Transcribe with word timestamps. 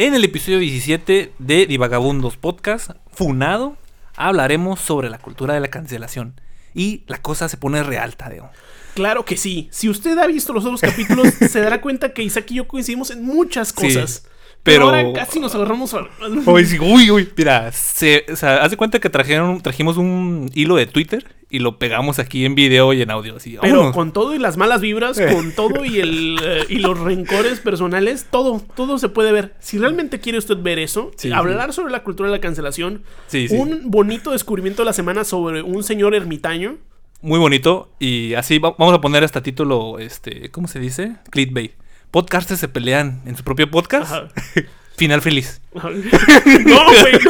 En 0.00 0.14
el 0.14 0.24
episodio 0.24 0.60
17 0.60 1.34
de 1.38 1.66
Divagabundos 1.66 2.38
Podcast, 2.38 2.92
Funado, 3.12 3.76
hablaremos 4.16 4.80
sobre 4.80 5.10
la 5.10 5.18
cultura 5.18 5.52
de 5.52 5.60
la 5.60 5.68
cancelación. 5.68 6.40
Y 6.74 7.02
la 7.06 7.20
cosa 7.20 7.50
se 7.50 7.58
pone 7.58 7.82
real, 7.82 8.16
Tadeo. 8.16 8.48
Claro 8.94 9.26
que 9.26 9.36
sí. 9.36 9.68
Si 9.70 9.90
usted 9.90 10.16
ha 10.16 10.26
visto 10.26 10.54
los 10.54 10.64
otros 10.64 10.80
capítulos, 10.80 11.28
se 11.50 11.60
dará 11.60 11.82
cuenta 11.82 12.14
que 12.14 12.22
Isaac 12.22 12.50
y 12.50 12.54
yo 12.54 12.66
coincidimos 12.66 13.10
en 13.10 13.22
muchas 13.22 13.74
cosas. 13.74 14.24
Pero... 14.62 14.86
ahora 14.86 15.12
casi 15.12 15.40
nos 15.40 15.54
agarramos 15.54 15.94
a... 15.94 16.00
Uy, 16.46 17.10
uy, 17.10 17.28
Mira, 17.36 17.72
se, 17.72 18.26
o 18.30 18.36
sea, 18.36 18.62
haz 18.62 18.70
de 18.70 18.76
cuenta 18.76 18.98
que 18.98 19.10
trajeron, 19.10 19.60
trajimos 19.60 19.96
un 19.96 20.50
hilo 20.54 20.76
de 20.76 20.86
Twitter 20.86 21.24
y 21.50 21.58
lo 21.58 21.78
pegamos 21.78 22.18
aquí 22.18 22.44
en 22.44 22.54
video 22.54 22.92
y 22.92 23.02
en 23.02 23.10
audio. 23.10 23.36
Así, 23.36 23.58
Pero 23.60 23.92
con 23.92 24.12
todo 24.12 24.34
y 24.34 24.38
las 24.38 24.56
malas 24.56 24.80
vibras, 24.80 25.20
con 25.20 25.52
todo 25.52 25.84
y, 25.84 25.98
el, 25.98 26.38
eh, 26.42 26.64
y 26.68 26.76
los 26.76 26.98
rencores 26.98 27.60
personales, 27.60 28.26
todo, 28.30 28.62
todo 28.76 28.98
se 28.98 29.08
puede 29.08 29.32
ver. 29.32 29.54
Si 29.58 29.78
realmente 29.78 30.20
quiere 30.20 30.38
usted 30.38 30.56
ver 30.56 30.78
eso, 30.78 31.10
hablar 31.34 31.72
sobre 31.72 31.92
la 31.92 32.02
cultura 32.04 32.28
de 32.28 32.36
la 32.36 32.40
cancelación, 32.40 33.02
un 33.50 33.90
bonito 33.90 34.30
descubrimiento 34.30 34.82
de 34.82 34.86
la 34.86 34.92
semana 34.92 35.24
sobre 35.24 35.62
un 35.62 35.82
señor 35.82 36.14
ermitaño. 36.14 36.78
Muy 37.22 37.38
bonito. 37.38 37.90
Y 37.98 38.34
así 38.34 38.58
vamos 38.58 38.94
a 38.94 39.00
poner 39.00 39.24
hasta 39.24 39.42
título, 39.42 39.98
este, 39.98 40.50
¿cómo 40.50 40.68
se 40.68 40.78
dice? 40.78 41.16
Clickbait. 41.30 41.72
Podcasters 42.10 42.58
se 42.58 42.68
pelean 42.68 43.22
en 43.24 43.36
su 43.36 43.44
propio 43.44 43.70
podcast. 43.70 44.12
Final 44.96 45.22
feliz. 45.22 45.60
no, 45.74 45.80
güey. 45.82 47.14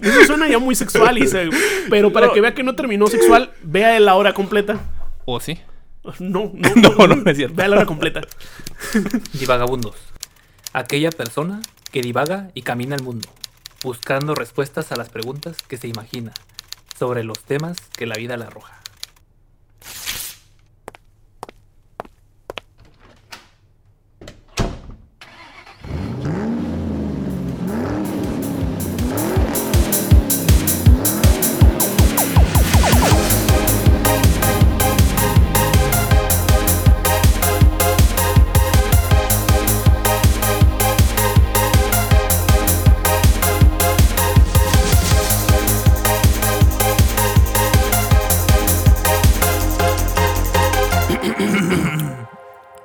Eso 0.00 0.24
suena 0.26 0.48
ya 0.48 0.58
muy 0.58 0.74
sexual, 0.74 1.18
Pero 1.90 2.12
para 2.12 2.32
que 2.32 2.40
vea 2.40 2.54
que 2.54 2.62
no 2.62 2.74
terminó 2.74 3.06
sexual, 3.06 3.52
vea 3.62 4.00
la 4.00 4.14
hora 4.14 4.32
completa. 4.32 4.80
¿O 5.24 5.38
sí? 5.38 5.60
No, 6.18 6.52
no, 6.54 6.72
no, 6.74 7.06
no, 7.06 7.30
es 7.30 7.36
cierto. 7.36 7.54
Vea 7.54 7.68
la 7.68 7.76
hora 7.76 7.86
completa. 7.86 8.20
Divagabundos. 9.32 9.94
Aquella 10.72 11.10
persona 11.10 11.60
que 11.92 12.00
divaga 12.00 12.50
y 12.54 12.62
camina 12.62 12.96
el 12.96 13.02
mundo, 13.02 13.28
buscando 13.84 14.34
respuestas 14.34 14.90
a 14.90 14.96
las 14.96 15.10
preguntas 15.10 15.58
que 15.62 15.76
se 15.76 15.86
imagina 15.86 16.32
sobre 16.98 17.22
los 17.22 17.38
temas 17.40 17.76
que 17.96 18.06
la 18.06 18.16
vida 18.16 18.36
le 18.36 18.44
arroja. 18.44 18.80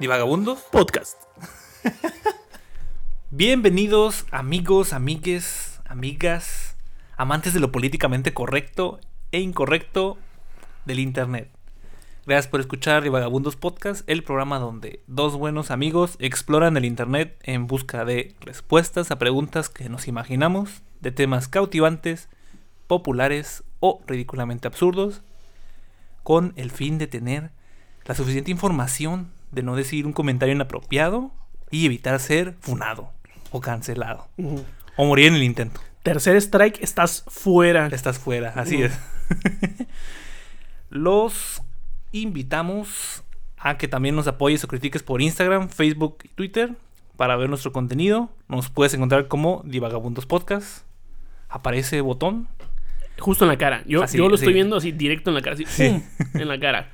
Vagabundos 0.05 0.59
Podcast. 0.71 1.17
Bienvenidos 3.31 4.25
amigos, 4.29 4.93
amigues, 4.93 5.81
amigas, 5.85 6.77
amantes 7.17 7.55
de 7.55 7.59
lo 7.59 7.71
políticamente 7.71 8.31
correcto 8.33 8.99
e 9.31 9.39
incorrecto 9.39 10.19
del 10.85 10.99
Internet. 10.99 11.49
Gracias 12.27 12.47
por 12.47 12.59
escuchar 12.59 13.09
Vagabundos 13.09 13.55
Podcast, 13.55 14.07
el 14.07 14.23
programa 14.23 14.59
donde 14.59 15.01
dos 15.07 15.35
buenos 15.35 15.71
amigos 15.71 16.15
exploran 16.19 16.77
el 16.77 16.85
Internet 16.85 17.35
en 17.43 17.65
busca 17.65 18.05
de 18.05 18.35
respuestas 18.41 19.09
a 19.09 19.17
preguntas 19.17 19.67
que 19.67 19.89
nos 19.89 20.07
imaginamos, 20.07 20.83
de 21.01 21.11
temas 21.11 21.47
cautivantes, 21.47 22.29
populares 22.85 23.63
o 23.79 24.01
ridículamente 24.05 24.67
absurdos, 24.67 25.23
con 26.21 26.53
el 26.55 26.69
fin 26.69 26.99
de 26.99 27.07
tener 27.07 27.49
la 28.05 28.15
suficiente 28.15 28.51
información 28.51 29.35
de 29.51 29.63
no 29.63 29.75
decir 29.75 30.05
un 30.05 30.13
comentario 30.13 30.53
inapropiado 30.53 31.31
y 31.71 31.85
evitar 31.85 32.19
ser 32.19 32.55
funado 32.59 33.11
o 33.51 33.61
cancelado. 33.61 34.27
O 34.95 35.05
morir 35.05 35.27
en 35.27 35.35
el 35.35 35.43
intento. 35.43 35.81
Tercer 36.03 36.35
strike, 36.37 36.81
estás 36.81 37.23
fuera. 37.27 37.87
Estás 37.87 38.17
fuera, 38.19 38.53
así 38.55 38.81
es. 38.83 38.97
Los 40.89 41.61
invitamos 42.11 43.23
a 43.57 43.77
que 43.77 43.87
también 43.87 44.15
nos 44.15 44.27
apoyes 44.27 44.63
o 44.63 44.67
critiques 44.67 45.03
por 45.03 45.21
Instagram, 45.21 45.69
Facebook 45.69 46.19
y 46.23 46.27
Twitter 46.29 46.75
para 47.17 47.35
ver 47.35 47.49
nuestro 47.49 47.73
contenido. 47.73 48.29
Nos 48.47 48.69
puedes 48.69 48.93
encontrar 48.93 49.27
como 49.27 49.61
Divagabundos 49.65 50.25
Podcast. 50.25 50.85
Aparece 51.49 52.01
botón. 52.01 52.47
Justo 53.19 53.45
en 53.45 53.49
la 53.49 53.57
cara. 53.57 53.83
Yo, 53.85 54.05
yo 54.05 54.29
lo 54.29 54.35
estoy 54.35 54.53
viendo 54.53 54.77
así 54.77 54.91
directo 54.91 55.31
en 55.31 55.35
la 55.35 55.41
cara. 55.41 55.55
Así, 55.55 56.03
en 56.33 56.47
la 56.47 56.59
cara. 56.59 56.91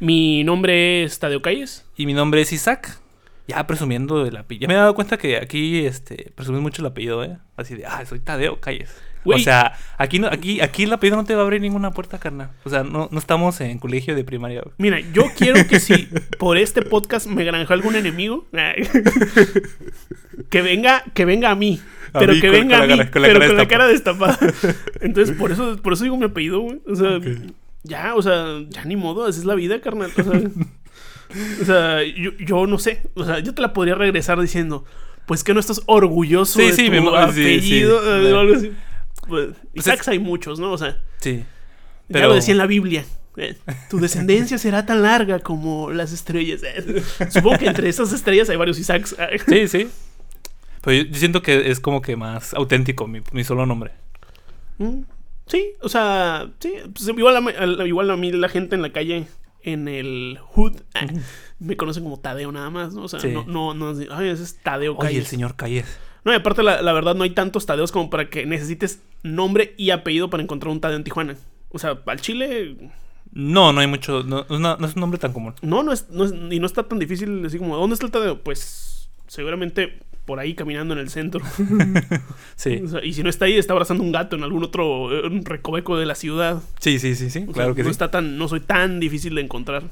Mi 0.00 0.44
nombre 0.44 1.04
es 1.04 1.18
Tadeo 1.18 1.42
Calles. 1.42 1.86
Y 1.96 2.06
mi 2.06 2.14
nombre 2.14 2.40
es 2.40 2.52
Isaac. 2.52 2.98
Ya 3.46 3.66
presumiendo 3.66 4.26
el 4.26 4.36
apellido. 4.36 4.62
Ya 4.62 4.68
me 4.68 4.74
he 4.74 4.78
dado 4.78 4.94
cuenta 4.94 5.18
que 5.18 5.36
aquí 5.36 5.84
este, 5.84 6.32
presumí 6.34 6.60
mucho 6.60 6.82
el 6.82 6.86
apellido, 6.86 7.22
¿eh? 7.24 7.36
Así 7.56 7.74
de, 7.74 7.86
ah, 7.86 8.04
soy 8.06 8.20
Tadeo 8.20 8.60
Calles. 8.60 8.94
O 9.24 9.38
sea, 9.38 9.72
aquí, 9.96 10.18
no, 10.18 10.28
aquí, 10.28 10.60
aquí 10.60 10.82
el 10.84 10.92
apellido 10.92 11.16
no 11.16 11.24
te 11.24 11.34
va 11.34 11.40
a 11.40 11.44
abrir 11.44 11.60
ninguna 11.60 11.92
puerta, 11.92 12.18
carnal. 12.18 12.50
O 12.64 12.70
sea, 12.70 12.82
no, 12.82 13.08
no 13.10 13.18
estamos 13.18 13.60
en 13.60 13.78
colegio 13.78 14.14
de 14.14 14.24
primaria. 14.24 14.62
Mira, 14.78 15.00
yo 15.00 15.24
quiero 15.36 15.66
que 15.66 15.80
si 15.80 16.08
por 16.38 16.58
este 16.58 16.82
podcast 16.82 17.26
me 17.26 17.44
granjó 17.44 17.72
algún 17.72 17.96
enemigo, 17.96 18.46
que 20.50 20.62
venga, 20.62 21.04
que 21.14 21.24
venga 21.24 21.50
a 21.50 21.54
mí. 21.54 21.80
pero 22.12 22.34
que 22.40 22.50
venga 22.50 22.82
a 22.82 22.86
mí, 22.86 23.00
pero 23.12 23.46
con 23.46 23.56
la 23.56 23.68
cara 23.68 23.86
destapada. 23.86 24.38
Entonces, 25.00 25.36
por 25.36 25.52
eso, 25.52 25.80
por 25.82 25.94
eso 25.94 26.04
digo 26.04 26.16
mi 26.16 26.24
apellido, 26.24 26.60
güey. 26.60 26.80
O 26.86 26.94
sea, 26.94 27.18
ya, 27.84 28.14
o 28.14 28.22
sea, 28.22 28.62
ya 28.68 28.84
ni 28.84 28.96
modo, 28.96 29.26
así 29.26 29.40
es 29.40 29.44
la 29.44 29.54
vida, 29.54 29.80
carnal. 29.80 30.10
O 31.60 31.64
sea, 31.64 32.00
yo, 32.46 32.66
no 32.66 32.78
sé. 32.78 33.02
O 33.14 33.24
sea, 33.24 33.38
yo 33.38 33.54
te 33.54 33.62
la 33.62 33.72
podría 33.72 33.94
regresar 33.94 34.40
diciendo, 34.40 34.84
pues 35.26 35.44
que 35.44 35.54
no 35.54 35.60
estás 35.60 35.82
orgulloso 35.86 36.58
de 36.58 36.72
tu 36.72 36.90
mi 36.90 37.16
apellido 37.16 37.98
o 37.98 38.40
algo 38.40 38.54
así. 38.56 38.72
Pues, 39.28 39.50
pues 39.74 40.08
hay 40.08 40.18
muchos, 40.18 40.58
¿no? 40.58 40.72
O 40.72 40.78
sea, 40.78 40.98
sí. 41.20 41.44
Pero... 42.08 42.20
Ya 42.20 42.28
lo 42.28 42.34
decía 42.34 42.52
en 42.52 42.58
la 42.58 42.66
Biblia. 42.66 43.04
Eh, 43.36 43.56
tu 43.90 43.98
descendencia 43.98 44.58
será 44.58 44.86
tan 44.86 45.02
larga 45.02 45.40
como 45.40 45.90
las 45.90 46.12
estrellas. 46.12 46.62
Eh, 46.62 47.02
supongo 47.30 47.58
que 47.58 47.66
entre 47.66 47.88
esas 47.88 48.12
estrellas 48.12 48.48
hay 48.48 48.56
varios 48.56 48.78
Isaacs. 48.78 49.16
sí, 49.48 49.68
sí. 49.68 49.88
Pero 50.82 51.02
yo, 51.02 51.14
siento 51.18 51.42
que 51.42 51.70
es 51.70 51.80
como 51.80 52.00
que 52.00 52.16
más 52.16 52.54
auténtico 52.54 53.06
mi, 53.06 53.20
mi 53.32 53.44
solo 53.44 53.66
nombre. 53.66 53.92
Mm. 54.78 55.00
Sí, 55.46 55.72
o 55.82 55.88
sea, 55.88 56.50
sí, 56.58 56.72
pues 56.92 57.06
igual, 57.08 57.36
a, 57.36 57.86
igual 57.86 58.10
a 58.10 58.16
mí 58.16 58.32
la 58.32 58.48
gente 58.48 58.74
en 58.74 58.82
la 58.82 58.92
calle, 58.92 59.26
en 59.62 59.88
el 59.88 60.38
hood, 60.40 60.76
ah, 60.94 61.06
me 61.58 61.76
conocen 61.76 62.02
como 62.02 62.18
Tadeo 62.18 62.50
nada 62.50 62.70
más, 62.70 62.94
¿no? 62.94 63.02
O 63.04 63.08
sea, 63.08 63.20
no, 63.30 63.44
no, 63.44 63.74
no, 63.74 63.94
ay, 64.10 64.28
ese 64.28 64.42
es 64.42 64.56
Tadeo 64.62 64.96
Calles. 64.96 65.12
Oye, 65.12 65.18
el 65.20 65.26
señor 65.26 65.56
Calles. 65.56 65.98
No, 66.24 66.32
y 66.32 66.36
aparte 66.36 66.62
la, 66.62 66.92
verdad 66.92 67.14
no 67.14 67.24
hay 67.24 67.30
tantos 67.30 67.66
Tadeos 67.66 67.92
como 67.92 68.08
para 68.08 68.30
que 68.30 68.46
necesites 68.46 69.02
nombre 69.22 69.74
y 69.76 69.90
apellido 69.90 70.30
para 70.30 70.42
encontrar 70.42 70.72
un 70.72 70.80
Tadeo 70.80 70.96
en 70.96 71.04
Tijuana. 71.04 71.36
O 71.70 71.78
sea, 71.78 71.98
al 72.06 72.20
Chile... 72.20 72.76
No, 73.32 73.72
no 73.72 73.80
hay 73.80 73.86
mucho, 73.86 74.22
no, 74.22 74.46
no, 74.48 74.86
es 74.86 74.94
un 74.94 75.00
nombre 75.00 75.18
tan 75.18 75.32
común. 75.32 75.54
No, 75.60 75.82
no 75.82 75.92
es, 75.92 76.08
no 76.08 76.24
es, 76.24 76.32
y 76.32 76.60
no 76.60 76.66
está 76.66 76.84
tan 76.84 76.98
difícil 76.98 77.42
decir 77.42 77.58
como, 77.58 77.76
¿dónde 77.76 77.94
está 77.94 78.06
el 78.06 78.12
Tadeo? 78.12 78.40
Pues 78.40 79.10
seguramente 79.26 79.98
por 80.24 80.40
ahí 80.40 80.54
caminando 80.54 80.94
en 80.94 81.00
el 81.00 81.10
centro. 81.10 81.40
sí. 82.56 82.82
y 83.02 83.12
si 83.12 83.22
no 83.22 83.30
está 83.30 83.44
ahí, 83.44 83.58
está 83.58 83.72
abrazando 83.72 84.02
un 84.02 84.12
gato 84.12 84.36
en 84.36 84.42
algún 84.42 84.64
otro 84.64 85.08
recoveco 85.42 85.96
de 85.96 86.06
la 86.06 86.14
ciudad. 86.14 86.62
Sí, 86.78 86.98
sí, 86.98 87.14
sí, 87.14 87.30
sí. 87.30 87.46
claro 87.46 87.74
que 87.74 87.82
no 87.82 87.88
sí. 87.88 87.92
Está 87.92 88.10
tan, 88.10 88.38
no 88.38 88.48
soy 88.48 88.60
tan 88.60 89.00
difícil 89.00 89.34
de 89.34 89.42
encontrar. 89.42 89.84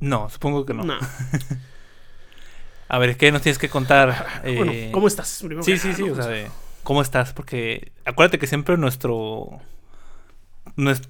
No, 0.00 0.28
supongo 0.28 0.66
que 0.66 0.74
no. 0.74 0.84
no. 0.84 0.98
A 2.88 2.98
ver, 2.98 3.16
¿qué 3.16 3.32
nos 3.32 3.42
tienes 3.42 3.58
que 3.58 3.68
contar? 3.68 4.42
Eh, 4.44 4.90
¿cómo 4.92 5.08
estás? 5.08 5.44
sí, 5.62 5.78
sí, 5.78 5.94
sí, 5.94 6.02
o 6.02 6.14
sea, 6.14 6.48
¿cómo 6.82 7.02
estás? 7.02 7.32
Porque 7.32 7.92
acuérdate 8.04 8.38
que 8.38 8.46
siempre 8.46 8.76
nuestro 8.76 9.60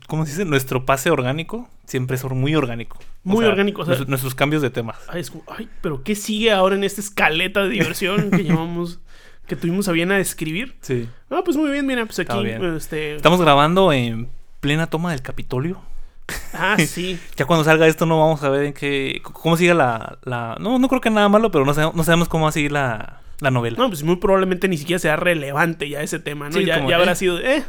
¿cómo 0.06 0.24
se 0.24 0.32
dice? 0.32 0.44
Nuestro 0.44 0.84
pase 0.84 1.10
orgánico 1.10 1.68
siempre 1.86 2.16
es 2.16 2.24
muy 2.24 2.54
orgánico. 2.54 2.98
Muy 3.22 3.44
orgánico. 3.44 3.82
O 3.82 3.84
sea, 3.84 3.96
nuestros, 4.06 4.34
cambios 4.34 4.62
de 4.62 4.70
temas. 4.70 4.96
Ay, 5.08 5.68
pero 5.80 6.02
¿qué 6.02 6.14
sigue 6.14 6.52
ahora 6.52 6.74
en 6.74 6.84
esta 6.84 7.00
escaleta 7.00 7.62
de 7.62 7.70
diversión 7.70 8.30
que 8.30 8.44
llamamos, 8.44 9.00
que 9.46 9.56
tuvimos 9.56 9.88
a 9.88 9.92
bien 9.92 10.12
a 10.12 10.18
escribir? 10.18 10.76
Sí. 10.80 11.08
Ah, 11.30 11.42
pues 11.44 11.56
muy 11.56 11.70
bien, 11.70 11.86
mira, 11.86 12.04
pues 12.04 12.18
aquí. 12.18 12.38
Este... 12.76 13.16
Estamos 13.16 13.40
grabando 13.40 13.92
en 13.92 14.28
plena 14.60 14.88
toma 14.88 15.12
del 15.12 15.22
Capitolio. 15.22 15.80
Ah, 16.52 16.76
sí. 16.86 17.18
ya 17.36 17.44
cuando 17.44 17.64
salga 17.64 17.86
esto 17.86 18.06
no 18.06 18.18
vamos 18.18 18.42
a 18.42 18.48
ver 18.48 18.64
en 18.64 18.72
qué, 18.72 19.20
cómo 19.22 19.56
sigue 19.56 19.74
la, 19.74 20.18
la... 20.24 20.56
No, 20.58 20.78
no 20.78 20.88
creo 20.88 21.00
que 21.00 21.10
nada 21.10 21.28
malo, 21.28 21.50
pero 21.50 21.64
no, 21.64 21.74
sabemos, 21.74 21.94
no 21.94 22.04
sabemos 22.04 22.28
cómo 22.28 22.44
va 22.44 22.50
a 22.50 22.52
seguir 22.52 22.72
la, 22.72 23.20
la 23.40 23.50
novela. 23.50 23.76
No, 23.78 23.88
pues 23.88 24.02
muy 24.02 24.16
probablemente 24.16 24.68
ni 24.68 24.78
siquiera 24.78 24.98
sea 24.98 25.16
relevante 25.16 25.88
ya 25.88 26.02
ese 26.02 26.18
tema, 26.18 26.48
¿no? 26.48 26.60
ya, 26.60 26.86
ya 26.86 26.96
habrá 26.96 27.12
eh. 27.12 27.16
sido... 27.16 27.38
Eh, 27.40 27.64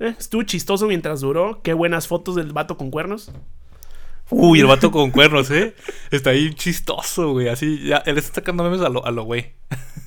eh, 0.00 0.14
estuvo 0.18 0.42
chistoso 0.42 0.86
mientras 0.86 1.20
duró. 1.20 1.60
Qué 1.62 1.72
buenas 1.74 2.08
fotos 2.08 2.34
del 2.34 2.52
vato 2.52 2.76
con 2.76 2.90
cuernos. 2.90 3.30
Uy, 4.30 4.60
el 4.60 4.66
vato 4.66 4.90
con 4.92 5.10
cuernos, 5.10 5.50
¿eh? 5.50 5.74
Está 6.10 6.30
ahí 6.30 6.54
chistoso, 6.54 7.32
güey. 7.32 7.48
Así, 7.48 7.82
ya, 7.84 7.98
él 7.98 8.16
está 8.16 8.36
sacando 8.36 8.62
memes 8.62 8.80
a 8.80 8.88
lo, 8.88 9.04
a 9.04 9.10
lo 9.10 9.24
güey. 9.24 9.52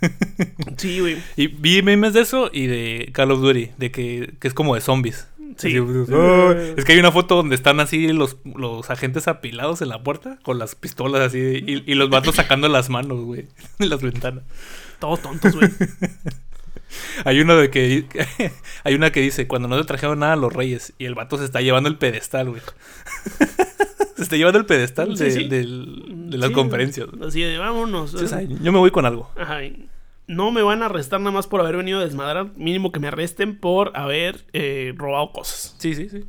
Sí, 0.77 0.99
güey. 0.99 1.17
Y 1.37 1.47
vi 1.47 1.81
memes 1.81 2.13
de 2.13 2.21
eso 2.21 2.49
y 2.51 2.67
de 2.67 3.09
Call 3.13 3.31
of 3.31 3.41
Duty, 3.41 3.71
de 3.77 3.91
que, 3.91 4.33
que 4.39 4.47
es 4.47 4.53
como 4.53 4.75
de 4.75 4.81
zombies. 4.81 5.27
Sí. 5.57 5.77
es 5.77 6.85
que 6.85 6.93
hay 6.93 6.99
una 6.99 7.11
foto 7.11 7.35
donde 7.35 7.55
están 7.55 7.79
así 7.79 8.07
los, 8.07 8.37
los 8.43 8.89
agentes 8.89 9.27
apilados 9.27 9.83
en 9.83 9.89
la 9.89 10.01
puerta 10.01 10.39
con 10.41 10.57
las 10.57 10.73
pistolas 10.73 11.21
así 11.21 11.37
y, 11.37 11.83
y 11.85 11.93
los 11.93 12.09
vatos 12.09 12.35
sacando 12.35 12.67
las 12.69 12.89
manos, 12.89 13.23
güey, 13.23 13.47
en 13.79 13.89
las 13.89 14.01
ventanas. 14.01 14.43
Todos 14.99 15.21
tontos, 15.21 15.55
güey. 15.55 15.69
Hay 17.25 17.39
una 17.41 17.55
de 17.55 17.69
que 17.69 18.05
hay 18.83 18.95
una 18.95 19.11
que 19.11 19.21
dice 19.21 19.47
cuando 19.47 19.67
no 19.67 19.77
te 19.77 19.85
trajeron 19.85 20.19
nada 20.19 20.33
a 20.33 20.37
los 20.37 20.53
reyes 20.53 20.93
y 20.97 21.05
el 21.05 21.15
vato 21.15 21.37
se 21.37 21.45
está 21.45 21.61
llevando 21.61 21.89
el 21.89 21.97
pedestal, 21.97 22.49
güey. 22.49 22.61
se 24.15 24.23
está 24.23 24.35
llevando 24.35 24.59
el 24.59 24.65
pedestal 24.65 25.15
de, 25.15 25.47
de, 25.47 26.37
las 26.37 26.51
conferencias. 26.51 27.07
Así 27.25 27.41
de 27.41 27.57
vámonos. 27.57 28.13
yo 28.13 28.71
me 28.71 28.79
voy 28.79 28.91
con 28.91 29.05
algo. 29.05 29.29
Ajá. 29.35 29.59
No 30.25 30.51
me 30.51 30.61
van 30.61 30.81
a 30.81 30.85
arrestar 30.85 31.19
nada 31.19 31.31
más 31.31 31.47
por 31.47 31.59
haber 31.59 31.77
venido 31.77 31.99
a 31.99 32.03
desmadrar. 32.03 32.51
Mínimo 32.55 32.91
que 32.91 32.99
me 32.99 33.07
arresten 33.07 33.57
por 33.57 33.91
haber 33.95 34.45
eh, 34.53 34.93
robado 34.95 35.31
cosas. 35.33 35.75
Sí, 35.79 35.95
sí, 35.95 36.07
sí. 36.09 36.23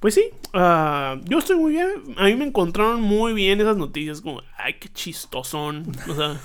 Pues 0.00 0.14
sí, 0.14 0.30
ah, 0.52 1.18
yo 1.24 1.38
estoy 1.38 1.56
muy 1.56 1.72
bien. 1.72 1.88
A 2.16 2.24
mí 2.24 2.34
me 2.34 2.46
encontraron 2.46 3.02
muy 3.02 3.32
bien 3.32 3.60
esas 3.60 3.76
noticias. 3.76 4.20
Como, 4.20 4.42
ay, 4.56 4.74
qué 4.74 4.88
chistosón. 4.88 5.84
O 6.08 6.14
sea, 6.14 6.40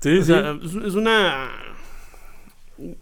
sí, 0.00 0.22
sí. 0.22 0.32
es 0.32 0.94
una 0.94 1.50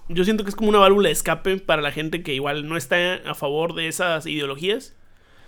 yo 0.09 0.25
siento 0.25 0.45
que 0.45 0.51
es 0.51 0.57
como 0.57 0.69
una 0.69 0.79
válvula 0.79 1.09
de 1.09 1.13
escape 1.13 1.59
para 1.59 1.83
la 1.83 1.93
gente 1.93 2.23
que 2.23 2.35
igual 2.35 2.69
no 2.69 2.77
está 2.77 3.15
a 3.27 3.35
favor 3.35 3.75
de 3.75 3.89
esas 3.89 4.27
ideologías. 4.27 4.95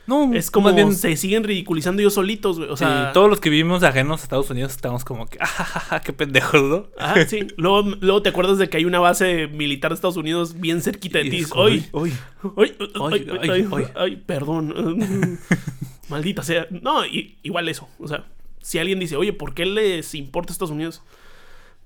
No, 0.06 0.34
es 0.34 0.50
como 0.50 0.72
bien... 0.72 0.92
se 0.94 1.16
siguen 1.16 1.44
ridiculizando 1.44 2.02
ellos 2.02 2.14
solitos, 2.14 2.58
güey. 2.58 2.68
O 2.70 2.76
sea, 2.76 3.12
todos 3.12 3.30
los 3.30 3.38
que 3.38 3.48
vivimos 3.48 3.84
ajenos 3.84 4.20
a 4.20 4.24
Estados 4.24 4.50
Unidos 4.50 4.72
estamos 4.72 5.04
como 5.04 5.26
que, 5.26 5.38
ah, 5.40 6.00
qué 6.04 6.12
pendejos, 6.12 6.62
¿no? 6.62 6.86
Ah, 6.98 7.14
sí. 7.26 7.46
luego, 7.56 7.82
luego 8.00 8.22
te 8.22 8.30
acuerdas 8.30 8.58
de 8.58 8.68
que 8.68 8.78
hay 8.78 8.84
una 8.84 8.98
base 8.98 9.46
militar 9.46 9.92
de 9.92 9.94
Estados 9.94 10.16
Unidos 10.16 10.58
bien 10.58 10.82
cerquita 10.82 11.18
de 11.18 11.30
ti. 11.30 11.44
Hoy, 11.54 11.86
hoy, 11.92 12.12
hoy, 12.42 12.74
hoy, 12.98 13.86
ay, 13.94 14.16
perdón. 14.16 15.38
Maldita 16.08 16.42
sea. 16.42 16.66
No, 16.70 17.04
igual 17.06 17.68
eso. 17.68 17.88
O 18.00 18.08
sea, 18.08 18.24
si 18.60 18.78
alguien 18.78 18.98
dice, 18.98 19.16
oye, 19.16 19.32
¿por 19.32 19.54
qué 19.54 19.64
les 19.64 20.14
importa 20.14 20.52
Estados 20.52 20.72
Unidos? 20.72 21.02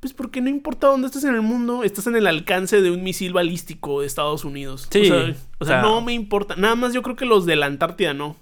Pues 0.05 0.12
porque 0.12 0.43
no 0.43 0.51
importa 0.51 0.89
dónde 0.89 1.06
estés 1.06 1.25
en 1.25 1.35
el 1.35 1.41
mundo, 1.41 1.83
estás 1.83 2.06
en 2.06 2.15
el 2.15 2.27
alcance 2.27 2.83
de 2.83 2.91
un 2.91 3.03
misil 3.03 3.33
balístico 3.33 4.03
de 4.03 4.06
Estados 4.06 4.45
Unidos. 4.45 4.87
Sí. 4.91 5.11
O 5.59 5.65
sea, 5.65 5.81
no 5.81 6.03
me 6.03 6.12
importa. 6.12 6.56
Nada 6.56 6.75
más 6.75 6.93
yo 6.93 7.01
creo 7.01 7.17
que 7.17 7.25
los 7.25 7.47
de 7.47 7.56
la 7.56 7.65
Antártida 7.65 8.12
no. 8.12 8.37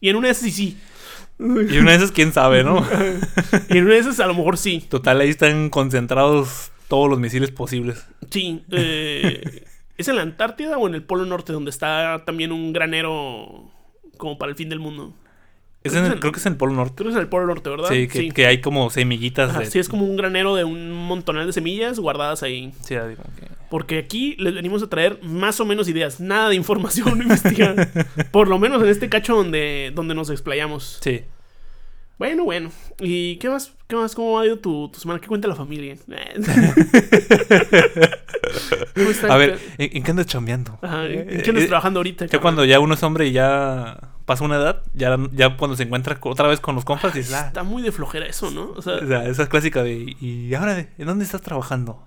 Y 0.00 0.08
en 0.08 0.16
una 0.16 0.26
de 0.26 0.32
esas 0.32 0.42
sí 0.46 0.50
sí. 0.50 0.76
Y 1.38 1.76
en 1.76 1.82
una 1.82 1.92
de 1.92 1.98
esas 1.98 2.10
quién 2.10 2.32
sabe, 2.32 2.64
¿no? 2.64 2.84
y 3.70 3.78
en 3.78 3.84
una 3.84 3.94
de 3.94 4.00
esas 4.00 4.18
a 4.18 4.26
lo 4.26 4.34
mejor 4.34 4.58
sí. 4.58 4.84
Total, 4.88 5.20
ahí 5.20 5.28
están 5.28 5.70
concentrados 5.70 6.72
todos 6.88 7.08
los 7.08 7.20
misiles 7.20 7.52
posibles. 7.52 8.04
Sí. 8.28 8.64
Eh, 8.72 9.64
¿Es 9.96 10.08
en 10.08 10.16
la 10.16 10.22
Antártida 10.22 10.76
o 10.76 10.88
en 10.88 10.96
el 10.96 11.04
Polo 11.04 11.24
Norte 11.24 11.52
donde 11.52 11.70
está 11.70 12.24
también 12.26 12.50
un 12.50 12.72
granero 12.72 13.70
como 14.16 14.38
para 14.38 14.50
el 14.50 14.56
fin 14.56 14.70
del 14.70 14.80
mundo? 14.80 15.14
Creo, 15.92 16.32
que 16.32 16.38
es 16.38 16.46
en 16.46 16.52
el 16.52 16.58
Polo 16.58 16.72
Norte. 16.72 16.94
Creo 16.96 17.06
que 17.06 17.10
es 17.10 17.16
en 17.16 17.22
el 17.22 17.28
Polo 17.28 17.46
Norte, 17.46 17.70
¿verdad? 17.70 17.88
Sí, 17.90 18.08
que, 18.08 18.46
hay 18.46 18.60
como 18.60 18.90
semillitas. 18.90 19.70
Sí, 19.70 19.78
es 19.78 19.88
como 19.88 20.04
un 20.04 20.16
granero 20.16 20.54
de 20.54 20.64
un 20.64 20.92
montonal 20.92 21.46
de 21.46 21.52
semillas 21.52 21.98
guardadas 21.98 22.42
ahí. 22.42 22.72
Sí, 22.80 22.94
digo 22.94 23.22
Porque 23.70 23.98
aquí 23.98 24.36
les 24.38 24.54
venimos 24.54 24.82
a 24.82 24.88
traer 24.88 25.20
más 25.22 25.60
o 25.60 25.64
menos 25.64 25.88
ideas, 25.88 26.20
nada 26.20 26.48
de 26.48 26.56
información 26.56 27.18
investigada. 27.22 27.88
Por 28.30 28.48
lo 28.48 28.58
menos 28.58 28.82
en 28.82 28.88
este 28.88 29.08
cacho 29.08 29.36
donde, 29.36 29.92
donde 29.94 30.14
nos 30.14 30.30
explayamos. 30.30 30.98
Sí. 31.02 31.22
Bueno, 32.18 32.44
bueno. 32.44 32.70
¿Y 32.98 33.36
qué 33.36 33.50
más? 33.50 33.74
¿Qué 33.86 33.94
más? 33.94 34.14
¿Cómo 34.14 34.38
ha 34.38 34.46
ido 34.46 34.58
tu, 34.58 34.88
tu 34.88 34.98
semana? 34.98 35.20
¿Qué 35.20 35.26
cuenta 35.26 35.48
la 35.48 35.54
familia? 35.54 35.96
a 39.28 39.36
ver, 39.36 39.58
¿en, 39.76 40.02
qué 40.02 40.10
andas 40.10 40.26
chambeando? 40.26 40.78
¿En 40.82 41.42
qué 41.42 41.50
andas 41.50 41.64
eh, 41.64 41.68
trabajando 41.68 42.00
ahorita? 42.00 42.24
Ya 42.26 42.40
cuando 42.40 42.64
ya 42.64 42.80
uno 42.80 42.94
es 42.94 43.02
hombre 43.02 43.26
y 43.26 43.32
ya 43.32 43.98
pasa 44.26 44.44
una 44.44 44.56
edad, 44.56 44.82
ya, 44.92 45.16
ya 45.32 45.56
cuando 45.56 45.76
se 45.76 45.84
encuentra 45.84 46.18
otra 46.20 46.48
vez 46.48 46.60
con 46.60 46.74
los 46.74 46.84
compas, 46.84 47.14
dices, 47.14 47.32
ah, 47.32 47.46
Está 47.46 47.62
muy 47.62 47.82
de 47.82 47.92
flojera 47.92 48.26
eso, 48.26 48.50
¿no? 48.50 48.72
O 48.76 48.82
sea, 48.82 48.98
esa 49.24 49.48
clásica 49.48 49.82
de, 49.82 50.16
¿y 50.20 50.52
ahora 50.54 50.78
en 50.78 51.06
dónde 51.06 51.24
estás 51.24 51.40
trabajando? 51.40 52.02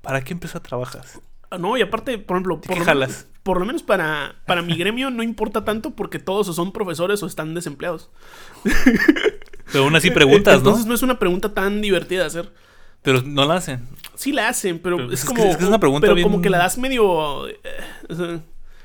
¿Para 0.00 0.22
qué 0.22 0.32
empezó 0.32 0.58
a 0.58 0.62
trabajar? 0.62 1.04
Ah, 1.50 1.58
no, 1.58 1.76
y 1.76 1.82
aparte, 1.82 2.16
por 2.18 2.36
ejemplo, 2.36 2.60
por, 2.60 2.78
lo, 2.78 3.06
por 3.42 3.58
lo 3.58 3.66
menos 3.66 3.82
para, 3.82 4.36
para 4.46 4.62
mi 4.62 4.76
gremio 4.76 5.10
no 5.10 5.24
importa 5.24 5.64
tanto 5.64 5.90
porque 5.90 6.20
todos 6.20 6.48
o 6.48 6.52
son 6.52 6.72
profesores 6.72 7.22
o 7.22 7.26
están 7.26 7.54
desempleados. 7.54 8.10
Pero 9.72 9.84
aún 9.84 9.96
así 9.96 10.10
preguntas, 10.10 10.54
¿no? 10.54 10.58
Entonces 10.58 10.86
no 10.86 10.94
es 10.94 11.02
una 11.02 11.18
pregunta 11.18 11.52
tan 11.52 11.80
divertida 11.80 12.20
de 12.20 12.26
hacer. 12.26 12.52
Pero 13.02 13.22
no 13.22 13.46
la 13.46 13.56
hacen. 13.56 13.88
Sí 14.14 14.32
la 14.32 14.48
hacen, 14.48 14.78
pero, 14.78 15.10
es, 15.10 15.24
como. 15.24 15.42
Es, 15.42 15.62
una 15.62 15.80
pregunta 15.80 16.06
pero 16.06 16.22
como 16.22 16.42
que 16.42 16.50
la 16.50 16.58
das 16.58 16.76
medio. 16.78 17.48
Eh, 17.48 17.58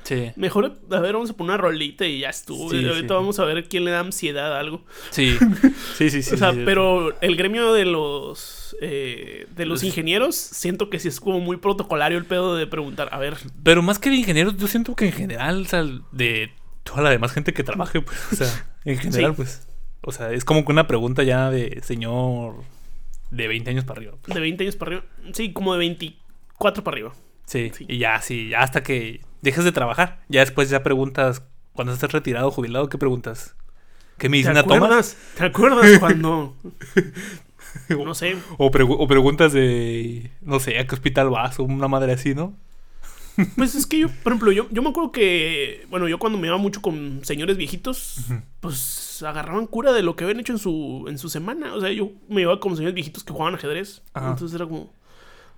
Sí. 0.06 0.30
Mejor, 0.36 0.78
a 0.92 1.00
ver, 1.00 1.14
vamos 1.14 1.30
a 1.30 1.32
poner 1.36 1.54
una 1.54 1.56
rolita 1.56 2.06
y 2.06 2.20
ya 2.20 2.28
estuvo. 2.28 2.70
Ahorita 2.70 3.14
vamos 3.14 3.40
a 3.40 3.44
ver 3.44 3.68
quién 3.68 3.84
le 3.84 3.90
da 3.90 4.00
ansiedad 4.00 4.54
a 4.54 4.60
algo. 4.60 4.84
Sí, 5.10 5.36
sí, 5.96 6.10
sí, 6.10 6.22
sí. 6.22 6.34
o 6.36 6.38
sea, 6.38 6.52
pero 6.64 7.20
el 7.20 7.34
gremio 7.34 7.72
de 7.72 7.86
los 7.86 8.76
eh, 8.80 9.46
de 9.56 9.66
los 9.66 9.82
ingenieros, 9.82 10.36
siento 10.36 10.90
que 10.90 11.00
sí 11.00 11.08
es 11.08 11.18
como 11.18 11.40
muy 11.40 11.56
protocolario 11.56 12.18
el 12.18 12.24
pedo 12.24 12.54
de 12.54 12.68
preguntar, 12.68 13.08
a 13.10 13.18
ver. 13.18 13.36
Pero 13.64 13.82
más 13.82 13.98
que 13.98 14.10
de 14.10 14.16
ingenieros, 14.16 14.56
yo 14.56 14.68
siento 14.68 14.94
que 14.94 15.06
en 15.06 15.12
general, 15.12 15.62
o 15.62 15.64
sea, 15.64 15.84
de 16.12 16.52
toda 16.84 17.02
la 17.02 17.10
demás 17.10 17.32
gente 17.32 17.52
que 17.52 17.64
trabaje, 17.64 18.00
pues, 18.00 18.18
o 18.32 18.36
sea, 18.36 18.66
en 18.84 18.98
general, 18.98 19.34
pues. 19.34 19.66
O 20.02 20.12
sea, 20.12 20.30
es 20.30 20.44
como 20.44 20.64
que 20.64 20.70
una 20.70 20.86
pregunta 20.86 21.24
ya 21.24 21.50
de 21.50 21.80
señor 21.82 22.62
de 23.32 23.48
20 23.48 23.70
años 23.70 23.84
para 23.84 23.98
arriba. 23.98 24.14
Pues. 24.22 24.34
De 24.34 24.40
20 24.40 24.62
años 24.62 24.76
para 24.76 24.96
arriba. 24.96 25.06
Sí, 25.32 25.52
como 25.52 25.72
de 25.72 25.80
24 25.80 26.84
para 26.84 26.94
arriba. 26.94 27.12
Sí, 27.44 27.70
sí. 27.74 27.86
y 27.88 27.98
ya, 27.98 28.20
sí, 28.20 28.50
ya 28.50 28.60
hasta 28.60 28.82
que 28.82 29.20
dejas 29.46 29.64
de 29.64 29.72
trabajar. 29.72 30.20
Ya 30.28 30.40
después 30.40 30.68
ya 30.68 30.82
preguntas, 30.82 31.42
cuando 31.72 31.92
estás 31.92 32.12
retirado, 32.12 32.50
jubilado, 32.50 32.88
¿qué 32.88 32.98
preguntas? 32.98 33.54
¿Qué 34.18 34.28
medicina 34.28 34.62
¿Te 34.62 34.68
tomas? 34.68 35.16
¿Te 35.36 35.44
acuerdas 35.44 35.98
cuando... 35.98 36.56
no 37.88 38.14
sé. 38.14 38.36
O, 38.58 38.70
preguntas 38.70 39.52
de, 39.52 40.30
no 40.42 40.60
sé, 40.60 40.78
¿a 40.78 40.86
qué 40.86 40.94
hospital 40.94 41.30
vas? 41.30 41.58
O 41.58 41.64
una 41.64 41.88
madre 41.88 42.12
así, 42.12 42.34
¿no? 42.34 42.54
Pues 43.56 43.74
es 43.74 43.86
que 43.86 43.98
yo, 43.98 44.08
por 44.08 44.32
ejemplo, 44.32 44.50
yo, 44.50 44.66
yo 44.70 44.80
me 44.80 44.88
acuerdo 44.88 45.12
que, 45.12 45.84
bueno, 45.90 46.08
yo 46.08 46.18
cuando 46.18 46.38
me 46.38 46.46
iba 46.46 46.56
mucho 46.56 46.80
con 46.80 47.20
señores 47.22 47.58
viejitos, 47.58 48.24
pues 48.60 49.22
agarraban 49.22 49.66
cura 49.66 49.92
de 49.92 50.02
lo 50.02 50.16
que 50.16 50.24
habían 50.24 50.40
hecho 50.40 50.54
en 50.54 50.58
su, 50.58 51.04
en 51.06 51.18
su 51.18 51.28
semana. 51.28 51.74
O 51.74 51.80
sea, 51.82 51.92
yo 51.92 52.12
me 52.30 52.40
iba 52.40 52.58
con 52.60 52.74
señores 52.76 52.94
viejitos 52.94 53.24
que 53.24 53.34
jugaban 53.34 53.54
ajedrez. 53.54 54.02
Entonces 54.14 54.54
era 54.54 54.64
como, 54.64 54.90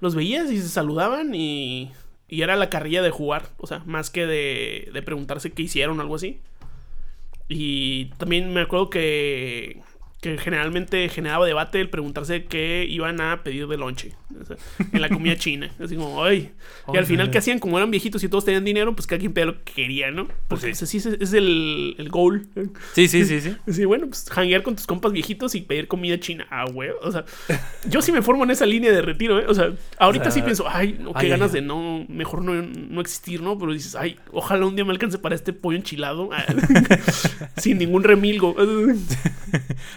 los 0.01 0.17
veías 0.17 0.51
y 0.51 0.61
se 0.61 0.69
saludaban 0.69 1.35
y 1.37 1.93
y 2.29 2.43
era 2.43 2.57
la 2.57 2.71
carrilla 2.71 3.03
de 3.03 3.11
jugar, 3.11 3.49
o 3.59 3.67
sea, 3.67 3.83
más 3.87 4.11
que 4.11 4.27
de, 4.27 4.91
de 4.93 5.03
preguntarse 5.03 5.53
qué 5.53 5.63
hicieron 5.63 5.99
o 5.99 6.03
algo 6.03 6.17
así. 6.17 6.41
Y 7.49 8.07
también 8.19 8.53
me 8.53 8.61
acuerdo 8.61 8.91
que 8.91 9.81
que 10.21 10.37
generalmente 10.37 11.09
generaba 11.09 11.47
debate 11.47 11.81
el 11.81 11.91
preguntarse 11.91 12.45
qué 12.47 12.85
iban 12.89 13.21
a 13.21 13.45
pedir 13.45 13.69
de 13.69 13.77
lonche 13.77 14.17
en 14.93 15.01
la 15.01 15.09
comida 15.09 15.37
china. 15.37 15.71
Así 15.79 15.95
como, 15.95 16.25
ay. 16.25 16.51
Y 16.93 16.97
al 16.97 17.07
final, 17.07 17.31
¿qué 17.31 17.39
hacían? 17.39 17.61
Como 17.61 17.79
eran 17.79 17.91
viejitos 17.93 18.25
y 18.25 18.29
todos 18.29 18.45
tenían 18.45 18.65
dinero, 18.65 18.97
pues 18.97 19.07
cada 19.07 19.21
quien 19.21 19.33
pedía 19.33 19.47
lo 19.47 19.63
que 19.63 19.73
quería, 19.73 20.11
¿no? 20.11 20.27
Pues 20.27 20.37
Porque 20.49 20.75
sí. 20.75 20.97
es, 20.97 21.33
el, 21.33 21.95
el, 21.99 22.09
goal. 22.09 22.49
Sí, 22.95 23.07
sí, 23.07 23.25
sí, 23.25 23.41
sí. 23.41 23.55
Sí, 23.73 23.85
bueno, 23.85 24.09
pues 24.09 24.27
hanguear 24.37 24.65
con 24.65 24.75
tus 24.75 24.87
compas 24.87 25.13
viejitos 25.13 25.55
y 25.55 25.61
pedir 25.61 25.87
comida 25.87 26.19
china. 26.19 26.49
Ah, 26.51 26.65
güey. 26.65 26.91
O 27.03 27.13
sea, 27.13 27.25
yo 27.89 28.03
sí 28.03 28.11
me 28.11 28.21
formo 28.23 28.43
en 28.43 28.51
esa 28.51 28.67
línea 28.67 28.91
de 28.91 29.03
retiro, 29.03 29.39
¿eh? 29.39 29.45
O 29.47 29.55
sea, 29.55 29.73
ahorita 29.99 30.33
sí 30.33 30.43
pienso, 30.43 30.65
ay, 30.69 30.97
no, 30.99 31.15
qué 31.15 31.29
ganas 31.29 31.53
de 31.53 31.61
no, 31.61 32.05
mejor 32.09 32.43
no, 32.43 32.55
no 32.55 33.01
existir, 33.01 33.41
¿no? 33.41 33.57
Pero 33.57 33.73
dices, 33.73 33.95
ay, 33.95 34.17
ojalá 34.33 34.67
un 34.67 34.75
día 34.75 34.85
me 34.85 34.91
alcance 34.91 35.19
para 35.19 35.37
este 35.37 35.53
pollo 35.53 35.77
enchilado. 35.77 36.31
Sin 37.57 37.79
ningún 37.79 38.03
remilgo. 38.03 38.57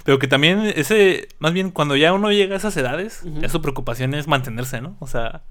Pero 0.03 0.19
que 0.19 0.27
también 0.27 0.71
ese, 0.75 1.27
más 1.39 1.53
bien 1.53 1.71
cuando 1.71 1.95
ya 1.95 2.13
uno 2.13 2.31
llega 2.31 2.55
a 2.55 2.57
esas 2.57 2.75
edades, 2.77 3.21
ya 3.23 3.49
su 3.49 3.61
preocupación 3.61 4.13
es 4.13 4.27
mantenerse, 4.27 4.81
¿no? 4.81 4.97
O 4.99 5.07
sea, 5.07 5.43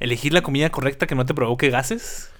elegir 0.00 0.32
la 0.32 0.42
comida 0.42 0.70
correcta 0.70 1.06
que 1.06 1.14
no 1.14 1.26
te 1.26 1.34
provoque 1.34 1.70
gases, 1.70 2.30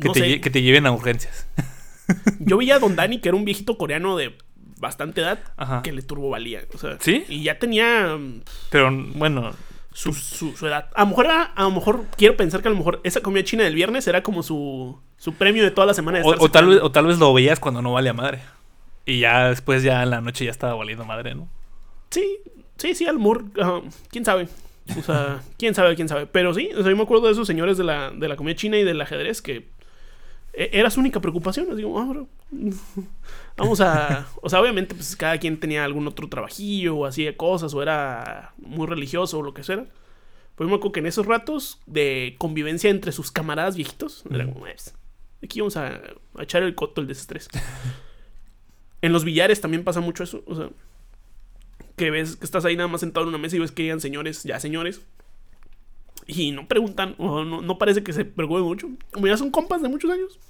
que, 0.00 0.08
te, 0.10 0.40
que 0.40 0.50
te, 0.50 0.62
lleven 0.62 0.86
a 0.86 0.92
urgencias. 0.92 1.46
Yo 2.40 2.58
vi 2.58 2.70
a 2.70 2.78
Don 2.78 2.96
Dani, 2.96 3.20
que 3.20 3.28
era 3.28 3.36
un 3.36 3.44
viejito 3.44 3.78
coreano 3.78 4.16
de 4.16 4.36
bastante 4.78 5.20
edad, 5.22 5.40
que 5.82 5.92
le 5.92 6.02
turbovalía. 6.02 6.62
O 6.74 6.78
sea, 6.78 6.96
¿Sí? 7.00 7.24
Y 7.28 7.42
ya 7.44 7.58
tenía... 7.58 8.18
Pero, 8.70 8.90
bueno... 9.14 9.52
Su, 9.92 10.12
su, 10.12 10.52
edad. 10.66 10.90
A 10.96 11.02
lo 11.02 11.10
mejor 11.10 11.28
a 11.28 11.52
lo 11.56 11.70
mejor 11.70 12.06
quiero 12.16 12.36
pensar 12.36 12.60
que 12.62 12.66
a 12.66 12.70
lo 12.72 12.76
mejor 12.76 13.00
esa 13.04 13.20
comida 13.20 13.44
china 13.44 13.62
del 13.62 13.76
viernes 13.76 14.08
era 14.08 14.24
como 14.24 14.42
su, 14.42 14.98
su 15.18 15.34
premio 15.34 15.62
de 15.62 15.70
toda 15.70 15.86
la 15.86 15.94
semana. 15.94 16.18
De 16.18 16.24
o, 16.24 16.50
tal 16.50 16.66
vez, 16.66 16.80
o 16.82 16.90
tal 16.90 17.06
vez 17.06 17.18
lo 17.18 17.32
veías 17.32 17.60
cuando 17.60 17.80
no 17.80 17.92
vale 17.92 18.10
a 18.10 18.12
madre. 18.12 18.42
Y 19.06 19.20
ya 19.20 19.48
después, 19.48 19.82
ya 19.82 20.02
en 20.02 20.10
la 20.10 20.20
noche 20.20 20.44
ya 20.44 20.50
estaba 20.50 20.74
valiendo 20.74 21.04
madre, 21.04 21.34
¿no? 21.34 21.48
Sí, 22.10 22.38
sí, 22.76 22.94
sí, 22.94 23.06
al 23.06 23.18
quién 24.10 24.24
sabe. 24.24 24.48
O 24.98 25.02
sea, 25.02 25.42
quién 25.58 25.74
sabe, 25.74 25.94
quién 25.94 26.08
sabe. 26.08 26.26
Pero 26.26 26.54
sí, 26.54 26.70
o 26.72 26.82
sea, 26.82 26.90
yo 26.90 26.96
me 26.96 27.02
acuerdo 27.02 27.26
de 27.26 27.32
esos 27.32 27.46
señores 27.46 27.76
de 27.76 27.84
la, 27.84 28.10
de 28.10 28.28
la 28.28 28.36
comida 28.36 28.54
china 28.54 28.78
y 28.78 28.84
del 28.84 29.00
ajedrez 29.00 29.42
que 29.42 29.68
e, 30.54 30.70
era 30.72 30.90
su 30.90 31.00
única 31.00 31.20
preocupación. 31.20 31.70
Así 31.72 31.82
como, 31.82 32.00
ah, 32.00 32.26
Vamos 33.56 33.80
a. 33.80 34.26
O 34.42 34.48
sea, 34.48 34.60
obviamente, 34.60 34.94
pues 34.94 35.16
cada 35.16 35.38
quien 35.38 35.60
tenía 35.60 35.84
algún 35.84 36.06
otro 36.06 36.28
trabajillo 36.28 36.96
o 36.96 37.06
hacía 37.06 37.36
cosas 37.36 37.74
o 37.74 37.82
era 37.82 38.54
muy 38.58 38.86
religioso 38.86 39.38
o 39.38 39.42
lo 39.42 39.54
que 39.54 39.64
sea. 39.64 39.86
Pues 40.54 40.68
me 40.68 40.76
acuerdo 40.76 40.92
que 40.92 41.00
en 41.00 41.06
esos 41.06 41.26
ratos 41.26 41.80
de 41.86 42.36
convivencia 42.38 42.88
entre 42.88 43.10
sus 43.10 43.32
camaradas 43.32 43.74
viejitos, 43.74 44.22
era 44.30 44.44
como, 44.44 44.60
pues, 44.60 44.94
aquí 45.42 45.60
vamos 45.60 45.76
a, 45.76 46.00
echar 46.38 46.62
el 46.62 46.76
coto, 46.76 47.00
el 47.00 47.08
desestrés. 47.08 47.48
En 49.04 49.12
los 49.12 49.22
billares 49.22 49.60
también 49.60 49.84
pasa 49.84 50.00
mucho 50.00 50.24
eso. 50.24 50.42
O 50.46 50.54
sea, 50.54 50.70
que 51.94 52.10
ves 52.10 52.36
que 52.36 52.44
estás 52.46 52.64
ahí 52.64 52.74
nada 52.74 52.88
más 52.88 53.02
sentado 53.02 53.24
en 53.24 53.28
una 53.28 53.38
mesa 53.38 53.56
y 53.56 53.58
ves 53.58 53.70
que 53.70 53.82
llegan 53.82 54.00
señores, 54.00 54.44
ya 54.44 54.58
señores. 54.58 55.02
Y 56.26 56.52
no 56.52 56.66
preguntan, 56.66 57.14
o 57.18 57.44
no, 57.44 57.60
no 57.60 57.76
parece 57.76 58.02
que 58.02 58.14
se 58.14 58.24
preocupen 58.24 58.64
mucho. 58.64 58.88
Como 59.12 59.26
ya 59.26 59.36
son 59.36 59.50
compas 59.50 59.82
de 59.82 59.90
muchos 59.90 60.10
años. 60.10 60.40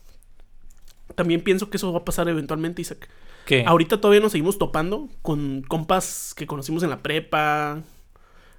También 1.17 1.43
pienso 1.43 1.69
que 1.69 1.79
eso 1.79 1.93
va 1.93 1.99
a 1.99 2.05
pasar 2.05 2.29
eventualmente, 2.29 2.81
Isaac. 2.81 3.09
¿Qué? 3.45 3.65
Ahorita 3.67 4.01
todavía 4.01 4.21
nos 4.21 4.31
seguimos 4.31 4.57
topando 4.57 5.09
con 5.23 5.63
compas 5.63 6.33
que 6.37 6.47
conocimos 6.47 6.85
en 6.85 6.91
la 6.91 7.03
prepa. 7.03 7.83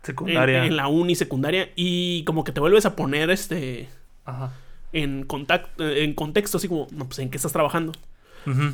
Secundaria. 0.04 0.66
En, 0.66 0.76
la 0.76 0.90
uni 0.90 1.16
secundaria. 1.16 1.70
Y 1.78 2.26
como 2.26 2.44
que 2.44 2.52
te 2.52 2.60
vuelves 2.60 2.86
a 2.86 2.98
poner 2.98 3.30
este. 3.30 3.88
Ajá. 4.26 4.52
En, 4.92 5.24
contacto, 5.24 5.88
en 5.88 6.14
contexto, 6.14 6.58
así 6.58 6.68
como, 6.68 6.88
no, 6.92 7.06
pues 7.08 7.20
en 7.20 7.30
qué 7.30 7.38
estás 7.38 7.54
trabajando. 7.54 7.94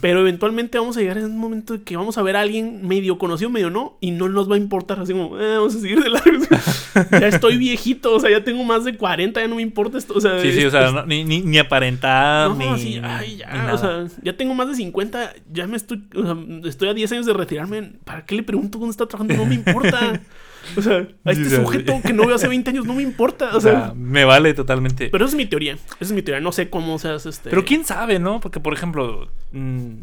Pero 0.01 0.21
eventualmente 0.21 0.77
vamos 0.77 0.97
a 0.97 0.99
llegar 0.99 1.17
en 1.17 1.25
un 1.25 1.37
momento 1.37 1.77
de 1.77 1.83
que 1.83 1.95
vamos 1.95 2.17
a 2.17 2.21
ver 2.21 2.35
a 2.35 2.41
alguien 2.41 2.85
medio 2.87 3.17
conocido, 3.17 3.49
medio 3.49 3.69
no, 3.69 3.97
y 4.01 4.11
no 4.11 4.27
nos 4.29 4.49
va 4.49 4.55
a 4.55 4.57
importar. 4.57 4.99
Así 4.99 5.13
como, 5.13 5.39
eh, 5.39 5.57
vamos 5.57 5.75
a 5.75 5.79
seguir 5.79 6.03
de 6.03 6.09
largo. 6.09 6.45
ya 7.11 7.27
estoy 7.27 7.57
viejito, 7.57 8.13
o 8.13 8.19
sea, 8.19 8.29
ya 8.29 8.43
tengo 8.43 8.63
más 8.63 8.83
de 8.83 8.97
40, 8.97 9.41
ya 9.41 9.47
no 9.47 9.55
me 9.55 9.61
importa 9.61 9.97
esto. 9.97 10.13
O 10.15 10.21
sea, 10.21 10.39
sí, 10.41 10.51
sí, 10.51 10.65
o 10.65 10.71
sea, 10.71 11.05
ni, 11.07 11.23
ni, 11.23 11.41
ni, 11.41 11.57
aparentar, 11.57 12.55
ni. 12.55 12.99
ay, 13.03 13.37
ya, 13.37 13.71
o 13.73 13.77
sea, 13.77 14.05
ya 14.21 14.35
tengo 14.35 14.53
más 14.53 14.67
de 14.67 14.75
50, 14.75 15.33
ya 15.51 15.67
me 15.67 15.77
estoy, 15.77 16.03
o 16.15 16.23
sea, 16.23 16.35
estoy 16.65 16.89
a 16.89 16.93
10 16.93 17.11
años 17.13 17.25
de 17.25 17.33
retirarme. 17.33 17.93
¿Para 18.03 18.25
qué 18.25 18.35
le 18.35 18.43
pregunto 18.43 18.77
dónde 18.77 18.91
está 18.91 19.05
trabajando? 19.05 19.35
No 19.35 19.45
me 19.45 19.55
importa. 19.55 20.21
O 20.77 20.82
sea, 20.82 21.08
a 21.25 21.32
este 21.32 21.50
sujeto 21.50 22.01
que 22.03 22.13
no 22.13 22.25
veo 22.25 22.36
hace 22.36 22.48
20 22.48 22.70
años 22.70 22.86
no 22.86 22.94
me 22.94 23.03
importa. 23.03 23.56
O 23.56 23.62
sea, 23.62 23.94
me 23.96 24.25
vale 24.25 24.53
totalmente. 24.53 25.10
Pero 25.10 25.25
esa 25.25 25.34
es 25.34 25.38
mi 25.38 25.46
teoría. 25.46 25.74
Esa 25.74 25.96
es 26.00 26.12
mi 26.12 26.22
teoría. 26.22 26.41
No 26.41 26.51
sé 26.51 26.70
cómo 26.70 26.98
seas 27.00 27.25
este. 27.25 27.50
Pero 27.50 27.65
quién 27.65 27.86
sabe, 27.86 28.20
¿no? 28.20 28.39
Porque, 28.39 28.60
por 28.60 28.74
ejemplo, 28.74 29.30
mm, 29.51 29.94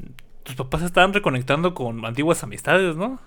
tus 0.43 0.55
papás 0.57 0.83
estaban 0.83 1.13
reconectando 1.13 1.75
con 1.75 2.05
antiguas 2.05 2.43
amistades, 2.43 2.97
¿no? 2.97 3.21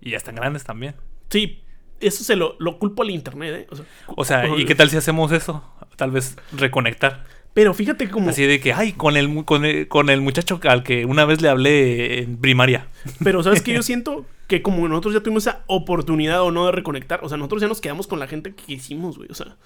Y 0.00 0.10
ya 0.10 0.16
están 0.16 0.34
grandes 0.34 0.64
también. 0.64 0.94
Sí, 1.30 1.62
eso 2.00 2.24
se 2.24 2.36
lo, 2.36 2.56
lo 2.58 2.78
culpo 2.78 3.02
al 3.02 3.10
internet, 3.10 3.66
¿eh? 3.70 3.76
O 4.08 4.24
sea, 4.24 4.48
¿y 4.56 4.64
qué 4.64 4.74
tal 4.74 4.90
si 4.90 4.96
hacemos 4.96 5.32
eso? 5.32 5.64
Tal 5.96 6.10
vez 6.10 6.36
reconectar. 6.52 7.24
Pero 7.54 7.72
fíjate 7.72 8.10
como. 8.10 8.30
Así 8.30 8.44
de 8.44 8.60
que, 8.60 8.72
ay, 8.72 8.92
con 8.92 9.16
el, 9.16 9.44
con 9.44 9.64
el, 9.64 9.86
con 9.88 10.10
el 10.10 10.20
muchacho 10.20 10.60
al 10.64 10.82
que 10.82 11.06
una 11.06 11.24
vez 11.24 11.40
le 11.40 11.48
hablé 11.48 12.18
en 12.18 12.36
primaria. 12.36 12.88
Pero, 13.22 13.42
¿sabes 13.42 13.62
qué? 13.62 13.72
Yo 13.74 13.82
siento 13.82 14.26
que 14.54 14.62
como 14.62 14.86
nosotros 14.86 15.14
ya 15.14 15.20
tuvimos 15.20 15.46
esa 15.46 15.64
oportunidad 15.66 16.42
o 16.42 16.52
no 16.52 16.66
de 16.66 16.72
reconectar, 16.72 17.20
o 17.24 17.28
sea, 17.28 17.36
nosotros 17.36 17.60
ya 17.60 17.66
nos 17.66 17.80
quedamos 17.80 18.06
con 18.06 18.20
la 18.20 18.28
gente 18.28 18.54
que 18.54 18.74
hicimos, 18.74 19.16
güey. 19.16 19.28
O 19.30 19.34
sea, 19.34 19.56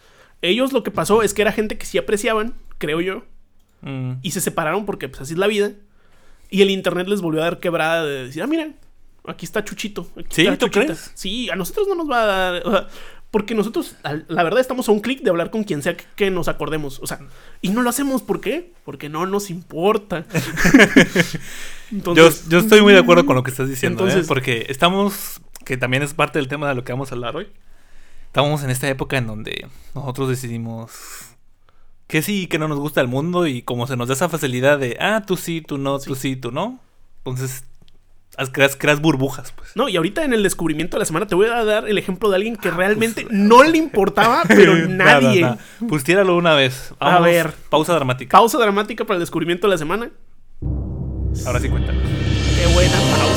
ellos 0.40 0.72
lo 0.72 0.82
que 0.82 0.90
pasó 0.90 1.22
es 1.22 1.34
que 1.34 1.42
era 1.42 1.52
gente 1.52 1.76
que 1.76 1.84
sí 1.84 1.98
apreciaban, 1.98 2.54
creo 2.78 3.02
yo, 3.02 3.24
mm. 3.82 4.12
y 4.22 4.30
se 4.30 4.40
separaron 4.40 4.86
porque, 4.86 5.08
pues, 5.08 5.20
así 5.20 5.34
es 5.34 5.38
la 5.38 5.46
vida. 5.46 5.72
Y 6.48 6.62
el 6.62 6.70
internet 6.70 7.06
les 7.06 7.20
volvió 7.20 7.42
a 7.42 7.44
dar 7.44 7.60
quebrada 7.60 8.06
de 8.06 8.24
decir, 8.24 8.42
ah, 8.42 8.46
mira, 8.46 8.70
aquí 9.26 9.44
está 9.44 9.62
Chuchito. 9.62 10.08
¿Sí? 10.30 10.48
¿Tú 10.58 10.70
crees? 10.70 11.12
Sí, 11.14 11.50
a 11.50 11.56
nosotros 11.56 11.86
no 11.86 11.94
nos 11.94 12.10
va 12.10 12.22
a 12.22 12.26
dar. 12.26 12.66
O 12.66 12.70
sea, 12.70 12.88
porque 13.30 13.54
nosotros, 13.54 13.94
la 14.02 14.42
verdad, 14.42 14.60
estamos 14.60 14.88
a 14.88 14.92
un 14.92 15.00
clic 15.00 15.20
de 15.22 15.28
hablar 15.28 15.50
con 15.50 15.64
quien 15.64 15.82
sea 15.82 15.96
que 15.96 16.30
nos 16.30 16.48
acordemos. 16.48 16.98
O 17.02 17.06
sea, 17.06 17.20
y 17.60 17.68
no 17.68 17.82
lo 17.82 17.90
hacemos, 17.90 18.22
¿por 18.22 18.40
qué? 18.40 18.72
Porque 18.84 19.10
no 19.10 19.26
nos 19.26 19.50
importa. 19.50 20.24
yo, 21.90 22.28
estoy 22.28 22.80
muy 22.80 22.94
de 22.94 23.00
acuerdo 23.00 23.26
con 23.26 23.36
lo 23.36 23.42
que 23.42 23.50
estás 23.50 23.68
diciendo, 23.68 24.08
¿eh? 24.08 24.22
porque 24.26 24.66
estamos, 24.70 25.42
que 25.66 25.76
también 25.76 26.02
es 26.02 26.14
parte 26.14 26.38
del 26.38 26.48
tema 26.48 26.70
de 26.70 26.74
lo 26.74 26.84
que 26.84 26.92
vamos 26.92 27.12
a 27.12 27.16
hablar 27.16 27.36
hoy. 27.36 27.48
Estamos 28.26 28.62
en 28.62 28.70
esta 28.70 28.88
época 28.88 29.18
en 29.18 29.26
donde 29.26 29.66
nosotros 29.94 30.30
decidimos 30.30 30.90
que 32.06 32.22
sí, 32.22 32.46
que 32.46 32.58
no 32.58 32.66
nos 32.66 32.78
gusta 32.78 33.02
el 33.02 33.08
mundo 33.08 33.46
y 33.46 33.60
como 33.60 33.86
se 33.86 33.96
nos 33.96 34.08
da 34.08 34.14
esa 34.14 34.30
facilidad 34.30 34.78
de, 34.78 34.96
ah, 35.00 35.22
tú 35.26 35.36
sí, 35.36 35.60
tú 35.60 35.76
no, 35.76 35.98
tú 35.98 36.14
sí, 36.14 36.34
tú 36.36 36.50
no. 36.50 36.80
Entonces 37.18 37.64
creas, 38.52 38.76
creas, 38.76 39.00
burbujas, 39.00 39.52
pues. 39.52 39.74
No, 39.74 39.88
y 39.88 39.96
ahorita 39.96 40.24
en 40.24 40.32
el 40.32 40.42
descubrimiento 40.42 40.96
de 40.96 41.00
la 41.00 41.04
semana 41.04 41.26
te 41.26 41.34
voy 41.34 41.46
a 41.46 41.64
dar 41.64 41.88
el 41.88 41.98
ejemplo 41.98 42.30
de 42.30 42.36
alguien 42.36 42.56
que 42.56 42.68
ah, 42.68 42.74
realmente 42.76 43.22
pues, 43.22 43.34
no 43.34 43.64
le 43.64 43.78
importaba, 43.78 44.42
pero 44.48 44.74
nadie. 44.88 45.48
Pues 45.88 46.04
tíralo 46.04 46.36
una 46.36 46.54
vez. 46.54 46.94
a 47.00 47.20
ver. 47.20 47.52
Pausa 47.68 47.94
dramática. 47.94 48.38
Pausa 48.38 48.58
dramática 48.58 49.04
para 49.04 49.16
el 49.16 49.20
descubrimiento 49.20 49.66
de 49.66 49.72
la 49.72 49.78
semana. 49.78 50.10
Ahora 51.46 51.60
sí 51.60 51.68
cuéntanos. 51.68 52.02
Qué 52.02 52.72
buena 52.74 52.96
pausa. 53.10 53.27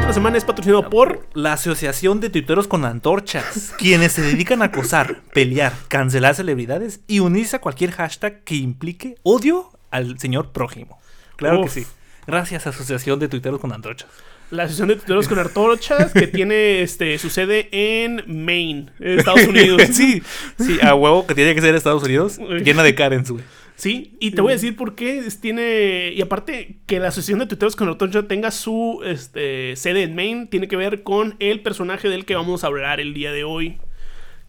De 0.00 0.06
la 0.06 0.12
semana 0.12 0.38
es 0.38 0.44
patrocinado 0.44 0.88
por 0.88 1.26
la 1.34 1.52
Asociación 1.52 2.20
de 2.20 2.30
Tuiteros 2.30 2.66
con 2.66 2.84
Antorchas, 2.84 3.74
quienes 3.78 4.12
se 4.12 4.22
dedican 4.22 4.62
a 4.62 4.66
acosar, 4.66 5.22
pelear, 5.32 5.72
cancelar 5.88 6.34
celebridades 6.34 7.00
y 7.06 7.20
unirse 7.20 7.56
a 7.56 7.60
cualquier 7.60 7.92
hashtag 7.92 8.42
que 8.44 8.56
implique 8.56 9.16
odio 9.22 9.70
al 9.90 10.18
señor 10.18 10.52
prójimo. 10.52 10.98
Claro 11.36 11.62
que 11.62 11.68
sí. 11.68 11.86
Gracias, 12.26 12.66
Asociación 12.66 13.18
de 13.18 13.28
Tuiteros 13.28 13.60
con 13.60 13.72
Antorchas 13.72 14.08
la 14.50 14.64
Asociación 14.64 14.88
de 14.88 14.96
Tuiteros 14.96 15.28
con 15.28 15.38
Artorchas, 15.38 16.12
que 16.12 16.26
tiene 16.26 16.82
este, 16.82 17.18
su 17.18 17.30
sede 17.30 17.68
en 17.70 18.24
Maine, 18.26 18.86
Estados 18.98 19.46
Unidos. 19.46 19.82
sí, 19.92 20.22
sí, 20.58 20.78
a 20.82 20.94
huevo 20.94 21.26
que 21.26 21.34
tiene 21.34 21.54
que 21.54 21.60
ser 21.60 21.74
Estados 21.74 22.02
Unidos, 22.02 22.38
llena 22.38 22.82
de 22.82 22.94
Karen, 22.94 23.24
güey. 23.28 23.44
Sí, 23.80 24.14
y 24.20 24.32
te 24.32 24.42
voy 24.42 24.52
a 24.52 24.56
decir 24.56 24.76
por 24.76 24.94
qué 24.94 25.26
tiene. 25.40 26.12
Y 26.14 26.20
aparte, 26.20 26.80
que 26.84 27.00
la 27.00 27.08
Asociación 27.08 27.38
de 27.38 27.46
Tuiteros 27.46 27.76
con 27.76 27.88
Artorchas 27.88 28.28
tenga 28.28 28.50
su 28.50 29.00
este, 29.06 29.74
sede 29.74 30.02
en 30.02 30.14
Maine, 30.14 30.48
tiene 30.48 30.68
que 30.68 30.76
ver 30.76 31.02
con 31.02 31.34
el 31.38 31.62
personaje 31.62 32.10
del 32.10 32.26
que 32.26 32.34
vamos 32.34 32.62
a 32.62 32.66
hablar 32.66 33.00
el 33.00 33.14
día 33.14 33.32
de 33.32 33.42
hoy: 33.44 33.78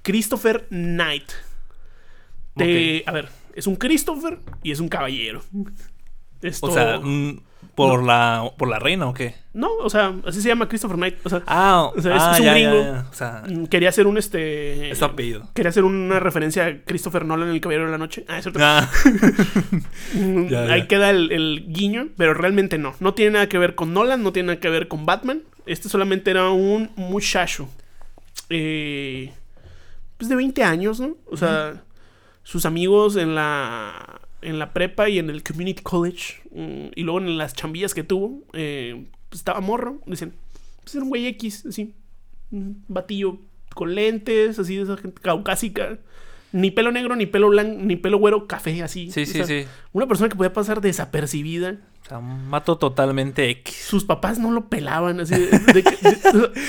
Christopher 0.01 0.67
Knight. 0.67 1.31
A 2.57 3.11
ver, 3.13 3.29
es 3.55 3.67
un 3.67 3.77
Christopher 3.77 4.37
y 4.63 4.71
es 4.71 4.81
un 4.81 4.89
caballero. 4.89 5.41
O 6.59 6.71
sea, 6.71 6.99
¿Por, 7.75 8.03
la, 8.03 8.51
¿Por 8.57 8.67
la 8.67 8.79
reina 8.79 9.07
o 9.07 9.13
qué? 9.13 9.35
No, 9.53 9.69
o 9.77 9.89
sea, 9.89 10.13
así 10.25 10.41
se 10.41 10.49
llama 10.49 10.67
Christopher 10.67 10.97
Knight. 10.97 11.15
O 11.23 11.29
sea, 11.29 11.43
ah, 11.47 11.91
es, 11.95 12.05
ah, 12.05 12.35
un 12.39 12.45
gringo. 12.45 13.03
O 13.09 13.13
sea, 13.13 13.43
mm, 13.47 13.65
quería 13.65 13.89
hacer 13.89 14.07
un 14.07 14.17
este. 14.17 14.91
Es 14.91 15.01
apellido. 15.01 15.49
Quería 15.53 15.69
hacer 15.69 15.83
una 15.83 16.19
referencia 16.19 16.65
a 16.65 16.77
Christopher 16.85 17.25
Nolan 17.25 17.49
en 17.49 17.55
El 17.55 17.61
Caballero 17.61 17.85
de 17.85 17.91
la 17.91 17.97
Noche. 17.97 18.25
Ah, 18.27 18.37
es 18.37 18.43
cierto. 18.43 18.59
Ah. 18.61 18.89
Mm, 20.13 20.53
ahí 20.69 20.87
queda 20.87 21.09
el, 21.09 21.65
guiño, 21.67 22.09
pero 22.17 22.33
realmente 22.33 22.77
no. 22.77 22.93
No 22.99 23.13
tiene 23.13 23.31
nada 23.31 23.47
que 23.47 23.57
ver 23.57 23.75
con 23.75 23.93
Nolan, 23.93 24.23
no 24.23 24.33
tiene 24.33 24.47
nada 24.47 24.59
que 24.59 24.69
ver 24.69 24.87
con 24.87 25.05
Batman. 25.05 25.41
Este 25.65 25.87
solamente 25.87 26.31
era 26.31 26.49
un 26.49 26.91
muchacho. 26.95 27.69
Eh, 28.49 29.31
pues 30.17 30.27
de 30.27 30.35
20 30.35 30.63
años, 30.63 30.99
¿no? 30.99 31.15
O 31.27 31.37
sea, 31.37 31.81
sus 32.43 32.65
amigos 32.65 33.15
en 33.15 33.35
la 33.35 34.21
en 34.41 34.59
la 34.59 34.73
prepa 34.73 35.07
y 35.09 35.19
en 35.19 35.29
el 35.29 35.43
community 35.43 35.81
college 35.83 36.41
mm, 36.51 36.93
y 36.95 37.03
luego 37.03 37.19
en 37.19 37.37
las 37.37 37.53
chambillas 37.53 37.93
que 37.93 38.03
tuvo, 38.03 38.43
eh, 38.53 39.05
pues 39.29 39.39
estaba 39.39 39.61
morro. 39.61 39.99
Dicen, 40.05 40.33
pues 40.83 40.95
era 40.95 41.03
un 41.03 41.09
güey 41.09 41.27
X, 41.27 41.65
así, 41.67 41.93
un 42.51 42.83
batillo 42.87 43.37
con 43.73 43.93
lentes, 43.95 44.59
así 44.59 44.75
de 44.75 44.83
esa 44.83 44.97
gente 44.97 45.21
caucásica. 45.21 45.99
Ni 46.53 46.69
pelo 46.69 46.91
negro, 46.91 47.15
ni 47.15 47.25
pelo 47.25 47.49
blanco, 47.49 47.79
ni 47.81 47.95
pelo 47.95 48.17
güero, 48.17 48.45
café, 48.45 48.83
así. 48.83 49.09
Sí, 49.11 49.25
sí, 49.25 49.43
sí. 49.45 49.65
Una 49.93 50.05
persona 50.07 50.27
que 50.27 50.35
podía 50.35 50.51
pasar 50.51 50.81
desapercibida. 50.81 51.77
O 52.03 52.09
sea, 52.09 52.19
mato 52.19 52.77
totalmente 52.77 53.49
X. 53.49 53.75
Sus 53.87 54.03
papás 54.03 54.37
no 54.37 54.51
lo 54.51 54.67
pelaban, 54.67 55.21
así. 55.21 55.35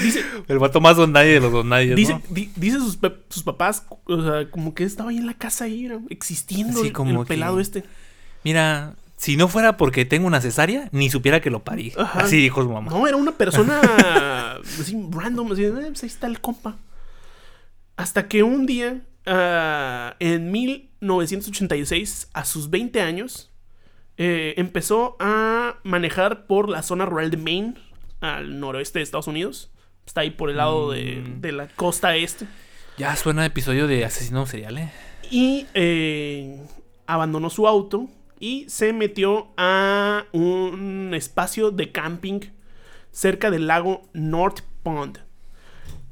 dice, 0.02 0.24
el 0.48 0.58
vato 0.58 0.80
más 0.80 0.96
don 0.96 1.12
nadie 1.12 1.32
de 1.32 1.40
los 1.40 1.50
don 1.50 1.68
nadie. 1.68 1.96
Dice, 1.96 2.20
dice 2.30 2.78
sus, 2.78 2.98
sus, 3.28 3.42
papás, 3.42 3.84
o 4.04 4.22
sea, 4.22 4.50
como 4.50 4.72
que 4.74 4.84
estaba 4.84 5.10
ahí 5.10 5.18
en 5.18 5.26
la 5.26 5.34
casa, 5.34 5.64
ahí, 5.64 5.90
existiendo 6.10 6.84
el, 6.84 6.92
como 6.92 7.24
pelado 7.24 7.58
este. 7.58 7.82
Mira, 8.44 8.94
si 9.16 9.36
no 9.36 9.48
fuera 9.48 9.76
porque 9.76 10.04
tengo 10.04 10.26
una 10.26 10.40
cesárea, 10.40 10.88
ni 10.92 11.10
supiera 11.10 11.40
que 11.40 11.50
lo 11.50 11.64
parí. 11.64 11.92
Así 11.96 12.36
dijo 12.38 12.62
su 12.62 12.68
mamá. 12.68 12.90
No, 12.90 13.06
era 13.06 13.16
una 13.16 13.32
persona 13.32 13.80
así 14.80 14.96
random, 15.10 15.52
así, 15.52 15.64
eh, 15.64 15.70
pues 15.70 16.02
ahí 16.02 16.08
está 16.08 16.26
el 16.26 16.40
compa. 16.40 16.76
Hasta 17.96 18.28
que 18.28 18.42
un 18.42 18.66
día 18.66 19.00
Ah, 19.26 20.16
en 20.18 20.50
1986, 20.50 22.30
a 22.32 22.44
sus 22.44 22.70
20 22.70 23.00
años, 23.00 23.50
eh, 24.16 24.54
empezó 24.56 25.16
a 25.20 25.78
manejar 25.84 26.46
por 26.46 26.68
la 26.68 26.82
zona 26.82 27.06
rural 27.06 27.30
de 27.30 27.36
Maine, 27.36 27.74
al 28.20 28.60
noroeste 28.60 28.98
de 28.98 29.02
Estados 29.04 29.26
Unidos. 29.26 29.70
Está 30.06 30.22
ahí 30.22 30.30
por 30.30 30.50
el 30.50 30.56
lado 30.56 30.90
de, 30.90 31.22
mm. 31.22 31.46
la 31.56 31.68
costa 31.68 32.16
este. 32.16 32.46
Ya 32.98 33.14
suena 33.16 33.46
episodio 33.46 33.86
de 33.86 34.04
asesino 34.04 34.46
serial, 34.46 34.78
¿eh? 34.78 34.92
Y 35.30 35.66
eh, 35.74 36.60
abandonó 37.06 37.48
su 37.50 37.66
auto 37.66 38.08
y 38.38 38.66
se 38.68 38.92
metió 38.92 39.48
a 39.56 40.26
un 40.32 41.12
espacio 41.14 41.70
de 41.70 41.90
camping 41.90 42.40
cerca 43.10 43.50
del 43.50 43.66
lago 43.66 44.02
North 44.12 44.60
Pond. 44.82 45.20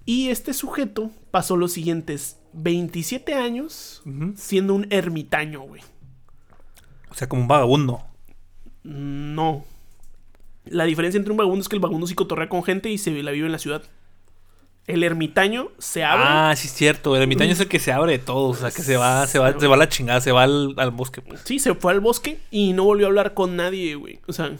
Y 0.06 0.28
este 0.30 0.54
sujeto 0.54 1.10
pasó 1.30 1.56
los 1.56 1.72
siguientes 1.72 2.39
27 2.52 3.35
años 3.35 4.02
siendo 4.37 4.75
un 4.75 4.87
ermitaño, 4.90 5.61
güey. 5.61 5.83
O 7.11 7.14
sea, 7.14 7.28
como 7.28 7.42
un 7.42 7.49
vagabundo. 7.49 8.02
No. 8.83 9.64
La 10.64 10.85
diferencia 10.85 11.19
entre 11.19 11.33
un 11.33 11.37
vagabundo 11.37 11.62
es 11.62 11.69
que 11.69 11.76
el 11.76 11.80
vagabundo 11.80 12.07
sí 12.07 12.14
cotorrea 12.14 12.49
con 12.49 12.62
gente 12.62 12.90
y 12.90 12.99
se 12.99 13.11
la 13.23 13.30
vive 13.30 13.47
en 13.47 13.52
la 13.52 13.59
ciudad. 13.59 13.83
El 14.87 15.04
ermitaño 15.04 15.69
se 15.78 16.04
abre. 16.04 16.25
Ah, 16.26 16.54
sí 16.57 16.66
es 16.66 16.75
cierto. 16.75 17.14
El 17.14 17.23
ermitaño 17.23 17.52
es 17.52 17.61
el 17.61 17.69
que 17.69 17.78
se 17.78 17.92
abre 17.92 18.12
de 18.12 18.19
todo. 18.19 18.49
O 18.49 18.54
sea, 18.54 18.71
que 18.71 18.83
se 18.83 18.97
va, 18.97 19.26
se 19.26 19.38
va, 19.38 19.59
se 19.59 19.66
va 19.66 19.75
a 19.75 19.78
la 19.78 19.88
chingada, 19.88 20.21
se 20.21 20.33
va 20.33 20.45
al, 20.45 20.90
bosque. 20.92 21.23
Pues. 21.23 21.42
Sí, 21.45 21.59
se 21.59 21.75
fue 21.75 21.92
al 21.92 22.00
bosque 22.00 22.40
y 22.50 22.73
no 22.73 22.85
volvió 22.85 23.07
a 23.07 23.09
hablar 23.09 23.35
con 23.35 23.57
nadie, 23.57 23.95
güey. 23.95 24.21
O 24.26 24.33
sea, 24.33 24.52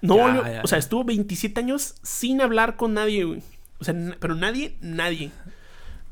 no 0.00 0.16
volvió. 0.16 0.42
o 0.62 0.66
sea, 0.66 0.78
estuvo 0.78 1.04
27 1.04 1.60
años 1.60 1.96
sin 2.02 2.40
hablar 2.40 2.76
con 2.76 2.94
nadie, 2.94 3.24
güey. 3.24 3.42
O 3.78 3.84
sea, 3.84 3.94
pero 4.18 4.34
nadie, 4.34 4.76
nadie. 4.80 5.30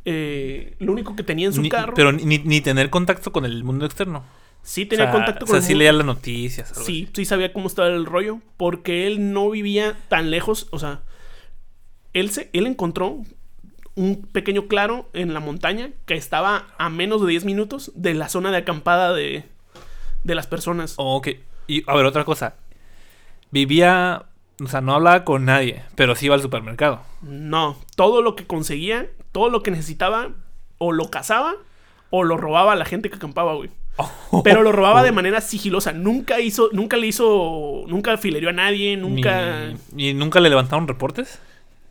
Eh, 0.08 0.76
lo 0.78 0.92
único 0.92 1.16
que 1.16 1.24
tenía 1.24 1.48
en 1.48 1.52
su 1.52 1.68
carro. 1.68 1.94
Pero 1.94 2.12
ni, 2.12 2.60
tener 2.60 2.90
contacto 2.90 3.32
con 3.32 3.44
el 3.44 3.64
mundo 3.64 3.84
externo. 3.84 4.24
Sí 4.62 4.86
tenía 4.86 5.10
contacto 5.10 5.46
con 5.46 5.56
O 5.56 5.60
sea, 5.60 5.66
sí 5.66 5.74
leía 5.74 5.92
las 5.92 6.06
noticias. 6.06 6.72
Sí, 6.84 7.08
sí 7.12 7.24
sabía 7.24 7.52
cómo 7.52 7.66
estaba 7.66 7.88
el 7.88 8.06
rollo. 8.06 8.38
Porque 8.56 9.08
él 9.08 9.32
no 9.32 9.50
vivía 9.50 9.96
tan 10.08 10.30
lejos. 10.30 10.68
O 10.70 10.78
sea, 10.78 11.02
él, 12.12 12.30
se, 12.30 12.50
él 12.52 12.68
encontró 12.68 13.20
un 13.96 14.22
pequeño 14.22 14.68
claro 14.68 15.08
en 15.12 15.34
la 15.34 15.40
montaña 15.40 15.90
que 16.04 16.14
estaba 16.14 16.68
a 16.78 16.88
menos 16.88 17.20
de 17.20 17.28
10 17.28 17.44
minutos 17.44 17.90
de 17.96 18.14
la 18.14 18.28
zona 18.28 18.52
de 18.52 18.58
acampada 18.58 19.12
de, 19.12 19.44
de 20.22 20.34
las 20.36 20.46
personas. 20.46 20.94
ok. 20.98 21.28
Y 21.66 21.82
a 21.90 21.96
ver, 21.96 22.06
otra 22.06 22.24
cosa. 22.24 22.54
Vivía, 23.50 24.26
o 24.62 24.68
sea, 24.68 24.80
no 24.80 24.94
hablaba 24.94 25.24
con 25.24 25.46
nadie, 25.46 25.82
pero 25.96 26.14
sí 26.14 26.26
iba 26.26 26.36
al 26.36 26.42
supermercado. 26.42 27.02
No, 27.22 27.76
todo 27.96 28.22
lo 28.22 28.36
que 28.36 28.46
conseguía, 28.46 29.08
todo 29.36 29.50
lo 29.50 29.62
que 29.62 29.70
necesitaba, 29.70 30.30
o 30.78 30.92
lo 30.92 31.10
cazaba 31.10 31.56
o 32.08 32.24
lo 32.24 32.38
robaba 32.38 32.72
a 32.72 32.76
la 32.76 32.86
gente 32.86 33.10
que 33.10 33.16
acampaba, 33.16 33.52
güey. 33.52 33.68
Pero 34.44 34.62
lo 34.62 34.72
robaba 34.72 35.02
de 35.02 35.12
manera 35.12 35.42
sigilosa. 35.42 35.92
Nunca 35.92 36.40
hizo, 36.40 36.70
nunca 36.72 36.96
le 36.96 37.08
hizo, 37.08 37.84
nunca 37.86 38.16
filerió 38.16 38.48
a 38.48 38.54
nadie, 38.54 38.96
nunca. 38.96 39.74
¿Y 39.94 40.14
nunca 40.14 40.40
le 40.40 40.48
levantaron 40.48 40.88
reportes? 40.88 41.38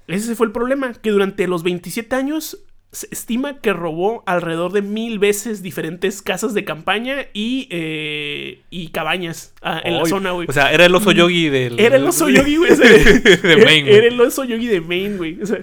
Ese 0.08 0.36
fue 0.36 0.48
el 0.48 0.54
problema, 0.54 0.92
que 0.94 1.12
durante 1.12 1.48
los 1.48 1.62
27 1.62 2.16
años 2.16 2.58
se 2.96 3.10
estima 3.12 3.60
que 3.60 3.74
robó 3.74 4.24
alrededor 4.26 4.72
de 4.72 4.82
mil 4.82 5.20
veces 5.20 5.62
diferentes 5.62 6.22
casas 6.22 6.54
de 6.54 6.64
campaña 6.64 7.28
y, 7.34 7.68
eh, 7.70 8.62
y 8.70 8.88
cabañas 8.88 9.54
ah, 9.62 9.82
en 9.84 9.98
la 9.98 10.06
zona, 10.06 10.32
güey. 10.32 10.48
O 10.50 10.54
sea, 10.54 10.72
era 10.72 10.86
el 10.86 10.96
oso 10.96 11.12
yogi 11.12 11.50
del... 11.50 11.78
Era 11.78 11.98
el 11.98 12.06
oso 12.06 12.30
yogi, 12.30 12.56
güey. 12.56 12.74
de 12.74 13.62
Maine, 13.66 13.92
Era 13.92 14.08
el 14.08 14.22
oso 14.22 14.46
yogi 14.46 14.68
de 14.68 14.80
Maine, 14.80 15.18
güey. 15.18 15.42
O 15.42 15.46
sea, 15.46 15.60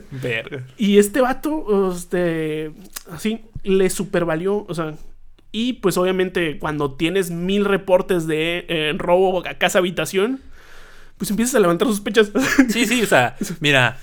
Y 0.77 0.99
este 0.99 1.23
vato, 1.23 1.91
este, 1.97 2.73
así, 3.11 3.41
le 3.63 3.89
supervalió, 3.89 4.67
o 4.69 4.75
sea... 4.75 4.95
Y 5.55 5.75
pues 5.75 5.99
obviamente 5.99 6.59
cuando 6.59 6.95
tienes 6.95 7.31
mil 7.31 7.67
reportes 7.67 8.27
de 8.27 8.65
eh, 8.69 8.95
robo 8.97 9.47
a 9.47 9.55
casa 9.55 9.79
habitación, 9.81 10.41
pues 11.19 11.31
empiezas 11.31 11.55
a 11.55 11.61
levantar 11.61 11.89
sospechas. 11.89 12.31
Sí, 12.69 12.87
sí, 12.87 13.03
o 13.03 13.07
sea, 13.07 13.37
mira, 13.61 13.99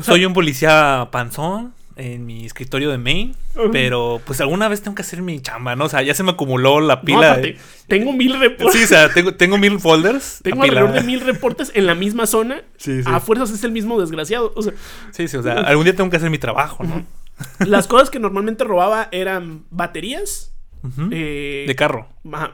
soy 0.00 0.24
un 0.24 0.32
policía 0.32 1.08
panzón 1.12 1.74
en 1.96 2.26
mi 2.26 2.44
escritorio 2.44 2.90
de 2.90 2.98
Maine, 2.98 3.34
pero 3.72 4.20
pues 4.24 4.40
alguna 4.40 4.68
vez 4.68 4.82
tengo 4.82 4.94
que 4.94 5.02
hacer 5.02 5.22
mi 5.22 5.40
chamba, 5.40 5.76
¿no? 5.76 5.84
O 5.84 5.88
sea, 5.88 6.02
ya 6.02 6.14
se 6.14 6.22
me 6.22 6.32
acumuló 6.32 6.80
la 6.80 7.02
pila. 7.02 7.40
Tengo 7.86 8.12
mil 8.12 8.38
reportes. 8.38 8.76
Sí, 8.76 8.84
o 8.84 8.86
sea, 8.86 9.12
tengo, 9.12 9.34
tengo 9.34 9.58
mil 9.58 9.78
folders. 9.78 10.40
Tengo 10.42 10.62
alrededor 10.62 10.92
de 10.92 11.02
mil 11.02 11.20
reportes 11.20 11.70
en 11.74 11.86
la 11.86 11.94
misma 11.94 12.26
zona. 12.26 12.62
Sí, 12.76 13.02
sí. 13.02 13.10
A 13.10 13.20
fuerzas 13.20 13.50
es 13.50 13.62
el 13.64 13.72
mismo 13.72 14.00
desgraciado. 14.00 14.52
O 14.56 14.62
sea, 14.62 14.72
sí, 15.12 15.28
sí, 15.28 15.36
o 15.36 15.42
sea, 15.42 15.54
algún 15.54 15.84
día 15.84 15.94
tengo 15.94 16.10
que 16.10 16.16
hacer 16.16 16.30
mi 16.30 16.38
trabajo, 16.38 16.84
¿no? 16.84 17.04
Las 17.66 17.86
cosas 17.86 18.10
que 18.10 18.18
normalmente 18.18 18.64
robaba 18.64 19.08
eran 19.12 19.64
baterías. 19.70 20.50
Eh, 21.10 21.64
de 21.66 21.74
carro. 21.76 22.08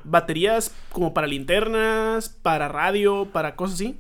Baterías 0.05 0.73
como 0.93 1.13
para 1.13 1.27
linternas, 1.27 2.29
para 2.29 2.69
radio, 2.69 3.27
para 3.33 3.57
cosas 3.57 3.75
así 3.75 3.99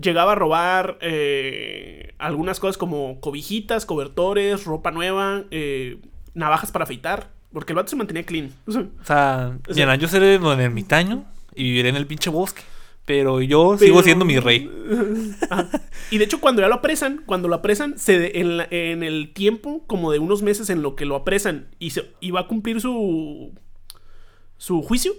llegaba 0.00 0.32
a 0.32 0.34
robar 0.34 0.98
eh, 1.00 2.14
algunas 2.18 2.60
cosas 2.60 2.78
como 2.78 3.20
cobijitas, 3.20 3.86
cobertores, 3.86 4.64
ropa 4.64 4.90
nueva, 4.90 5.44
eh, 5.50 5.98
navajas 6.34 6.72
para 6.72 6.84
afeitar. 6.84 7.30
Porque 7.52 7.72
el 7.72 7.76
vato 7.76 7.88
se 7.88 7.96
mantenía 7.96 8.24
clean. 8.24 8.50
O 8.66 9.04
sea, 9.04 9.58
yo 9.98 10.08
seré 10.08 10.38
un 10.38 10.60
ermitaño 10.60 11.24
y 11.54 11.64
viviré 11.64 11.90
en 11.90 11.96
el 11.96 12.06
pinche 12.06 12.30
bosque. 12.30 12.62
Pero 13.06 13.42
yo 13.42 13.76
sigo 13.76 14.02
siendo 14.02 14.24
mi 14.24 14.38
rey. 14.38 14.70
Y 16.10 16.18
de 16.18 16.24
hecho, 16.24 16.40
cuando 16.40 16.60
ya 16.62 16.68
lo 16.68 16.76
apresan, 16.76 17.22
cuando 17.24 17.48
lo 17.48 17.56
apresan, 17.56 17.98
se 17.98 18.38
en, 18.38 18.60
en, 18.70 19.02
el 19.02 19.32
tiempo, 19.32 19.82
como 19.86 20.12
de 20.12 20.18
unos 20.18 20.42
meses 20.42 20.68
en 20.70 20.82
lo 20.82 20.96
que 20.96 21.06
lo 21.06 21.16
apresan 21.16 21.68
y, 21.78 21.90
se, 21.90 22.12
y 22.20 22.30
va 22.30 22.40
a 22.40 22.46
cumplir 22.46 22.80
su 22.80 23.52
su 24.64 24.80
juicio, 24.80 25.12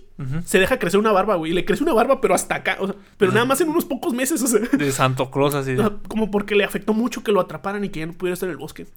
se 0.43 0.57
deja 0.57 0.79
crecer 0.79 0.99
una 0.99 1.11
barba, 1.11 1.35
güey. 1.35 1.53
Le 1.53 1.65
crece 1.65 1.83
una 1.83 1.93
barba, 1.93 2.19
pero 2.19 2.33
hasta 2.33 2.55
acá. 2.55 2.79
pero 3.15 3.31
nada 3.31 3.45
más 3.45 3.61
en 3.61 3.69
unos 3.69 3.85
pocos 3.85 4.11
meses, 4.11 4.41
o 4.41 4.47
sea. 4.47 4.59
De 4.59 4.91
Santo 4.91 5.29
Claus, 5.29 5.53
así. 5.53 5.75
Como 6.07 6.31
porque 6.31 6.55
le 6.55 6.63
afectó 6.63 6.95
mucho 6.95 7.23
que 7.23 7.31
lo 7.31 7.39
atraparan 7.39 7.83
y 7.83 7.89
que 7.89 7.99
ya 7.99 8.07
no 8.07 8.13
pudiera 8.13 8.33
estar 8.33 8.49
en 8.49 8.53
el 8.53 8.57
bosque. 8.57 8.87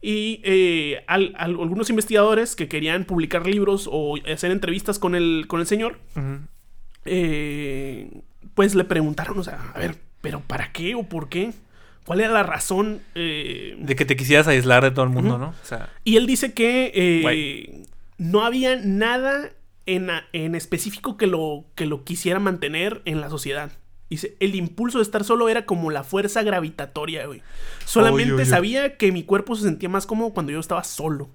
Y 0.00 0.40
eh, 0.44 1.02
algunos 1.08 1.90
investigadores 1.90 2.54
que 2.54 2.68
querían 2.68 3.04
publicar 3.04 3.48
libros 3.48 3.88
o 3.90 4.16
hacer 4.32 4.52
entrevistas 4.52 5.00
con 5.00 5.16
el, 5.16 5.46
con 5.48 5.58
el 5.58 5.66
señor, 5.66 5.98
eh, 7.04 8.22
pues 8.54 8.76
le 8.76 8.84
preguntaron, 8.84 9.36
o 9.40 9.42
sea, 9.42 9.72
a 9.74 9.78
ver, 9.80 9.96
¿pero 10.20 10.38
para 10.38 10.70
qué 10.70 10.94
o 10.94 11.02
por 11.02 11.28
qué? 11.28 11.52
¿Cuál 12.06 12.20
era 12.20 12.32
la 12.32 12.44
razón? 12.44 13.00
Eh? 13.16 13.76
de 13.80 13.96
que 13.96 14.04
te 14.04 14.14
quisieras 14.14 14.46
aislar 14.46 14.84
de 14.84 14.92
todo 14.92 15.04
el 15.04 15.10
mundo, 15.10 15.36
¿no? 15.36 15.52
y 16.04 16.16
él 16.16 16.28
dice 16.28 16.52
que 16.52 17.88
no 18.18 18.44
había 18.44 18.76
nada 18.76 19.50
en, 19.86 20.10
en, 20.32 20.54
específico 20.54 21.16
que 21.16 21.26
lo, 21.26 21.64
que 21.74 21.86
lo 21.86 22.04
quisiera 22.04 22.38
mantener 22.38 23.02
en 23.04 23.20
la 23.20 23.30
sociedad. 23.30 23.70
Dice, 24.10 24.36
el 24.40 24.54
impulso 24.54 24.98
de 24.98 25.02
estar 25.02 25.24
solo 25.24 25.48
era 25.48 25.66
como 25.66 25.90
la 25.90 26.04
fuerza 26.04 26.42
gravitatoria, 26.42 27.26
güey. 27.26 27.42
Solamente 27.84 28.44
sabía 28.44 28.96
que 28.96 29.12
mi 29.12 29.24
cuerpo 29.24 29.56
se 29.56 29.64
sentía 29.64 29.88
más 29.88 30.06
cómodo 30.06 30.30
cuando 30.30 30.52
yo 30.52 30.60
estaba 30.60 30.84
solo. 30.84 31.30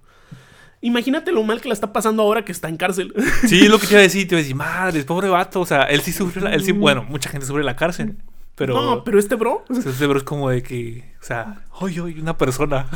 Imagínate 0.82 1.32
lo 1.32 1.44
mal 1.44 1.60
que 1.60 1.68
la 1.68 1.74
está 1.74 1.92
pasando 1.92 2.24
ahora 2.24 2.46
que 2.46 2.52
está 2.52 2.70
en 2.70 2.78
cárcel. 2.78 3.14
Sí, 3.48 3.68
lo 3.68 3.80
que 3.80 3.88
te 3.88 3.94
iba 3.94 4.00
a 4.00 4.04
decir, 4.04 4.28
te 4.28 4.36
iba 4.36 4.40
a 4.40 4.44
decir, 4.44 4.56
madre, 4.56 5.04
pobre 5.04 5.28
vato. 5.28 5.60
O 5.60 5.66
sea, 5.66 5.84
él 5.84 6.02
sí 6.02 6.14
sufre, 6.14 6.42
la, 6.42 6.54
él 6.54 6.64
sí, 6.64 6.72
bueno, 6.72 7.04
mucha 7.04 7.30
gente 7.30 7.46
sufre 7.46 7.64
la 7.64 7.76
cárcel. 7.76 8.18
Pero, 8.60 8.74
no, 8.74 9.06
pero 9.06 9.18
este 9.18 9.36
bro. 9.36 9.64
Este 9.70 10.06
bro 10.06 10.18
es 10.18 10.26
como 10.26 10.50
de 10.50 10.62
que, 10.62 11.16
o 11.22 11.24
sea, 11.24 11.64
¡ay, 11.80 11.96
ay, 12.04 12.20
una 12.20 12.38
persona! 12.38 12.88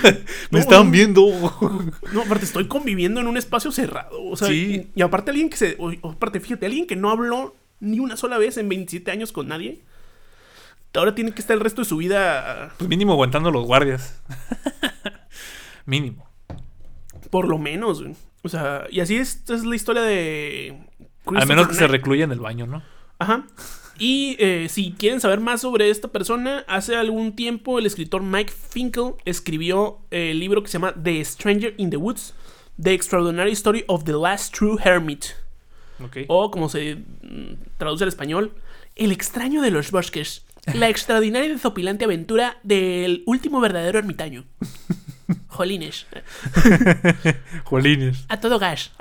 Me 0.50 0.60
están 0.60 0.90
viendo. 0.90 1.26
no, 2.14 2.22
aparte, 2.22 2.46
estoy 2.46 2.66
conviviendo 2.68 3.20
en 3.20 3.26
un 3.26 3.36
espacio 3.36 3.70
cerrado. 3.70 4.18
O 4.24 4.34
sea, 4.38 4.50
y, 4.50 4.90
aparte, 5.02 5.30
alguien 5.30 5.50
que 5.50 5.58
se. 5.58 5.76
aparte, 6.02 6.40
fíjate, 6.40 6.64
alguien 6.64 6.86
que 6.86 6.96
no 6.96 7.10
habló 7.10 7.54
ni 7.80 8.00
una 8.00 8.16
sola 8.16 8.38
vez 8.38 8.56
en 8.56 8.70
27 8.70 9.10
años 9.10 9.30
con 9.30 9.48
nadie. 9.48 9.82
Ahora 10.94 11.14
tiene 11.14 11.32
que 11.32 11.42
estar 11.42 11.54
el 11.54 11.62
resto 11.62 11.82
de 11.82 11.88
su 11.88 11.98
vida. 11.98 12.72
Pues 12.78 12.88
mínimo 12.88 13.12
aguantando 13.12 13.50
los 13.50 13.66
guardias. 13.66 14.22
mínimo. 15.84 16.30
Por 17.28 17.46
lo 17.46 17.58
menos, 17.58 18.02
O 18.42 18.48
sea, 18.48 18.86
y 18.90 19.00
así 19.00 19.18
es, 19.18 19.42
es 19.50 19.66
la 19.66 19.76
historia 19.76 20.00
de. 20.00 20.82
Al 21.26 21.46
menos 21.46 21.68
que 21.68 21.74
se 21.74 21.86
recluya 21.86 22.24
en 22.24 22.32
el 22.32 22.40
baño, 22.40 22.66
¿no? 22.66 22.82
Ajá. 23.18 23.44
Y 24.00 24.36
eh, 24.38 24.68
si 24.70 24.92
quieren 24.92 25.20
saber 25.20 25.40
más 25.40 25.60
sobre 25.60 25.90
esta 25.90 26.08
persona, 26.08 26.64
hace 26.66 26.96
algún 26.96 27.36
tiempo 27.36 27.78
el 27.78 27.84
escritor 27.84 28.22
Mike 28.22 28.50
Finkel 28.50 29.12
escribió 29.26 29.98
el 30.10 30.40
libro 30.40 30.62
que 30.62 30.68
se 30.68 30.78
llama 30.78 30.94
The 30.94 31.22
Stranger 31.22 31.74
in 31.76 31.90
the 31.90 31.98
Woods, 31.98 32.32
The 32.82 32.94
Extraordinary 32.94 33.52
Story 33.52 33.84
of 33.88 34.04
the 34.04 34.14
Last 34.14 34.54
True 34.54 34.78
Hermit. 34.82 35.26
O 36.28 36.50
como 36.50 36.70
se 36.70 36.96
mm, 36.96 37.76
traduce 37.76 38.04
al 38.04 38.08
español, 38.08 38.54
El 38.96 39.12
extraño 39.12 39.60
de 39.60 39.70
los 39.70 39.90
bosques. 39.90 40.46
La 40.72 40.88
extraordinaria 40.88 41.48
y 41.48 41.52
desopilante 41.52 42.06
aventura 42.06 42.58
del 42.62 43.22
último 43.26 43.60
verdadero 43.60 43.98
ermitaño. 43.98 44.46
Jolines. 45.48 46.06
Jolines. 47.64 48.24
A 48.28 48.40
todo 48.40 48.58
gas. 48.58 48.92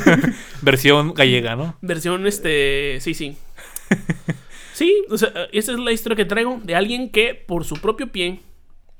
Versión 0.62 1.14
gallega, 1.14 1.54
¿no? 1.54 1.76
Versión, 1.80 2.26
este. 2.26 2.98
Sí, 3.00 3.14
sí. 3.14 3.36
Sí, 4.72 5.04
o 5.10 5.18
sea, 5.18 5.28
esa 5.52 5.72
es 5.72 5.78
la 5.78 5.92
historia 5.92 6.16
que 6.16 6.24
traigo 6.24 6.58
de 6.64 6.74
alguien 6.74 7.10
que 7.10 7.34
por 7.34 7.64
su 7.64 7.74
propio 7.76 8.10
pie 8.10 8.40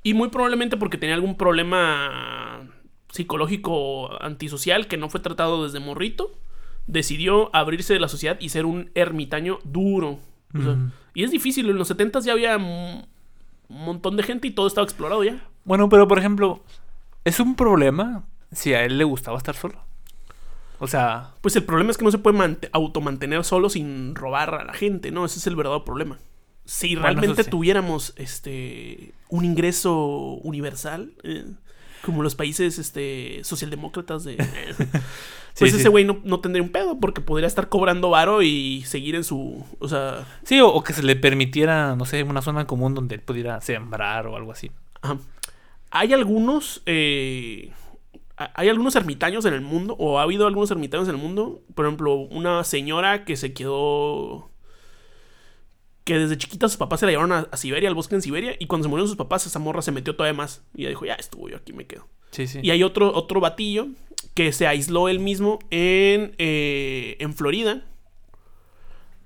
y 0.02 0.14
muy 0.14 0.28
probablemente 0.28 0.76
porque 0.76 0.98
tenía 0.98 1.14
algún 1.14 1.36
problema 1.36 2.68
psicológico 3.10 4.22
antisocial 4.22 4.86
que 4.86 4.96
no 4.96 5.08
fue 5.08 5.20
tratado 5.20 5.64
desde 5.64 5.80
morrito, 5.80 6.30
decidió 6.86 7.54
abrirse 7.54 7.94
de 7.94 8.00
la 8.00 8.08
sociedad 8.08 8.36
y 8.40 8.50
ser 8.50 8.66
un 8.66 8.90
ermitaño 8.94 9.60
duro. 9.64 10.18
Y 11.14 11.24
es 11.24 11.30
difícil, 11.30 11.70
en 11.70 11.78
los 11.78 11.88
70 11.88 12.20
ya 12.20 12.32
había 12.32 12.56
un 12.58 13.06
montón 13.68 14.16
de 14.16 14.22
gente 14.22 14.48
y 14.48 14.50
todo 14.50 14.66
estaba 14.66 14.84
explorado 14.84 15.24
ya. 15.24 15.46
Bueno, 15.64 15.88
pero 15.88 16.06
por 16.06 16.18
ejemplo, 16.18 16.62
¿es 17.24 17.40
un 17.40 17.54
problema 17.54 18.24
si 18.50 18.74
a 18.74 18.84
él 18.84 18.98
le 18.98 19.04
gustaba 19.04 19.38
estar 19.38 19.54
solo? 19.54 19.78
O 20.82 20.88
sea. 20.88 21.30
Pues 21.40 21.54
el 21.54 21.62
problema 21.62 21.92
es 21.92 21.96
que 21.96 22.04
no 22.04 22.10
se 22.10 22.18
puede 22.18 22.58
automantener 22.72 23.44
solo 23.44 23.70
sin 23.70 24.16
robar 24.16 24.52
a 24.56 24.64
la 24.64 24.72
gente, 24.72 25.12
¿no? 25.12 25.24
Ese 25.24 25.38
es 25.38 25.46
el 25.46 25.54
verdadero 25.54 25.84
problema. 25.84 26.18
Si 26.64 26.96
realmente 26.96 27.44
tuviéramos 27.44 28.14
este 28.16 29.14
un 29.28 29.44
ingreso 29.44 29.94
universal. 30.42 31.12
Eh, 31.22 31.44
Como 32.04 32.24
los 32.24 32.34
países 32.34 32.80
este, 32.80 33.44
socialdemócratas 33.44 34.24
de... 34.24 34.36
pues 35.58 35.72
ese 35.72 35.88
güey 35.88 36.04
no, 36.04 36.20
no, 36.24 36.40
tendría 36.40 36.64
un 36.64 36.70
pedo 36.70 36.98
porque 36.98 37.20
podría 37.20 37.46
estar 37.46 37.68
cobrando 37.68 38.10
varo 38.10 38.42
y 38.42 38.82
seguir 38.82 39.14
en 39.14 39.22
su... 39.22 39.64
O 39.78 39.88
sea... 39.88 40.26
Sí, 40.42 40.58
o, 40.60 40.82
que 40.82 40.94
se 40.94 41.04
le 41.04 41.14
permitiera, 41.14 41.94
no 41.94 42.06
sé, 42.06 42.24
una 42.24 42.42
zona 42.42 42.66
común 42.66 42.94
donde 42.94 43.14
él 43.14 43.20
pudiera 43.20 43.60
sembrar 43.60 44.26
o 44.26 44.34
algo 44.34 44.50
así. 44.50 44.72
Ajá. 45.00 45.16
Hay 45.92 46.12
algunos... 46.12 46.82
Eh, 46.86 47.70
hay 48.36 48.68
algunos 48.68 48.96
ermitaños 48.96 49.44
en 49.44 49.54
el 49.54 49.60
mundo, 49.60 49.94
o 49.98 50.18
ha 50.18 50.22
habido 50.22 50.46
algunos 50.46 50.70
ermitaños 50.70 51.08
en 51.08 51.14
el 51.14 51.20
mundo. 51.20 51.62
Por 51.74 51.86
ejemplo, 51.86 52.14
una 52.14 52.64
señora 52.64 53.24
que 53.24 53.36
se 53.36 53.52
quedó 53.52 54.50
que 56.04 56.18
desde 56.18 56.36
chiquita 56.36 56.68
sus 56.68 56.78
papás 56.78 57.00
se 57.00 57.06
la 57.06 57.12
llevaron 57.12 57.32
a, 57.32 57.56
Siberia, 57.56 57.88
al 57.88 57.94
bosque 57.94 58.14
en 58.14 58.22
Siberia, 58.22 58.56
y 58.58 58.66
cuando 58.66 58.84
se 58.84 58.88
murieron 58.88 59.08
sus 59.08 59.16
papás, 59.16 59.46
esa 59.46 59.58
morra 59.58 59.82
se 59.82 59.92
metió 59.92 60.16
todavía 60.16 60.36
más. 60.36 60.62
Y 60.74 60.82
ella 60.82 60.90
dijo, 60.90 61.04
ya 61.04 61.14
estuvo, 61.14 61.48
yo 61.48 61.56
aquí 61.56 61.72
me 61.72 61.86
quedo. 61.86 62.08
Sí, 62.32 62.46
sí. 62.46 62.60
Y 62.62 62.70
hay 62.70 62.82
otro, 62.82 63.14
otro 63.14 63.40
batillo 63.40 63.88
que 64.34 64.52
se 64.52 64.66
aisló 64.66 65.08
él 65.08 65.20
mismo 65.20 65.58
en, 65.70 66.34
eh, 66.38 67.16
en 67.20 67.34
Florida. 67.34 67.84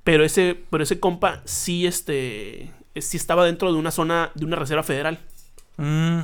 Pero 0.04 0.24
ese, 0.24 0.56
pero 0.70 0.84
ese 0.84 1.00
compa 1.00 1.42
sí, 1.46 1.86
este, 1.86 2.70
sí 2.94 3.16
estaba 3.16 3.44
dentro 3.44 3.72
de 3.72 3.78
una 3.78 3.90
zona, 3.90 4.30
de 4.34 4.44
una 4.44 4.56
reserva 4.56 4.82
federal. 4.82 5.18
Mm. 5.78 6.20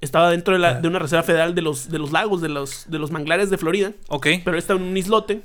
Estaba 0.00 0.30
dentro 0.30 0.54
de, 0.54 0.60
la, 0.60 0.68
ah. 0.70 0.80
de, 0.80 0.88
una 0.88 0.98
reserva 0.98 1.22
federal 1.22 1.54
de 1.54 1.62
los, 1.62 1.90
de 1.90 1.98
los 1.98 2.12
lagos, 2.12 2.40
de 2.40 2.48
los, 2.48 2.90
de 2.90 2.98
los 2.98 3.10
manglares 3.10 3.50
de 3.50 3.58
Florida. 3.58 3.92
Ok. 4.08 4.26
Pero 4.44 4.58
está 4.58 4.74
en 4.74 4.82
un 4.82 4.96
islote. 4.96 5.42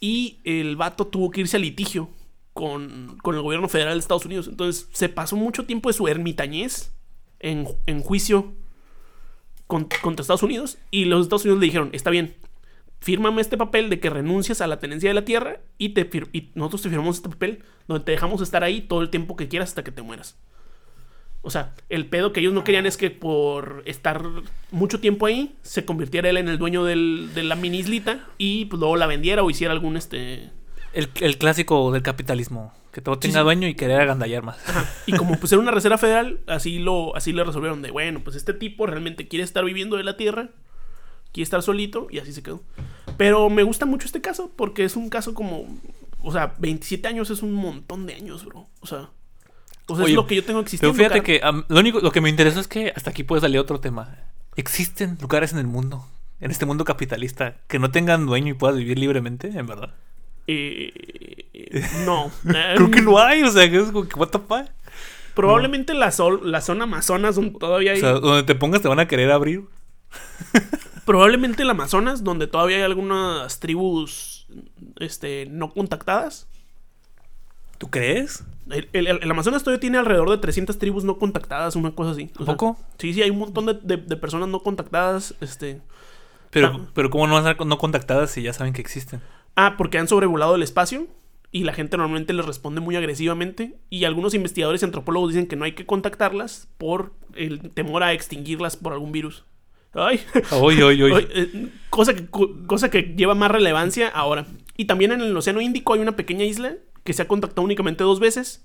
Y 0.00 0.38
el 0.44 0.76
vato 0.76 1.06
tuvo 1.06 1.30
que 1.30 1.42
irse 1.42 1.56
a 1.56 1.60
litigio 1.60 2.08
con, 2.52 3.18
el 3.24 3.42
gobierno 3.42 3.68
federal 3.68 3.94
de 3.94 4.00
Estados 4.00 4.26
Unidos. 4.26 4.48
Entonces 4.48 4.88
se 4.92 5.08
pasó 5.08 5.36
mucho 5.36 5.64
tiempo 5.64 5.88
de 5.88 5.94
su 5.94 6.08
ermitañez 6.08 6.92
en, 7.38 7.66
juicio 8.02 8.52
contra 9.66 10.22
Estados 10.22 10.42
Unidos 10.42 10.78
y 10.90 11.04
los 11.04 11.22
Estados 11.22 11.44
Unidos 11.44 11.60
le 11.60 11.66
dijeron, 11.66 11.90
está 11.92 12.10
bien, 12.10 12.34
fírmame 13.00 13.40
este 13.40 13.56
papel 13.56 13.88
de 13.88 14.00
que 14.00 14.10
renuncias 14.10 14.60
a 14.60 14.66
la 14.66 14.78
tenencia 14.78 15.08
de 15.08 15.14
la 15.14 15.24
tierra 15.24 15.60
y, 15.78 15.90
te 15.90 16.08
y 16.32 16.50
nosotros 16.54 16.82
te 16.82 16.88
firmamos 16.88 17.16
este 17.16 17.28
papel 17.28 17.62
donde 17.86 18.04
te 18.04 18.12
dejamos 18.12 18.42
estar 18.42 18.64
ahí 18.64 18.80
todo 18.80 19.00
el 19.00 19.10
tiempo 19.10 19.36
que 19.36 19.48
quieras 19.48 19.70
hasta 19.70 19.84
que 19.84 19.92
te 19.92 20.02
mueras. 20.02 20.36
O 21.42 21.50
sea, 21.50 21.74
el 21.88 22.06
pedo 22.06 22.32
que 22.32 22.40
ellos 22.40 22.52
no 22.52 22.64
querían 22.64 22.84
es 22.84 22.96
que 22.96 23.10
por 23.10 23.82
estar 23.86 24.22
mucho 24.70 25.00
tiempo 25.00 25.26
ahí 25.26 25.56
se 25.62 25.84
convirtiera 25.86 26.28
él 26.28 26.36
en 26.36 26.48
el 26.48 26.58
dueño 26.58 26.84
de 26.84 27.42
la 27.42 27.54
mini 27.54 27.78
islita 27.78 28.26
y 28.36 28.66
pues, 28.66 28.78
luego 28.78 28.96
la 28.96 29.06
vendiera 29.06 29.42
o 29.42 29.50
hiciera 29.50 29.72
algún 29.72 29.96
este 29.96 30.50
el, 30.92 31.38
clásico 31.38 31.92
del 31.92 32.02
capitalismo, 32.02 32.72
que 32.92 33.00
todo 33.00 33.18
tenga 33.18 33.42
dueño 33.42 33.68
y 33.68 33.74
querer 33.74 34.00
agandallar 34.00 34.42
más. 34.42 34.58
Y 35.06 35.12
como 35.12 35.38
pues 35.38 35.52
era 35.52 35.60
una 35.60 35.70
reserva 35.70 35.98
federal, 35.98 36.40
así 36.46 36.78
lo 36.78 37.16
así 37.16 37.32
le 37.32 37.44
resolvieron 37.44 37.82
de, 37.82 37.90
bueno, 37.90 38.20
pues 38.24 38.36
este 38.36 38.52
tipo 38.54 38.86
realmente 38.86 39.28
quiere 39.28 39.44
estar 39.44 39.64
viviendo 39.64 39.96
de 39.96 40.04
la 40.04 40.16
tierra, 40.16 40.50
quiere 41.32 41.44
estar 41.44 41.62
solito 41.62 42.08
y 42.10 42.18
así 42.18 42.32
se 42.32 42.42
quedó. 42.42 42.62
Pero 43.16 43.50
me 43.50 43.62
gusta 43.62 43.86
mucho 43.86 44.06
este 44.06 44.20
caso 44.20 44.52
porque 44.56 44.84
es 44.84 44.96
un 44.96 45.10
caso 45.10 45.34
como, 45.34 45.66
o 46.22 46.32
sea, 46.32 46.54
27 46.58 47.06
años 47.06 47.30
es 47.30 47.42
un 47.42 47.52
montón 47.52 48.06
de 48.06 48.14
años, 48.14 48.44
bro. 48.44 48.66
O 48.80 48.86
sea, 48.86 49.10
o 49.90 49.96
sea 49.96 50.06
es 50.06 50.12
lo 50.12 50.26
que 50.26 50.36
yo 50.36 50.44
tengo 50.44 50.60
existiendo. 50.60 50.96
Pero 50.96 51.10
fíjate 51.10 51.24
que 51.24 51.40
lo 51.68 51.80
único 51.80 52.00
lo 52.00 52.12
que 52.12 52.20
me 52.20 52.28
interesa 52.28 52.60
es 52.60 52.68
que 52.68 52.92
hasta 52.94 53.10
aquí 53.10 53.24
puede 53.24 53.40
salir 53.40 53.58
otro 53.58 53.80
tema. 53.80 54.16
Existen 54.56 55.18
lugares 55.20 55.52
en 55.52 55.58
el 55.58 55.66
mundo, 55.66 56.06
en 56.40 56.50
este 56.50 56.66
mundo 56.66 56.84
capitalista, 56.84 57.56
que 57.68 57.78
no 57.78 57.90
tengan 57.90 58.26
dueño 58.26 58.52
y 58.52 58.54
puedas 58.54 58.76
vivir 58.76 58.98
libremente, 58.98 59.48
en 59.48 59.66
verdad. 59.66 59.94
Eh, 60.46 61.80
no. 62.04 62.30
Creo 62.42 62.90
que 62.90 63.02
no 63.02 63.18
hay, 63.18 63.42
o 63.42 63.50
sea, 63.50 63.70
que 63.70 63.78
es 63.78 63.86
como 63.86 64.08
que, 64.08 64.18
what 64.18 64.28
the 64.28 64.38
fuck. 64.38 64.68
Probablemente 65.34 65.94
la, 65.94 66.12
la 66.42 66.60
zona 66.60 66.84
Amazonas 66.84 67.36
donde 67.36 67.58
todavía 67.58 67.92
hay. 67.92 67.98
O 67.98 68.00
sea, 68.00 68.12
donde 68.12 68.42
te 68.42 68.54
pongas 68.54 68.82
te 68.82 68.88
van 68.88 69.00
a 69.00 69.06
querer 69.08 69.30
abrir. 69.30 69.64
Probablemente 71.04 71.62
el 71.62 71.70
Amazonas, 71.70 72.24
donde 72.24 72.46
todavía 72.46 72.78
hay 72.78 72.82
algunas 72.82 73.60
tribus 73.60 74.46
este, 74.98 75.46
no 75.46 75.72
contactadas. 75.72 76.48
¿Tú 77.80 77.88
crees? 77.88 78.44
El, 78.92 79.30
Amazonas 79.30 79.64
todavía 79.64 79.80
tiene 79.80 79.96
alrededor 79.96 80.28
de 80.28 80.36
300 80.36 80.78
tribus 80.78 81.02
no 81.02 81.18
contactadas, 81.18 81.76
una 81.76 81.92
cosa 81.92 82.10
así. 82.10 82.30
¿Un 82.38 82.44
poco? 82.44 82.78
sí, 82.98 83.14
sí, 83.14 83.22
hay 83.22 83.30
un 83.30 83.38
montón 83.38 83.64
de, 83.64 83.98
personas 84.18 84.50
no 84.50 84.60
contactadas. 84.60 85.34
Este, 85.40 85.80
pero, 86.50 86.88
pero 86.92 87.08
¿cómo 87.08 87.26
no 87.26 87.34
van 87.34 87.46
a 87.46 87.54
ser 87.54 87.66
no 87.66 87.78
contactadas 87.78 88.32
si 88.32 88.42
ya 88.42 88.52
saben 88.52 88.74
que 88.74 88.82
existen? 88.82 89.22
Ah, 89.56 89.76
porque 89.78 89.96
han 89.96 90.08
sobrevolado 90.08 90.56
el 90.56 90.62
espacio 90.62 91.06
y 91.52 91.64
la 91.64 91.72
gente 91.72 91.96
normalmente 91.96 92.34
les 92.34 92.44
responde 92.44 92.82
muy 92.82 92.96
agresivamente 92.96 93.78
y 93.88 94.04
algunos 94.04 94.34
investigadores 94.34 94.82
y 94.82 94.84
antropólogos 94.84 95.30
dicen 95.30 95.46
que 95.46 95.56
no 95.56 95.64
hay 95.64 95.72
que 95.72 95.86
contactarlas 95.86 96.68
por 96.76 97.14
el 97.34 97.70
temor 97.70 98.02
a 98.02 98.12
extinguirlas 98.12 98.76
por 98.76 98.92
algún 98.92 99.10
virus. 99.10 99.42
Ay, 99.94 100.20
eh, 100.34 101.68
cosa, 101.88 102.14
que, 102.14 102.28
cosa 102.66 102.90
que 102.90 103.14
lleva 103.16 103.34
más 103.34 103.50
relevancia 103.50 104.08
ahora. 104.08 104.44
Y 104.76 104.84
también 104.84 105.12
en 105.12 105.22
el 105.22 105.34
Océano 105.34 105.62
Índico 105.62 105.94
hay 105.94 106.00
una 106.00 106.14
pequeña 106.14 106.44
isla 106.44 106.76
que 107.04 107.12
se 107.12 107.22
ha 107.22 107.28
contactado 107.28 107.62
únicamente 107.62 108.04
dos 108.04 108.20
veces 108.20 108.64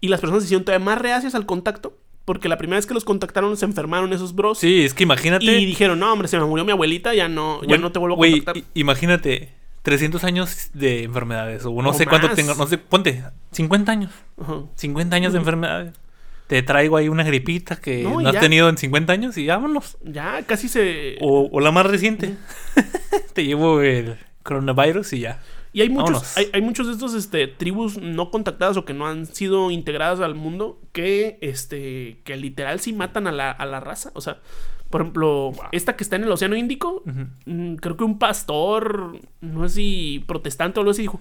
y 0.00 0.08
las 0.08 0.20
personas 0.20 0.42
se 0.42 0.46
hicieron 0.46 0.64
todavía 0.64 0.84
más 0.84 0.98
reacias 0.98 1.34
al 1.34 1.46
contacto 1.46 1.96
porque 2.24 2.48
la 2.48 2.56
primera 2.56 2.76
vez 2.76 2.86
que 2.86 2.94
los 2.94 3.04
contactaron 3.04 3.56
se 3.56 3.64
enfermaron 3.64 4.12
esos 4.12 4.34
bros. 4.34 4.58
Sí, 4.58 4.84
es 4.84 4.94
que 4.94 5.02
imagínate. 5.02 5.44
Y 5.44 5.66
dijeron, 5.66 5.98
no, 5.98 6.12
hombre, 6.12 6.28
se 6.28 6.38
me 6.38 6.44
murió 6.44 6.64
mi 6.64 6.72
abuelita, 6.72 7.14
ya 7.14 7.28
no, 7.28 7.62
ya 7.64 7.78
no 7.78 7.90
te 7.90 7.98
vuelvo 7.98 8.14
a 8.14 8.28
contactar. 8.28 8.62
imagínate, 8.74 9.54
300 9.82 10.22
años 10.24 10.70
de 10.72 11.02
enfermedades. 11.04 11.64
O 11.66 11.82
no 11.82 11.92
sé 11.92 12.06
cuánto 12.06 12.30
tengo. 12.30 12.54
No 12.54 12.66
sé, 12.66 12.78
ponte, 12.78 13.24
50 13.50 13.92
años. 13.92 14.12
50 14.76 15.16
años 15.16 15.32
de 15.32 15.38
enfermedades. 15.40 15.94
Te 16.46 16.62
traigo 16.62 16.96
ahí 16.96 17.08
una 17.08 17.24
gripita 17.24 17.76
que 17.76 18.02
no, 18.02 18.18
has 18.28 18.38
tenido 18.38 18.68
en 18.68 18.76
50 18.76 19.12
años 19.12 19.38
y 19.38 19.46
vámonos. 19.46 19.96
Ya, 20.02 20.42
casi 20.42 20.68
se. 20.68 21.16
O, 21.20 21.60
la 21.60 21.72
más 21.72 21.86
reciente. 21.86 22.34
Te 23.32 23.44
llevo 23.44 23.80
el 23.80 24.18
coronavirus 24.42 25.14
y 25.14 25.20
ya. 25.20 25.40
Y 25.72 25.80
hay 25.80 25.88
muchos, 25.88 26.36
hay, 26.36 26.60
muchos 26.60 26.86
de 26.86 26.92
estos 26.92 27.14
este, 27.14 27.46
tribus 27.46 27.96
no 27.96 28.30
contactadas 28.30 28.76
o 28.76 28.84
que 28.84 28.92
no 28.92 29.06
han 29.06 29.24
sido 29.24 29.70
integradas 29.70 30.20
al 30.20 30.34
mundo 30.34 30.78
que, 30.92 31.38
este, 31.40 32.20
que 32.24 32.36
literal 32.36 32.78
sí 32.80 32.92
matan 32.92 33.26
a 33.26 33.32
la, 33.32 33.50
a 33.50 33.64
la 33.64 33.80
raza. 33.80 34.10
O 34.14 34.20
sea, 34.20 34.40
por 34.90 35.00
ejemplo, 35.00 35.52
esta 35.72 35.96
que 35.96 36.04
está 36.04 36.16
en 36.16 36.24
el 36.24 36.30
Océano 36.30 36.54
Índico, 36.54 37.02
mm, 37.06 37.76
creo 37.76 37.96
que 37.96 38.04
un 38.04 38.18
pastor, 38.18 39.18
no 39.40 39.66
sé 39.66 39.74
si 39.74 40.24
protestante 40.26 40.78
o 40.78 40.82
algo 40.82 40.90
así, 40.90 41.00
dijo, 41.00 41.18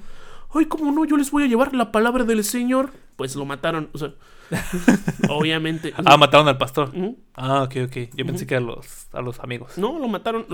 ay, 0.54 0.66
¿cómo 0.66 0.92
no? 0.92 1.06
Yo 1.06 1.16
les 1.16 1.32
voy 1.32 1.44
a 1.44 1.48
llevar 1.48 1.74
la 1.74 1.94
palabra 1.94 2.26
del 2.26 2.44
Señor. 2.44 2.92
Pues 3.16 3.38
lo 3.38 3.46
mataron, 3.46 3.90
o 3.94 3.98
sea, 3.98 4.14
obviamente. 5.30 5.94
ah, 6.06 6.18
mataron 6.18 6.48
al 6.48 6.58
pastor. 6.58 6.92
Ah, 7.36 7.64
ok, 7.64 7.76
ok. 7.86 7.98
Yo 8.16 8.26
pensé 8.26 8.46
que 8.46 8.56
a 8.56 8.60
los, 8.60 9.08
a 9.14 9.22
los 9.22 9.40
amigos. 9.40 9.78
No, 9.78 10.00
lo 10.00 10.08
mataron 10.08 10.46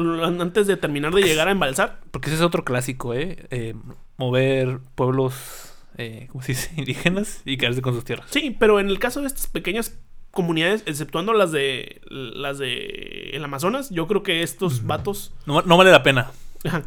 antes 0.41 0.67
de 0.67 0.77
terminar 0.77 1.13
de 1.13 1.21
llegar 1.21 1.47
a 1.47 1.51
embalsar. 1.51 1.99
Porque 2.11 2.27
ese 2.29 2.37
es 2.37 2.41
otro 2.41 2.63
clásico, 2.63 3.13
¿eh? 3.13 3.47
eh 3.49 3.75
mover 4.17 4.79
pueblos, 4.95 5.73
eh, 5.97 6.27
¿cómo 6.31 6.43
se 6.43 6.53
dice? 6.53 6.71
Indígenas 6.77 7.41
y 7.45 7.57
quedarse 7.57 7.81
con 7.81 7.93
sus 7.93 8.03
tierras. 8.03 8.27
Sí, 8.29 8.55
pero 8.57 8.79
en 8.79 8.89
el 8.89 8.99
caso 8.99 9.21
de 9.21 9.27
estas 9.27 9.47
pequeñas 9.47 9.97
comunidades, 10.31 10.83
exceptuando 10.85 11.33
las 11.33 11.51
de 11.51 12.01
las 12.09 12.59
de 12.59 13.31
el 13.33 13.43
Amazonas, 13.43 13.89
yo 13.89 14.07
creo 14.07 14.21
que 14.21 14.43
estos 14.43 14.85
vatos 14.85 15.33
no, 15.45 15.63
vale 15.63 15.91
la 15.91 16.03
pena. 16.03 16.31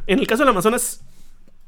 En 0.06 0.18
el 0.18 0.26
caso 0.26 0.42
del 0.42 0.50
Amazonas 0.50 1.04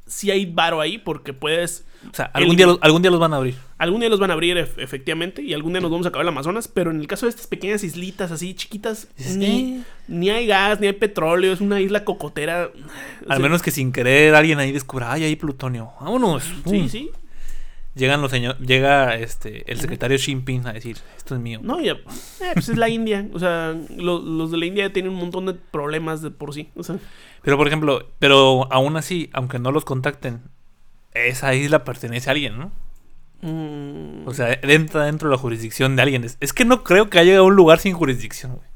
sí 0.05 0.31
hay 0.31 0.45
varo 0.45 0.81
ahí 0.81 0.97
porque 0.97 1.33
puedes 1.33 1.85
o 2.11 2.13
sea, 2.13 2.25
algún 2.33 2.55
día, 2.55 2.67
los, 2.67 2.79
algún 2.81 3.01
día 3.01 3.11
los 3.11 3.19
van 3.19 3.33
a 3.33 3.37
abrir. 3.37 3.55
Algún 3.77 4.01
día 4.01 4.09
los 4.09 4.19
van 4.19 4.29
a 4.29 4.33
abrir, 4.33 4.57
efectivamente, 4.57 5.41
y 5.41 5.53
algún 5.53 5.73
día 5.73 5.81
nos 5.81 5.91
vamos 5.91 6.05
a 6.05 6.09
acabar 6.09 6.23
el 6.23 6.29
Amazonas, 6.29 6.67
pero 6.67 6.91
en 6.91 6.99
el 6.99 7.07
caso 7.07 7.25
de 7.25 7.29
estas 7.29 7.47
pequeñas 7.47 7.83
islitas 7.83 8.31
así 8.31 8.53
chiquitas, 8.53 9.07
ni, 9.35 9.83
ni, 10.07 10.29
hay 10.29 10.47
gas, 10.47 10.79
ni 10.79 10.87
hay 10.87 10.93
petróleo, 10.93 11.53
es 11.53 11.61
una 11.61 11.79
isla 11.79 12.03
cocotera. 12.03 12.71
Al 13.27 13.39
menos 13.39 13.61
que 13.61 13.71
sin 13.71 13.91
querer 13.91 14.35
alguien 14.35 14.59
ahí 14.59 14.71
descubra, 14.71 15.11
ay, 15.11 15.23
hay 15.23 15.35
plutonio. 15.35 15.91
Vámonos. 15.99 16.43
Sí, 16.69 16.89
sí. 16.89 17.11
Llegan 17.95 18.23
los 18.23 18.31
señores, 18.31 18.59
llega 18.59 19.15
este 19.17 19.71
el 19.71 19.79
secretario 19.79 20.17
Xi 20.17 20.31
Jinping 20.31 20.65
a 20.65 20.73
decir, 20.73 20.97
esto 21.15 21.35
es 21.35 21.41
mío. 21.41 21.59
No, 21.61 21.79
ya, 21.79 21.91
eh, 21.91 22.51
pues 22.53 22.69
es 22.69 22.77
la 22.77 22.89
India, 22.89 23.27
o 23.33 23.37
sea, 23.37 23.75
los 23.95 24.49
de 24.49 24.57
la 24.57 24.65
India 24.65 24.91
tienen 24.91 25.11
un 25.11 25.19
montón 25.19 25.45
de 25.45 25.53
problemas 25.53 26.23
de 26.23 26.31
por 26.31 26.55
sí, 26.55 26.69
o 26.75 26.81
sea. 26.81 26.97
Pero 27.43 27.55
por 27.55 27.67
ejemplo, 27.67 28.07
pero 28.17 28.67
aún 28.71 28.97
así, 28.97 29.29
aunque 29.33 29.59
no 29.59 29.71
los 29.71 29.85
contacten, 29.85 30.41
esa 31.13 31.53
isla 31.53 31.83
pertenece 31.83 32.29
a 32.29 32.31
alguien, 32.31 32.57
¿no? 32.57 32.71
Mm. 33.41 34.27
O 34.27 34.33
sea, 34.33 34.57
entra 34.63 35.05
dentro 35.05 35.29
de 35.29 35.35
la 35.35 35.39
jurisdicción 35.39 35.95
de 35.95 36.01
alguien. 36.01 36.25
Es, 36.39 36.53
que 36.53 36.65
no 36.65 36.83
creo 36.83 37.11
que 37.11 37.19
haya 37.19 37.43
un 37.43 37.55
lugar 37.55 37.77
sin 37.77 37.93
jurisdicción, 37.93 38.55
güey. 38.55 38.67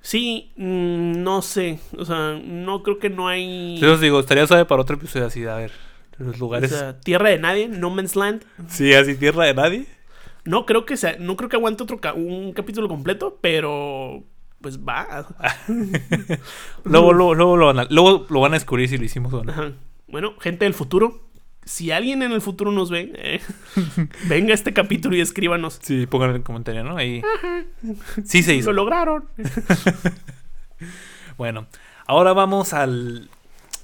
Sí, 0.00 0.52
mm, 0.56 1.22
no 1.22 1.42
sé. 1.42 1.80
O 1.98 2.06
sea, 2.06 2.40
no 2.42 2.82
creo 2.82 2.98
que 2.98 3.10
no 3.10 3.28
hay. 3.28 3.78
Yo 3.78 3.92
os 3.92 4.00
digo, 4.00 4.20
estaría 4.20 4.46
suave 4.46 4.64
para 4.64 4.80
otro 4.80 4.96
episodio 4.96 5.26
así, 5.26 5.44
a 5.44 5.56
ver 5.56 5.91
los 6.22 6.38
lugares. 6.38 6.72
O 6.72 6.76
sea, 6.76 7.00
tierra 7.00 7.28
de 7.28 7.38
nadie, 7.38 7.68
No 7.68 7.90
Man's 7.90 8.16
Land. 8.16 8.44
Sí, 8.68 8.92
así 8.94 9.14
tierra 9.14 9.44
de 9.44 9.54
nadie. 9.54 9.86
No 10.44 10.66
creo 10.66 10.84
que 10.84 10.96
sea, 10.96 11.16
no 11.18 11.36
creo 11.36 11.48
que 11.48 11.56
aguante 11.56 11.84
otro 11.84 12.00
un 12.14 12.52
capítulo 12.52 12.88
completo, 12.88 13.38
pero 13.40 14.24
pues 14.60 14.78
va. 14.80 15.26
luego, 16.84 17.12
luego, 17.12 17.34
luego, 17.34 17.56
lo 17.56 17.66
van 17.66 17.80
a, 17.80 17.84
luego 17.90 18.26
lo 18.28 18.40
van 18.40 18.52
a 18.52 18.56
descubrir 18.56 18.88
si 18.88 18.98
lo 18.98 19.04
hicimos 19.04 19.32
o 19.32 19.44
no. 19.44 19.52
Bueno, 20.08 20.34
gente 20.40 20.64
del 20.64 20.74
futuro, 20.74 21.28
si 21.64 21.90
alguien 21.90 22.22
en 22.22 22.32
el 22.32 22.40
futuro 22.40 22.72
nos 22.72 22.90
ve, 22.90 23.12
eh, 23.14 23.40
venga 24.28 24.50
a 24.52 24.54
este 24.54 24.72
capítulo 24.72 25.16
y 25.16 25.20
escríbanos. 25.20 25.78
Sí, 25.82 26.06
pongan 26.06 26.30
en 26.30 26.36
el 26.36 26.42
comentario, 26.42 26.82
¿no? 26.84 26.96
Ahí. 26.96 27.22
Sí 28.24 28.42
se 28.42 28.54
hizo. 28.54 28.72
Lo 28.72 28.84
lograron. 28.84 29.28
bueno, 31.36 31.66
ahora 32.06 32.32
vamos 32.32 32.72
al 32.72 33.30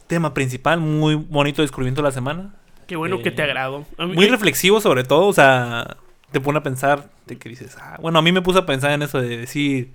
tema 0.08 0.34
principal, 0.34 0.80
muy 0.80 1.14
bonito 1.14 1.62
descubrimiento 1.62 2.02
de 2.02 2.08
la 2.08 2.12
semana. 2.12 2.54
Qué 2.88 2.96
bueno 2.96 3.22
que 3.22 3.30
te 3.30 3.42
eh, 3.42 3.44
agrado. 3.44 3.84
muy 3.98 4.26
reflexivo 4.26 4.80
sobre 4.80 5.04
todo, 5.04 5.26
o 5.26 5.32
sea, 5.32 5.98
te 6.32 6.40
pone 6.40 6.58
a 6.58 6.62
pensar 6.62 7.10
de 7.26 7.38
que 7.38 7.48
dices, 7.48 7.76
ah, 7.80 7.98
bueno, 8.00 8.18
a 8.18 8.22
mí 8.22 8.32
me 8.32 8.42
puso 8.42 8.58
a 8.60 8.66
pensar 8.66 8.90
en 8.92 9.02
eso 9.02 9.20
de 9.20 9.36
decir, 9.36 9.92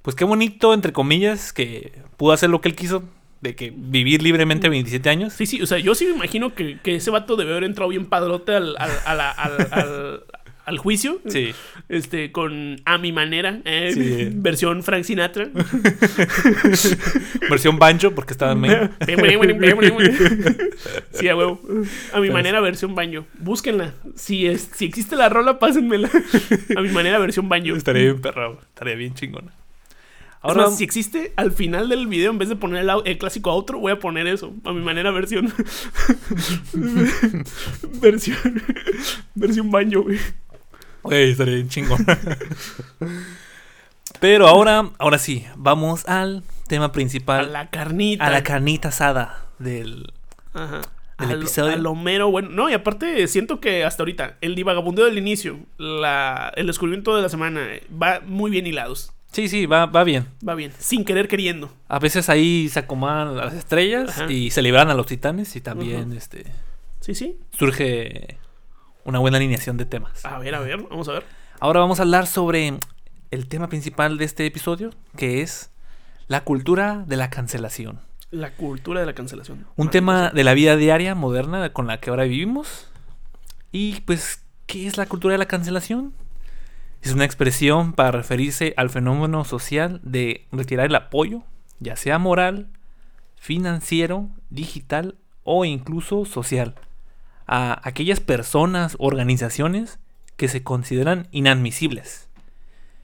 pues 0.00 0.16
qué 0.16 0.24
bonito, 0.24 0.74
entre 0.74 0.92
comillas, 0.92 1.52
que 1.52 1.92
pudo 2.16 2.32
hacer 2.32 2.50
lo 2.50 2.60
que 2.60 2.70
él 2.70 2.74
quiso, 2.74 3.04
de 3.42 3.54
que 3.54 3.72
vivir 3.76 4.22
libremente 4.22 4.68
27 4.68 5.10
años. 5.10 5.32
Sí, 5.32 5.46
sí, 5.46 5.60
o 5.60 5.66
sea, 5.66 5.78
yo 5.78 5.94
sí 5.94 6.06
me 6.06 6.12
imagino 6.12 6.54
que, 6.54 6.78
ese 6.84 7.10
vato 7.10 7.36
debe 7.36 7.52
haber 7.52 7.64
entrado 7.64 7.90
bien 7.90 8.06
padrote 8.06 8.54
al, 8.54 8.76
al, 8.78 10.24
juicio. 10.78 11.20
Sí. 11.26 11.52
Este, 11.88 12.32
con 12.32 12.76
A 12.84 12.98
mi 12.98 13.12
manera, 13.12 13.60
eh, 13.64 14.30
versión 14.34 14.82
Frank 14.82 15.04
Sinatra. 15.04 15.48
versión 17.50 17.78
banjo, 17.78 18.12
porque 18.12 18.32
estaba 18.32 18.52
en 18.52 18.60
Sí, 21.12 21.28
a 21.28 21.36
huevo. 21.36 21.60
A 22.12 22.20
mi 22.20 22.30
manera, 22.30 22.60
versión 22.60 22.94
banjo. 22.94 23.26
Búsquenla. 23.38 23.94
Si, 24.14 24.46
es, 24.46 24.70
si 24.74 24.84
existe 24.84 25.16
la 25.16 25.28
rola, 25.28 25.58
pásenmela. 25.58 26.08
A 26.76 26.80
mi 26.80 26.90
manera, 26.90 27.18
versión 27.18 27.48
banjo. 27.48 27.74
Estaría 27.74 28.02
bien 28.02 28.20
perrado. 28.20 28.60
Estaría 28.62 28.94
bien 28.94 29.14
chingona. 29.14 29.52
Ahora, 30.42 30.72
si 30.72 30.82
existe, 30.82 31.32
al 31.36 31.52
final 31.52 31.88
del 31.88 32.08
video, 32.08 32.32
en 32.32 32.38
vez 32.38 32.48
de 32.48 32.56
poner 32.56 32.84
el, 33.04 33.18
clásico 33.18 33.50
outro, 33.52 33.78
voy 33.78 33.92
a 33.92 34.00
poner 34.00 34.26
eso. 34.26 34.52
A 34.64 34.72
mi 34.72 34.80
manera, 34.80 35.12
versión. 35.12 35.52
versión. 38.00 38.62
versión 39.36 39.70
baño, 39.70 40.02
güey. 40.02 40.18
Güey, 41.02 41.32
estaría 41.32 41.54
bien 41.54 41.68
chingón. 41.68 42.04
Pero 44.20 44.46
ahora, 44.46 44.90
ahora 44.98 45.18
sí, 45.18 45.44
vamos 45.56 46.06
al 46.08 46.42
tema 46.68 46.92
principal. 46.92 47.46
A 47.46 47.48
la 47.48 47.70
carnita. 47.70 48.26
A 48.26 48.30
la 48.30 48.42
carnita 48.42 48.88
asada 48.88 49.46
del, 49.58 50.12
Ajá. 50.54 50.82
del 51.18 51.32
episodio. 51.32 51.72
A 51.72 51.76
lo 51.76 51.94
mero, 51.94 52.30
bueno. 52.30 52.50
No, 52.50 52.70
y 52.70 52.72
aparte 52.74 53.26
siento 53.26 53.60
que 53.60 53.84
hasta 53.84 54.02
ahorita, 54.02 54.36
el 54.40 54.54
divagabundeo 54.54 55.06
del 55.06 55.18
inicio, 55.18 55.58
la, 55.78 56.52
el 56.56 56.66
descubrimiento 56.66 57.16
de 57.16 57.22
la 57.22 57.28
semana, 57.28 57.66
va 58.00 58.20
muy 58.24 58.50
bien 58.50 58.66
hilados. 58.66 59.12
Sí, 59.32 59.48
sí, 59.48 59.64
va, 59.66 59.86
va 59.86 60.04
bien. 60.04 60.26
Va 60.46 60.54
bien, 60.54 60.72
sin 60.78 61.04
querer 61.04 61.26
queriendo. 61.26 61.72
A 61.88 61.98
veces 61.98 62.28
ahí 62.28 62.68
se 62.68 62.80
acomodan 62.80 63.34
las 63.34 63.54
estrellas 63.54 64.22
y 64.28 64.50
se 64.50 64.60
liberan 64.60 64.90
a 64.90 64.94
los 64.94 65.06
titanes 65.06 65.56
y 65.56 65.62
también 65.62 66.12
este 66.12 66.44
Sí, 67.00 67.14
sí. 67.14 67.38
Surge 67.58 68.36
una 69.04 69.18
buena 69.18 69.36
alineación 69.38 69.76
de 69.76 69.86
temas. 69.86 70.24
A 70.24 70.38
ver, 70.38 70.54
a 70.54 70.60
ver, 70.60 70.82
vamos 70.88 71.08
a 71.08 71.12
ver. 71.12 71.24
Ahora 71.60 71.80
vamos 71.80 71.98
a 72.00 72.02
hablar 72.02 72.26
sobre 72.26 72.78
el 73.30 73.48
tema 73.48 73.68
principal 73.68 74.18
de 74.18 74.24
este 74.24 74.46
episodio, 74.46 74.90
que 75.16 75.42
es 75.42 75.70
la 76.28 76.44
cultura 76.44 77.04
de 77.06 77.16
la 77.16 77.30
cancelación. 77.30 78.00
La 78.30 78.54
cultura 78.54 79.00
de 79.00 79.06
la 79.06 79.14
cancelación. 79.14 79.66
Un 79.76 79.90
tema 79.90 80.30
de 80.30 80.44
la 80.44 80.54
vida 80.54 80.76
diaria 80.76 81.14
moderna 81.14 81.72
con 81.72 81.86
la 81.86 82.00
que 82.00 82.10
ahora 82.10 82.24
vivimos. 82.24 82.88
Y 83.70 84.00
pues, 84.02 84.44
¿qué 84.66 84.86
es 84.86 84.96
la 84.96 85.06
cultura 85.06 85.32
de 85.32 85.38
la 85.38 85.46
cancelación? 85.46 86.14
Es 87.02 87.12
una 87.12 87.24
expresión 87.24 87.92
para 87.92 88.12
referirse 88.12 88.74
al 88.76 88.90
fenómeno 88.90 89.44
social 89.44 90.00
de 90.02 90.46
retirar 90.52 90.86
el 90.86 90.94
apoyo, 90.94 91.42
ya 91.80 91.96
sea 91.96 92.18
moral, 92.18 92.68
financiero, 93.36 94.30
digital 94.50 95.16
o 95.42 95.64
incluso 95.64 96.24
social, 96.24 96.76
a 97.46 97.80
aquellas 97.86 98.20
personas, 98.20 98.96
organizaciones 98.98 99.98
que 100.36 100.48
se 100.48 100.62
consideran 100.62 101.28
inadmisibles. 101.30 102.28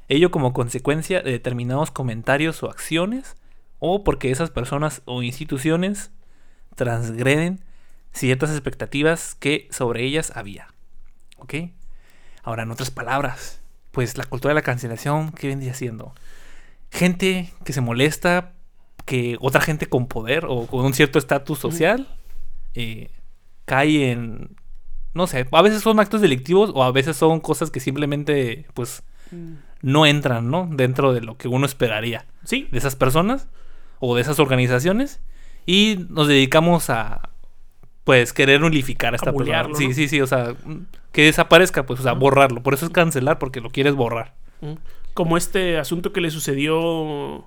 Ello 0.08 0.30
como 0.30 0.52
consecuencia 0.52 1.20
de 1.20 1.32
determinados 1.32 1.90
comentarios 1.90 2.62
o 2.62 2.70
acciones 2.70 3.36
o 3.78 4.04
porque 4.04 4.30
esas 4.30 4.50
personas 4.50 5.02
o 5.04 5.22
instituciones 5.22 6.10
transgreden 6.74 7.60
ciertas 8.12 8.50
expectativas 8.50 9.34
que 9.34 9.68
sobre 9.70 10.04
ellas 10.04 10.32
había. 10.34 10.68
¿Ok? 11.36 11.54
Ahora, 12.42 12.62
en 12.62 12.70
otras 12.70 12.90
palabras, 12.90 13.60
pues 13.92 14.16
la 14.16 14.24
cultura 14.24 14.50
de 14.50 14.60
la 14.60 14.62
cancelación, 14.62 15.32
¿qué 15.32 15.48
vendría 15.48 15.74
siendo? 15.74 16.14
Gente 16.90 17.52
que 17.64 17.72
se 17.72 17.80
molesta 17.80 18.52
que 19.04 19.36
otra 19.40 19.60
gente 19.60 19.86
con 19.86 20.06
poder 20.06 20.44
o 20.48 20.66
con 20.66 20.84
un 20.84 20.94
cierto 20.94 21.18
estatus 21.18 21.58
social 21.58 22.08
eh, 22.74 23.10
cae 23.68 24.10
en, 24.10 24.56
no 25.14 25.26
sé, 25.26 25.46
a 25.50 25.62
veces 25.62 25.82
son 25.82 26.00
actos 26.00 26.20
delictivos 26.20 26.72
o 26.74 26.82
a 26.82 26.90
veces 26.90 27.16
son 27.16 27.40
cosas 27.40 27.70
que 27.70 27.80
simplemente, 27.80 28.66
pues, 28.74 29.02
mm. 29.30 29.52
no 29.82 30.06
entran, 30.06 30.50
¿no? 30.50 30.68
Dentro 30.70 31.12
de 31.12 31.20
lo 31.20 31.36
que 31.36 31.48
uno 31.48 31.66
esperaría. 31.66 32.26
Sí. 32.44 32.68
De 32.72 32.78
esas 32.78 32.96
personas 32.96 33.48
o 34.00 34.16
de 34.16 34.22
esas 34.22 34.38
organizaciones. 34.38 35.20
Y 35.66 36.06
nos 36.08 36.28
dedicamos 36.28 36.88
a, 36.88 37.30
pues, 38.04 38.32
querer 38.32 38.64
unificar 38.64 39.12
a 39.12 39.16
esta 39.16 39.32
persona. 39.32 39.68
Sí, 39.74 39.92
sí, 39.92 40.08
sí, 40.08 40.20
o 40.20 40.26
sea, 40.26 40.54
que 41.12 41.24
desaparezca, 41.24 41.84
pues, 41.84 42.00
o 42.00 42.02
sea, 42.02 42.12
borrarlo. 42.14 42.62
Por 42.62 42.74
eso 42.74 42.86
es 42.86 42.92
cancelar, 42.92 43.38
porque 43.38 43.60
lo 43.60 43.70
quieres 43.70 43.94
borrar. 43.94 44.34
Como 45.14 45.36
este 45.36 45.78
asunto 45.78 46.12
que 46.12 46.20
le 46.20 46.30
sucedió. 46.30 47.44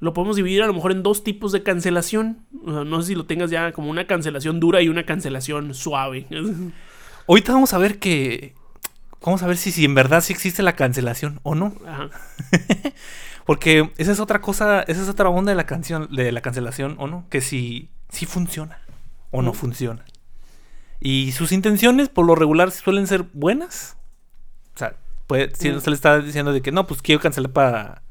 Lo 0.00 0.12
podemos 0.12 0.36
dividir 0.36 0.62
a 0.62 0.66
lo 0.66 0.74
mejor 0.74 0.92
en 0.92 1.02
dos 1.02 1.24
tipos 1.24 1.52
de 1.52 1.62
cancelación. 1.62 2.46
no 2.52 3.00
sé 3.00 3.08
si 3.08 3.14
lo 3.14 3.26
tengas 3.26 3.50
ya 3.50 3.72
como 3.72 3.90
una 3.90 4.06
cancelación 4.06 4.60
dura 4.60 4.80
y 4.82 4.88
una 4.88 5.04
cancelación 5.04 5.74
suave. 5.74 6.26
Ahorita 7.28 7.52
vamos 7.52 7.74
a 7.74 7.78
ver 7.78 7.98
que. 7.98 8.54
Vamos 9.20 9.42
a 9.42 9.48
ver 9.48 9.56
si, 9.56 9.72
si 9.72 9.84
en 9.84 9.94
verdad 9.94 10.22
sí 10.22 10.32
existe 10.32 10.62
la 10.62 10.76
cancelación 10.76 11.40
o 11.42 11.54
no. 11.54 11.74
Porque 13.44 13.90
esa 13.96 14.12
es 14.12 14.20
otra 14.20 14.40
cosa, 14.40 14.82
esa 14.82 15.02
es 15.02 15.08
otra 15.08 15.28
onda 15.28 15.50
de 15.50 15.56
la 15.56 15.66
canción, 15.66 16.08
de 16.14 16.30
la 16.32 16.42
cancelación, 16.42 16.96
¿o 16.98 17.06
no? 17.06 17.26
Que 17.30 17.40
si, 17.40 17.88
si 18.10 18.26
funciona 18.26 18.80
o 19.30 19.42
no 19.42 19.52
funciona. 19.52 20.04
Y 21.00 21.32
sus 21.32 21.52
intenciones, 21.52 22.08
por 22.08 22.26
lo 22.26 22.34
regular, 22.34 22.70
suelen 22.70 23.06
ser 23.06 23.24
buenas. 23.32 23.96
O 24.74 24.78
sea, 24.78 24.96
puede, 25.26 25.54
si 25.54 25.80
se 25.80 25.90
le 25.90 25.96
está 25.96 26.20
diciendo 26.20 26.52
de 26.52 26.62
que 26.62 26.72
no, 26.72 26.86
pues 26.86 27.02
quiero 27.02 27.20
cancelar 27.20 27.50
para 27.50 28.02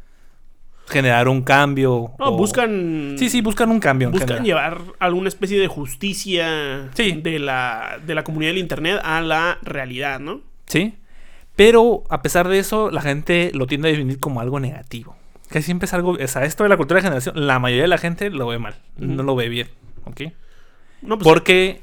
generar 0.87 1.27
un 1.27 1.41
cambio. 1.41 2.11
No, 2.17 2.31
buscan. 2.31 3.15
Sí, 3.17 3.29
sí, 3.29 3.41
buscan 3.41 3.69
un 3.69 3.79
cambio. 3.79 4.09
Buscan 4.11 4.43
llevar 4.43 4.81
alguna 4.99 5.27
especie 5.27 5.59
de 5.59 5.67
justicia 5.67 6.89
de, 6.95 7.39
la, 7.39 7.99
de 8.05 8.15
la 8.15 8.23
comunidad 8.23 8.51
del 8.51 8.59
Internet 8.59 8.99
a 9.03 9.21
la 9.21 9.59
realidad, 9.61 10.19
¿no? 10.19 10.41
Sí. 10.65 10.95
Pero 11.55 12.03
a 12.09 12.21
pesar 12.21 12.47
de 12.47 12.59
eso, 12.59 12.91
la 12.91 13.01
gente 13.01 13.51
lo 13.53 13.67
tiende 13.67 13.89
a 13.89 13.91
definir 13.91 14.19
como 14.19 14.41
algo 14.41 14.59
negativo. 14.59 15.15
Que 15.49 15.61
siempre 15.61 15.85
es 15.85 15.93
algo. 15.93 16.11
O 16.11 16.27
sea, 16.27 16.45
esto 16.45 16.63
de 16.63 16.69
la 16.69 16.77
cultura 16.77 16.99
de 16.99 17.03
generación, 17.03 17.47
la 17.47 17.59
mayoría 17.59 17.83
de 17.83 17.89
la 17.89 17.97
gente 17.97 18.29
lo 18.29 18.47
ve 18.47 18.59
mal. 18.59 18.75
No 18.97 19.23
lo 19.23 19.35
ve 19.35 19.49
bien. 19.49 19.67
¿Ok? 20.05 20.21
No, 21.01 21.17
pues, 21.17 21.27
Porque 21.27 21.81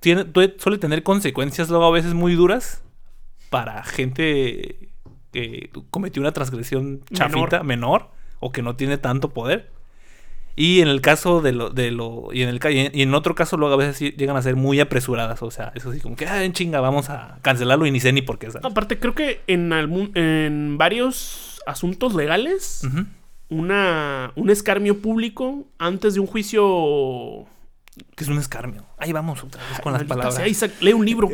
tiene, 0.00 0.26
suele 0.58 0.78
tener 0.78 1.02
consecuencias 1.02 1.68
luego 1.68 1.86
a 1.86 1.90
veces 1.90 2.14
muy 2.14 2.34
duras 2.34 2.82
para 3.50 3.82
gente 3.82 4.90
que 5.32 5.70
cometió 5.90 6.22
una 6.22 6.32
transgresión 6.32 7.02
chafita, 7.12 7.62
menor, 7.62 8.10
o 8.40 8.52
que 8.52 8.62
no 8.62 8.76
tiene 8.76 8.98
tanto 8.98 9.30
poder. 9.30 9.70
Y 10.56 10.80
en 10.80 10.88
el 10.88 11.00
caso 11.00 11.40
de 11.40 11.52
lo, 11.52 11.70
de 11.70 11.92
lo, 11.92 12.30
y 12.32 12.42
en 12.42 12.48
el 12.48 12.60
y 12.92 13.02
en 13.02 13.14
otro 13.14 13.36
caso 13.36 13.56
luego 13.56 13.74
a 13.74 13.76
veces 13.76 14.16
llegan 14.16 14.36
a 14.36 14.42
ser 14.42 14.56
muy 14.56 14.80
apresuradas, 14.80 15.40
o 15.40 15.52
sea, 15.52 15.70
eso 15.76 15.92
sí 15.92 16.00
como 16.00 16.16
que 16.16 16.26
ah, 16.26 16.42
en 16.42 16.52
chinga, 16.52 16.80
vamos 16.80 17.10
a 17.10 17.38
cancelarlo 17.42 17.86
y 17.86 17.92
ni 17.92 18.00
sé 18.00 18.12
ni 18.12 18.22
por 18.22 18.40
qué. 18.40 18.48
Aparte 18.64 18.98
creo 18.98 19.14
que 19.14 19.40
en 19.46 19.72
algún, 19.72 20.10
en 20.16 20.76
varios 20.76 21.60
asuntos 21.64 22.12
legales, 22.14 22.82
una 23.48 24.32
un 24.34 24.50
escarmio 24.50 25.00
público 25.00 25.64
antes 25.78 26.14
de 26.14 26.20
un 26.20 26.26
juicio 26.26 27.46
que 28.14 28.24
es 28.24 28.28
un 28.28 28.38
escarmio. 28.38 28.84
Ahí 28.98 29.12
vamos 29.12 29.42
otra 29.44 29.62
vez 29.68 29.80
con 29.80 29.92
las 29.92 30.04
palabras. 30.04 30.40
lee 30.80 30.92
un 30.92 31.04
libro. 31.04 31.28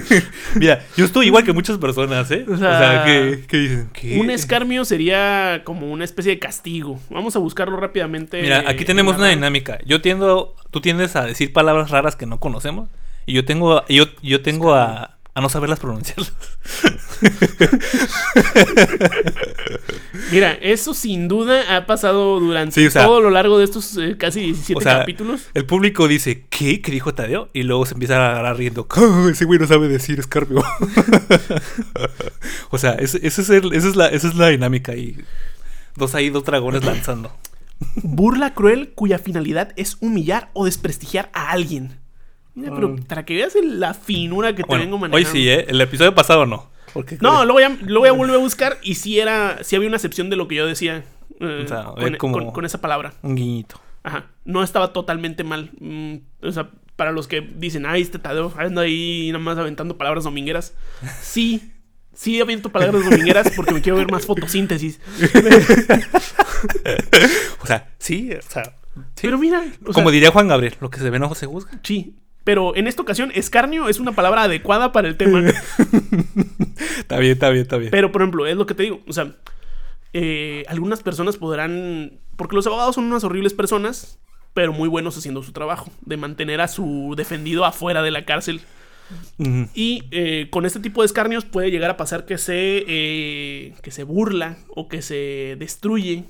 Mira, 0.54 0.84
yo 0.96 1.04
estoy 1.04 1.26
igual 1.26 1.44
que 1.44 1.52
muchas 1.52 1.78
personas, 1.78 2.30
¿eh? 2.30 2.44
O 2.48 2.56
sea, 2.56 3.04
que, 3.04 3.44
dicen 3.50 3.90
que... 3.92 4.18
Un 4.18 4.30
escarmio 4.30 4.84
sería 4.84 5.62
como 5.64 5.90
una 5.90 6.04
especie 6.04 6.32
de 6.32 6.38
castigo. 6.38 7.00
Vamos 7.10 7.36
a 7.36 7.38
buscarlo 7.38 7.76
rápidamente. 7.76 8.42
Mira, 8.42 8.64
aquí 8.66 8.84
tenemos 8.84 9.16
una 9.16 9.28
dinámica. 9.28 9.78
Yo 9.86 10.00
tiendo, 10.00 10.54
tú 10.70 10.80
tiendes 10.80 11.16
a 11.16 11.24
decir 11.24 11.52
palabras 11.52 11.90
raras 11.90 12.16
que 12.16 12.26
no 12.26 12.38
conocemos. 12.40 12.88
Y 13.24 13.32
yo 13.32 13.44
tengo, 13.44 13.84
yo, 13.88 14.04
yo 14.22 14.42
tengo 14.42 14.74
a, 14.74 15.15
a 15.36 15.40
no 15.42 15.50
saberlas 15.50 15.78
pronunciarlas. 15.78 16.32
Mira, 20.32 20.52
eso 20.62 20.94
sin 20.94 21.28
duda 21.28 21.76
ha 21.76 21.84
pasado 21.84 22.40
durante 22.40 22.88
todo 22.88 23.20
lo 23.20 23.28
largo 23.28 23.58
de 23.58 23.64
estos 23.64 23.98
eh, 23.98 24.16
casi 24.18 24.40
17 24.40 24.82
capítulos. 24.82 25.42
El 25.52 25.66
público 25.66 26.08
dice, 26.08 26.46
¿qué? 26.48 26.80
¿Qué 26.80 26.90
dijo 26.90 27.12
Tadeo? 27.12 27.50
Y 27.52 27.64
luego 27.64 27.84
se 27.84 27.92
empieza 27.92 28.16
a 28.16 28.30
agarrar 28.30 28.56
riendo. 28.56 28.88
ese 29.30 29.44
güey 29.44 29.58
no 29.58 29.66
sabe 29.66 29.88
decir 29.88 30.18
escarpio. 30.18 30.64
o 32.70 32.78
sea, 32.78 32.92
esa, 32.92 33.18
es 33.18 33.94
la, 33.94 34.06
esa 34.06 34.28
es 34.28 34.34
la 34.36 34.48
dinámica. 34.48 34.96
Y 34.96 35.22
dos 35.96 36.14
ahí, 36.14 36.30
dos 36.30 36.46
dragones 36.46 36.82
lanzando. 36.82 37.30
Burla 37.96 38.54
cruel 38.54 38.94
cuya 38.94 39.18
finalidad 39.18 39.74
es 39.76 39.98
humillar 40.00 40.48
o 40.54 40.64
desprestigiar 40.64 41.28
a 41.34 41.50
alguien 41.50 42.05
pero 42.64 42.88
mm. 42.88 43.04
para 43.04 43.24
que 43.24 43.34
veas 43.34 43.54
la 43.62 43.94
finura 43.94 44.54
que 44.54 44.64
te 44.64 44.76
vengo 44.76 44.98
manejando. 44.98 45.16
Hoy 45.16 45.24
sí, 45.24 45.48
¿eh? 45.48 45.66
El 45.68 45.80
episodio 45.80 46.14
pasado 46.14 46.46
no. 46.46 46.70
no, 47.20 47.44
lo 47.44 47.52
voy, 47.52 47.64
a, 47.64 47.76
lo 47.82 48.00
voy 48.00 48.08
a 48.08 48.12
volver 48.12 48.36
a 48.36 48.38
buscar 48.38 48.78
y 48.82 48.94
si 48.94 49.20
era, 49.20 49.62
si 49.62 49.76
había 49.76 49.88
una 49.88 49.96
excepción 49.96 50.30
de 50.30 50.36
lo 50.36 50.48
que 50.48 50.54
yo 50.54 50.66
decía 50.66 51.04
eh, 51.40 51.66
con, 52.18 52.64
esa 52.64 52.80
palabra. 52.80 53.12
Un 53.22 53.34
guiñito. 53.34 53.80
Ajá. 54.02 54.26
No 54.44 54.62
estaba 54.62 54.92
totalmente 54.92 55.44
mal. 55.44 55.70
Mm, 55.80 56.16
o 56.42 56.52
sea, 56.52 56.70
para 56.96 57.12
los 57.12 57.28
que 57.28 57.42
dicen, 57.42 57.86
ay, 57.86 58.02
este 58.02 58.18
Tadeo 58.18 58.52
anda 58.56 58.82
ahí 58.82 59.28
nada 59.32 59.44
más 59.44 59.58
aventando 59.58 59.98
palabras 59.98 60.24
domingueras. 60.24 60.74
Sí, 61.20 61.72
sí 62.14 62.40
aviento 62.40 62.70
palabras 62.70 63.04
domingueras 63.04 63.52
porque 63.54 63.74
me 63.74 63.82
quiero 63.82 63.98
ver 63.98 64.10
más 64.10 64.24
fotosíntesis. 64.24 64.98
o 67.60 67.66
sea, 67.66 67.92
sí, 67.98 68.30
o 68.32 68.42
sea. 68.42 68.76
Pero 69.20 69.36
mira. 69.36 69.62
Como 69.92 70.10
diría 70.10 70.30
Juan 70.30 70.48
Gabriel, 70.48 70.74
lo 70.80 70.88
que 70.88 71.00
se 71.00 71.10
ve 71.10 71.18
no 71.18 71.34
se 71.34 71.44
juzga. 71.44 71.78
Sí. 71.82 72.16
Pero 72.46 72.76
en 72.76 72.86
esta 72.86 73.02
ocasión, 73.02 73.32
escarnio 73.34 73.88
es 73.88 73.98
una 73.98 74.12
palabra 74.12 74.44
adecuada 74.44 74.92
para 74.92 75.08
el 75.08 75.16
tema. 75.16 75.40
está 76.96 77.18
bien, 77.18 77.32
está 77.32 77.50
bien, 77.50 77.62
está 77.62 77.76
bien. 77.76 77.90
Pero, 77.90 78.12
por 78.12 78.22
ejemplo, 78.22 78.46
es 78.46 78.56
lo 78.56 78.66
que 78.66 78.74
te 78.74 78.84
digo. 78.84 79.00
O 79.08 79.12
sea, 79.12 79.34
eh, 80.12 80.62
algunas 80.68 81.02
personas 81.02 81.38
podrán. 81.38 82.20
Porque 82.36 82.54
los 82.54 82.64
abogados 82.68 82.94
son 82.94 83.06
unas 83.06 83.24
horribles 83.24 83.52
personas, 83.52 84.20
pero 84.54 84.72
muy 84.72 84.88
buenos 84.88 85.18
haciendo 85.18 85.42
su 85.42 85.50
trabajo, 85.50 85.90
de 86.02 86.16
mantener 86.18 86.60
a 86.60 86.68
su 86.68 87.14
defendido 87.16 87.64
afuera 87.64 88.00
de 88.04 88.12
la 88.12 88.24
cárcel. 88.24 88.60
Y 89.74 90.04
eh, 90.12 90.46
con 90.50 90.66
este 90.66 90.78
tipo 90.78 91.02
de 91.02 91.06
escarnios 91.06 91.44
puede 91.44 91.72
llegar 91.72 91.90
a 91.90 91.96
pasar 91.96 92.26
que 92.26 92.38
se, 92.38 92.84
eh, 92.86 93.74
que 93.82 93.90
se 93.90 94.04
burla 94.04 94.56
o 94.68 94.86
que 94.86 95.02
se 95.02 95.56
destruye 95.58 96.26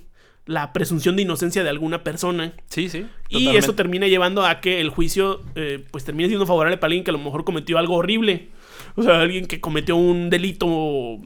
la 0.47 0.73
presunción 0.73 1.17
de 1.17 1.23
inocencia 1.23 1.63
de 1.63 1.69
alguna 1.69 2.05
persona. 2.05 2.53
Sí, 2.69 2.89
sí. 2.89 3.07
Y 3.29 3.57
eso 3.57 3.75
termina 3.75 4.07
llevando 4.07 4.47
a 4.47 4.61
que 4.61 4.81
el 4.81 4.91
juicio 4.91 5.43
eh, 5.57 5.85
pues 5.91 6.05
termine 6.05 6.29
siendo 6.29 6.47
favorable 6.47 6.79
para 6.79 6.89
alguien 6.89 7.05
que 7.05 7.11
a 7.11 7.13
lo 7.13 7.19
mejor 7.19 7.45
cometió 7.45 7.79
algo 7.79 7.97
horrible. 7.97 8.49
O 8.95 9.03
sea, 9.03 9.21
alguien 9.21 9.47
que 9.47 9.61
cometió 9.61 9.97
un 9.97 10.31
delito... 10.31 11.19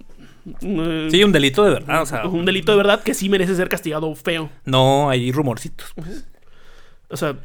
sí, 0.60 1.22
un 1.22 1.32
delito 1.32 1.62
de 1.64 1.70
verdad. 1.70 2.02
O 2.02 2.06
sea, 2.06 2.26
un 2.26 2.46
delito 2.46 2.72
de 2.72 2.78
verdad 2.78 3.02
que 3.02 3.14
sí 3.14 3.28
merece 3.28 3.54
ser 3.54 3.68
castigado 3.68 4.14
feo. 4.14 4.50
No, 4.64 5.10
hay 5.10 5.30
rumorcitos. 5.30 5.92
O 7.10 7.16
sea, 7.16 7.36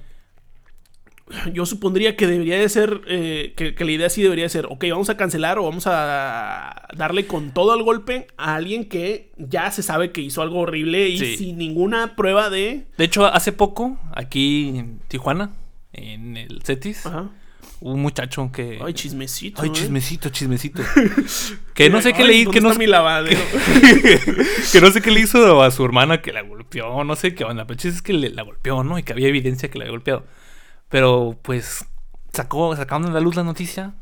yo 1.54 1.66
supondría 1.66 2.16
que 2.16 2.28
debería 2.28 2.60
de 2.60 2.70
ser, 2.70 3.02
eh, 3.08 3.54
que, 3.56 3.74
la 3.84 3.92
idea 3.92 4.10
sí 4.10 4.22
debería 4.22 4.46
de 4.46 4.50
ser, 4.50 4.68
ok, 4.68 4.86
vamos 4.92 5.10
a 5.10 5.18
cancelar 5.18 5.58
o 5.58 5.64
vamos 5.64 5.86
a 5.88 6.88
darle 6.96 7.26
con 7.26 7.52
todo 7.52 7.74
el 7.74 7.84
golpe 7.84 8.28
a 8.38 8.56
alguien 8.56 8.86
que 8.86 9.32
ya 9.38 9.72
se 9.72 9.82
sabe 9.82 10.12
que 10.12 10.22
hizo 10.22 10.44
algo 10.44 10.60
horrible 10.60 11.10
y 11.10 11.38
sin 11.38 11.58
ninguna 11.58 12.16
prueba 12.16 12.50
de... 12.50 12.86
De 12.98 13.04
hecho, 13.04 13.26
hace 13.26 13.52
poco, 13.52 13.98
aquí 14.14 14.70
en 14.78 15.00
Tijuana, 15.08 15.54
en 15.94 16.38
el 16.38 16.62
CETIS, 16.62 17.08
un 17.82 18.02
muchacho 18.02 18.52
que... 18.54 18.80
Ay, 18.84 18.94
chismecito. 18.94 19.64
Ay, 19.64 19.70
¿eh? 19.70 19.72
chismecito, 19.74 20.30
chismecito. 20.30 20.84
que 21.74 21.90
no 21.90 22.04
sé 22.04 22.14
qué 22.14 22.24
le 22.24 22.34
hizo... 22.34 22.52
Que 22.52 22.62
no... 22.62 22.72
lavadero? 22.72 23.42
que 24.72 24.80
no 24.80 24.92
sé 24.92 25.02
qué 25.02 25.10
le 25.10 25.22
hizo 25.22 25.64
a 25.64 25.72
su 25.72 25.84
hermana 25.84 26.22
que 26.22 26.32
la 26.32 26.42
golpeó, 26.42 27.04
no 27.04 27.16
sé 27.16 27.34
qué 27.34 27.46
onda, 27.46 27.66
pero 27.66 27.80
es 27.84 28.04
que 28.04 28.14
la 28.14 28.44
golpeó, 28.44 28.84
¿no? 28.84 29.00
Y 29.00 29.04
que 29.04 29.14
había 29.14 29.28
evidencia 29.28 29.72
que 29.72 29.80
la 29.80 29.86
había 29.86 29.92
golpeado. 29.92 30.24
Pero 30.90 31.38
pues 31.42 31.86
sacó, 32.34 32.76
sacaron 32.76 33.08
a 33.08 33.12
la 33.12 33.20
luz 33.20 33.36
la 33.36 33.44
noticia 33.44 33.94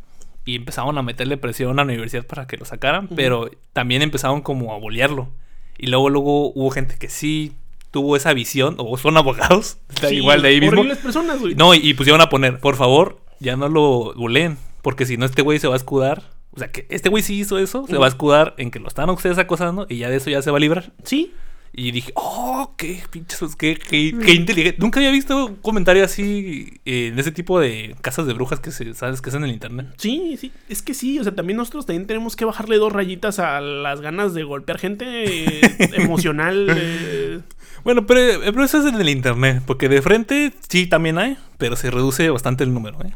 y 0.45 0.55
empezaron 0.55 0.97
a 0.97 1.03
meterle 1.03 1.37
presión 1.37 1.71
a 1.71 1.83
la 1.83 1.83
universidad 1.83 2.25
para 2.25 2.47
que 2.47 2.57
lo 2.57 2.65
sacaran, 2.65 3.07
pero 3.07 3.49
también 3.71 4.01
empezaron 4.01 4.41
como 4.41 4.73
a 4.73 4.77
bolearlo. 4.77 5.29
Y 5.77 5.87
luego, 5.87 6.09
luego 6.09 6.51
hubo 6.53 6.69
gente 6.69 6.97
que 6.97 7.09
sí 7.09 7.55
tuvo 7.91 8.15
esa 8.15 8.33
visión, 8.33 8.75
o 8.79 8.97
son 8.97 9.17
abogados, 9.17 9.77
igual 10.11 10.41
de 10.41 10.49
ahí 10.49 10.59
mismo. 10.59 10.83
personas, 11.01 11.39
güey. 11.39 11.55
No, 11.55 11.73
y, 11.75 11.93
pusieron 11.93 12.21
a 12.21 12.29
poner, 12.29 12.59
por 12.59 12.75
favor, 12.75 13.19
ya 13.39 13.55
no 13.55 13.69
lo 13.69 14.13
boleen, 14.15 14.57
porque 14.81 15.05
si 15.05 15.15
no 15.15 15.25
este 15.25 15.43
güey 15.43 15.59
se 15.59 15.67
va 15.67 15.75
a 15.75 15.77
escudar. 15.77 16.23
O 16.55 16.59
sea, 16.59 16.71
que 16.71 16.85
este 16.89 17.09
güey 17.09 17.23
sí 17.23 17.39
hizo 17.39 17.57
eso, 17.57 17.85
se 17.87 17.97
va 17.97 18.05
a 18.05 18.09
escudar 18.09 18.55
en 18.57 18.71
que 18.71 18.79
lo 18.79 18.87
están 18.87 19.09
ustedes 19.09 19.37
acosando 19.37 19.87
y 19.89 19.97
ya 19.97 20.09
de 20.09 20.17
eso 20.17 20.29
ya 20.29 20.41
se 20.41 20.51
va 20.51 20.57
a 20.57 20.59
librar. 20.59 20.93
Sí, 21.03 21.33
y 21.75 21.91
dije, 21.91 22.11
oh, 22.15 22.75
qué 22.77 23.01
pinches, 23.09 23.55
qué, 23.55 23.75
qué, 23.75 24.15
qué 24.23 24.33
inteligente. 24.33 24.79
Nunca 24.79 24.99
había 24.99 25.11
visto 25.11 25.47
un 25.47 25.55
comentario 25.55 26.05
así 26.05 26.79
eh, 26.85 27.07
en 27.07 27.17
ese 27.17 27.31
tipo 27.31 27.59
de 27.59 27.95
casas 28.01 28.27
de 28.27 28.33
brujas 28.33 28.59
que 28.59 28.69
se, 28.69 28.93
sabes 28.93 29.21
que 29.21 29.29
es 29.31 29.35
en 29.35 29.43
el 29.43 29.49
internet. 29.49 29.87
Sí, 29.97 30.37
sí, 30.39 30.51
es 30.69 30.83
que 30.83 30.93
sí, 30.93 31.17
o 31.17 31.23
sea, 31.23 31.33
también 31.33 31.57
nosotros 31.57 31.87
también 31.87 32.05
tenemos 32.05 32.35
que 32.35 32.45
bajarle 32.45 32.77
dos 32.77 32.93
rayitas 32.93 33.39
a 33.39 33.59
las 33.59 34.01
ganas 34.01 34.35
de 34.35 34.43
golpear 34.43 34.77
gente 34.77 35.05
eh, 35.05 35.61
emocional. 35.93 36.67
Eh. 36.85 37.39
Bueno, 37.83 38.05
pero, 38.05 38.39
pero, 38.41 38.63
eso 38.63 38.79
es 38.79 38.85
en 38.85 38.99
el 38.99 39.09
internet, 39.09 39.61
porque 39.65 39.89
de 39.89 40.01
frente 40.01 40.53
sí 40.67 40.87
también 40.87 41.17
hay, 41.17 41.37
pero 41.57 41.75
se 41.75 41.91
reduce 41.91 42.29
bastante 42.29 42.63
el 42.63 42.73
número, 42.73 42.99
¿eh? 43.03 43.13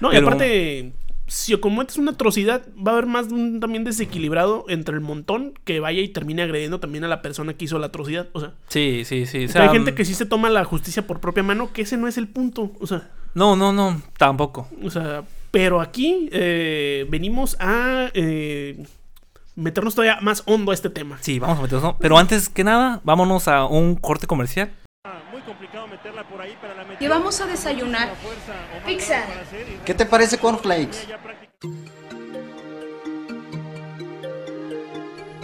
No, 0.00 0.12
y 0.12 0.16
aparte, 0.16 0.92
si 1.26 1.56
cometes 1.58 1.96
una 1.96 2.12
atrocidad, 2.12 2.66
va 2.76 2.92
a 2.92 2.94
haber 2.94 3.06
más 3.06 3.26
un, 3.28 3.60
también 3.60 3.84
desequilibrado 3.84 4.64
entre 4.68 4.94
el 4.94 5.00
montón 5.00 5.54
que 5.64 5.80
vaya 5.80 6.00
y 6.00 6.08
termine 6.08 6.42
agrediendo 6.42 6.80
también 6.80 7.04
a 7.04 7.08
la 7.08 7.22
persona 7.22 7.54
que 7.54 7.64
hizo 7.64 7.78
la 7.78 7.86
atrocidad. 7.86 8.28
O 8.32 8.40
sea, 8.40 8.52
sí, 8.68 9.02
sí, 9.04 9.26
sí. 9.26 9.46
hay 9.54 9.68
gente 9.70 9.92
mm, 9.92 9.94
que 9.94 10.04
sí 10.04 10.14
se 10.14 10.26
toma 10.26 10.50
la 10.50 10.64
justicia 10.64 11.06
por 11.06 11.20
propia 11.20 11.42
mano, 11.42 11.72
que 11.72 11.82
ese 11.82 11.96
no 11.96 12.08
es 12.08 12.18
el 12.18 12.28
punto. 12.28 12.72
O 12.80 12.86
sea, 12.86 13.10
no, 13.34 13.56
no, 13.56 13.72
no, 13.72 14.00
tampoco. 14.18 14.68
O 14.82 14.90
sea, 14.90 15.24
pero 15.50 15.80
aquí 15.80 16.28
eh, 16.32 17.06
venimos 17.08 17.56
a 17.58 18.10
eh, 18.14 18.84
meternos 19.56 19.94
todavía 19.94 20.20
más 20.20 20.42
hondo 20.46 20.72
a 20.72 20.74
este 20.74 20.90
tema. 20.90 21.18
Sí, 21.20 21.38
vamos 21.38 21.58
a 21.58 21.62
meternos. 21.62 21.94
Pero 21.98 22.18
antes 22.18 22.48
que 22.48 22.64
nada, 22.64 23.00
vámonos 23.04 23.48
a 23.48 23.66
un 23.66 23.96
corte 23.96 24.26
comercial. 24.26 24.72
¿Qué 26.98 27.08
vamos 27.08 27.40
a 27.40 27.46
desayunar? 27.46 28.12
Pizza. 28.86 29.24
¿Qué 29.84 29.94
te 29.94 30.04
parece 30.04 30.38
cornflakes? 30.38 31.06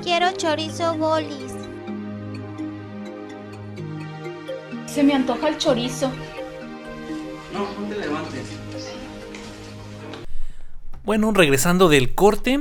Quiero 0.03 0.33
chorizo 0.33 0.97
bolis. 0.97 1.53
Se 4.87 5.03
me 5.03 5.15
antoja 5.15 5.49
el 5.49 5.57
chorizo. 5.57 6.13
No, 7.55 7.81
no 7.81 7.89
te 7.89 7.97
levantes. 7.97 8.43
Bueno, 11.05 11.33
regresando 11.33 11.89
del 11.89 12.15
corte, 12.15 12.61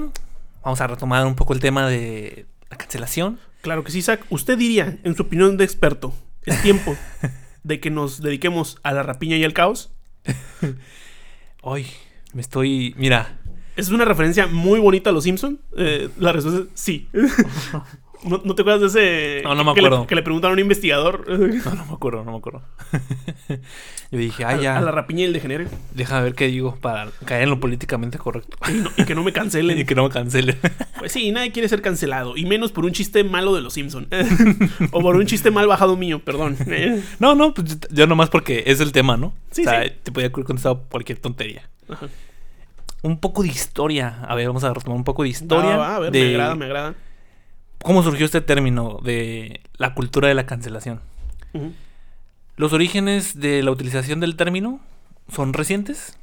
vamos 0.64 0.80
a 0.80 0.88
retomar 0.88 1.26
un 1.26 1.36
poco 1.36 1.54
el 1.54 1.60
tema 1.60 1.88
de 1.88 2.46
la 2.70 2.78
cancelación. 2.78 3.40
Claro 3.62 3.84
que 3.84 3.92
sí, 3.92 4.02
Zach. 4.02 4.22
Usted 4.30 4.58
diría, 4.58 4.98
en 5.04 5.16
su 5.16 5.24
opinión 5.24 5.58
de 5.58 5.66
experto, 5.66 6.14
es 6.46 6.62
tiempo 6.62 6.96
de 7.64 7.80
que 7.80 7.90
nos 7.90 8.22
dediquemos 8.22 8.78
a 8.84 8.94
la 8.94 9.04
rapiña 9.04 9.38
y 9.38 9.44
al 9.44 9.54
caos? 9.54 9.92
Ay, 11.64 11.88
me 12.34 12.42
estoy. 12.42 12.94
Mira. 12.98 13.40
Es 13.76 13.90
una 13.90 14.04
referencia 14.04 14.46
muy 14.48 14.80
bonita 14.80 15.10
a 15.10 15.14
los 15.14 15.24
Simpsons. 15.24 15.60
Eh, 15.78 16.10
la 16.18 16.34
respuesta 16.34 16.62
es 16.62 16.68
sí. 16.74 17.08
¿No, 18.24 18.40
te 18.40 18.62
acuerdas 18.64 18.94
de 18.94 19.40
ese? 19.40 19.44
No, 19.44 19.56
no 19.56 19.64
me 19.64 19.72
acuerdo. 19.72 20.06
Que 20.06 20.16
le, 20.16 20.22
preguntaron 20.22 20.54
a 20.54 20.56
un 20.56 20.60
investigador. 20.60 21.26
No, 21.70 21.76
no 21.76 21.86
me 21.86 21.94
acuerdo, 21.94 22.24
no 22.24 22.32
me 22.32 22.38
acuerdo. 22.38 22.62
Yo 24.12 24.18
dije, 24.18 24.46
ay, 24.46 24.64
ya. 24.64 24.78
A 24.78 24.82
la 24.82 24.92
rapiña 24.92 25.22
y 25.22 25.24
el 25.26 25.34
degenere. 25.34 25.68
Deja 25.94 26.20
ver 26.22 26.34
qué 26.34 26.48
digo 26.48 26.76
para 26.82 27.10
caer 27.26 27.44
en 27.44 27.50
lo 27.50 27.60
políticamente 27.60 28.18
correcto. 28.18 28.58
Y, 28.98 29.04
que 29.04 29.16
no 29.16 29.24
me 29.24 29.32
cancelen. 29.32 29.78
y 29.80 29.86
que 29.86 29.96
no 29.96 30.04
me 30.04 30.10
cancelen. 30.10 30.58
pues 30.98 31.12
sí, 31.12 31.32
nadie 31.32 31.52
quiere 31.52 31.70
ser 31.70 31.82
cancelado. 31.82 32.36
Y 32.36 32.46
menos 32.46 32.72
por 32.72 32.86
un 32.86 32.92
chiste 32.92 33.24
malo 33.24 33.54
de 33.56 33.62
los 33.62 33.74
Simpsons. 33.74 34.08
o 34.92 35.02
por 35.02 35.16
un 35.16 35.26
chiste 35.26 35.52
mal 35.52 35.68
bajado 35.68 35.96
mío, 35.96 36.20
perdón. 36.20 36.58
no, 37.20 37.36
no, 37.36 37.54
pues 37.54 37.78
yo 37.90 38.08
nomás 38.08 38.30
porque 38.30 38.64
es 38.66 38.80
el 38.80 38.92
tema, 38.92 39.18
¿no? 39.18 39.34
Sí, 39.52 39.62
o 39.62 39.70
sea, 39.70 39.84
te 39.84 40.12
podía 40.12 40.32
contestar 40.32 40.78
cualquier 40.90 41.20
tontería. 41.20 41.70
Un 43.02 43.20
poco 43.20 43.44
de 43.44 43.50
historia. 43.50 44.26
A 44.28 44.36
ver, 44.36 44.48
vamos 44.48 44.64
a 44.64 44.74
retomar 44.74 44.98
un 44.98 45.04
poco 45.04 45.24
de 45.24 45.30
historia. 45.30 45.96
a 45.96 46.00
ver, 46.00 46.12
me 46.12 46.30
agrada, 46.30 46.56
me 46.56 46.66
agrada 46.66 46.96
cómo 47.84 48.04
surgió 48.04 48.26
este 48.26 48.42
término 48.42 49.00
de 49.04 49.62
la 49.78 49.94
cultura 49.94 50.28
de 50.28 50.34
la 50.34 50.46
cancelación. 50.46 51.00
Los 52.56 52.74
orígenes 52.74 53.40
de 53.40 53.64
la 53.64 53.72
utilización 53.72 54.20
del 54.20 54.36
término 54.36 54.80
son 55.34 55.54
recientes, 55.54 56.18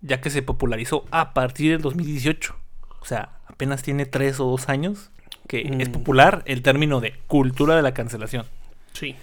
ya 0.00 0.20
que 0.20 0.30
se 0.30 0.42
popularizó 0.42 1.04
a 1.10 1.34
partir 1.34 1.72
del 1.72 1.82
2018. 1.82 2.54
O 3.00 3.04
sea, 3.04 3.30
apenas 3.46 3.82
tiene 3.82 4.06
tres 4.06 4.40
o 4.40 4.44
dos 4.44 4.68
años 4.68 5.10
que 5.48 5.62
es 5.80 5.88
mm. 5.88 5.92
popular 5.92 6.42
el 6.46 6.62
término 6.62 7.00
de 7.00 7.14
cultura 7.26 7.74
de 7.74 7.82
la 7.82 7.92
cancelación. 7.92 8.46
Sí. 8.92 9.16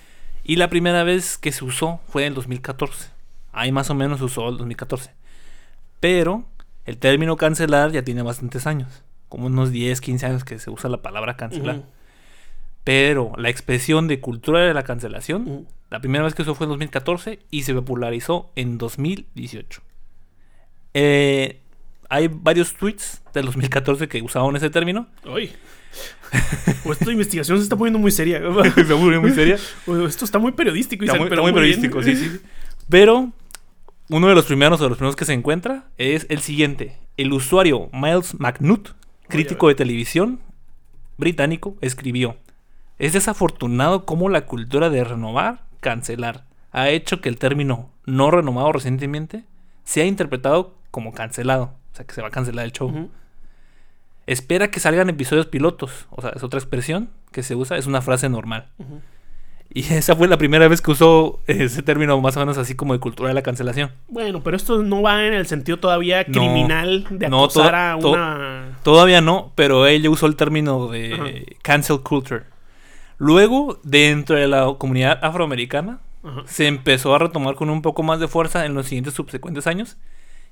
Y 0.43 0.58
la 0.58 0.69
primera 0.69 1.04
vez 1.04 1.38
que 1.38 1.52
se 1.52 1.63
usó 1.63 2.02
fue 2.10 2.23
en 2.23 2.29
el 2.29 2.33
2014. 2.35 3.10
Ahí 3.54 3.71
más 3.71 3.90
o 3.90 3.96
menos 3.96 4.19
se 4.19 4.25
usó 4.25 4.50
el 4.50 4.58
2014. 4.58 5.12
Pero 6.00 6.44
el 6.85 6.98
término 6.98 7.38
cancelar 7.38 7.92
ya 7.92 8.04
tiene 8.04 8.21
bastantes 8.21 8.67
años 8.67 9.04
como 9.30 9.48
unos 9.48 9.71
10, 9.71 10.02
15 10.02 10.25
años 10.25 10.44
que 10.44 10.60
se 10.60 10.69
usa 10.69 10.90
la 10.90 11.02
palabra 11.02 11.38
cancelar. 11.38 11.84
Pero 12.84 13.34
la 13.38 13.50
expresión 13.50 14.08
de 14.08 14.19
cultura 14.21 14.62
de 14.62 14.73
la 14.73 14.84
cancelación, 14.84 15.67
la 15.90 16.00
primera 16.00 16.23
vez 16.23 16.34
que 16.34 16.44
eso 16.44 16.56
fue 16.56 16.65
en 16.65 16.69
2014 16.69 17.40
y 17.52 17.63
se 17.63 17.73
popularizó 17.73 18.52
en 18.56 18.78
2018. 18.78 19.82
Eh, 20.94 21.62
hay 22.10 22.30
varios 22.30 22.73
tweets 22.73 23.21
del 23.34 23.46
2014 23.46 24.08
que 24.08 24.21
usaban 24.21 24.56
ese 24.56 24.69
término. 24.69 25.08
¡Uy! 25.25 25.52
Pues 26.84 27.00
esta 27.00 27.12
investigación 27.12 27.58
se 27.58 27.63
está 27.63 27.75
poniendo 27.75 28.00
muy 28.00 28.12
seria. 28.12 28.40
se 28.75 28.82
está 28.82 28.96
muy 28.96 29.32
seria. 29.32 29.56
Esto 29.56 30.25
está 30.25 30.40
muy 30.40 30.52
periodístico. 30.54 31.04
Está 31.04 31.17
muy, 31.17 31.30
periodístico, 31.54 32.02
sí, 32.02 32.15
sí. 32.15 32.40
Pero 32.90 33.32
uno 34.10 34.28
de 34.28 34.36
los 34.36 34.46
primeros 34.46 34.80
de 34.80 34.88
los 34.88 34.98
primeros 34.98 35.15
que 35.15 35.25
se 35.25 35.34
encuentra 35.34 35.86
es 35.98 36.25
el 36.30 36.40
siguiente. 36.40 36.98
El 37.17 37.34
usuario 37.34 37.90
Miles 37.92 38.40
McNutt, 38.40 38.90
crítico 39.28 39.67
de 39.67 39.75
televisión 39.75 40.40
británico, 41.17 41.75
escribió: 41.82 42.38
Es 43.00 43.13
desafortunado 43.13 44.06
cómo 44.06 44.30
la 44.30 44.46
cultura 44.46 44.90
de 44.90 45.04
renovar, 45.04 45.63
cancelar, 45.80 46.46
ha 46.71 46.90
hecho 46.90 47.21
que 47.21 47.30
el 47.30 47.38
término 47.38 47.90
no 48.06 48.32
renovado 48.32 48.71
recientemente 48.71 49.44
sea 49.84 50.06
interpretado 50.06 50.75
como 50.92 51.13
cancelado. 51.13 51.73
O 51.94 51.96
sea, 51.96 52.06
que 52.06 52.13
se 52.13 52.21
va 52.21 52.28
a 52.28 52.32
cancelar 52.32 52.65
el 52.65 52.71
show. 52.71 53.10
Espera 54.25 54.69
que 54.69 54.80
salgan 54.80 55.10
episodios 55.10 55.48
pilotos. 55.48 56.08
O 56.12 56.21
sea, 56.21 56.32
es 56.32 56.44
otra 56.44 56.60
expresión 56.60 57.10
que 57.32 57.44
se 57.44 57.56
usa, 57.56 57.78
es 57.78 57.88
una 57.88 58.02
frase 58.02 58.30
normal. 58.30 58.69
Y 59.78 59.82
esa 59.94 60.15
fue 60.15 60.28
la 60.28 60.40
primera 60.40 60.67
vez 60.67 60.82
que 60.82 60.90
usó 60.90 61.40
ese 61.46 61.84
término 61.84 62.19
más 62.19 62.36
o 62.36 62.40
menos 62.40 62.58
así 62.58 62.73
como 62.73 62.94
de 62.94 63.00
cultura 63.00 63.30
de 63.30 63.36
la 63.36 63.44
cancelación. 63.44 63.92
Bueno, 64.08 64.42
pero 64.44 64.58
esto 64.58 64.82
no 64.82 65.04
va 65.04 65.23
en 65.23 65.34
el 65.34 65.46
sentido 65.46 65.78
todavía 65.78 66.25
criminal 66.25 67.06
de 67.12 67.28
acusar 67.28 67.75
a 67.75 67.96
una... 67.96 68.80
todavía 68.82 69.21
no, 69.21 69.52
pero 69.54 69.86
ella 69.86 70.10
usó 70.10 70.25
el 70.25 70.36
término 70.36 70.88
de 70.88 71.58
cancel 71.62 72.00
culture. 72.02 72.46
Luego, 73.19 73.80
dentro 73.84 74.36
de 74.36 74.48
la 74.48 74.73
comunidad 74.80 75.19
afroamericana, 75.21 76.00
se 76.46 76.65
empezó 76.65 77.13
a 77.13 77.19
retomar 77.19 77.54
con 77.54 77.69
un 77.69 77.84
poco 77.84 78.02
más 78.02 78.19
de 78.19 78.28
fuerza 78.28 78.65
en 78.65 78.73
los 78.73 78.88
siguientes 78.88 79.13
subsecuentes 79.13 79.67
años. 79.67 79.98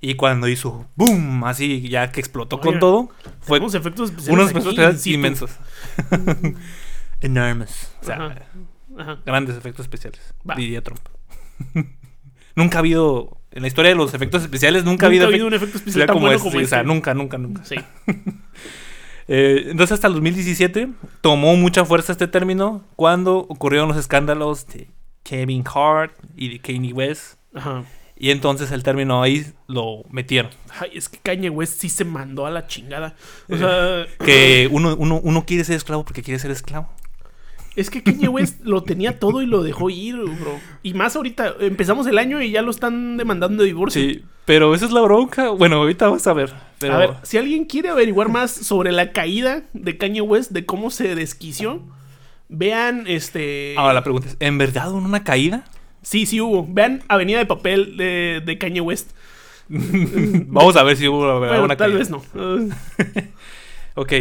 Y 0.01 0.15
cuando 0.15 0.47
hizo 0.47 0.85
boom, 0.95 1.43
así 1.45 1.89
ya 1.89 2.11
que 2.11 2.19
explotó 2.19 2.59
con 2.59 2.77
todo, 2.77 3.09
fue 3.39 3.57
unos 3.57 3.73
efectos 3.73 4.13
unos 4.27 4.51
efectos 4.51 5.07
inmensos. 5.07 5.51
Enormous. 7.21 7.89
O 8.01 8.05
sea, 8.05 8.35
Grandes 9.25 9.57
efectos 9.57 9.85
especiales, 9.85 10.33
diría 10.55 10.81
Trump. 10.81 11.01
nunca 12.55 12.77
ha 12.77 12.79
habido, 12.79 13.41
en 13.51 13.61
la 13.61 13.67
historia 13.67 13.89
de 13.89 13.95
los 13.95 14.13
efectos 14.13 14.41
especiales, 14.41 14.83
nunca, 14.83 15.05
ha 15.05 15.09
habido, 15.09 15.27
un 15.47 15.53
efecto 15.53 15.77
especial 15.77 16.07
como, 16.07 16.29
este, 16.31 16.49
como 16.49 16.63
O 16.63 16.67
sea, 16.67 16.79
este. 16.79 16.87
nunca, 16.87 17.13
nunca, 17.13 17.37
nunca. 17.37 17.63
Sí. 17.63 17.75
Eh, 19.27 19.69
entonces, 19.71 19.95
hasta 19.95 20.05
el 20.05 20.13
2017 20.13 20.87
tomó 21.21 21.55
mucha 21.55 21.83
fuerza 21.83 22.11
este 22.11 22.27
término 22.27 22.83
cuando 22.95 23.39
ocurrieron 23.39 23.87
los 23.87 23.97
escándalos 23.97 24.67
de 24.67 24.87
Kevin 25.23 25.63
Hart 25.65 26.13
y 26.35 26.49
de 26.49 26.59
Kanye 26.59 26.93
West. 26.93 27.39
Ajá. 27.55 27.85
Y 28.17 28.31
entonces 28.31 28.71
el 28.71 28.83
término 28.83 29.21
ahí 29.21 29.45
lo 29.67 30.03
metieron. 30.09 30.51
Ay, 30.79 30.91
es 30.93 31.09
que 31.09 31.17
Kanye 31.17 31.49
West 31.49 31.81
sí 31.81 31.89
se 31.89 32.05
mandó 32.05 32.45
a 32.45 32.49
la 32.49 32.65
chingada. 32.67 33.15
O 33.49 33.57
sea. 33.57 34.05
que 34.23 34.69
uno, 34.71 34.95
uno, 34.95 35.19
uno 35.21 35.45
quiere 35.45 35.63
ser 35.63 35.75
esclavo 35.75 36.05
porque 36.05 36.23
quiere 36.23 36.39
ser 36.39 36.51
esclavo. 36.51 36.89
Es 37.75 37.89
que 37.89 38.03
Kanye 38.03 38.29
West 38.29 38.61
lo 38.63 38.83
tenía 38.83 39.19
todo 39.19 39.41
y 39.41 39.45
lo 39.45 39.61
dejó 39.61 39.89
ir, 39.89 40.15
bro. 40.15 40.59
Y 40.81 40.93
más 40.93 41.15
ahorita, 41.15 41.55
empezamos 41.59 42.07
el 42.07 42.17
año 42.17 42.41
y 42.41 42.51
ya 42.51 42.61
lo 42.61 42.71
están 42.71 43.17
demandando 43.17 43.63
de 43.63 43.67
divorcio. 43.67 44.01
Sí, 44.01 44.23
pero 44.45 44.73
esa 44.73 44.85
es 44.85 44.91
la 44.91 45.01
bronca. 45.01 45.49
Bueno, 45.49 45.77
ahorita 45.77 46.07
vas 46.07 46.25
a 46.27 46.33
ver. 46.33 46.53
A 46.89 46.97
ver, 46.97 47.11
si 47.23 47.37
alguien 47.37 47.65
quiere 47.65 47.89
averiguar 47.89 48.29
más 48.29 48.51
sobre 48.51 48.91
la 48.91 49.11
caída 49.11 49.63
de 49.73 49.97
Kanye 49.97 50.21
West, 50.21 50.51
de 50.51 50.65
cómo 50.65 50.89
se 50.89 51.15
desquició, 51.15 51.81
vean 52.47 53.05
este. 53.07 53.75
Ahora 53.77 53.93
la 53.93 54.03
pregunta 54.03 54.29
es: 54.29 54.37
¿en 54.39 54.57
verdad 54.57 54.91
hubo 54.91 54.99
una 54.99 55.23
caída? 55.23 55.65
Sí, 56.01 56.25
sí 56.25 56.39
hubo. 56.39 56.65
Vean 56.69 57.03
Avenida 57.07 57.39
de 57.39 57.45
Papel 57.45 57.97
de, 57.97 58.41
de 58.45 58.57
Kanye 58.57 58.81
West. 58.81 59.11
Vamos 59.67 60.75
a 60.75 60.83
ver 60.83 60.95
si 60.95 61.07
hubo 61.07 61.39
una 61.39 61.75
tal 61.75 61.93
vez 61.93 62.09
no. 62.09 62.23
ok. 63.95 64.13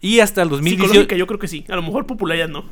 Y 0.00 0.20
hasta 0.20 0.42
el 0.42 0.48
2018. 0.48 1.16
yo 1.16 1.26
creo 1.26 1.38
que 1.38 1.48
sí. 1.48 1.64
A 1.68 1.76
lo 1.76 1.82
mejor 1.82 2.06
popularidad 2.06 2.48
no. 2.48 2.64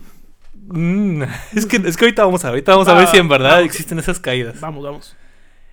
Mm, 0.68 1.22
es, 1.54 1.66
que, 1.66 1.76
es 1.76 1.96
que 1.96 2.04
ahorita 2.04 2.24
vamos 2.24 2.44
a 2.44 2.48
ver. 2.48 2.54
Ahorita 2.54 2.72
vamos 2.72 2.88
a 2.88 2.94
ver 2.94 3.08
si 3.08 3.16
en 3.16 3.28
verdad 3.28 3.62
existen 3.62 3.98
esas 3.98 4.20
caídas. 4.20 4.60
Vamos, 4.60 4.84
vamos. 4.84 5.16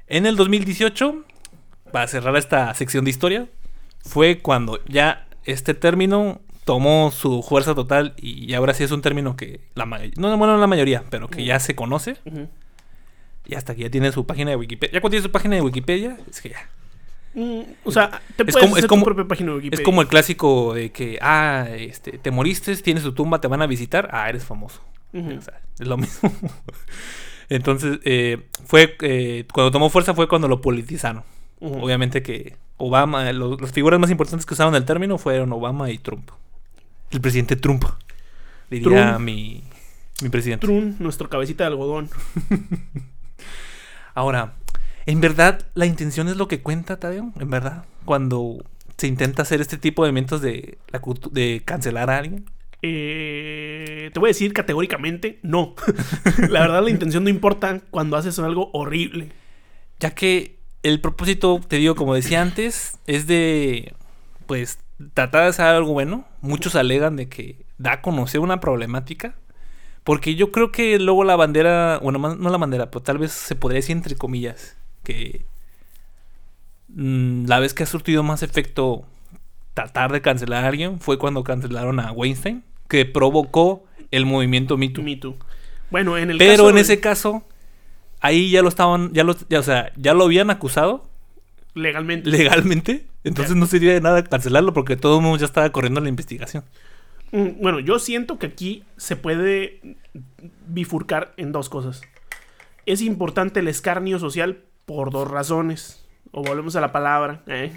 En 0.07 0.25
el 0.25 0.35
2018, 0.35 1.23
para 1.91 2.07
cerrar 2.07 2.35
esta 2.35 2.73
sección 2.73 3.05
de 3.05 3.11
historia, 3.11 3.47
fue 4.01 4.39
cuando 4.39 4.83
ya 4.85 5.27
este 5.45 5.73
término 5.73 6.41
tomó 6.65 7.11
su 7.11 7.43
fuerza 7.43 7.75
total 7.75 8.13
y 8.17 8.53
ahora 8.53 8.73
sí 8.73 8.83
es 8.83 8.91
un 8.91 9.01
término 9.01 9.35
que 9.35 9.61
la 9.75 9.85
no 9.85 10.37
bueno 10.37 10.57
la 10.57 10.67
mayoría 10.67 11.03
pero 11.09 11.27
que 11.27 11.43
ya 11.43 11.59
se 11.59 11.75
conoce 11.75 12.15
y 13.45 13.55
hasta 13.55 13.75
que 13.75 13.81
ya 13.81 13.89
tiene 13.89 14.13
su 14.13 14.25
página 14.25 14.51
de 14.51 14.55
Wikipedia 14.55 14.93
ya 14.93 15.01
cuando 15.01 15.11
tiene 15.11 15.23
su 15.23 15.31
página 15.31 15.55
de 15.55 15.61
Wikipedia 15.61 16.17
es 16.29 16.39
que 16.39 16.49
ya 16.49 16.69
Mm, 17.33 17.61
o 17.83 17.91
sea, 17.91 18.21
te 18.35 18.45
puedes 18.45 18.55
es 18.55 18.61
como, 18.61 18.75
hacer 18.75 18.89
tu 18.89 19.03
propia 19.03 19.27
página 19.27 19.51
de 19.51 19.57
Wikipedia. 19.57 19.81
Es 19.81 19.85
como 19.85 20.01
el 20.01 20.07
clásico 20.07 20.73
de 20.73 20.91
que, 20.91 21.17
ah, 21.21 21.67
este, 21.71 22.17
te 22.17 22.31
moriste, 22.31 22.75
tienes 22.77 23.03
tu 23.03 23.13
tumba, 23.13 23.41
te 23.41 23.47
van 23.47 23.61
a 23.61 23.67
visitar, 23.67 24.09
ah, 24.11 24.29
eres 24.29 24.45
famoso. 24.45 24.81
es 25.13 25.87
lo 25.87 25.97
mismo. 25.97 26.31
Entonces, 27.49 27.99
eh, 28.03 28.47
fue, 28.65 28.95
eh, 29.01 29.45
cuando 29.53 29.71
tomó 29.71 29.89
fuerza 29.89 30.13
fue 30.13 30.27
cuando 30.27 30.47
lo 30.47 30.61
politizaron. 30.61 31.23
Obviamente 31.59 32.21
que 32.21 32.57
Obama, 32.77 33.31
las 33.31 33.71
figuras 33.71 33.97
más 33.97 34.11
importantes 34.11 34.45
que 34.45 34.53
usaron 34.53 34.75
el 34.75 34.83
término 34.83 35.17
fueron 35.17 35.53
Obama 35.53 35.89
y 35.91 35.97
Trump. 35.97 36.29
El 37.09 37.21
presidente 37.21 37.55
Trump, 37.55 37.85
diría 38.69 39.17
Mi, 39.17 39.63
mi 40.21 40.29
presidente. 40.29 40.67
Trump, 40.67 40.99
nuestro 40.99 41.29
cabecita 41.29 41.63
de 41.63 41.69
algodón. 41.69 42.09
Ahora, 44.13 44.55
¿En 45.05 45.21
verdad 45.21 45.65
la 45.73 45.85
intención 45.85 46.27
es 46.27 46.37
lo 46.37 46.47
que 46.47 46.61
cuenta, 46.61 46.99
Tadeo? 46.99 47.31
¿En 47.39 47.49
verdad? 47.49 47.85
Cuando 48.05 48.63
se 48.97 49.07
intenta 49.07 49.41
hacer 49.41 49.61
este 49.61 49.77
tipo 49.77 50.03
de 50.03 50.09
eventos 50.09 50.41
de, 50.41 50.77
de 51.31 51.61
cancelar 51.65 52.09
a 52.09 52.17
alguien. 52.17 52.45
Eh, 52.81 54.11
te 54.13 54.19
voy 54.19 54.27
a 54.27 54.31
decir 54.31 54.53
categóricamente, 54.53 55.39
no. 55.41 55.75
la 56.49 56.61
verdad 56.61 56.83
la 56.83 56.89
intención 56.89 57.23
no 57.23 57.29
importa 57.29 57.81
cuando 57.89 58.17
haces 58.17 58.37
algo 58.39 58.69
horrible. 58.73 59.29
Ya 59.99 60.11
que 60.11 60.57
el 60.83 60.99
propósito, 60.99 61.61
te 61.67 61.77
digo, 61.77 61.95
como 61.95 62.13
decía 62.13 62.41
antes, 62.41 62.99
es 63.07 63.25
de, 63.25 63.93
pues, 64.45 64.79
tratar 65.13 65.43
de 65.43 65.49
hacer 65.49 65.65
algo 65.65 65.93
bueno. 65.93 66.25
Muchos 66.41 66.75
alegan 66.75 67.15
de 67.15 67.29
que 67.29 67.65
da 67.77 67.93
a 67.93 68.01
conocer 68.01 68.41
una 68.41 68.59
problemática. 68.59 69.35
Porque 70.03 70.35
yo 70.35 70.51
creo 70.51 70.71
que 70.71 70.99
luego 70.99 71.23
la 71.23 71.37
bandera, 71.37 71.99
bueno, 72.03 72.19
no 72.19 72.49
la 72.49 72.57
bandera, 72.57 72.91
pero 72.91 73.01
tal 73.01 73.17
vez 73.17 73.31
se 73.31 73.55
podría 73.55 73.77
decir 73.77 73.95
entre 73.95 74.15
comillas, 74.15 74.75
que 75.03 75.45
mm, 76.89 77.45
la 77.45 77.59
vez 77.59 77.73
que 77.73 77.83
ha 77.83 77.87
surtido 77.87 78.23
más 78.23 78.43
efecto 78.43 79.05
tratar 79.73 80.11
de 80.11 80.21
cancelar 80.21 80.65
a 80.65 80.67
alguien 80.67 80.99
fue 80.99 81.17
cuando 81.17 81.43
cancelaron 81.43 81.99
a 81.99 82.11
Weinstein, 82.11 82.63
que 82.87 83.05
provocó 83.05 83.85
el 84.11 84.25
movimiento 84.25 84.77
Me 84.77 84.89
Too. 84.89 85.37
Bueno, 85.89 86.17
en 86.17 86.31
el 86.31 86.37
Pero 86.37 86.69
en 86.69 86.77
ese 86.77 86.99
caso, 86.99 87.43
ahí 88.19 88.51
ya 88.51 88.61
lo 88.61 88.69
estaban, 88.69 89.11
ya 89.13 89.23
lo, 89.23 89.35
ya, 89.49 89.59
o 89.59 89.63
sea, 89.63 89.91
ya 89.95 90.13
lo 90.13 90.25
habían 90.25 90.49
acusado. 90.49 91.09
Legalmente. 91.73 92.29
Legalmente. 92.29 93.05
Entonces 93.23 93.55
no 93.55 93.65
sería 93.65 93.93
de 93.93 94.01
nada 94.01 94.23
cancelarlo 94.23 94.73
porque 94.73 94.95
todo 94.97 95.17
el 95.17 95.23
mundo 95.23 95.37
ya 95.37 95.45
estaba 95.45 95.71
corriendo 95.71 96.01
la 96.01 96.09
investigación. 96.09 96.63
Mm, 97.31 97.61
bueno, 97.61 97.79
yo 97.79 97.99
siento 97.99 98.37
que 98.37 98.47
aquí 98.47 98.83
se 98.97 99.15
puede 99.15 99.97
bifurcar 100.67 101.33
en 101.37 101.51
dos 101.51 101.69
cosas. 101.69 102.01
Es 102.85 103.01
importante 103.01 103.61
el 103.61 103.67
escarnio 103.67 104.19
social 104.19 104.59
por 104.85 105.11
dos 105.11 105.29
razones. 105.29 106.05
O 106.31 106.43
volvemos 106.43 106.75
a 106.75 106.81
la 106.81 106.91
palabra. 106.91 107.43
¿eh? 107.47 107.71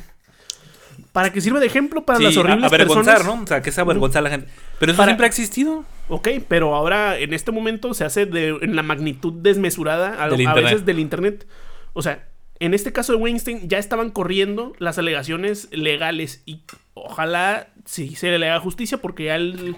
Para 1.12 1.32
que 1.32 1.40
sirva 1.40 1.60
de 1.60 1.66
ejemplo 1.66 2.04
para 2.04 2.18
las 2.18 2.36
horribles 2.36 2.72
avergonzar, 2.72 3.24
¿no? 3.24 3.42
O 3.42 3.46
sea, 3.46 3.60
que 3.62 3.70
es 3.70 3.78
avergonzar 3.78 4.20
a 4.20 4.22
la 4.22 4.30
gente. 4.30 4.48
Pero 4.78 4.92
eso 4.92 5.04
siempre 5.04 5.26
ha 5.26 5.28
existido. 5.28 5.84
Ok, 6.08 6.28
pero 6.48 6.74
ahora 6.74 7.18
en 7.18 7.34
este 7.34 7.52
momento 7.52 7.92
se 7.94 8.04
hace 8.04 8.26
de, 8.26 8.48
en 8.60 8.76
la 8.76 8.82
magnitud 8.82 9.32
desmesurada 9.34 10.22
a, 10.22 10.24
a 10.24 10.54
veces 10.54 10.86
del 10.86 10.98
internet. 10.98 11.46
O 11.92 12.02
sea, 12.02 12.28
en 12.58 12.72
este 12.72 12.92
caso 12.92 13.12
de 13.12 13.18
Weinstein 13.18 13.68
ya 13.68 13.78
estaban 13.78 14.10
corriendo 14.10 14.72
las 14.78 14.98
alegaciones 14.98 15.68
legales 15.72 16.42
y 16.46 16.62
ojalá 16.94 17.68
sí 17.84 18.14
se 18.16 18.38
le 18.38 18.48
haga 18.48 18.60
justicia 18.60 18.98
porque 18.98 19.24
ya 19.24 19.36
el 19.36 19.76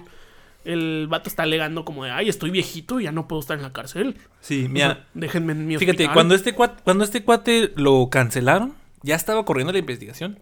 el 0.65 1.07
vato 1.09 1.29
está 1.29 1.43
alegando 1.43 1.85
como 1.85 2.03
de, 2.03 2.11
ay, 2.11 2.29
estoy 2.29 2.51
viejito 2.51 2.99
y 2.99 3.05
ya 3.05 3.11
no 3.11 3.27
puedo 3.27 3.39
estar 3.39 3.57
en 3.57 3.63
la 3.63 3.73
cárcel. 3.73 4.17
Sí, 4.41 4.67
mira. 4.69 5.07
déjenme 5.13 5.53
en 5.53 5.67
mi 5.67 5.77
Fíjate, 5.77 6.09
cuando 6.11 6.35
este, 6.35 6.53
cuate, 6.53 6.83
cuando 6.83 7.03
este 7.03 7.23
cuate 7.23 7.71
lo 7.75 8.09
cancelaron, 8.09 8.75
ya 9.01 9.15
estaba 9.15 9.45
corriendo 9.45 9.71
la 9.71 9.79
investigación. 9.79 10.39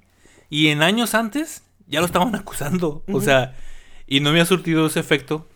Y 0.49 0.68
en 0.68 0.82
años 0.82 1.13
antes, 1.13 1.63
ya 1.88 1.99
lo 1.99 2.05
estaban 2.05 2.34
acusando. 2.36 3.03
O 3.11 3.22
sea, 3.22 3.55
y 4.07 4.20
no 4.20 4.32
me 4.32 4.41
ha 4.41 4.45
surtido 4.45 4.88
ese 4.88 4.99
efecto. 4.99 5.47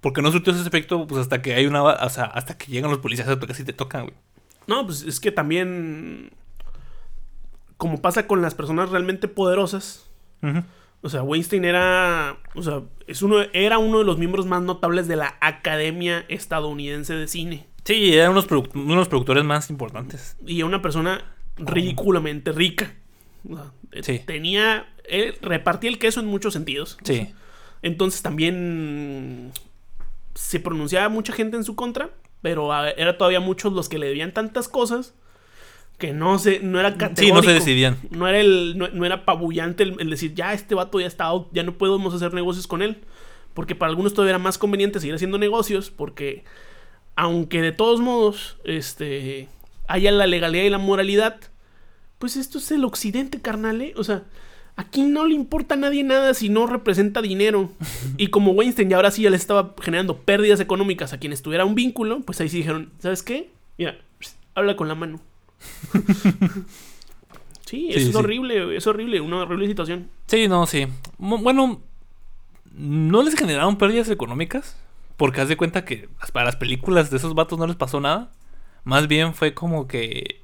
Porque 0.00 0.22
no 0.22 0.30
surtió 0.30 0.52
ese 0.52 0.66
efecto, 0.66 1.06
pues 1.08 1.20
hasta 1.20 1.42
que 1.42 1.54
hay 1.54 1.66
una. 1.66 1.82
O 1.82 2.10
sea, 2.10 2.24
hasta 2.24 2.56
que 2.56 2.70
llegan 2.70 2.90
los 2.90 3.00
policías, 3.00 3.26
porque 3.36 3.52
así 3.52 3.64
te 3.64 3.72
tocan, 3.72 4.04
güey. 4.04 4.14
No, 4.66 4.86
pues 4.86 5.02
es 5.02 5.18
que 5.18 5.32
también. 5.32 6.30
Como 7.76 8.00
pasa 8.00 8.26
con 8.26 8.42
las 8.42 8.54
personas 8.54 8.90
realmente 8.90 9.26
poderosas. 9.28 10.08
O 11.00 11.08
sea, 11.08 11.22
Weinstein 11.22 11.64
era, 11.64 12.38
o 12.54 12.62
sea, 12.62 12.82
es 13.06 13.22
uno, 13.22 13.40
era 13.52 13.78
uno 13.78 13.98
de 13.98 14.04
los 14.04 14.18
miembros 14.18 14.46
más 14.46 14.62
notables 14.62 15.06
de 15.06 15.16
la 15.16 15.36
Academia 15.40 16.24
Estadounidense 16.28 17.14
de 17.14 17.28
Cine. 17.28 17.66
Sí, 17.84 18.14
era 18.14 18.30
uno 18.30 18.42
de 18.42 18.94
los, 18.96 19.08
productores 19.08 19.44
más 19.44 19.70
importantes. 19.70 20.36
Y 20.44 20.62
una 20.62 20.82
persona 20.82 21.24
ridículamente 21.56 22.52
rica. 22.52 22.94
sí. 24.02 24.20
Tenía, 24.26 24.92
repartía 25.40 25.88
el 25.88 25.98
queso 25.98 26.20
en 26.20 26.26
muchos 26.26 26.52
sentidos. 26.52 26.98
Sí. 27.04 27.32
Entonces 27.80 28.22
también 28.22 29.52
se 30.34 30.60
pronunciaba 30.60 31.08
mucha 31.08 31.32
gente 31.32 31.56
en 31.56 31.64
su 31.64 31.76
contra, 31.76 32.10
pero 32.42 32.74
era 32.88 33.16
todavía 33.16 33.40
muchos 33.40 33.72
los 33.72 33.88
que 33.88 33.98
le 33.98 34.06
debían 34.06 34.34
tantas 34.34 34.68
cosas 34.68 35.14
que 35.98 36.12
no 36.12 36.38
se, 36.38 36.60
no 36.60 36.78
era 36.78 36.96
categórico. 36.96 37.20
Sí, 37.20 37.32
no 37.32 37.42
se 37.42 37.52
decidían. 37.52 37.98
No 38.10 38.28
era 38.28 38.38
el, 38.38 38.78
no, 38.78 39.04
era 39.04 39.16
apabullante 39.16 39.82
el, 39.82 40.10
decir, 40.10 40.32
ya 40.32 40.52
este 40.52 40.76
vato 40.76 41.00
ya 41.00 41.06
está 41.06 41.30
ya 41.52 41.64
no 41.64 41.76
podemos 41.76 42.14
hacer 42.14 42.32
negocios 42.32 42.66
con 42.66 42.82
él. 42.82 42.98
Porque 43.52 43.74
para 43.74 43.90
algunos 43.90 44.14
todavía 44.14 44.30
era 44.30 44.38
más 44.38 44.56
conveniente 44.56 45.00
seguir 45.00 45.16
haciendo 45.16 45.36
negocios, 45.36 45.90
porque 45.90 46.44
aunque 47.16 47.60
de 47.60 47.72
todos 47.72 48.00
modos, 48.00 48.56
este, 48.62 49.48
haya 49.88 50.12
la 50.12 50.28
legalidad 50.28 50.62
y 50.62 50.70
la 50.70 50.78
moralidad, 50.78 51.40
pues 52.18 52.36
esto 52.36 52.58
es 52.58 52.70
el 52.70 52.84
occidente, 52.84 53.40
carnal, 53.40 53.82
¿eh? 53.82 53.94
O 53.96 54.04
sea, 54.04 54.22
aquí 54.76 55.02
no 55.02 55.26
le 55.26 55.34
importa 55.34 55.74
a 55.74 55.78
nadie 55.78 56.04
nada 56.04 56.32
si 56.34 56.48
no 56.48 56.68
representa 56.68 57.20
dinero. 57.20 57.72
Y 58.16 58.28
como 58.28 58.52
Weinstein 58.52 58.90
ya 58.90 58.96
ahora 58.96 59.10
sí 59.10 59.22
ya 59.22 59.30
les 59.30 59.40
estaba 59.40 59.74
generando 59.82 60.18
pérdidas 60.18 60.60
económicas 60.60 61.12
a 61.12 61.18
quien 61.18 61.32
estuviera 61.32 61.64
un 61.64 61.74
vínculo, 61.74 62.20
pues 62.20 62.40
ahí 62.40 62.48
sí 62.48 62.58
dijeron, 62.58 62.92
¿sabes 63.00 63.24
qué? 63.24 63.50
Mira, 63.76 63.98
habla 64.54 64.76
con 64.76 64.86
la 64.86 64.94
mano. 64.94 65.20
Sí, 67.64 67.90
es 67.90 68.14
horrible, 68.14 68.76
es 68.76 68.86
horrible, 68.86 69.20
una 69.20 69.42
horrible 69.42 69.66
situación. 69.66 70.08
Sí, 70.26 70.48
no, 70.48 70.66
sí. 70.66 70.86
Bueno, 71.18 71.80
no 72.74 73.22
les 73.22 73.34
generaron 73.34 73.76
pérdidas 73.76 74.08
económicas, 74.10 74.76
porque 75.16 75.40
haz 75.40 75.48
de 75.48 75.56
cuenta 75.56 75.84
que 75.84 76.08
para 76.32 76.46
las 76.46 76.56
películas 76.56 77.10
de 77.10 77.16
esos 77.16 77.34
vatos 77.34 77.58
no 77.58 77.66
les 77.66 77.76
pasó 77.76 78.00
nada. 78.00 78.30
Más 78.84 79.08
bien 79.08 79.34
fue 79.34 79.52
como 79.52 79.88
que, 79.88 80.42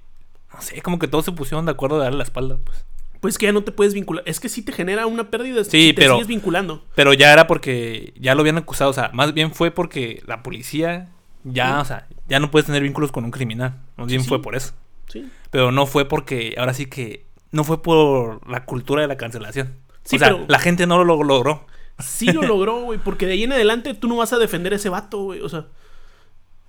no 0.53 0.61
sé, 0.61 0.83
como 0.83 0.99
que 0.99 1.09
todos 1.09 1.25
se 1.25 1.33
pusieron 1.33 1.65
de 1.65 1.73
acuerdo 1.73 1.99
de 1.99 2.05
darle 2.05 2.19
la 2.19 2.25
espalda, 2.25 2.59
pues. 2.65 2.85
Pues 3.21 3.39
que 3.39 3.47
ya 3.47 3.53
no 3.53 3.65
te 3.65 3.73
puedes 3.73 3.95
vincular. 3.95 4.23
Es 4.27 4.39
que 4.39 4.51
sí 4.51 4.61
te 4.61 4.71
genera 4.71 5.07
una 5.07 5.31
pérdida 5.31 5.65
sí, 5.65 5.71
si 5.71 5.93
te 5.95 6.03
pero, 6.03 6.15
sigues 6.17 6.27
vinculando. 6.27 6.85
Pero 6.95 7.15
ya 7.15 7.33
era 7.33 7.47
porque 7.47 8.13
ya 8.21 8.35
lo 8.35 8.43
habían 8.43 8.59
acusado. 8.59 8.91
O 8.91 8.93
sea, 8.93 9.11
más 9.15 9.33
bien 9.33 9.55
fue 9.55 9.71
porque 9.71 10.23
la 10.27 10.43
policía 10.43 11.09
ya, 11.43 11.81
o 11.81 11.87
sea, 11.87 12.07
ya 12.29 12.39
no 12.39 12.51
puedes 12.51 12.67
tener 12.67 12.83
vínculos 12.83 13.13
con 13.13 13.25
un 13.25 13.31
criminal. 13.31 13.81
Más 13.97 14.09
bien 14.09 14.23
fue 14.25 14.43
por 14.43 14.55
eso. 14.57 14.75
Sí. 15.09 15.31
Pero 15.51 15.73
no 15.73 15.87
fue 15.87 16.07
porque, 16.07 16.55
ahora 16.59 16.75
sí 16.75 16.87
que, 16.87 17.27
no 17.51 17.65
fue 17.65 17.83
por 17.83 18.49
la 18.51 18.65
cultura 18.65 19.03
de 19.03 19.09
la 19.09 19.17
cancelación. 19.17 19.77
Sí, 20.05 20.17
o 20.17 20.19
sea, 20.19 20.37
la 20.49 20.59
gente 20.59 20.87
no 20.87 21.03
lo 21.03 21.23
logró. 21.23 21.67
Sí 21.99 22.33
lo 22.33 22.43
logró, 22.43 22.83
güey, 22.83 22.99
porque 22.99 23.27
de 23.27 23.33
ahí 23.33 23.45
en 23.45 23.53
adelante 23.53 23.95
tú 23.95 24.09
no 24.09 24.17
vas 24.17 24.33
a 24.33 24.39
defender 24.39 24.73
a 24.73 24.77
ese 24.77 24.89
vato, 24.89 25.23
güey. 25.23 25.41
O 25.41 25.49
sea. 25.49 25.67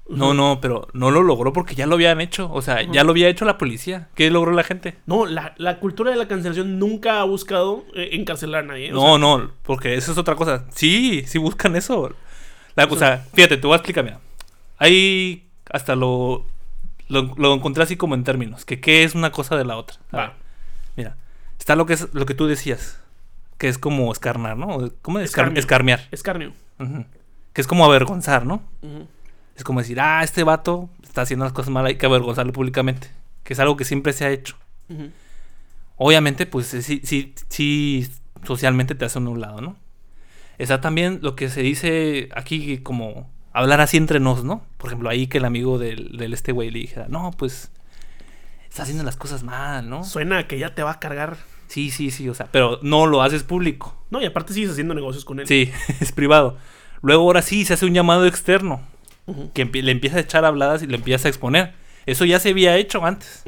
No, 0.08 0.36
no, 0.36 0.60
pero 0.62 0.88
no 0.94 1.10
lo 1.10 1.24
logró 1.24 1.52
porque 1.52 1.74
ya 1.74 1.88
lo 1.88 1.96
habían 1.96 2.22
hecho. 2.22 2.48
O 2.54 2.62
sea, 2.62 2.84
ya 2.84 3.04
lo 3.04 3.10
había 3.10 3.28
hecho 3.28 3.44
la 3.44 3.58
policía. 3.58 4.10
¿Qué 4.14 4.30
logró 4.30 4.52
la 4.52 4.64
gente? 4.64 4.98
No, 5.08 5.26
la, 5.26 5.80
cultura 5.80 6.12
de 6.12 6.18
la 6.18 6.28
cancelación 6.28 6.78
nunca 6.78 7.22
ha 7.22 7.24
buscado 7.24 7.86
eh, 7.96 8.10
encarcelar 8.12 8.64
a 8.64 8.68
nadie. 8.68 8.92
no, 8.92 9.18
no, 9.18 9.52
porque 9.64 9.96
eso 9.96 10.12
es 10.12 10.18
otra 10.20 10.36
cosa. 10.36 10.66
Sí, 10.76 11.24
sí 11.26 11.40
buscan 11.40 11.76
eso. 11.76 12.14
La, 12.76 12.86
o, 12.86 12.96
sea, 12.96 13.26
fíjate, 13.34 13.58
te 13.58 13.66
voy 13.66 13.74
a 13.74 13.78
explicar, 13.78 14.04
mira. 14.04 14.20
Ahí 14.78 15.48
hasta 15.72 15.96
lo, 15.96 16.46
lo, 17.08 17.54
encontré 17.54 17.84
así 17.84 17.98
como 17.98 18.16
en 18.16 18.24
términos. 18.24 18.66
Que 18.66 18.80
qué 18.80 19.04
es 19.04 19.16
una 19.16 19.32
cosa 19.32 19.56
de 19.56 19.66
la 19.66 19.78
otra. 19.78 19.98
Mira, 20.96 21.16
está 21.60 21.76
lo 21.76 21.86
que 21.86 21.94
es 21.94 22.14
lo 22.14 22.26
que 22.26 22.34
tú 22.34 22.48
decías. 22.48 23.00
Que 23.58 23.68
es 23.68 23.78
como 23.78 24.12
escarnar, 24.12 24.58
¿no? 24.58 24.92
¿Cómo 25.02 25.20
es? 25.20 25.36
Escarmear. 25.56 26.08
Escarnio. 26.12 26.54
Que 27.54 27.62
es 27.62 27.68
como 27.68 27.86
avergonzar, 27.86 28.46
¿no? 28.46 28.62
Es 29.56 29.64
como 29.64 29.80
decir, 29.80 30.00
ah, 30.00 30.24
este 30.24 30.44
vato 30.44 30.90
está 31.04 31.22
haciendo 31.22 31.46
las 31.46 31.54
cosas 31.54 31.72
mal, 31.72 31.86
hay 31.86 31.96
que 31.96 32.06
avergonzarlo 32.06 32.52
públicamente. 32.52 33.10
Que 33.44 33.54
es 33.54 33.60
algo 33.60 33.78
que 33.78 33.86
siempre 33.86 34.12
se 34.12 34.26
ha 34.26 34.32
hecho. 34.32 34.58
Obviamente, 35.98 36.46
pues 36.46 36.68
sí, 36.68 37.02
sí, 37.04 37.34
sí, 37.48 38.12
socialmente 38.44 38.96
te 38.96 39.06
hace 39.06 39.20
un 39.20 39.40
lado, 39.40 39.62
¿no? 39.62 39.78
Está 40.58 40.82
también 40.82 41.20
lo 41.22 41.36
que 41.36 41.50
se 41.50 41.62
dice 41.62 42.30
aquí 42.34 42.80
como 42.80 43.30
hablar 43.56 43.82
así 43.82 43.98
entre 43.98 44.20
nos, 44.20 44.44
¿no? 44.44 44.64
Por 44.78 44.90
ejemplo, 44.90 45.10
ahí 45.10 45.28
que 45.28 45.38
el 45.38 45.46
amigo 45.46 45.80
del, 45.80 46.18
del 46.18 46.34
este 46.34 46.52
güey 46.52 46.70
le 46.72 46.80
dijera, 46.80 47.08
no, 47.08 47.32
pues 47.32 47.72
está 48.70 48.84
haciendo 48.84 49.04
las 49.04 49.16
cosas 49.16 49.44
mal, 49.44 49.90
¿no? 49.90 50.04
Suena 50.04 50.48
que 50.48 50.60
ya 50.60 50.76
te 50.76 50.84
va 50.84 50.92
a 50.92 51.00
cargar. 51.00 51.38
Sí, 51.68 51.90
sí, 51.90 52.12
sí, 52.12 52.28
o 52.28 52.34
sea, 52.34 52.48
pero 52.52 52.80
no 52.82 53.08
lo 53.08 53.22
haces 53.22 53.44
público. 53.44 53.96
No, 54.12 54.22
y 54.22 54.26
aparte 54.26 54.54
sigues 54.54 54.72
haciendo 54.72 54.94
negocios 54.94 55.24
con 55.24 55.40
él. 55.40 55.48
Sí, 55.48 55.72
es 56.02 56.12
privado. 56.12 56.58
Luego 57.02 57.24
ahora 57.24 57.42
sí 57.42 57.64
se 57.64 57.74
hace 57.74 57.86
un 57.86 57.94
llamado 57.94 58.26
externo 58.26 58.82
que 59.54 59.66
le 59.66 59.92
empieza 59.92 60.18
a 60.18 60.20
echar 60.20 60.46
habladas 60.46 60.84
y 60.84 60.88
le 60.88 60.98
empieza 60.98 61.28
a 61.28 61.30
exponer. 61.30 61.74
Eso 62.06 62.26
ya 62.26 62.40
se 62.40 62.50
había 62.50 62.78
hecho 62.78 63.04
antes. 63.06 63.44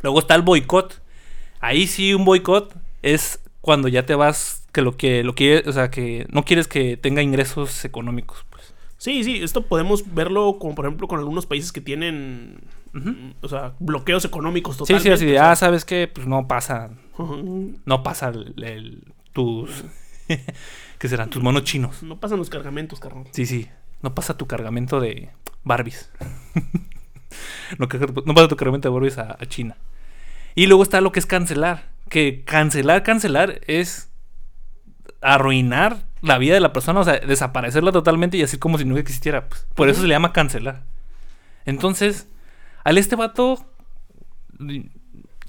Luego 0.00 0.20
está 0.20 0.34
el 0.36 0.42
boicot. 0.42 1.02
Ahí 1.58 1.86
sí 1.86 2.14
un 2.14 2.24
boicot 2.24 2.74
es 3.02 3.40
cuando 3.60 3.88
ya 3.88 4.06
te 4.06 4.14
vas 4.14 4.66
que 4.72 4.82
lo 4.82 4.96
que 4.96 5.24
lo 5.24 5.34
que 5.34 5.62
o 5.66 5.72
sea, 5.72 5.90
que 5.90 6.26
no 6.30 6.44
quieres 6.44 6.68
que 6.68 6.96
tenga 6.96 7.20
ingresos 7.20 7.84
económicos. 7.84 8.46
Sí, 9.00 9.24
sí, 9.24 9.42
esto 9.42 9.62
podemos 9.62 10.14
verlo 10.14 10.58
como 10.58 10.74
por 10.74 10.84
ejemplo 10.84 11.08
con 11.08 11.18
algunos 11.18 11.46
países 11.46 11.72
que 11.72 11.80
tienen 11.80 12.60
o 13.40 13.48
sea, 13.48 13.72
bloqueos 13.78 14.26
económicos 14.26 14.76
totalmente. 14.76 15.16
Sí, 15.16 15.24
sí, 15.24 15.30
así 15.30 15.36
ah, 15.38 15.56
¿sabes 15.56 15.86
qué? 15.86 16.06
Pues 16.06 16.26
no 16.26 16.46
pasa 16.46 16.90
no 17.86 18.02
pasa 18.02 18.28
el, 18.28 19.02
tus 19.32 19.70
¿qué 20.98 21.08
serán? 21.08 21.30
Tus 21.30 21.42
monos 21.42 21.64
chinos. 21.64 22.02
No 22.02 22.20
pasan 22.20 22.38
los 22.38 22.50
cargamentos, 22.50 23.00
carnal. 23.00 23.26
Sí, 23.30 23.46
sí. 23.46 23.68
No 24.02 24.14
pasa 24.14 24.36
tu 24.36 24.46
cargamento 24.46 25.00
de 25.00 25.30
Barbies. 25.64 26.10
no, 27.78 27.88
pasa 27.88 28.48
tu 28.48 28.56
cargamento 28.56 28.88
de 28.88 28.92
Barbies 28.92 29.16
a, 29.16 29.38
China. 29.46 29.78
Y 30.54 30.66
luego 30.66 30.82
está 30.82 31.00
lo 31.00 31.10
que 31.10 31.20
es 31.20 31.26
cancelar. 31.26 31.88
Que 32.10 32.44
cancelar, 32.44 33.02
cancelar 33.02 33.62
es 33.66 34.10
arruinar 35.22 36.04
la 36.22 36.38
vida 36.38 36.54
de 36.54 36.60
la 36.60 36.72
persona, 36.72 37.00
o 37.00 37.04
sea, 37.04 37.18
desaparecerla 37.18 37.92
totalmente 37.92 38.36
y 38.36 38.42
así 38.42 38.58
como 38.58 38.78
si 38.78 38.84
no 38.84 38.96
existiera. 38.96 39.48
Pues. 39.48 39.66
Por 39.74 39.88
eso 39.88 40.02
se 40.02 40.06
le 40.06 40.14
llama 40.14 40.32
cancelar. 40.32 40.84
Entonces, 41.64 42.28
al 42.84 42.98
este 42.98 43.16
vato, 43.16 43.64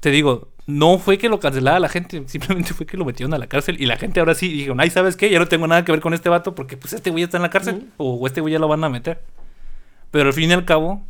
te 0.00 0.10
digo, 0.10 0.52
no 0.66 0.98
fue 0.98 1.18
que 1.18 1.28
lo 1.28 1.40
cancelara 1.40 1.80
la 1.80 1.88
gente, 1.88 2.22
simplemente 2.26 2.74
fue 2.74 2.86
que 2.86 2.96
lo 2.96 3.04
metieron 3.04 3.34
a 3.34 3.38
la 3.38 3.46
cárcel 3.46 3.80
y 3.80 3.86
la 3.86 3.96
gente 3.96 4.20
ahora 4.20 4.34
sí 4.34 4.48
dijo, 4.48 4.74
ay, 4.78 4.90
¿sabes 4.90 5.16
qué? 5.16 5.30
Ya 5.30 5.38
no 5.38 5.48
tengo 5.48 5.66
nada 5.66 5.84
que 5.84 5.92
ver 5.92 6.00
con 6.00 6.14
este 6.14 6.28
vato 6.28 6.54
porque 6.54 6.76
pues 6.76 6.92
este 6.92 7.10
güey 7.10 7.24
está 7.24 7.36
en 7.38 7.42
la 7.42 7.50
cárcel 7.50 7.88
o 7.96 8.26
este 8.26 8.40
güey 8.40 8.52
ya 8.52 8.58
lo 8.58 8.68
van 8.68 8.84
a 8.84 8.88
meter. 8.88 9.22
Pero 10.10 10.28
al 10.28 10.34
fin 10.34 10.50
y 10.50 10.52
al 10.52 10.64
cabo, 10.64 11.04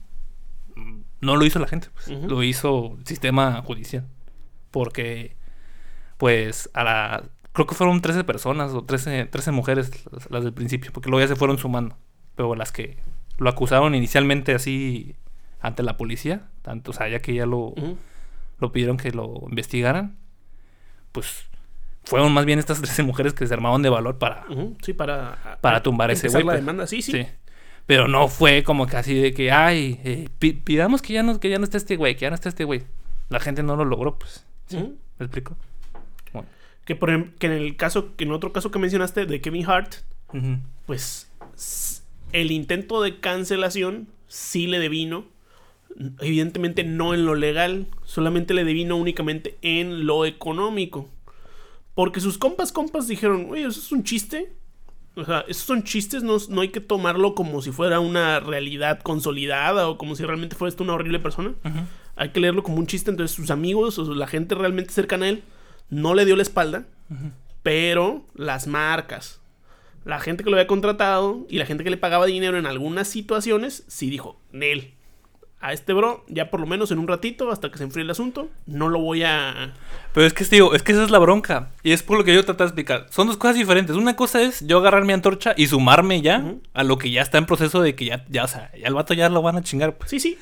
no 1.20 1.36
lo 1.36 1.44
hizo 1.44 1.58
la 1.58 1.68
gente, 1.68 1.88
pues, 1.94 2.08
lo 2.08 2.42
hizo 2.42 2.96
el 2.98 3.06
sistema 3.06 3.62
judicial. 3.62 4.06
Porque, 4.70 5.36
pues, 6.18 6.68
a 6.74 6.84
la... 6.84 7.24
Creo 7.52 7.66
que 7.66 7.74
fueron 7.74 8.00
13 8.00 8.24
personas 8.24 8.72
o 8.72 8.84
13, 8.84 9.26
13 9.26 9.50
mujeres 9.52 9.90
las, 10.30 10.44
del 10.44 10.52
principio, 10.52 10.92
porque 10.92 11.10
luego 11.10 11.24
ya 11.24 11.28
se 11.28 11.36
fueron 11.36 11.58
sumando. 11.58 11.96
Pero 12.34 12.54
las 12.54 12.72
que 12.72 12.96
lo 13.38 13.50
acusaron 13.50 13.94
inicialmente 13.94 14.54
así 14.54 15.16
ante 15.60 15.82
la 15.82 15.96
policía, 15.96 16.48
tanto, 16.62 16.92
o 16.92 16.94
sea, 16.94 17.08
ya 17.08 17.20
que 17.20 17.34
ya 17.34 17.46
lo 17.46 17.74
lo 18.62 18.72
pidieron 18.72 18.96
que 18.96 19.10
lo 19.10 19.42
investigaran, 19.48 20.16
pues 21.10 21.44
fueron 22.04 22.32
más 22.32 22.46
bien 22.46 22.58
estas 22.58 22.78
13 22.82 23.02
mujeres 23.02 23.34
que 23.34 23.46
se 23.46 23.52
armaron 23.52 23.82
de 23.82 23.90
valor 23.90 24.18
para, 24.18 24.46
sí, 24.82 24.94
para, 24.94 25.58
para 25.60 25.82
tumbar 25.82 26.10
ese 26.10 26.28
güey. 26.28 26.44
la 26.44 26.52
pues. 26.52 26.60
demanda, 26.60 26.86
sí, 26.86 27.02
sí, 27.02 27.26
Pero 27.84 28.08
no 28.08 28.28
fue 28.28 28.62
como 28.62 28.86
casi 28.86 29.14
de 29.14 29.34
que, 29.34 29.50
ay, 29.52 30.00
eh, 30.04 30.28
pidamos 30.38 31.02
que 31.02 31.12
ya, 31.12 31.22
no, 31.22 31.38
que 31.38 31.50
ya 31.50 31.58
no 31.58 31.64
esté 31.64 31.76
este 31.76 31.96
güey, 31.96 32.14
que 32.14 32.22
ya 32.22 32.30
no 32.30 32.36
esté 32.36 32.48
este 32.48 32.64
güey. 32.64 32.84
La 33.28 33.40
gente 33.40 33.62
no 33.62 33.76
lo 33.76 33.84
logró, 33.84 34.18
pues. 34.18 34.46
¿Sí? 34.66 34.76
¿Me 35.18 35.26
explico? 35.26 35.56
Que, 36.84 36.96
por, 36.96 37.10
em, 37.10 37.32
que 37.38 37.46
en 37.46 37.52
el 37.52 37.76
caso, 37.76 38.16
que 38.16 38.24
en 38.24 38.32
otro 38.32 38.52
caso 38.52 38.70
que 38.70 38.78
mencionaste 38.78 39.26
de 39.26 39.40
Kevin 39.40 39.66
Hart, 39.66 39.94
pues 40.86 41.30
el 42.32 42.50
intento 42.50 43.02
de 43.02 43.20
cancelación 43.20 44.08
sí 44.26 44.66
le 44.66 44.78
devino 44.78 45.26
evidentemente 46.20 46.84
no 46.84 47.14
en 47.14 47.26
lo 47.26 47.34
legal, 47.34 47.86
solamente 48.04 48.54
le 48.54 48.64
devino 48.64 48.96
únicamente 48.96 49.58
en 49.62 50.06
lo 50.06 50.24
económico. 50.24 51.08
Porque 51.94 52.20
sus 52.20 52.38
compas, 52.38 52.72
compas 52.72 53.06
dijeron, 53.08 53.48
oye, 53.50 53.66
eso 53.66 53.80
es 53.80 53.92
un 53.92 54.02
chiste. 54.02 54.52
O 55.14 55.24
sea, 55.24 55.44
esos 55.46 55.64
son 55.64 55.82
chistes, 55.82 56.22
no, 56.22 56.38
no 56.48 56.62
hay 56.62 56.70
que 56.70 56.80
tomarlo 56.80 57.34
como 57.34 57.60
si 57.60 57.70
fuera 57.70 58.00
una 58.00 58.40
realidad 58.40 59.00
consolidada 59.00 59.88
o 59.88 59.98
como 59.98 60.16
si 60.16 60.24
realmente 60.24 60.56
fuera 60.56 60.70
esto 60.70 60.84
una 60.84 60.94
horrible 60.94 61.18
persona. 61.18 61.54
Hay 62.16 62.30
que 62.30 62.40
leerlo 62.40 62.62
como 62.62 62.78
un 62.78 62.86
chiste. 62.86 63.10
Entonces 63.10 63.36
sus 63.36 63.50
amigos 63.50 63.98
o 63.98 64.14
la 64.14 64.26
gente 64.26 64.54
realmente 64.54 64.92
cercana 64.92 65.26
a 65.26 65.28
él 65.30 65.42
no 65.92 66.14
le 66.14 66.24
dio 66.24 66.36
la 66.36 66.42
espalda, 66.42 66.84
pero 67.62 68.24
las 68.34 68.66
marcas, 68.66 69.40
la 70.06 70.18
gente 70.20 70.42
que 70.42 70.48
lo 70.48 70.56
había 70.56 70.66
contratado 70.66 71.46
y 71.50 71.58
la 71.58 71.66
gente 71.66 71.84
que 71.84 71.90
le 71.90 71.98
pagaba 71.98 72.24
dinero 72.24 72.56
en 72.56 72.64
algunas 72.64 73.08
situaciones, 73.08 73.84
sí 73.88 74.08
dijo, 74.08 74.40
Nel, 74.52 74.94
a 75.60 75.74
este 75.74 75.92
bro, 75.92 76.24
ya 76.28 76.50
por 76.50 76.60
lo 76.60 76.66
menos 76.66 76.90
en 76.92 76.98
un 76.98 77.06
ratito, 77.06 77.50
hasta 77.52 77.70
que 77.70 77.76
se 77.76 77.84
enfríe 77.84 78.04
el 78.04 78.10
asunto, 78.10 78.48
no 78.64 78.88
lo 78.88 79.00
voy 79.00 79.22
a... 79.22 79.74
Pero 80.14 80.26
es 80.26 80.32
que, 80.32 80.44
digo, 80.46 80.74
es 80.74 80.82
que 80.82 80.92
esa 80.92 81.04
es 81.04 81.10
la 81.10 81.18
bronca. 81.18 81.70
Y 81.82 81.92
es 81.92 82.02
por 82.02 82.16
lo 82.16 82.24
que 82.24 82.34
yo 82.34 82.42
traté 82.42 82.64
de 82.64 82.68
explicar. 82.68 83.06
Son 83.10 83.26
dos 83.26 83.36
cosas 83.36 83.56
diferentes. 83.56 83.94
Una 83.94 84.16
cosa 84.16 84.40
es 84.40 84.66
yo 84.66 84.78
agarrar 84.78 85.04
mi 85.04 85.12
antorcha 85.12 85.52
y 85.56 85.66
sumarme 85.66 86.22
ya 86.22 86.54
a 86.72 86.84
lo 86.84 86.96
que 86.96 87.10
ya 87.10 87.20
está 87.20 87.36
en 87.36 87.44
proceso 87.44 87.82
de 87.82 87.94
que 87.94 88.06
ya, 88.06 88.24
ya, 88.30 88.44
o 88.44 88.48
sea, 88.48 88.72
ya 88.76 88.88
el 88.88 88.94
vato 88.94 89.12
ya 89.12 89.28
lo 89.28 89.42
van 89.42 89.56
a 89.56 89.62
chingar. 89.62 89.94
Pues. 89.94 90.08
Sí, 90.08 90.20
sí. 90.20 90.38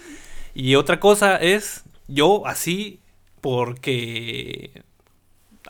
Y 0.55 0.77
otra 0.77 1.01
cosa 1.01 1.37
es 1.37 1.83
yo 2.07 2.47
así 2.47 3.01
porque 3.41 4.85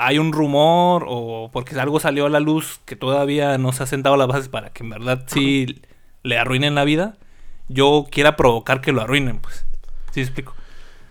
hay 0.01 0.19
un 0.19 0.33
rumor 0.33 1.05
o 1.09 1.51
porque 1.53 1.79
algo 1.79 2.01
salió 2.01 2.27
a 2.27 2.31
la 2.31 2.41
luz 2.41 2.81
que 2.85 2.97
todavía 2.97 3.59
no 3.59 3.73
se 3.73 3.83
ha 3.83 3.87
sentado 3.87 4.17
las 4.17 4.29
bases 4.29 4.49
para 4.49 4.71
que 4.71 4.83
en 4.83 4.91
verdad 4.91 5.25
sí 5.27 5.83
le 6.23 6.39
arruinen 6.39 6.75
la 6.75 6.85
vida 6.85 7.17
yo 7.71 8.07
quiera 8.11 8.37
provocar 8.37 8.81
que 8.81 8.93
lo 8.93 9.01
arruinen, 9.01 9.39
pues. 9.39 9.65
¿Sí 10.13 10.21
explico? 10.21 10.55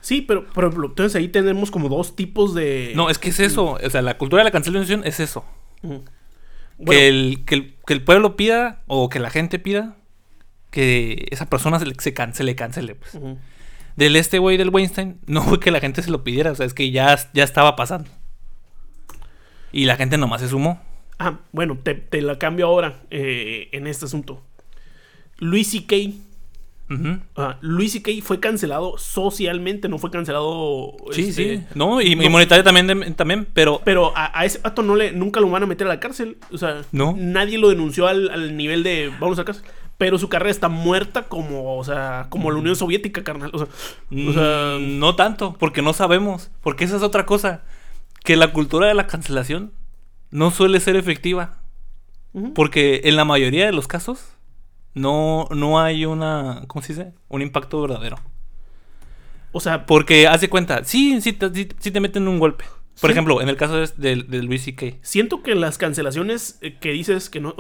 Sí, 0.02 0.22
pero, 0.22 0.46
entonces 0.56 1.16
ahí 1.16 1.30
tenemos 1.30 1.72
como 1.72 1.90
dos 1.90 2.16
tipos 2.16 2.54
de... 2.54 2.94
No, 2.96 3.10
es 3.10 3.18
que 3.18 3.30
es 3.30 3.40
eso. 3.40 3.78
O 3.84 3.90
sea, 3.90 4.02
la 4.02 4.18
cultura 4.18 4.42
de 4.42 4.46
la 4.46 4.52
cancelación 4.52 5.04
es 5.06 5.20
eso. 5.20 5.46
que, 6.86 7.08
el, 7.08 7.44
que, 7.46 7.74
el, 7.88 8.04
pueblo 8.04 8.36
pida 8.36 8.82
o 8.88 9.10
que 9.10 9.20
la 9.20 9.30
gente 9.30 9.58
pida 9.58 9.96
que 10.70 11.28
esa 11.32 11.50
persona 11.50 11.80
se 11.80 11.86
le, 11.86 11.96
se 11.98 12.14
cancele, 12.14 12.56
cancele. 12.56 12.96
Pues. 12.96 13.18
Del 13.96 14.16
este 14.16 14.40
güey 14.40 14.58
del 14.58 14.70
Weinstein, 14.70 15.20
no 15.28 15.42
fue 15.44 15.60
que 15.60 15.72
la 15.72 15.80
gente 15.80 16.02
se 16.02 16.12
lo 16.12 16.24
pidiera, 16.24 16.52
o 16.52 16.56
sea, 16.56 16.66
es 16.66 16.74
que 16.74 16.92
ya, 16.92 17.18
ya 17.34 17.44
estaba 17.44 17.76
pasando. 17.76 18.10
Y 19.72 19.86
la 19.86 19.95
gente 19.95 20.17
nomás 20.17 20.41
se 20.41 20.49
sumó. 20.49 20.82
Ah, 21.20 21.39
bueno, 21.51 21.78
te, 21.84 22.22
la 22.22 22.38
cambio 22.38 22.67
ahora 22.67 23.01
eh, 23.11 23.70
en 23.72 23.88
este 23.88 24.05
asunto. 24.05 24.41
Luis 25.38 25.72
C.K. 25.72 25.95
Luis 27.61 27.91
C.K. 27.91 28.11
fue 28.24 28.39
cancelado 28.39 28.97
socialmente, 28.97 29.88
no 29.89 29.99
fue 29.99 30.09
cancelado. 30.09 30.95
Sí, 31.11 31.30
este, 31.30 31.57
sí. 31.57 31.63
No, 31.76 32.01
y, 32.01 32.15
monetario 32.15 32.63
también, 32.63 33.13
también, 33.15 33.47
pero. 33.53 33.82
Pero 33.84 34.11
a, 34.15 34.43
ese 34.45 34.59
pato 34.59 34.82
no 34.82 34.95
le, 34.95 35.11
nunca 35.11 35.39
lo 35.39 35.49
van 35.49 35.63
a 35.63 35.65
meter 35.67 35.88
a 35.88 35.89
la 35.89 35.99
cárcel. 35.99 36.38
O 36.51 36.57
sea, 36.57 36.82
no. 36.91 37.15
nadie 37.17 37.57
lo 37.57 37.70
denunció 37.70 38.07
al, 38.07 38.57
nivel 38.57 38.84
de 38.84 39.11
vamos 39.20 39.38
a 39.38 39.41
la 39.41 39.45
cárcel. 39.45 39.65
Pero 39.97 40.17
su 40.17 40.30
carrera 40.30 40.49
está 40.49 40.70
muerta 40.70 41.24
como, 41.24 41.78
o 41.78 41.84
sea, 41.84 42.28
como 42.30 42.49
la 42.51 42.57
Unión 42.57 42.76
Soviética, 42.76 43.24
carnal. 43.24 43.51
O 43.53 43.59
sea, 43.59 43.67
mm, 44.09 44.97
no 44.97 45.15
tanto, 45.15 45.55
porque 45.59 45.82
no 45.82 45.93
sabemos. 45.93 46.49
Porque 46.61 46.86
esa 46.86 46.95
es 46.95 47.03
otra 47.03 47.26
cosa. 47.26 47.61
Que 48.30 48.36
la 48.36 48.53
cultura 48.53 48.86
de 48.86 48.93
la 48.93 49.07
cancelación 49.07 49.73
no 50.30 50.51
suele 50.51 50.80
ser 50.80 50.95
efectiva. 50.95 51.63
Porque 52.53 53.01
en 53.05 53.15
la 53.15 53.25
mayoría 53.25 53.65
de 53.65 53.71
los 53.71 53.88
casos 53.88 54.23
no, 54.93 55.47
no 55.49 55.80
hay 55.80 56.05
una, 56.05 56.61
¿cómo 56.67 56.84
se 56.84 56.93
dice? 56.93 57.13
Un 57.27 57.41
impacto 57.41 57.82
verdadero. 57.82 58.17
O 59.51 59.59
sea, 59.59 59.88
porque 59.88 60.27
haz 60.27 60.41
de 60.41 60.49
cuenta, 60.49 60.84
sí, 60.84 61.19
sí, 61.21 61.36
sí, 61.80 61.89
te 61.89 61.99
meten 61.99 62.27
un 62.27 62.38
golpe. 62.38 62.65
Por 63.01 63.09
ejemplo, 63.09 63.41
en 63.41 63.49
el 63.49 63.57
caso 63.57 63.80
de, 63.80 63.88
de, 64.17 64.43
Luis 64.43 64.63
C.K. 64.63 64.97
Siento 65.01 65.41
que 65.41 65.55
las 65.55 65.80
cancelaciones 65.80 66.59
eh, 66.61 66.77
que 66.80 66.91
dices 66.91 67.32
que 67.32 67.39
no... 67.39 67.55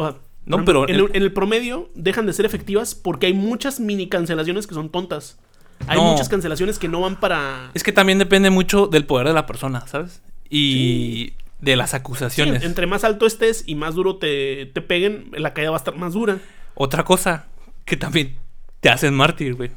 no, 0.45 0.65
pero... 0.65 0.87
En 0.87 1.09
el, 1.15 1.33
promedio 1.33 1.89
dejan 1.95 2.27
de 2.27 2.33
ser 2.33 2.45
efectivas 2.45 2.93
porque 2.93 3.25
hay 3.25 3.33
muchas 3.33 3.79
mini 3.79 4.07
cancelaciones 4.07 4.67
que 4.67 4.75
son 4.75 4.89
tontas. 4.91 5.39
Hay 5.87 5.99
muchas 5.99 6.29
cancelaciones 6.29 6.77
que 6.77 6.87
no 6.87 7.01
van 7.01 7.19
para... 7.19 7.71
Es 7.73 7.81
que 7.81 7.91
también 7.91 8.19
depende 8.19 8.51
mucho 8.51 8.85
del 8.85 9.07
poder 9.07 9.25
de 9.25 9.33
la 9.33 9.47
persona, 9.47 9.87
¿sabes? 9.87 10.21
Y 10.49 11.33
de 11.59 11.75
las 11.75 11.93
acusaciones. 11.93 12.63
entre 12.63 12.87
más 12.87 13.03
alto 13.03 13.25
estés 13.25 13.63
y 13.67 13.75
más 13.75 13.95
duro 13.95 14.17
te, 14.17 14.67
te 14.67 14.81
peguen, 14.81 15.29
la 15.33 15.53
caída 15.53 15.71
va 15.71 15.77
a 15.77 15.79
estar 15.79 15.95
más 15.95 16.13
dura. 16.13 16.39
Otra 16.75 17.03
cosa 17.03 17.47
que 17.85 17.97
también 17.97 18.37
te 18.79 18.89
hacen 18.89 19.13
mártir, 19.13 19.55
güey. 19.55 19.71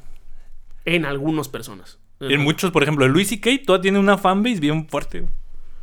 En 0.84 1.04
algunas 1.04 1.48
personas. 1.48 1.98
En 2.20 2.40
muchos, 2.40 2.70
por 2.70 2.84
ejemplo, 2.84 3.08
Luis 3.08 3.32
y 3.32 3.40
Kate 3.40 3.58
todavía 3.58 3.82
tiene 3.82 3.98
una 3.98 4.16
fanbase 4.16 4.60
bien 4.60 4.86
fuerte. 4.88 5.24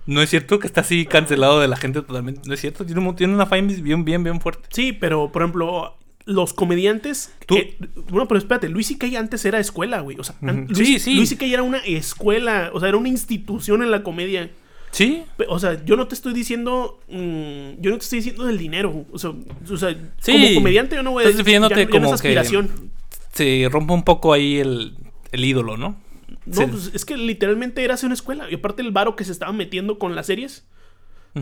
No 0.05 0.21
es 0.21 0.29
cierto 0.29 0.57
que 0.57 0.67
está 0.67 0.81
así 0.81 1.05
cancelado 1.05 1.59
de 1.59 1.67
la 1.67 1.75
gente 1.75 2.01
totalmente. 2.01 2.41
No 2.47 2.53
es 2.53 2.61
cierto, 2.61 2.85
tiene, 2.85 3.13
tiene 3.13 3.33
una 3.33 3.45
fanbase 3.45 3.81
bien, 3.81 4.05
bien, 4.05 4.23
bien 4.23 4.39
fuerte. 4.39 4.67
Sí, 4.71 4.93
pero 4.93 5.31
por 5.31 5.41
ejemplo, 5.41 5.97
los 6.25 6.53
comediantes. 6.53 7.33
¿Tú? 7.45 7.57
Eh, 7.57 7.77
bueno, 8.09 8.27
pero 8.27 8.37
espérate, 8.37 8.69
Luis 8.69 8.89
y 8.91 8.97
Kay 8.97 9.17
antes 9.17 9.43
era 9.43 9.59
escuela, 9.59 9.99
güey. 9.99 10.17
O 10.17 10.23
sea, 10.23 10.35
Luis, 10.41 10.77
sí, 10.77 10.99
sí. 10.99 11.15
Luis 11.15 11.31
y 11.33 11.35
Kay 11.35 11.53
era 11.53 11.63
una 11.63 11.79
escuela, 11.79 12.71
o 12.73 12.79
sea, 12.79 12.89
era 12.89 12.97
una 12.97 13.09
institución 13.09 13.83
en 13.83 13.91
la 13.91 14.03
comedia. 14.03 14.49
Sí. 14.91 15.23
O 15.47 15.59
sea, 15.59 15.83
yo 15.85 15.95
no 15.95 16.07
te 16.07 16.15
estoy 16.15 16.33
diciendo. 16.33 16.99
Mm, 17.07 17.79
yo 17.79 17.91
no 17.91 17.97
te 17.97 18.03
estoy 18.03 18.19
diciendo 18.19 18.45
del 18.45 18.57
dinero. 18.57 19.05
O 19.11 19.17
sea, 19.17 19.31
como 19.31 20.53
comediante 20.55 20.95
yo 20.95 21.03
no 21.03 21.11
voy 21.11 21.23
a 21.23 21.27
decir. 21.27 21.45
Ya, 21.45 21.89
como 21.89 22.13
aspiración. 22.13 22.91
se 23.33 23.67
rompe 23.71 23.93
un 23.93 24.03
poco 24.03 24.33
ahí 24.33 24.57
el, 24.57 24.95
ídolo, 25.31 25.77
¿no? 25.77 25.97
No, 26.45 26.67
pues 26.67 26.91
es 26.93 27.05
que 27.05 27.15
literalmente 27.17 27.83
era 27.83 27.93
hacer 27.93 28.07
una 28.07 28.15
escuela. 28.15 28.49
Y 28.49 28.55
aparte 28.55 28.81
el 28.81 28.91
varo 28.91 29.15
que 29.15 29.23
se 29.23 29.31
estaba 29.31 29.53
metiendo 29.53 29.99
con 29.99 30.15
las 30.15 30.25
series. 30.27 30.65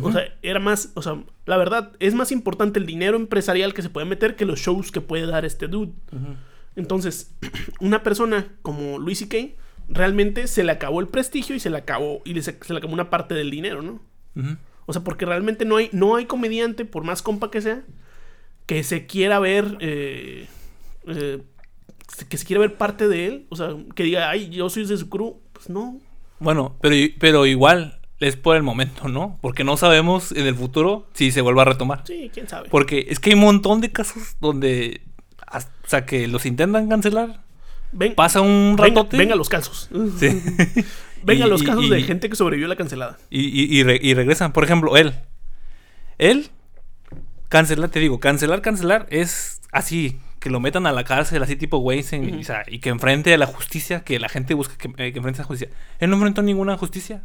O 0.02 0.12
sea, 0.12 0.36
era 0.42 0.60
más. 0.60 0.92
O 0.96 1.02
sea, 1.02 1.24
la 1.46 1.58
verdad, 1.58 1.94
es 2.00 2.14
más 2.14 2.32
importante 2.32 2.80
el 2.80 2.86
dinero 2.86 3.16
empresarial 3.16 3.74
que 3.74 3.82
se 3.82 3.90
puede 3.90 4.06
meter 4.06 4.36
que 4.36 4.46
los 4.46 4.60
shows 4.60 4.92
que 4.92 5.02
puede 5.02 5.26
dar 5.26 5.46
este 5.46 5.68
dude. 5.68 5.94
Entonces, 6.76 7.34
una 7.80 8.04
persona 8.04 8.48
como 8.62 9.00
Luis 9.00 9.22
y 9.22 9.30
Kay 9.30 9.56
realmente 9.90 10.48
se 10.48 10.64
le 10.64 10.72
acabó 10.72 11.00
el 11.00 11.08
prestigio 11.08 11.56
y 11.56 11.60
se 11.60 11.70
le 11.70 11.78
acabó, 11.78 12.22
y 12.26 12.40
se, 12.42 12.58
le 12.70 12.78
acabó 12.78 12.94
una 12.94 13.10
parte 13.10 13.34
del 13.34 13.52
dinero, 13.52 13.82
¿no? 13.82 14.02
O 14.86 14.94
sea, 14.94 15.04
porque 15.04 15.26
realmente 15.26 15.66
no 15.66 15.78
hay, 15.78 15.90
no 15.92 16.16
hay 16.16 16.26
comediante, 16.26 16.86
por 16.86 17.04
más 17.04 17.22
compa 17.22 17.50
que 17.52 17.62
sea, 17.62 17.84
que 18.66 18.84
se 18.84 19.06
quiera 19.06 19.40
ver, 19.40 19.78
eh, 19.80 20.48
eh, 21.08 21.42
que 22.30 22.38
se 22.38 22.46
quiera 22.46 22.62
ver 22.62 22.76
parte 22.76 23.08
de 23.08 23.26
él, 23.26 23.48
o 23.50 23.56
sea, 23.56 23.76
que 23.96 24.04
diga, 24.04 24.30
ay, 24.30 24.50
yo 24.50 24.70
soy 24.70 24.86
de 24.86 24.98
su 24.98 25.10
crew, 25.10 25.42
pues 25.54 25.70
no. 25.70 26.00
Bueno, 26.40 26.78
pero, 26.82 26.96
pero 27.20 27.46
igual 27.46 28.00
es 28.20 28.36
por 28.36 28.56
el 28.56 28.64
momento, 28.64 29.08
¿no? 29.08 29.40
Porque 29.42 29.64
no 29.64 29.78
sabemos 29.78 30.32
en 30.32 30.46
el 30.46 30.56
futuro 30.56 31.08
si 31.14 31.32
se 31.32 31.42
vuelva 31.42 31.64
a 31.64 31.66
retomar. 31.66 32.04
Sí, 32.06 32.30
quién 32.34 32.48
sabe. 32.48 32.70
Porque 32.70 33.08
es 33.10 33.20
que 33.20 33.32
hay 33.32 33.36
un 33.36 33.42
montón 33.42 33.82
de 33.82 33.92
casos 33.92 34.36
donde, 34.40 35.02
o 35.54 35.88
sea, 35.88 36.06
que 36.06 36.28
los 36.28 36.46
intentan 36.46 36.90
cancelar 36.90 37.47
Pasa 38.16 38.42
un 38.42 38.76
ratote. 38.78 39.18
Venga, 39.18 39.36
los 39.36 39.50
casos. 39.50 39.90
Sí. 40.20 40.42
venga 41.24 41.48
los 41.48 41.64
casos 41.64 41.90
de 41.90 42.02
gente 42.04 42.30
que 42.30 42.36
sobrevivió 42.36 42.68
a 42.68 42.70
la 42.70 42.76
cancelada. 42.76 43.18
Y, 43.30 43.84
regresan. 43.84 44.54
Por 44.54 44.64
ejemplo, 44.64 44.98
él. 44.98 45.14
Él, 46.18 46.50
cancelar, 47.48 47.90
te 47.90 48.00
digo, 48.00 48.20
cancelar, 48.20 48.62
cancelar 48.62 49.06
es 49.12 49.62
así, 49.72 50.20
que 50.40 50.50
lo 50.50 50.60
metan 50.60 50.88
a 50.88 50.92
la 50.92 51.04
cárcel, 51.04 51.44
así 51.44 51.56
tipo 51.56 51.78
güey, 51.78 52.04
y 52.68 52.80
que 52.80 52.90
enfrente 52.90 53.34
a 53.34 53.38
la 53.38 53.46
justicia, 53.46 54.04
que 54.04 54.20
la 54.20 54.28
gente 54.28 54.56
busque 54.56 54.76
que, 54.78 54.88
eh, 55.04 55.14
enfrente 55.16 55.42
a 55.42 55.44
la 55.44 55.48
justicia. 55.48 55.76
Él 56.00 56.10
no 56.10 56.16
enfrentó 56.16 56.42
ninguna 56.42 56.76
justicia. 56.76 57.24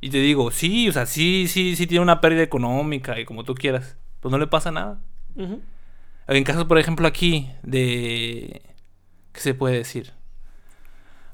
Y 0.00 0.10
te 0.10 0.18
digo, 0.18 0.50
sí, 0.50 0.88
o 0.88 0.92
sea, 0.92 1.06
sí, 1.06 1.46
sí, 1.48 1.76
sí 1.76 1.86
tiene 1.86 2.02
una 2.02 2.20
pérdida 2.20 2.42
económica 2.42 3.18
y 3.18 3.24
como 3.24 3.44
tú 3.44 3.54
quieras. 3.54 3.96
Pues 4.20 4.30
no 4.30 4.38
le 4.38 4.46
pasa 4.46 4.70
nada. 4.70 5.00
En 6.28 6.44
casos, 6.44 6.64
por 6.64 6.78
ejemplo, 6.78 7.08
aquí 7.08 7.50
de 7.62 8.62
¿qué 9.32 9.40
se 9.40 9.54
puede 9.54 9.76
decir? 9.76 10.12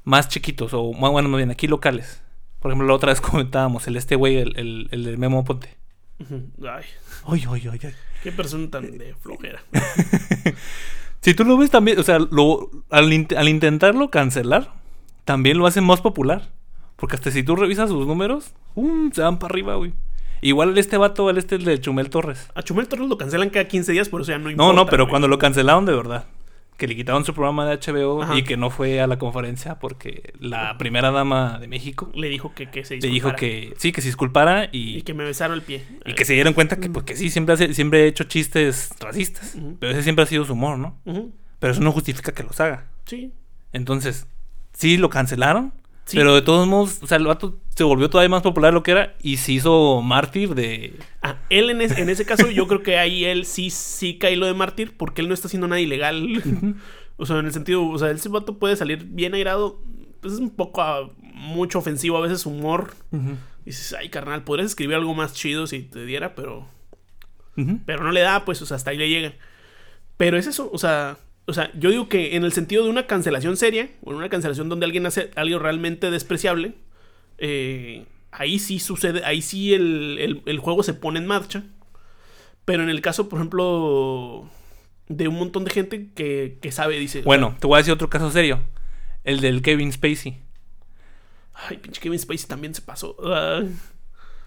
Más 0.03 0.27
chiquitos, 0.29 0.73
o 0.73 0.93
bueno, 0.93 1.29
más 1.29 1.37
bien 1.37 1.51
aquí 1.51 1.67
locales. 1.67 2.21
Por 2.59 2.71
ejemplo, 2.71 2.87
la 2.87 2.93
otra 2.93 3.11
vez 3.11 3.21
comentábamos, 3.21 3.87
el 3.87 3.97
este 3.97 4.15
güey, 4.15 4.37
el, 4.37 4.57
el, 4.57 4.87
el 4.91 5.03
del 5.03 5.17
Memo 5.17 5.43
Ponte. 5.43 5.77
Ay. 6.61 6.83
Ay, 7.27 7.43
ay, 7.49 7.69
ay, 7.71 7.93
Qué 8.23 8.31
persona 8.31 8.69
tan 8.69 8.97
de 8.97 9.13
flojera. 9.15 9.63
si 11.21 11.33
tú 11.33 11.45
lo 11.45 11.57
ves 11.57 11.69
también, 11.69 11.99
o 11.99 12.03
sea, 12.03 12.19
lo, 12.19 12.69
al, 12.89 13.13
intentarlo 13.13 14.09
cancelar, 14.09 14.73
también 15.23 15.57
lo 15.57 15.67
hacen 15.67 15.85
más 15.85 16.01
popular. 16.01 16.49
Porque 16.97 17.15
hasta 17.15 17.31
si 17.31 17.43
tú 17.43 17.55
revisas 17.55 17.89
sus 17.89 18.05
números, 18.05 18.51
um, 18.75 19.09
se 19.13 19.21
van 19.21 19.39
para 19.39 19.53
arriba, 19.53 19.75
güey. 19.75 19.93
Igual 20.41 20.77
este 20.77 20.97
vato, 20.97 21.29
el 21.29 21.37
este 21.37 21.55
el 21.55 21.63
de 21.63 21.79
Chumel 21.79 22.09
Torres. 22.09 22.49
A 22.55 22.61
Chumel 22.61 22.89
Torres 22.89 23.07
lo 23.07 23.17
cancelan 23.17 23.49
cada 23.49 23.67
15 23.67 23.93
días, 23.93 24.09
por 24.09 24.21
eso 24.21 24.31
ya 24.31 24.37
no 24.37 24.49
importa. 24.49 24.73
No, 24.73 24.73
no, 24.73 24.85
pero 24.85 25.07
cuando 25.07 25.29
lo 25.29 25.37
cancelaron 25.37 25.85
de 25.85 25.95
verdad 25.95 26.25
que 26.79 26.87
le 26.87 26.95
quitaron 26.95 27.25
su 27.25 27.33
programa 27.33 27.67
de 27.67 27.77
HBO 27.77 28.35
y 28.35 28.43
que 28.43 28.57
no 28.57 28.69
fue 28.69 29.01
a 29.01 29.05
la 29.05 29.19
conferencia 29.19 29.77
porque 29.79 30.33
la 30.39 30.77
primera 30.77 31.11
dama 31.11 31.59
de 31.59 31.67
México 31.67 32.09
le 32.15 32.29
dijo 32.29 32.55
que, 32.55 32.71
que 32.71 32.85
se 32.85 32.95
disculpara. 32.95 33.09
Le 33.09 33.13
dijo 33.13 33.35
que 33.35 33.73
sí, 33.77 33.91
que 33.91 34.01
se 34.01 34.07
disculpara 34.07 34.69
y, 34.71 34.97
y 34.97 35.01
que 35.01 35.13
me 35.13 35.25
besaron 35.25 35.57
el 35.57 35.61
pie. 35.61 35.83
Y 36.05 36.13
que 36.13 36.23
se 36.23 36.33
dieron 36.33 36.53
cuenta 36.53 36.77
que, 36.77 36.89
pues, 36.89 37.05
que 37.05 37.17
sí, 37.17 37.29
siempre, 37.29 37.73
siempre 37.73 38.05
he 38.05 38.07
hecho 38.07 38.23
chistes 38.23 38.91
racistas. 39.01 39.57
Pero 39.79 39.91
ese 39.91 40.03
siempre 40.03 40.23
ha 40.23 40.25
sido 40.25 40.45
su 40.45 40.53
humor, 40.53 40.79
¿no? 40.79 40.97
Pero 41.59 41.73
eso 41.73 41.81
no 41.81 41.91
justifica 41.91 42.31
que 42.31 42.43
los 42.43 42.59
haga. 42.61 42.87
Sí. 43.05 43.33
Entonces, 43.73 44.25
sí 44.71 44.95
lo 44.95 45.09
cancelaron, 45.09 45.73
pero 46.13 46.35
de 46.35 46.41
todos 46.41 46.67
modos, 46.67 46.99
o 47.01 47.07
sea, 47.07 47.17
el 47.17 47.25
vato 47.25 47.59
se 47.75 47.83
volvió 47.83 48.09
todavía 48.09 48.29
más 48.29 48.43
popular 48.43 48.71
de 48.71 48.75
lo 48.75 48.83
que 48.83 48.91
era 48.91 49.15
y 49.21 49.37
se 49.37 49.53
hizo 49.53 50.01
mártir 50.01 50.55
de. 50.55 50.99
Ah, 51.21 51.37
él 51.49 51.69
en, 51.69 51.81
en 51.81 52.09
ese 52.09 52.25
caso, 52.25 52.49
yo 52.49 52.67
creo 52.67 52.83
que 52.83 52.97
ahí 52.97 53.25
él 53.25 53.45
sí, 53.45 53.69
sí 53.69 54.17
cae 54.17 54.35
lo 54.35 54.45
de 54.45 54.53
mártir 54.53 54.97
porque 54.97 55.21
él 55.21 55.27
no 55.27 55.33
está 55.33 55.47
haciendo 55.47 55.67
nada 55.67 55.81
ilegal. 55.81 56.43
o 57.17 57.25
sea, 57.25 57.39
en 57.39 57.45
el 57.45 57.53
sentido, 57.53 57.85
o 57.87 57.97
sea, 57.97 58.11
ese 58.11 58.29
vato 58.29 58.57
puede 58.57 58.75
salir 58.75 59.05
bien 59.05 59.33
airado. 59.33 59.81
Pues 60.21 60.33
es 60.33 60.39
un 60.39 60.49
poco 60.49 60.81
ah, 60.81 61.09
mucho 61.33 61.79
ofensivo 61.79 62.17
a 62.17 62.21
veces 62.21 62.45
humor. 62.45 62.93
Y 63.11 63.65
dices, 63.65 63.95
ay, 63.97 64.09
carnal, 64.09 64.43
podrías 64.43 64.67
escribir 64.67 64.95
algo 64.95 65.13
más 65.13 65.33
chido 65.33 65.67
si 65.67 65.83
te 65.83 66.05
diera, 66.05 66.35
pero. 66.35 66.67
Pero 67.85 68.03
no 68.03 68.11
le 68.11 68.21
da, 68.21 68.45
pues, 68.45 68.61
o 68.61 68.65
sea, 68.65 68.77
hasta 68.77 68.91
ahí 68.91 68.97
le 68.97 69.09
llega. 69.09 69.33
Pero 70.15 70.37
es 70.37 70.47
eso, 70.47 70.69
o 70.71 70.77
sea, 70.77 71.17
o 71.49 71.53
sea, 71.53 71.71
yo 71.73 71.89
digo 71.89 72.07
que 72.07 72.35
en 72.35 72.43
el 72.43 72.53
sentido 72.53 72.83
de 72.83 72.89
una 72.89 73.07
cancelación 73.07 73.57
seria, 73.57 73.89
o 74.03 74.11
en 74.11 74.17
una 74.17 74.29
cancelación 74.29 74.69
donde 74.69 74.85
alguien 74.85 75.05
hace 75.07 75.31
algo 75.35 75.57
realmente 75.57 76.11
despreciable, 76.11 76.75
eh, 77.39 78.05
ahí 78.31 78.59
sí 78.59 78.77
sucede, 78.79 79.25
ahí 79.25 79.41
sí 79.41 79.73
el, 79.73 80.59
juego 80.61 80.83
se 80.83 80.93
pone 80.93 81.19
en 81.19 81.25
marcha. 81.25 81.63
Pero 82.65 82.83
en 82.83 82.89
el 82.89 83.01
caso, 83.01 83.29
por 83.29 83.39
ejemplo, 83.39 84.47
de 85.07 85.27
un 85.27 85.35
montón 85.35 85.65
de 85.65 85.71
gente 85.71 86.09
que, 86.13 86.71
sabe, 86.71 86.99
dice. 86.99 87.23
Bueno, 87.23 87.57
te 87.59 87.65
voy 87.65 87.75
a 87.75 87.77
decir 87.79 87.93
otro 87.93 88.11
caso 88.11 88.29
serio: 88.29 88.61
el 89.23 89.41
del 89.41 89.63
Kevin 89.63 89.91
Spacey. 89.91 90.37
Ay, 91.55 91.77
pinche 91.77 91.99
Kevin 91.99 92.19
Spacey 92.19 92.47
también 92.47 92.75
se 92.75 92.81
pasó. 92.81 93.15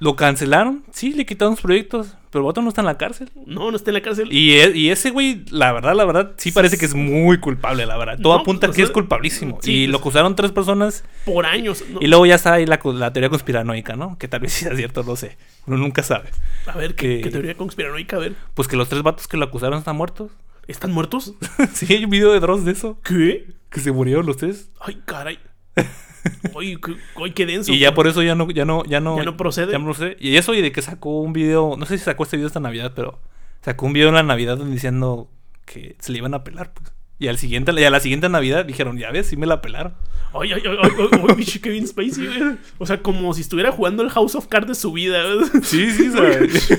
Lo 0.02 0.16
cancelaron, 0.16 0.82
sí, 0.90 1.12
le 1.12 1.24
quitaron 1.24 1.54
sus 1.54 1.62
proyectos, 1.62 2.16
pero 2.30 2.42
el 2.42 2.46
vato 2.46 2.60
no 2.60 2.70
está 2.70 2.80
en 2.80 2.86
la 2.88 2.98
cárcel. 2.98 3.30
No, 3.46 3.70
no 3.70 3.76
está 3.76 3.90
en 3.90 3.94
la 3.94 4.02
cárcel. 4.02 4.32
Y, 4.32 4.54
e- 4.54 4.76
y 4.76 4.90
ese 4.90 5.10
güey, 5.10 5.44
la 5.48 5.70
verdad, 5.70 5.94
la 5.94 6.04
verdad, 6.04 6.32
sí 6.38 6.50
parece 6.50 6.76
que 6.76 6.86
es 6.86 6.94
muy 6.96 7.38
culpable, 7.38 7.86
la 7.86 7.96
verdad. 7.96 8.18
Todo 8.20 8.34
No, 8.34 8.40
apunta 8.40 8.66
que 8.66 8.82
es 8.82 8.88
sea, 8.88 8.92
culpabilísimo. 8.92 9.60
sí, 9.62 9.72
y 9.72 9.86
lo 9.86 9.98
acusaron 9.98 10.34
tres 10.34 10.50
personas. 10.50 11.04
Por 11.24 11.46
años. 11.46 11.84
¿no? 11.88 12.00
Y 12.02 12.08
luego 12.08 12.26
ya 12.26 12.34
está 12.34 12.54
ahí 12.54 12.66
la, 12.66 12.80
teoría 13.12 13.28
conspiranoica, 13.28 13.94
¿no? 13.94 14.18
Que 14.18 14.26
tal 14.26 14.40
vez 14.40 14.52
sea 14.54 14.74
cierto, 14.74 15.04
no 15.04 15.14
sé. 15.14 15.38
Uno 15.66 15.76
nunca 15.76 16.02
sabe. 16.02 16.30
A 16.66 16.76
ver, 16.76 16.96
¿qué, 16.96 17.20
qué 17.22 17.30
teoría 17.30 17.56
conspiranoica? 17.56 18.16
A 18.16 18.18
ver. 18.18 18.34
Pues 18.54 18.66
que 18.66 18.76
los 18.76 18.88
tres 18.88 19.04
vatos 19.04 19.28
que 19.28 19.36
lo 19.36 19.44
acusaron 19.44 19.78
están 19.78 19.94
muertos. 19.94 20.32
¿Están 20.66 20.90
muertos? 20.90 21.34
sí, 21.74 21.86
hay 21.94 22.02
un 22.02 22.10
video 22.10 22.32
de 22.32 22.40
Dross 22.40 22.64
de 22.64 22.72
eso. 22.72 22.98
¿Qué? 23.04 23.52
Que 23.70 23.78
se 23.78 23.92
murieron 23.92 24.26
los 24.26 24.36
tres. 24.36 24.68
Ay, 24.80 25.00
caray. 25.04 25.38
Ay, 26.58 27.32
qué, 27.32 27.46
denso. 27.46 27.72
Y 27.72 27.78
ya 27.78 27.94
por 27.94 28.06
eso 28.06 28.22
ya 28.22 28.34
no, 28.34 28.50
ya 28.50 28.64
no, 28.64 28.84
ya 28.84 29.00
no. 29.00 29.16
Ya 29.16 29.24
no 29.24 29.36
procede. 29.36 29.72
Ya 29.72 29.78
no 29.78 29.94
sé. 29.94 30.16
Y 30.20 30.36
eso 30.36 30.54
y 30.54 30.62
de 30.62 30.72
que 30.72 30.82
sacó 30.82 31.20
un 31.20 31.32
video. 31.32 31.76
No 31.78 31.86
sé 31.86 31.98
si 31.98 32.04
sacó 32.04 32.24
este 32.24 32.36
video 32.36 32.46
esta 32.46 32.60
Navidad, 32.60 32.92
pero 32.94 33.18
sacó 33.62 33.86
un 33.86 33.92
video 33.92 34.08
en 34.08 34.14
la 34.14 34.22
Navidad 34.22 34.58
diciendo 34.58 35.28
que 35.64 35.96
se 35.98 36.12
le 36.12 36.18
iban 36.18 36.34
a 36.34 36.44
pelar, 36.44 36.72
pues. 36.72 36.92
Y 37.18 37.28
al 37.28 37.38
siguiente, 37.38 37.72
y 37.72 37.84
a 37.84 37.90
la 37.90 38.00
siguiente 38.00 38.28
Navidad 38.28 38.64
dijeron, 38.64 38.98
ya 38.98 39.12
ves, 39.12 39.28
sí 39.28 39.36
me 39.36 39.46
la 39.46 39.62
pelaron. 39.62 39.94
Ay, 40.34 40.52
ay, 40.54 40.62
ay, 40.64 40.76
ay, 40.82 40.90
ay, 41.38 41.44
Kevin 41.60 41.86
Spacey, 41.86 42.26
güey. 42.26 42.56
O 42.78 42.86
sea, 42.86 43.00
como 43.00 43.32
si 43.32 43.42
estuviera 43.42 43.70
jugando 43.70 44.02
el 44.02 44.10
House 44.10 44.34
of 44.34 44.48
Cards 44.48 44.66
de 44.66 44.74
su 44.74 44.92
vida. 44.92 45.22
Sí, 45.62 45.90
sí, 45.92 46.10
¿sabes? 46.12 46.68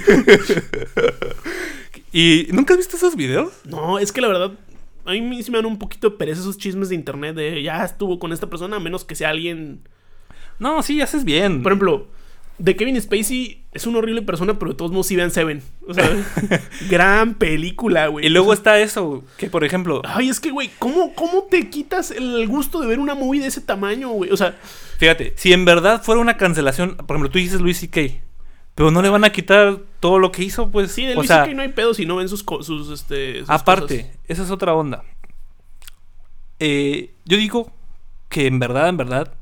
¿Y 2.12 2.48
nunca 2.52 2.74
has 2.74 2.78
visto 2.78 2.98
esos 2.98 3.16
videos? 3.16 3.54
No, 3.64 4.00
es 4.00 4.12
que 4.12 4.20
la 4.20 4.28
verdad, 4.28 4.52
a 5.06 5.12
mí 5.12 5.44
sí 5.44 5.52
me 5.52 5.58
dan 5.58 5.66
un 5.66 5.78
poquito 5.78 6.10
de 6.10 6.18
pereza 6.18 6.42
esos 6.42 6.58
chismes 6.58 6.90
de 6.90 6.96
internet 6.96 7.36
de 7.36 7.62
ya 7.62 7.84
estuvo 7.84 8.20
con 8.20 8.32
esta 8.32 8.48
persona, 8.50 8.78
a 8.78 8.80
menos 8.80 9.04
que 9.04 9.16
sea 9.16 9.30
alguien. 9.30 9.82
No, 10.60 10.82
sí, 10.84 11.02
haces 11.02 11.26
bien. 11.26 11.64
Por 11.64 11.72
ejemplo, 11.72 12.08
de 12.58 12.76
Kevin 12.76 13.02
Spacey 13.02 13.66
es 13.74 13.88
una 13.88 13.98
horrible 13.98 14.22
persona, 14.22 14.58
pero 14.60 14.72
de 14.72 14.78
todos 14.78 14.92
modos 14.92 15.08
sí 15.08 15.16
vean 15.16 15.32
Seven. 15.32 15.62
O 15.88 15.94
sea, 15.94 16.10
gran 16.90 17.34
película, 17.36 18.08
güey. 18.08 18.26
Y 18.26 18.30
luego 18.30 18.54
está 18.54 18.80
eso, 18.80 19.24
que 19.38 19.50
por 19.50 19.64
ejemplo, 19.64 20.02
Ay, 20.06 20.30
es 20.30 20.40
que, 20.40 20.52
güey, 20.52 20.70
¿cómo, 20.80 21.14
¿cómo 21.16 21.44
te 21.50 21.70
quitas 21.70 22.12
el 22.12 22.48
gusto 22.48 22.80
de 22.80 22.88
ver 22.88 23.00
una 23.00 23.16
movie 23.16 23.42
de 23.42 23.48
ese 23.48 23.62
tamaño, 23.62 24.10
güey? 24.10 24.32
O 24.32 24.38
sea, 24.38 24.56
fíjate, 24.98 25.34
si 25.36 25.52
en 25.52 25.66
verdad 25.66 26.04
fuera 26.04 26.22
una 26.22 26.38
cancelación, 26.38 26.96
por 26.96 27.16
ejemplo, 27.16 27.32
tú 27.32 27.40
dices 27.40 27.60
Luis 27.60 27.80
C.K., 27.80 28.22
pero 28.76 28.92
no 28.92 29.02
le 29.02 29.10
van 29.10 29.24
a 29.24 29.32
quitar 29.32 29.80
todo 30.00 30.20
lo 30.20 30.32
que 30.32 30.44
hizo, 30.44 30.72
pues. 30.72 30.92
sí, 30.92 31.06
de 31.06 31.14
o 31.14 31.18
Luis 31.18 31.28
sea, 31.28 31.46
no 31.48 31.62
hay 31.62 31.70
pedo 31.70 31.94
si 31.94 32.06
no 32.06 32.16
ven 32.16 32.30
sus, 32.30 32.44
sus, 32.62 32.90
este, 32.90 33.42
sus 33.42 33.50
Aparte, 33.50 34.02
cosas. 34.02 34.20
esa 34.28 34.44
es 34.44 34.52
otra 34.52 34.74
onda. 34.74 35.04
Eh, 36.60 37.14
yo 37.26 37.38
digo 37.38 37.72
que 38.30 38.48
en 38.48 38.60
verdad, 38.60 38.90
en 38.90 38.98
verdad, 38.98 39.34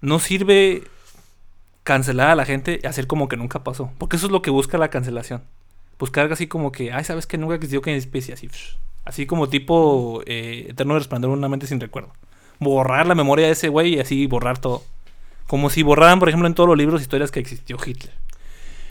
no 0.00 0.18
sirve 0.18 0.84
cancelar 1.82 2.30
a 2.30 2.34
la 2.34 2.44
gente 2.44 2.80
y 2.82 2.86
hacer 2.86 3.06
como 3.06 3.28
que 3.28 3.36
nunca 3.36 3.64
pasó. 3.64 3.90
Porque 3.98 4.16
eso 4.16 4.26
es 4.26 4.32
lo 4.32 4.42
que 4.42 4.50
busca 4.50 4.76
la 4.76 4.90
cancelación. 4.90 5.42
Buscar 5.98 6.30
así 6.30 6.46
como 6.46 6.72
que, 6.72 6.92
ay, 6.92 7.04
sabes 7.04 7.26
que 7.26 7.38
nunca 7.38 7.54
existió 7.54 7.80
que 7.80 7.96
especie 7.96 8.34
así. 8.34 8.50
Así 9.04 9.24
como 9.24 9.48
tipo 9.48 10.20
eh, 10.26 10.66
Eterno 10.68 10.98
Resplandor 10.98 11.30
una 11.30 11.48
mente 11.48 11.66
sin 11.66 11.80
recuerdo. 11.80 12.12
Borrar 12.58 13.06
la 13.06 13.14
memoria 13.14 13.46
de 13.46 13.52
ese 13.52 13.68
güey 13.68 13.94
y 13.94 14.00
así 14.00 14.26
borrar 14.26 14.58
todo. 14.58 14.82
Como 15.46 15.70
si 15.70 15.82
borraran, 15.82 16.18
por 16.18 16.28
ejemplo, 16.28 16.48
en 16.48 16.54
todos 16.54 16.68
los 16.68 16.76
libros 16.76 17.00
historias 17.00 17.30
que 17.30 17.40
existió 17.40 17.76
Hitler. 17.84 18.25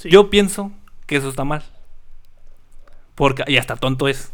Sí. 0.06 0.12
Yo 0.12 0.30
pienso 0.30 0.72
que 1.08 1.16
eso 1.16 1.30
está 1.30 1.43
mal. 1.43 1.64
Porque, 3.16 3.43
y 3.47 3.58
hasta 3.58 3.76
tonto 3.76 4.08
es. 4.08 4.32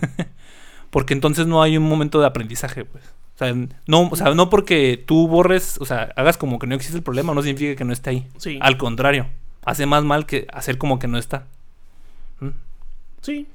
porque 0.90 1.14
entonces 1.14 1.48
no 1.48 1.62
hay 1.62 1.76
un 1.76 1.82
momento 1.82 2.20
de 2.20 2.26
aprendizaje, 2.26 2.84
pues. 2.84 3.02
O 3.34 3.38
sea, 3.38 3.52
no, 3.88 4.08
o 4.08 4.14
sea, 4.14 4.32
no 4.34 4.50
porque 4.50 5.02
tú 5.04 5.26
borres, 5.26 5.78
o 5.80 5.84
sea, 5.84 6.12
hagas 6.14 6.36
como 6.36 6.60
que 6.60 6.68
no 6.68 6.76
existe 6.76 6.96
el 6.96 7.02
problema, 7.02 7.34
no 7.34 7.42
significa 7.42 7.74
que 7.74 7.84
no 7.84 7.92
esté 7.92 8.10
ahí. 8.10 8.28
Sí. 8.36 8.58
Al 8.60 8.76
contrario, 8.76 9.26
hace 9.64 9.84
más 9.84 10.04
mal 10.04 10.26
que 10.26 10.46
hacer 10.52 10.78
como 10.78 11.00
que 11.00 11.08
no 11.08 11.18
está. 11.18 11.48
¿Mm? 12.38 12.50
Sí. 13.20 13.48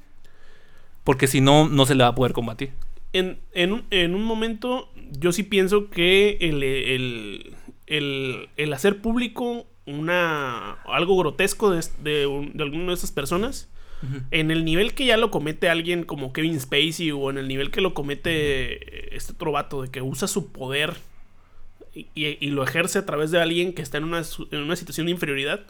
Porque 1.04 1.26
si 1.26 1.40
no, 1.40 1.70
no 1.70 1.86
se 1.86 1.94
le 1.94 2.02
va 2.02 2.10
a 2.10 2.14
poder 2.14 2.34
combatir. 2.34 2.72
En, 3.14 3.38
en, 3.54 3.72
un, 3.72 3.84
en 3.90 4.14
un 4.14 4.24
momento, 4.24 4.90
yo 5.12 5.32
sí 5.32 5.42
pienso 5.42 5.88
que 5.88 6.36
el, 6.42 6.62
el, 6.62 7.56
el, 7.86 8.50
el 8.58 8.72
hacer 8.74 9.00
público 9.00 9.66
una 9.86 10.72
algo 10.84 11.16
grotesco 11.16 11.70
de, 11.70 11.84
de, 12.02 12.26
un- 12.26 12.52
de 12.56 12.62
alguna 12.64 12.86
de 12.88 12.94
estas 12.94 13.12
personas, 13.12 13.68
en 14.30 14.50
el 14.50 14.64
nivel 14.64 14.94
que 14.94 15.06
ya 15.06 15.16
lo 15.16 15.30
comete 15.30 15.70
alguien 15.70 16.04
como 16.04 16.32
Kevin 16.32 16.60
Spacey 16.60 17.10
o 17.12 17.30
en 17.30 17.38
el 17.38 17.48
nivel 17.48 17.70
que 17.70 17.80
lo 17.80 17.94
comete 17.94 19.16
este 19.16 19.32
otro 19.32 19.52
vato 19.52 19.82
de 19.82 19.90
que 19.90 20.02
usa 20.02 20.28
su 20.28 20.52
poder 20.52 20.96
y, 21.94 22.06
y- 22.14 22.36
y 22.40 22.50
lo 22.50 22.62
ejerce 22.62 22.98
a 22.98 23.06
través 23.06 23.30
de 23.30 23.40
alguien 23.40 23.72
que 23.72 23.80
está 23.82 23.96
en 23.98 24.04
una, 24.04 24.22
en 24.50 24.58
una 24.60 24.76
situación 24.76 25.06
de 25.06 25.12
inferioridad. 25.12 25.60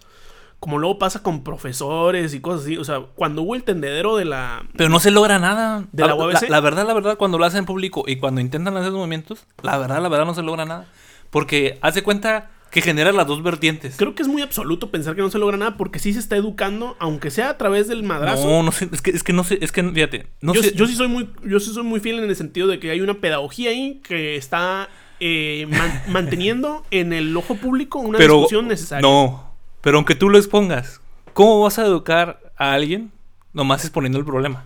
Como 0.58 0.78
luego 0.78 0.98
pasa 0.98 1.22
con 1.22 1.44
profesores 1.44 2.32
y 2.34 2.40
cosas 2.40 2.62
así. 2.62 2.78
O 2.78 2.84
sea, 2.84 3.00
cuando 3.14 3.42
hubo 3.42 3.54
el 3.54 3.62
tendedero 3.62 4.16
de 4.16 4.24
la. 4.24 4.66
Pero 4.76 4.88
no 4.88 4.98
se 5.00 5.10
logra 5.10 5.38
nada. 5.38 5.84
¿De 5.92 6.02
la 6.02 6.08
la, 6.08 6.14
UABC? 6.14 6.48
la 6.48 6.60
verdad, 6.60 6.86
la 6.86 6.94
verdad, 6.94 7.18
cuando 7.18 7.36
lo 7.38 7.44
hacen 7.44 7.58
en 7.60 7.66
público 7.66 8.04
y 8.06 8.16
cuando 8.16 8.40
intentan 8.40 8.74
hacer 8.76 8.90
movimientos, 8.90 9.46
la 9.62 9.76
verdad, 9.78 10.00
la 10.02 10.08
verdad 10.08 10.24
no 10.24 10.34
se 10.34 10.42
logra 10.42 10.64
nada. 10.64 10.86
Porque 11.28 11.78
hace 11.82 12.02
cuenta 12.02 12.50
que 12.70 12.82
genera 12.82 13.12
las 13.12 13.26
dos 13.26 13.42
vertientes. 13.42 13.96
Creo 13.96 14.14
que 14.14 14.22
es 14.22 14.28
muy 14.28 14.42
absoluto 14.42 14.90
pensar 14.90 15.14
que 15.16 15.22
no 15.22 15.30
se 15.30 15.38
logra 15.38 15.56
nada 15.56 15.76
porque 15.76 15.98
sí 15.98 16.12
se 16.12 16.18
está 16.18 16.36
educando, 16.36 16.96
aunque 16.98 17.30
sea 17.30 17.50
a 17.50 17.58
través 17.58 17.88
del 17.88 18.02
madrazo. 18.02 18.46
No, 18.46 18.62
no 18.62 18.72
sé, 18.72 18.88
es 18.92 19.00
que, 19.00 19.10
es 19.12 19.22
que 19.22 19.32
no 19.32 19.44
sé, 19.44 19.58
es 19.62 19.72
que 19.72 19.82
fíjate, 19.82 20.26
no 20.42 20.52
yo, 20.54 20.62
sé. 20.62 20.74
yo 20.74 20.86
sí 20.86 20.94
soy 20.94 21.08
muy, 21.08 21.30
yo 21.44 21.58
sí 21.60 21.72
soy 21.72 21.84
muy 21.84 22.00
fiel 22.00 22.18
en 22.18 22.24
el 22.28 22.36
sentido 22.36 22.66
de 22.66 22.78
que 22.78 22.90
hay 22.90 23.00
una 23.00 23.14
pedagogía 23.14 23.70
ahí 23.70 24.00
que 24.04 24.36
está 24.36 24.88
eh, 25.20 25.66
man- 25.70 26.02
manteniendo 26.08 26.84
en 26.90 27.12
el 27.12 27.34
ojo 27.36 27.54
público 27.56 27.98
una 27.98 28.18
pero 28.18 28.34
discusión 28.34 28.68
necesaria. 28.68 29.00
No, 29.08 29.54
pero 29.80 29.96
aunque 29.96 30.14
tú 30.14 30.28
lo 30.28 30.36
expongas, 30.36 31.00
¿cómo 31.32 31.60
vas 31.62 31.78
a 31.78 31.86
educar 31.86 32.40
a 32.58 32.72
alguien 32.74 33.10
nomás 33.54 33.84
exponiendo 33.84 34.18
el 34.18 34.24
problema? 34.26 34.64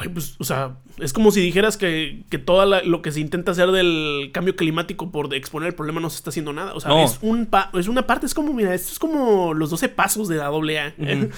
Ay, 0.00 0.08
pues, 0.08 0.36
o 0.38 0.44
sea, 0.44 0.76
es 0.98 1.12
como 1.12 1.30
si 1.32 1.40
dijeras 1.40 1.76
que, 1.76 2.22
que 2.30 2.38
todo 2.38 2.64
lo 2.82 3.02
que 3.02 3.10
se 3.12 3.20
intenta 3.20 3.52
hacer 3.52 3.70
del 3.72 4.30
cambio 4.32 4.54
climático 4.56 5.10
por 5.10 5.34
exponer 5.34 5.68
el 5.70 5.74
problema 5.74 6.00
no 6.00 6.08
se 6.10 6.16
está 6.18 6.30
haciendo 6.30 6.52
nada. 6.52 6.72
O 6.74 6.80
sea, 6.80 6.90
No. 6.90 7.04
es, 7.04 7.18
un 7.22 7.46
pa- 7.46 7.70
es 7.74 7.88
una 7.88 8.06
parte, 8.06 8.26
es 8.26 8.34
como, 8.34 8.52
mira, 8.52 8.74
esto 8.74 8.92
es 8.92 8.98
como 8.98 9.54
los 9.54 9.70
12 9.70 9.88
pasos 9.88 10.28
de 10.28 10.36
la 10.36 10.46
doble 10.46 10.78
A. 10.78 10.94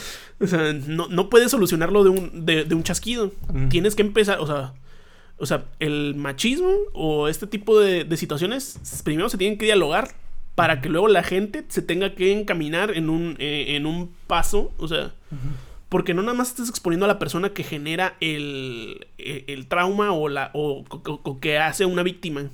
O 0.43 0.47
sea, 0.47 0.73
no, 0.73 1.07
no 1.09 1.29
puedes 1.29 1.51
solucionarlo 1.51 2.03
de 2.03 2.11
un, 2.11 2.47
de, 2.47 2.65
de 2.65 2.75
un 2.75 2.83
chasquido. 2.83 3.31
Tienes 3.69 3.95
que 3.95 4.01
empezar, 4.03 4.39
o 4.41 4.47
sea, 4.47 4.73
o 5.37 5.45
sea, 5.47 5.65
el 5.81 6.15
machismo 6.15 6.71
o 6.95 7.29
este 7.29 7.47
tipo 7.47 7.79
de, 7.79 8.05
de 8.05 8.17
situaciones 8.17 8.79
primero 9.05 9.29
se 9.29 9.37
tienen 9.39 9.59
que 9.59 9.67
dialogar 9.67 10.15
para 10.55 10.81
que 10.81 10.89
luego 10.89 11.09
la 11.09 11.23
gente 11.23 11.65
se 11.69 11.81
tenga 11.83 12.15
que 12.15 12.33
encaminar 12.39 12.91
en 12.97 13.09
un, 13.11 13.37
eh, 13.39 13.77
en 13.77 13.85
un 13.87 14.11
paso, 14.27 14.73
o 14.79 14.89
sea, 14.89 15.13
porque 15.91 16.15
no 16.15 16.23
nada 16.23 16.33
más 16.35 16.49
estás 16.49 16.69
exponiendo 16.71 17.05
a 17.05 17.09
la 17.09 17.19
persona 17.19 17.51
que 17.51 17.63
genera 17.65 18.17
el, 18.21 19.09
el, 19.19 19.45
el 19.49 19.67
trauma 19.67 20.13
o, 20.13 20.29
la, 20.31 20.51
o, 20.55 20.85
o- 20.89 21.21
o 21.23 21.41
que 21.41 21.59
hace 21.59 21.85
una 21.85 22.03
víctima, 22.03 22.45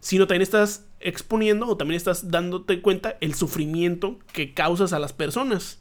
sino 0.00 0.26
también 0.26 0.42
estás 0.42 0.84
exponiendo 1.00 1.66
o 1.68 1.76
también 1.78 1.96
estás 1.96 2.30
dándote 2.30 2.82
cuenta 2.82 3.16
el 3.22 3.34
sufrimiento 3.34 4.18
que 4.32 4.52
causas 4.54 4.92
a 4.92 4.98
las 4.98 5.12
personas. 5.14 5.80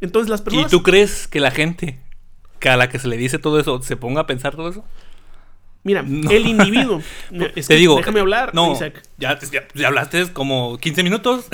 Entonces 0.00 0.30
las 0.30 0.40
¿Y 0.40 0.44
personas... 0.44 0.70
tú 0.70 0.82
crees 0.82 1.26
que 1.28 1.40
la 1.40 1.50
gente 1.50 1.98
que 2.60 2.68
a 2.68 2.76
la 2.76 2.88
que 2.88 2.98
se 2.98 3.08
le 3.08 3.16
dice 3.16 3.38
todo 3.38 3.58
eso 3.58 3.82
se 3.82 3.96
ponga 3.96 4.20
a 4.22 4.26
pensar 4.26 4.54
todo 4.54 4.68
eso? 4.68 4.84
Mira, 5.82 6.02
No. 6.02 6.30
el 6.30 6.46
individuo... 6.46 7.02
es 7.56 7.66
Te 7.66 7.74
digo, 7.76 7.96
Déjame 7.96 8.20
hablar, 8.20 8.54
No, 8.54 8.72
Isaac. 8.74 9.02
ya, 9.18 9.38
ya, 9.40 9.66
ya 9.74 9.88
hablaste 9.88 10.30
como 10.32 10.76
15 10.78 11.02
minutos. 11.02 11.46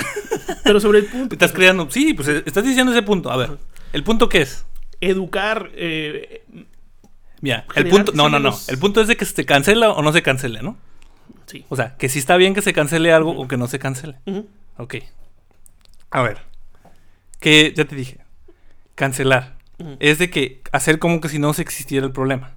Pero 0.64 0.81
sobre 0.81 0.99
el 0.99 1.07
punto... 1.12 1.35
estás 1.35 1.53
creando. 1.53 1.89
Sí, 1.91 2.12
pues 2.12 2.29
estás 2.29 2.64
diciendo 2.64 2.91
ese 2.93 3.03
punto. 3.03 3.31
A 3.31 3.37
ver, 3.37 3.51
¿el 3.97 4.05
punto 4.05 4.29
qué 4.29 4.43
es? 4.43 4.65
Educar... 5.01 5.71
eh, 5.75 6.45
Mira, 7.41 7.67
el 7.75 7.89
punto. 7.89 8.13
No, 8.15 8.29
no, 8.29 8.39
no. 8.39 8.57
El 8.69 8.79
punto 8.79 9.01
es 9.01 9.09
de 9.09 9.17
que 9.17 9.25
se 9.25 9.45
cancela 9.45 9.91
o 9.91 10.03
no 10.03 10.13
se 10.13 10.23
cancele, 10.23 10.63
¿no? 10.63 10.77
sí. 11.47 11.65
O 11.69 11.77
sea, 11.77 11.97
que 11.97 12.09
si 12.09 12.19
está 12.19 12.37
bien 12.37 12.55
que 12.55 12.63
se 12.63 12.73
cancele 12.73 13.13
algo 13.13 13.33
o 13.33 13.47
que 13.49 13.57
no 13.57 13.67
se 13.69 13.79
cancele. 13.79 14.17
Ujú. 14.27 14.49
Ok. 14.79 14.97
A 16.11 16.23
ver. 16.23 16.39
Que 17.41 17.73
ya 17.77 17.85
te 17.85 17.95
dije. 17.97 18.19
Cancelar. 18.95 19.57
Es 20.01 20.19
de 20.19 20.31
que 20.31 20.63
hacer 20.73 20.99
como 20.99 21.21
que 21.21 21.29
si 21.29 21.39
no 21.39 21.53
se 21.53 21.63
existiera 21.63 22.07
el 22.07 22.13
problema. 22.13 22.55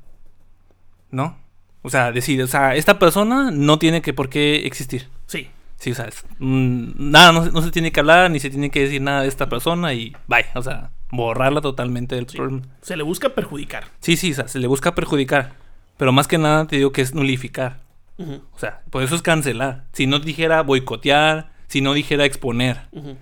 ¿No? 1.11 1.37
O 1.81 1.89
sea, 1.89 2.11
decir, 2.11 2.41
o 2.41 2.47
sea, 2.47 2.75
esta 2.75 2.99
persona 2.99 3.51
no 3.51 3.79
tiene 3.79 4.01
que 4.01 4.13
por 4.13 4.29
qué 4.29 4.65
existir. 4.65 5.09
Sí. 5.27 5.49
Sí, 5.77 5.91
o 5.91 5.95
sea, 5.95 6.05
es- 6.05 6.25
mm, 6.39 6.91
nada, 7.11 7.31
no, 7.31 7.45
no 7.45 7.61
se 7.61 7.71
tiene 7.71 7.91
que 7.91 7.99
hablar, 7.99 8.29
ni 8.31 8.39
se 8.39 8.49
tiene 8.49 8.69
que 8.69 8.81
decir 8.83 9.01
nada 9.01 9.21
de 9.21 9.27
esta 9.29 9.47
persona 9.49 9.93
y 9.93 10.15
vaya, 10.27 10.49
o 10.55 10.61
sea, 10.61 10.91
borrarla 11.11 11.61
totalmente 11.61 12.15
del 12.15 12.27
Sí. 12.27 12.37
problema. 12.37 12.61
Se 12.81 12.95
le 12.97 13.03
busca 13.03 13.29
perjudicar. 13.29 13.85
Sí, 13.99 14.15
sí, 14.17 14.31
o 14.31 14.35
sea, 14.35 14.47
se 14.47 14.59
le 14.59 14.67
busca 14.67 14.93
perjudicar. 14.95 15.53
Pero 15.97 16.11
más 16.11 16.27
que 16.27 16.37
nada 16.37 16.65
te 16.67 16.77
digo 16.77 16.91
que 16.91 17.01
es 17.01 17.13
nulificar. 17.13 17.81
O 18.53 18.59
sea, 18.59 18.81
por 18.89 19.01
eso 19.01 19.15
es 19.15 19.21
cancelar. 19.21 19.85
Si 19.93 20.05
no 20.05 20.19
dijera 20.19 20.61
boicotear, 20.61 21.51
si 21.67 21.79
no 21.81 21.93
dijera 21.93 22.25
exponer. 22.25 22.81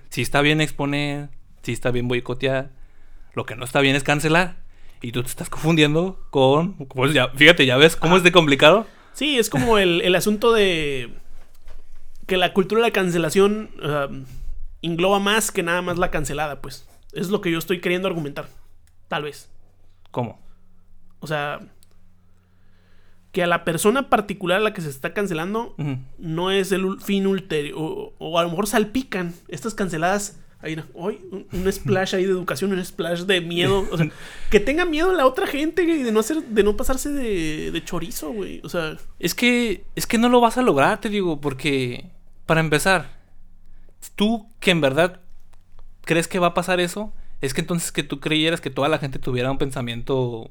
Si 0.09 0.21
está 0.23 0.41
bien 0.41 0.59
exponer, 0.59 1.29
si 1.61 1.71
está 1.71 1.91
bien 1.91 2.07
boicotear. 2.07 2.71
Lo 3.33 3.45
que 3.45 3.55
no 3.55 3.63
está 3.63 3.79
bien 3.79 3.95
es 3.95 4.03
cancelar. 4.03 4.55
Y 5.01 5.11
tú 5.11 5.21
te 5.21 5.29
estás 5.29 5.49
confundiendo 5.51 6.19
con... 6.31 6.73
Pues 6.87 7.13
ya, 7.13 7.29
fíjate, 7.29 7.67
ya 7.67 7.77
ves 7.77 7.95
cómo 7.95 8.17
es 8.17 8.23
de 8.23 8.31
complicado. 8.31 8.87
Sí, 9.13 9.37
es 9.37 9.49
como 9.51 9.77
el, 9.77 10.01
el 10.01 10.15
asunto 10.15 10.51
de 10.53 11.11
que 12.25 12.37
la 12.37 12.53
cultura 12.53 12.81
de 12.81 12.87
la 12.87 12.93
cancelación, 12.93 13.69
sea, 13.79 14.09
engloba 14.81 15.19
más 15.19 15.51
que 15.51 15.61
nada 15.63 15.81
más 15.83 15.97
la 15.99 16.09
cancelada, 16.11 16.61
pues. 16.61 16.87
Es 17.17 17.29
lo 17.29 17.41
que 17.41 17.51
yo 17.51 17.57
estoy 17.57 17.81
queriendo 17.81 18.07
argumentar. 18.07 18.47
Tal 19.07 19.23
vez. 19.23 19.49
¿Cómo? 20.11 20.39
O 21.19 21.25
sea, 21.25 21.59
que 23.31 23.41
a 23.41 23.47
la 23.47 23.63
persona 23.65 24.07
particular 24.07 24.59
a 24.59 24.63
la 24.63 24.73
que 24.73 24.81
se 24.81 24.89
está 24.89 25.13
cancelando 25.13 25.75
no 26.19 26.51
es 26.51 26.71
el 26.71 27.01
fin 27.01 27.25
ulterior. 27.25 28.13
O, 28.19 28.39
a 28.39 28.43
lo 28.43 28.49
mejor 28.49 28.67
salpican 28.67 29.33
estas 29.47 29.73
canceladas. 29.73 30.39
Ahí, 30.59 30.79
hoy 30.93 31.19
un, 31.31 31.71
splash 31.71 32.15
ahí 32.15 32.25
de 32.25 32.31
educación, 32.31 32.71
un 32.71 32.83
splash 32.85 33.21
de 33.21 33.41
miedo. 33.41 33.87
O 33.91 33.97
sea, 33.97 34.09
que 34.51 34.59
tenga 34.59 34.85
miedo 34.85 35.11
la 35.13 35.25
otra 35.25 35.47
gente, 35.47 35.83
y 35.83 36.03
de 36.03 36.11
no 36.11 36.19
hacer, 36.19 36.43
de 36.43 36.63
no 36.63 36.77
pasarse 36.77 37.11
de, 37.11 37.71
de 37.71 37.83
chorizo, 37.83 38.31
güey. 38.31 38.61
O 38.63 38.69
sea. 38.69 38.97
Es 39.17 39.33
que. 39.33 39.85
Es 39.95 40.05
que 40.05 40.19
no 40.19 40.29
lo 40.29 40.39
vas 40.39 40.57
a 40.57 40.61
lograr, 40.61 41.01
te 41.01 41.09
digo, 41.09 41.41
porque. 41.41 42.11
Para 42.45 42.61
empezar, 42.61 43.19
tú 44.15 44.49
que 44.59 44.71
en 44.71 44.81
verdad 44.81 45.21
crees 46.07 46.27
que 46.27 46.39
va 46.39 46.47
a 46.47 46.53
pasar 46.55 46.79
eso, 46.79 47.13
es 47.41 47.53
que 47.53 47.61
entonces 47.61 47.91
que 47.91 48.01
tú 48.01 48.19
creyeras 48.19 48.61
que 48.61 48.71
toda 48.71 48.89
la 48.89 48.97
gente 48.97 49.19
tuviera 49.19 49.51
un 49.51 49.59
pensamiento. 49.59 50.49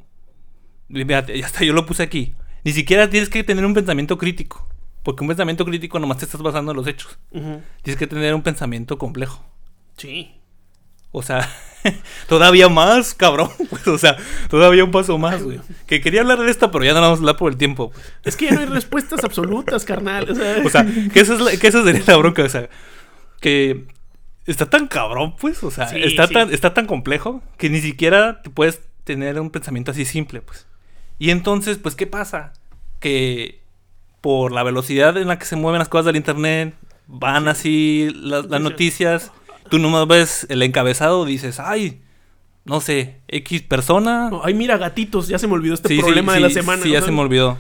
ya 0.88 1.18
está, 1.18 1.64
yo 1.64 1.72
lo 1.72 1.86
puse 1.86 2.04
aquí. 2.04 2.36
Ni 2.62 2.72
siquiera 2.72 3.11
tienes 3.11 3.28
que 3.28 3.42
tener 3.42 3.66
un 3.66 3.74
pensamiento 3.74 4.18
crítico. 4.18 4.68
Porque 5.02 5.22
un 5.22 5.28
pensamiento 5.28 5.64
crítico 5.64 5.98
nomás 5.98 6.18
te 6.18 6.24
estás 6.24 6.42
basando 6.42 6.72
en 6.72 6.76
los 6.76 6.86
hechos. 6.86 7.18
Tienes 7.30 7.98
que 7.98 8.07
tener 8.07 8.34
un 8.34 8.42
pensamiento 8.42 8.98
complejo. 8.98 9.44
Sí. 9.96 10.32
O 11.12 11.22
sea, 11.22 11.48
todavía 12.28 12.68
más, 12.68 13.14
cabrón. 13.14 13.50
Pues, 13.70 13.86
o 13.88 13.98
sea, 13.98 14.16
todavía 14.48 14.84
un 14.84 14.90
paso 14.90 15.16
más, 15.16 15.42
güey. 15.42 15.61
Que 15.86 16.00
quería 16.00 16.20
hablar 16.20 16.38
de 16.40 16.50
esta, 16.50 16.70
pero 16.70 16.84
ya 16.84 16.92
no 16.92 17.00
vamos 17.00 17.18
a 17.18 17.22
hablar 17.22 17.36
por 17.36 17.52
el 17.52 17.59
tiempo. 17.59 17.90
Pues. 17.90 18.04
Es 18.24 18.36
que 18.36 18.46
ya 18.46 18.52
no 18.52 18.61
hay 18.61 18.66
respuestas 18.66 19.24
absolutas, 19.24 19.84
carnal. 19.84 20.28
O 20.30 20.68
sea, 20.68 20.84
que, 21.12 21.20
esa 21.20 21.34
es 21.50 21.59
que 21.59 21.68
esa 21.68 21.84
sería 21.84 22.02
la 22.07 22.16
bronca. 22.16 22.42
O 22.42 22.48
sea, 22.48 22.68
que 23.40 23.86
está 24.47 24.66
tan 24.70 24.86
cabrón, 24.86 25.34
pues. 25.36 25.62
O 25.62 25.70
sea, 25.70 25.84
está, 25.97 26.28
Tan, 26.28 26.53
está 26.53 26.74
tan 26.74 26.86
complejo 26.86 27.42
que 27.59 27.70
ni 27.70 27.80
siquiera 27.80 28.42
te 28.42 28.51
puedes 28.51 28.80
tener 29.05 29.40
un 29.40 29.51
pensamiento 29.51 29.90
así 29.90 30.05
simple, 30.05 30.40
pues. 30.40 30.66
Y 31.18 31.30
entonces, 31.30 31.78
pues, 31.78 31.94
¿qué 31.94 32.07
pasa? 32.07 32.53
Que 33.01 33.61
por 34.20 34.53
la 34.53 34.62
velocidad 34.62 35.16
en 35.16 35.28
la 35.28 35.38
que 35.38 35.44
se 35.44 35.57
mueven 35.57 35.78
las 35.78 35.88
cosas 35.88 36.07
del 36.07 36.16
internet, 36.16 36.74
van 37.07 37.49
así 37.49 38.11
las, 38.14 38.49
noticias, 38.49 39.32
tú 39.70 39.78
nomás 39.78 40.07
ves 40.07 40.47
el 40.51 40.62
encabezado, 40.62 41.24
dices, 41.24 41.61
ay, 41.61 42.03
no 42.64 42.80
sé, 42.80 43.20
X 43.28 43.62
persona. 43.62 44.30
ay, 44.42 44.55
mira, 44.55 44.76
gatitos, 44.76 45.28
ya 45.28 45.38
se 45.38 45.47
me 45.47 45.55
olvidó 45.55 45.74
este 45.74 45.97
problema 45.99 46.34
de 46.34 46.40
la 46.40 46.51
semana. 46.51 46.82
Sí, 46.82 46.90
ya 46.90 47.03
se 47.03 47.12
me 47.12 47.20
olvidó. 47.20 47.59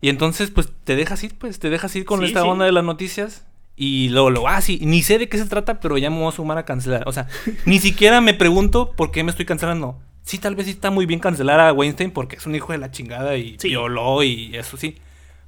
Y 0.00 0.08
entonces, 0.08 0.50
pues, 0.50 0.68
te 0.84 0.96
dejas 0.96 1.22
ir, 1.24 1.38
pues, 1.38 1.58
te 1.58 1.70
dejas 1.70 1.94
ir 1.96 2.04
con 2.04 2.22
esta 2.24 2.44
onda 2.44 2.64
de 2.64 2.72
las 2.72 2.84
noticias. 2.84 3.45
Y 3.76 4.08
luego, 4.08 4.30
lo 4.30 4.48
ah, 4.48 4.60
sí, 4.62 4.80
ni 4.82 5.02
sé 5.02 5.18
de 5.18 5.28
qué 5.28 5.36
se 5.36 5.44
trata, 5.44 5.80
pero 5.80 5.98
ya 5.98 6.08
me 6.08 6.18
voy 6.18 6.28
a 6.28 6.32
sumar 6.32 6.56
a 6.56 6.64
cancelar. 6.64 7.06
O 7.06 7.12
sea, 7.12 7.28
ni 7.66 7.78
siquiera 7.78 8.20
me 8.20 8.32
pregunto 8.32 8.92
por 8.92 9.10
qué 9.10 9.22
me 9.22 9.30
estoy 9.30 9.44
cancelando. 9.44 10.00
Sí, 10.22 10.38
tal 10.38 10.56
vez 10.56 10.66
sí 10.66 10.72
está 10.72 10.90
muy 10.90 11.06
bien 11.06 11.20
cancelar 11.20 11.60
a 11.60 11.72
Weinstein 11.72 12.10
porque 12.10 12.36
es 12.36 12.46
un 12.46 12.54
hijo 12.54 12.72
de 12.72 12.78
la 12.78 12.90
chingada 12.90 13.36
y 13.36 13.58
violó 13.62 14.22
y 14.22 14.56
eso 14.56 14.76
sí. 14.76 14.96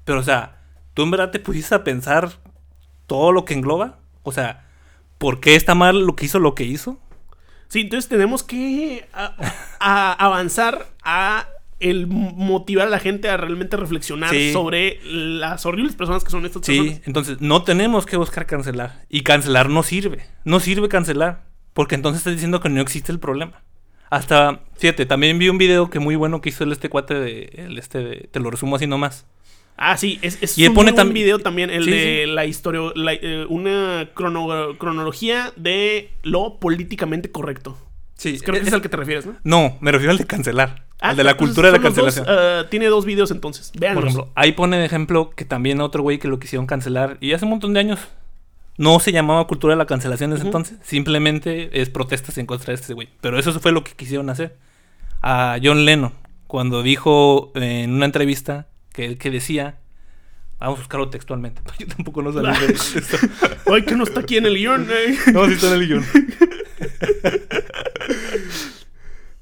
Pero, 0.04 0.20
o 0.20 0.22
sea, 0.22 0.58
¿tú 0.94 1.02
en 1.02 1.10
verdad 1.10 1.30
te 1.30 1.40
pusiste 1.40 1.74
a 1.74 1.84
pensar 1.84 2.30
todo 3.06 3.32
lo 3.32 3.44
que 3.44 3.54
engloba? 3.54 3.98
O 4.22 4.30
sea, 4.30 4.66
¿por 5.16 5.40
qué 5.40 5.56
está 5.56 5.74
mal 5.74 6.06
lo 6.06 6.14
que 6.14 6.26
hizo 6.26 6.38
lo 6.38 6.54
que 6.54 6.64
hizo? 6.64 6.98
Sí, 7.68 7.80
entonces 7.80 8.08
tenemos 8.08 8.44
que 8.44 9.08
avanzar 9.80 10.86
a 11.02 11.48
el 11.80 12.06
motivar 12.06 12.86
a 12.86 12.90
la 12.90 12.98
gente 12.98 13.28
a 13.28 13.36
realmente 13.36 13.76
reflexionar 13.76 14.34
sobre 14.52 15.00
las 15.04 15.64
horribles 15.66 15.94
personas 15.94 16.24
que 16.24 16.30
son 16.30 16.44
estas 16.44 16.62
personas. 16.62 16.96
Sí, 16.96 17.02
entonces 17.06 17.40
no 17.40 17.62
tenemos 17.62 18.06
que 18.06 18.16
buscar 18.16 18.46
cancelar. 18.46 19.04
Y 19.08 19.22
cancelar 19.22 19.68
no 19.68 19.82
sirve. 19.82 20.26
No 20.44 20.60
sirve 20.60 20.88
cancelar. 20.88 21.46
Porque 21.72 21.94
entonces 21.94 22.20
estás 22.20 22.34
diciendo 22.34 22.60
que 22.60 22.68
no 22.68 22.80
existe 22.80 23.12
el 23.12 23.20
problema. 23.20 23.62
Hasta, 24.10 24.62
fíjate, 24.76 25.06
también 25.06 25.38
vi 25.38 25.48
un 25.48 25.58
video 25.58 25.90
que 25.90 26.00
muy 26.00 26.16
bueno 26.16 26.40
que 26.40 26.48
hizo 26.48 26.64
el 26.64 26.72
este 26.72 26.88
cuate 26.88 27.14
de. 27.14 27.50
El 27.56 27.78
este 27.78 27.98
de, 27.98 28.28
te 28.30 28.40
lo 28.40 28.50
resumo 28.50 28.76
así 28.76 28.86
nomás. 28.86 29.26
Ah, 29.76 29.96
sí, 29.96 30.18
es, 30.22 30.38
es 30.42 30.58
un 30.58 30.74
pone 30.74 30.90
buen 30.90 31.12
video 31.12 31.38
también, 31.38 31.70
el 31.70 31.86
de 31.86 32.26
la 32.26 32.46
historia, 32.46 32.80
eh, 33.22 33.46
una 33.48 34.10
cronología 34.12 35.52
de 35.54 36.10
lo 36.24 36.58
políticamente 36.58 37.30
correcto. 37.30 37.78
Sí, 38.14 38.40
creo 38.40 38.60
que 38.60 38.66
es, 38.66 38.72
al 38.72 38.82
que 38.82 38.88
te 38.88 38.96
refieres, 38.96 39.24
¿no? 39.24 39.36
No, 39.44 39.78
me 39.80 39.92
refiero 39.92 40.10
al 40.10 40.18
de 40.18 40.26
cancelar. 40.26 40.87
Al 41.00 41.16
de 41.16 41.24
la 41.24 41.36
cultura 41.36 41.68
de 41.68 41.78
la 41.78 41.82
cancelación. 41.82 42.26
Eh, 42.28 42.64
tiene 42.70 42.86
dos 42.86 43.04
videos 43.04 43.30
entonces. 43.30 43.72
Vean. 43.78 43.94
Por 43.94 44.04
ejemplo, 44.04 44.30
ahí 44.34 44.52
pone 44.52 44.78
de 44.78 44.84
ejemplo 44.84 45.30
que 45.30 45.44
también 45.44 45.80
otro 45.80 46.02
güey 46.02 46.18
que 46.18 46.28
lo 46.28 46.38
quisieron 46.38 46.66
cancelar 46.66 47.18
y 47.20 47.32
hace 47.32 47.44
un 47.44 47.50
montón 47.50 47.72
de 47.74 47.80
años 47.80 48.00
no 48.76 49.00
se 49.00 49.12
llamaba 49.12 49.46
cultura 49.46 49.74
de 49.74 49.78
la 49.78 49.86
cancelación 49.86 50.30
desde 50.30 50.46
entonces. 50.46 50.78
Simplemente 50.82 51.80
es 51.80 51.90
protestas 51.90 52.38
en 52.38 52.46
contra 52.46 52.68
de 52.68 52.80
este 52.80 52.94
güey. 52.94 53.08
Pero 53.20 53.38
eso 53.38 53.58
fue 53.60 53.72
lo 53.72 53.84
que 53.84 53.92
quisieron 53.92 54.30
hacer. 54.30 54.56
A 55.20 55.58
John 55.62 55.84
Lennon, 55.84 56.12
cuando 56.46 56.82
dijo 56.82 57.50
en 57.56 57.92
una 57.92 58.04
entrevista 58.04 58.68
que 58.92 59.04
él 59.04 59.18
que 59.18 59.30
decía 59.30 59.78
Vamos 60.58 60.78
a 60.78 60.82
buscarlo 60.82 61.08
textualmente. 61.08 61.62
Yo 61.78 61.86
tampoco 61.86 62.22
no 62.22 62.32
sabía. 62.32 62.52
Ay, 63.72 63.82
que 63.82 63.94
no 63.94 64.04
está 64.04 64.20
aquí 64.20 64.36
en 64.36 64.46
el 64.46 64.56
guion. 64.56 64.88
Eh. 64.90 65.16
No, 65.32 65.46
sí 65.46 65.52
está 65.52 65.68
en 65.68 65.74
el 65.74 65.86
guion. 65.86 66.04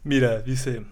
Mira, 0.05 0.41
dice. 0.43 0.83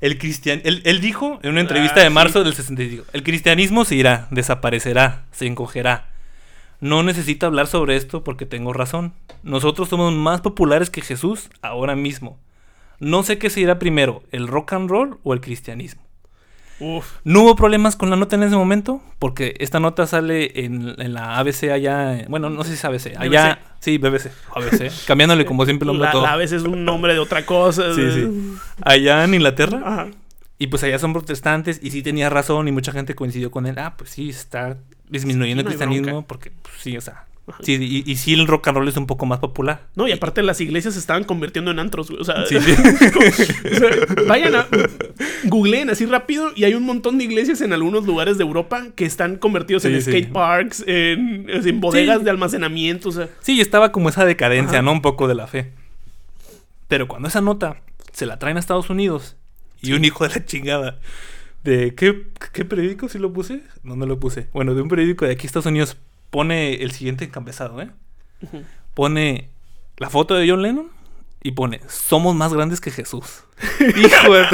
El 0.00 0.18
cristian... 0.18 0.60
Él, 0.64 1.00
dijo 1.00 1.38
en 1.42 1.50
una 1.50 1.60
entrevista 1.60 2.00
de 2.00 2.06
ah, 2.06 2.10
marzo 2.10 2.44
del 2.44 2.54
65. 2.54 3.04
El 3.12 3.22
cristianismo 3.22 3.84
se 3.84 3.96
irá, 3.96 4.28
desaparecerá, 4.30 5.24
se 5.32 5.46
encogerá. 5.46 6.10
No 6.80 7.02
necesito 7.02 7.46
hablar 7.46 7.66
sobre 7.66 7.96
esto 7.96 8.24
porque 8.24 8.46
tengo 8.46 8.72
razón. 8.72 9.14
Nosotros 9.42 9.88
somos 9.88 10.12
más 10.12 10.40
populares 10.40 10.90
que 10.90 11.00
Jesús 11.00 11.48
ahora 11.62 11.96
mismo. 11.96 12.38
No 13.00 13.22
sé 13.22 13.38
qué 13.38 13.50
se 13.50 13.60
irá 13.60 13.78
primero, 13.78 14.22
el 14.30 14.48
rock 14.48 14.74
and 14.74 14.90
roll 14.90 15.18
o 15.22 15.32
el 15.32 15.40
cristianismo. 15.40 16.03
No 16.80 17.42
hubo 17.42 17.56
problemas 17.56 17.96
con 17.96 18.10
la 18.10 18.16
nota 18.16 18.36
en 18.36 18.42
ese 18.42 18.56
momento, 18.56 19.00
porque 19.18 19.54
esta 19.58 19.80
nota 19.80 20.06
sale 20.06 20.64
en, 20.64 20.94
la 21.12 21.38
ABC 21.38 21.70
allá, 21.70 22.24
bueno, 22.28 22.50
no 22.50 22.64
sé 22.64 22.70
si 22.70 22.74
es 22.74 22.84
ABC, 22.84 23.16
allá, 23.18 23.60
sí, 23.80 23.98
BBC, 23.98 24.30
ABC, 24.54 24.90
cambiándole 25.06 25.46
como 25.46 25.64
siempre 25.64 25.84
el 25.84 25.92
nombre 25.92 26.06
la, 26.06 26.12
todo. 26.12 26.22
La 26.22 26.32
ABC 26.32 26.52
es 26.52 26.62
un 26.62 26.84
nombre 26.84 27.14
de 27.14 27.20
otra 27.20 27.46
cosa. 27.46 27.94
Sí, 27.94 28.10
sí. 28.10 28.56
Allá 28.82 29.24
en 29.24 29.34
Inglaterra. 29.34 30.08
Y 30.56 30.68
pues 30.68 30.84
allá 30.84 30.98
son 30.98 31.12
protestantes 31.12 31.80
y 31.82 31.90
sí 31.90 32.02
tenía 32.02 32.30
razón 32.30 32.68
y 32.68 32.72
mucha 32.72 32.92
gente 32.92 33.14
coincidió 33.14 33.50
con 33.50 33.66
él. 33.66 33.76
Ah, 33.78 33.94
pues 33.96 34.10
sí, 34.10 34.30
está 34.30 34.76
disminuyendo 35.08 35.62
el 35.62 35.66
cristianismo 35.66 36.24
porque, 36.26 36.50
pues, 36.50 36.74
sí, 36.78 36.96
o 36.96 37.00
sea, 37.00 37.26
Sí, 37.60 37.74
y, 37.74 38.10
y, 38.10 38.16
sí 38.16 38.32
el 38.32 38.46
rock 38.46 38.68
and 38.68 38.78
roll 38.78 38.88
es 38.88 38.96
un 38.96 39.06
poco 39.06 39.26
más 39.26 39.38
popular. 39.38 39.86
No, 39.96 40.08
y 40.08 40.12
aparte 40.12 40.42
las 40.42 40.62
iglesias 40.62 40.94
se 40.94 41.00
estaban 41.00 41.24
convirtiendo 41.24 41.70
en 41.70 41.78
antros, 41.78 42.10
O 42.18 42.24
sea, 42.24 42.36
vayan 44.26 44.54
a... 44.54 44.66
Googleen 45.44 45.90
así 45.90 46.06
rápido 46.06 46.52
y 46.56 46.64
hay 46.64 46.74
un 46.74 46.84
montón 46.84 47.18
de 47.18 47.24
iglesias 47.24 47.60
en 47.60 47.74
algunos 47.74 48.06
lugares 48.06 48.38
de 48.38 48.44
Europa 48.44 48.86
que 48.96 49.04
están 49.04 49.36
convertidos 49.36 49.84
en 49.84 50.00
skate 50.00 50.32
parks, 50.32 50.84
en, 50.86 51.80
bodegas 51.80 52.24
de 52.24 52.30
almacenamiento, 52.30 53.10
o 53.10 53.12
sea... 53.12 53.28
Sí, 53.40 53.60
estaba 53.60 53.92
como 53.92 54.08
esa 54.08 54.24
decadencia, 54.24 54.80
¿no? 54.80 54.92
Un 54.92 55.02
poco 55.02 55.28
de 55.28 55.34
la 55.34 55.46
fe. 55.46 55.70
Pero 56.88 57.08
cuando 57.08 57.28
esa 57.28 57.42
nota 57.42 57.76
se 58.12 58.24
la 58.24 58.38
traen 58.38 58.56
a 58.56 58.60
Estados 58.60 58.88
Unidos 58.88 59.36
y 59.82 59.92
un 59.92 60.04
hijo 60.04 60.26
de 60.26 60.34
la 60.34 60.44
chingada... 60.44 60.98
¿De 61.62 61.94
qué, 61.94 62.26
qué 62.52 62.66
periódico 62.66 63.08
si 63.08 63.18
lo 63.18 63.32
puse? 63.32 63.62
No, 63.82 63.96
no 63.96 64.04
lo 64.04 64.20
puse. 64.20 64.48
Bueno, 64.52 64.74
de 64.74 64.82
un 64.82 64.88
periódico 64.88 65.24
de 65.24 65.32
aquí 65.32 65.46
Estados 65.46 65.64
Unidos 65.64 65.96
pone 66.34 66.82
el 66.82 66.90
siguiente 66.90 67.24
encabezado, 67.24 67.80
¿eh? 67.80 67.90
Pone 68.92 69.50
la 69.98 70.10
foto 70.10 70.34
de 70.34 70.50
John 70.50 70.62
Lennon 70.62 70.88
y 71.44 71.52
pone, 71.52 71.80
somos 71.86 72.34
más 72.34 72.52
grandes 72.52 72.80
que 72.80 72.90
Jesús. 72.90 73.44
Hijo 73.96 74.34
de... 74.34 74.44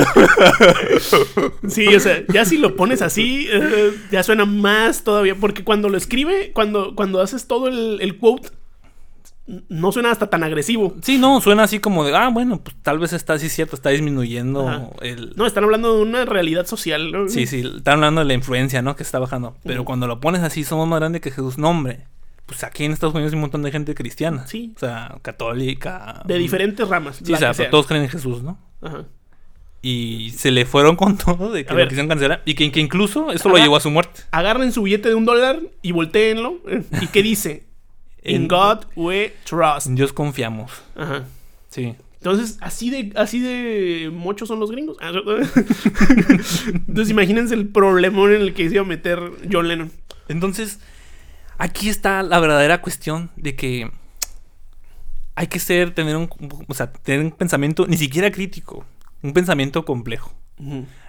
sí, 1.70 1.86
o 1.86 1.98
sea, 1.98 2.22
ya 2.28 2.44
si 2.44 2.58
lo 2.58 2.76
pones 2.76 3.00
así, 3.00 3.48
eh, 3.50 3.94
ya 4.10 4.22
suena 4.22 4.44
más 4.44 5.04
todavía, 5.04 5.34
porque 5.36 5.64
cuando 5.64 5.88
lo 5.88 5.96
escribe, 5.96 6.52
cuando, 6.52 6.94
cuando 6.94 7.22
haces 7.22 7.46
todo 7.46 7.68
el, 7.68 7.96
el, 8.02 8.18
quote, 8.18 8.50
no 9.46 9.92
suena 9.92 10.10
hasta 10.10 10.28
tan 10.28 10.44
agresivo. 10.44 10.94
Sí, 11.02 11.18
no, 11.18 11.40
suena 11.40 11.64
así 11.64 11.80
como 11.80 12.04
de, 12.04 12.14
ah, 12.14 12.28
bueno, 12.28 12.60
pues 12.60 12.76
tal 12.82 12.98
vez 12.98 13.12
está 13.12 13.34
así 13.34 13.48
cierto, 13.48 13.76
está 13.76 13.90
disminuyendo 13.90 14.92
el... 15.02 15.32
No, 15.36 15.46
están 15.46 15.64
hablando 15.64 15.96
de 15.96 16.02
una 16.02 16.24
realidad 16.24 16.66
social. 16.66 17.10
¿no? 17.10 17.28
Sí, 17.28 17.46
sí, 17.46 17.60
están 17.76 17.94
hablando 17.94 18.20
de 18.20 18.26
la 18.26 18.34
influencia, 18.34 18.82
¿no? 18.82 18.96
Que 18.96 19.02
está 19.02 19.18
bajando. 19.18 19.56
Pero 19.64 19.84
cuando 19.84 20.06
lo 20.06 20.20
pones 20.20 20.42
así, 20.42 20.64
somos 20.64 20.86
más 20.86 21.00
grandes 21.00 21.20
que 21.20 21.30
Jesús. 21.30 21.58
No, 21.58 21.70
hombre. 21.70 22.06
Pues 22.46 22.64
aquí 22.64 22.84
en 22.84 22.92
Estados 22.92 23.14
Unidos 23.14 23.32
hay 23.32 23.36
un 23.36 23.42
montón 23.42 23.62
de 23.62 23.70
gente 23.70 23.94
cristiana. 23.94 24.46
Sí. 24.46 24.72
O 24.76 24.78
sea, 24.80 25.18
católica. 25.22 26.22
De 26.24 26.36
diferentes 26.38 26.88
ramas. 26.88 27.20
Sí, 27.22 27.32
o 27.32 27.36
sea, 27.36 27.52
todos 27.70 27.86
creen 27.86 28.04
en 28.04 28.08
Jesús, 28.08 28.42
¿no? 28.42 28.58
Ajá. 28.82 29.04
Y 29.82 30.32
se 30.36 30.50
le 30.50 30.66
fueron 30.66 30.96
con 30.96 31.16
todo 31.18 31.50
de 31.50 31.64
que 31.64 31.74
lo 31.74 31.82
quisieron 31.84 32.08
cancelar. 32.08 32.42
Y 32.44 32.54
que, 32.54 32.80
incluso 32.80 33.32
eso 33.32 33.48
lo 33.48 33.56
llevó 33.56 33.76
a 33.76 33.80
su 33.80 33.90
muerte. 33.90 34.22
Agarren 34.30 34.72
su 34.72 34.82
billete 34.82 35.08
de 35.08 35.14
un 35.14 35.24
dólar 35.24 35.60
y 35.82 35.92
volteenlo. 35.92 36.58
¿Y 37.00 37.06
qué 37.08 37.22
dice? 37.22 37.69
In 38.22 38.48
God 38.48 38.84
we 38.96 39.32
trust. 39.44 39.86
En 39.86 39.94
Dios 39.94 40.12
confiamos. 40.12 40.70
Ajá. 40.94 41.24
Sí. 41.70 41.94
Entonces, 42.20 42.58
así 42.60 42.90
de, 42.90 43.12
así 43.16 43.40
de 43.40 44.10
muchos 44.12 44.48
son 44.48 44.60
los 44.60 44.70
gringos. 44.70 44.98
Entonces, 46.74 47.10
imagínense 47.10 47.54
el 47.54 47.68
problemón 47.68 48.34
en 48.34 48.42
el 48.42 48.52
que 48.52 48.68
se 48.68 48.74
iba 48.74 48.82
a 48.82 48.86
meter 48.86 49.18
John 49.50 49.68
Lennon. 49.68 49.90
Entonces, 50.28 50.80
aquí 51.56 51.88
está 51.88 52.22
la 52.22 52.38
verdadera 52.38 52.82
cuestión 52.82 53.30
de 53.36 53.56
que 53.56 53.90
hay 55.34 55.46
que 55.46 55.58
ser, 55.58 55.94
tener 55.94 56.14
un, 56.16 56.28
o 56.68 56.74
sea, 56.74 56.92
tener 56.92 57.24
un 57.24 57.30
pensamiento 57.32 57.86
ni 57.86 57.96
siquiera 57.96 58.30
crítico, 58.30 58.84
un 59.22 59.32
pensamiento 59.32 59.86
complejo. 59.86 60.34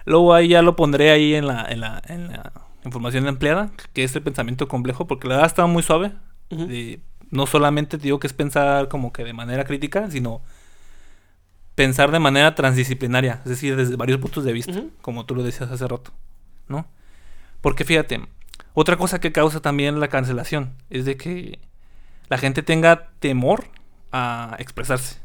Luego 0.06 0.32
ahí 0.32 0.48
ya 0.48 0.62
lo 0.62 0.76
pondré 0.76 1.10
ahí 1.10 1.34
en 1.34 1.46
la, 1.46 1.66
en 1.68 1.80
la, 1.80 2.00
en 2.06 2.28
la 2.28 2.52
información 2.86 3.26
empleada, 3.28 3.70
que 3.92 4.02
es 4.02 4.16
el 4.16 4.22
pensamiento 4.22 4.66
complejo, 4.66 5.06
porque 5.06 5.28
la 5.28 5.34
verdad 5.34 5.50
está 5.50 5.66
muy 5.66 5.82
suave. 5.82 6.12
No 7.30 7.46
solamente 7.46 7.98
digo 7.98 8.18
que 8.18 8.26
es 8.26 8.32
pensar 8.32 8.88
como 8.88 9.12
que 9.12 9.24
de 9.24 9.32
manera 9.32 9.64
crítica, 9.64 10.10
sino 10.10 10.42
pensar 11.74 12.10
de 12.10 12.18
manera 12.18 12.54
transdisciplinaria, 12.54 13.40
es 13.44 13.50
decir, 13.50 13.76
desde 13.76 13.96
varios 13.96 14.20
puntos 14.20 14.44
de 14.44 14.52
vista, 14.52 14.82
como 15.00 15.24
tú 15.24 15.34
lo 15.34 15.42
decías 15.42 15.70
hace 15.70 15.88
rato, 15.88 16.12
¿no? 16.68 16.86
Porque 17.60 17.84
fíjate, 17.84 18.20
otra 18.74 18.96
cosa 18.96 19.20
que 19.20 19.32
causa 19.32 19.60
también 19.60 20.00
la 20.00 20.08
cancelación 20.08 20.74
es 20.90 21.04
de 21.04 21.16
que 21.16 21.58
la 22.28 22.38
gente 22.38 22.62
tenga 22.62 23.10
temor 23.18 23.64
a 24.12 24.56
expresarse. 24.58 25.20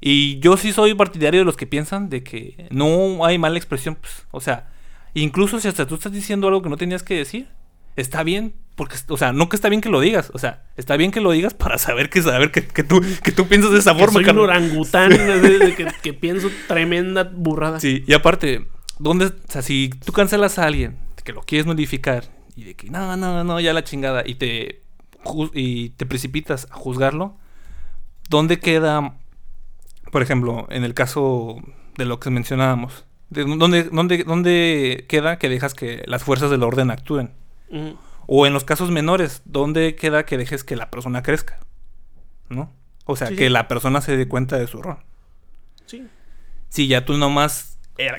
Y 0.00 0.38
yo 0.40 0.56
sí 0.56 0.72
soy 0.72 0.94
partidario 0.94 1.40
de 1.40 1.44
los 1.44 1.56
que 1.56 1.66
piensan 1.66 2.08
de 2.08 2.24
que 2.24 2.68
no 2.70 3.24
hay 3.24 3.38
mala 3.38 3.58
expresión, 3.58 3.96
pues, 3.96 4.26
o 4.30 4.40
sea, 4.40 4.70
incluso 5.14 5.60
si 5.60 5.68
hasta 5.68 5.86
tú 5.86 5.96
estás 5.96 6.12
diciendo 6.12 6.48
algo 6.48 6.62
que 6.62 6.70
no 6.70 6.76
tenías 6.76 7.02
que 7.02 7.16
decir, 7.16 7.48
está 7.96 8.22
bien, 8.22 8.54
porque, 8.76 8.96
o 9.08 9.16
sea, 9.16 9.32
no 9.32 9.48
que 9.48 9.56
está 9.56 9.68
bien 9.68 9.80
que 9.80 9.88
lo 9.88 10.00
digas, 10.00 10.30
o 10.34 10.38
sea, 10.38 10.64
está 10.76 10.96
bien 10.96 11.10
que 11.10 11.20
lo 11.20 11.30
digas 11.32 11.54
para 11.54 11.78
saber 11.78 12.10
que 12.10 12.22
saber 12.22 12.50
que, 12.50 12.62
tú, 12.82 13.02
que 13.22 13.32
tú 13.32 13.46
piensas 13.46 13.72
de 13.72 13.78
esa 13.78 13.94
forma. 13.94 14.12
Soy 14.12 14.24
un 14.24 14.38
orangután 14.38 15.10
que, 15.76 15.88
que, 16.02 16.12
pienso 16.14 16.50
tremenda 16.68 17.24
burrada. 17.24 17.80
Sí, 17.80 18.04
y 18.06 18.12
aparte, 18.12 18.66
¿dónde, 18.98 19.26
o 19.26 19.32
sea, 19.48 19.62
si 19.62 19.90
tú 20.04 20.12
cancelas 20.12 20.58
a 20.58 20.64
alguien 20.64 20.98
que 21.24 21.32
lo 21.32 21.42
quieres 21.42 21.66
modificar 21.66 22.24
y 22.56 22.64
de 22.64 22.74
que 22.74 22.90
no, 22.90 23.16
no, 23.16 23.44
no, 23.44 23.60
ya 23.60 23.72
la 23.72 23.84
chingada 23.84 24.22
y 24.26 24.36
te, 24.36 24.82
y 25.52 25.90
te 25.90 26.06
precipitas 26.06 26.66
a 26.70 26.74
juzgarlo, 26.74 27.36
¿dónde 28.28 28.58
queda 28.60 29.16
por 30.10 30.22
ejemplo, 30.22 30.66
en 30.70 30.84
el 30.84 30.94
caso 30.94 31.56
de 31.96 32.04
lo 32.04 32.20
que 32.20 32.30
mencionábamos, 32.30 33.04
¿dónde, 33.30 33.84
dónde, 33.84 34.24
dónde 34.24 35.04
queda 35.08 35.38
que 35.38 35.48
dejas 35.48 35.74
que 35.74 36.02
las 36.06 36.24
fuerzas 36.24 36.50
del 36.50 36.62
orden 36.62 36.90
actúen? 36.90 37.30
O 38.26 38.46
en 38.46 38.52
los 38.52 38.64
casos 38.64 38.90
menores, 38.90 39.42
¿dónde 39.44 39.96
queda 39.96 40.24
que 40.24 40.38
dejes 40.38 40.64
que 40.64 40.76
la 40.76 40.90
persona 40.90 41.22
crezca? 41.22 41.58
¿No? 42.48 42.72
O 43.04 43.16
sea, 43.16 43.28
que 43.28 43.50
la 43.50 43.68
persona 43.68 44.00
se 44.00 44.16
dé 44.16 44.28
cuenta 44.28 44.58
de 44.58 44.66
su 44.66 44.78
error. 44.78 44.98
Sí. 45.86 46.06
Si 46.68 46.86
ya 46.86 47.04
tú 47.04 47.16
nomás 47.16 47.70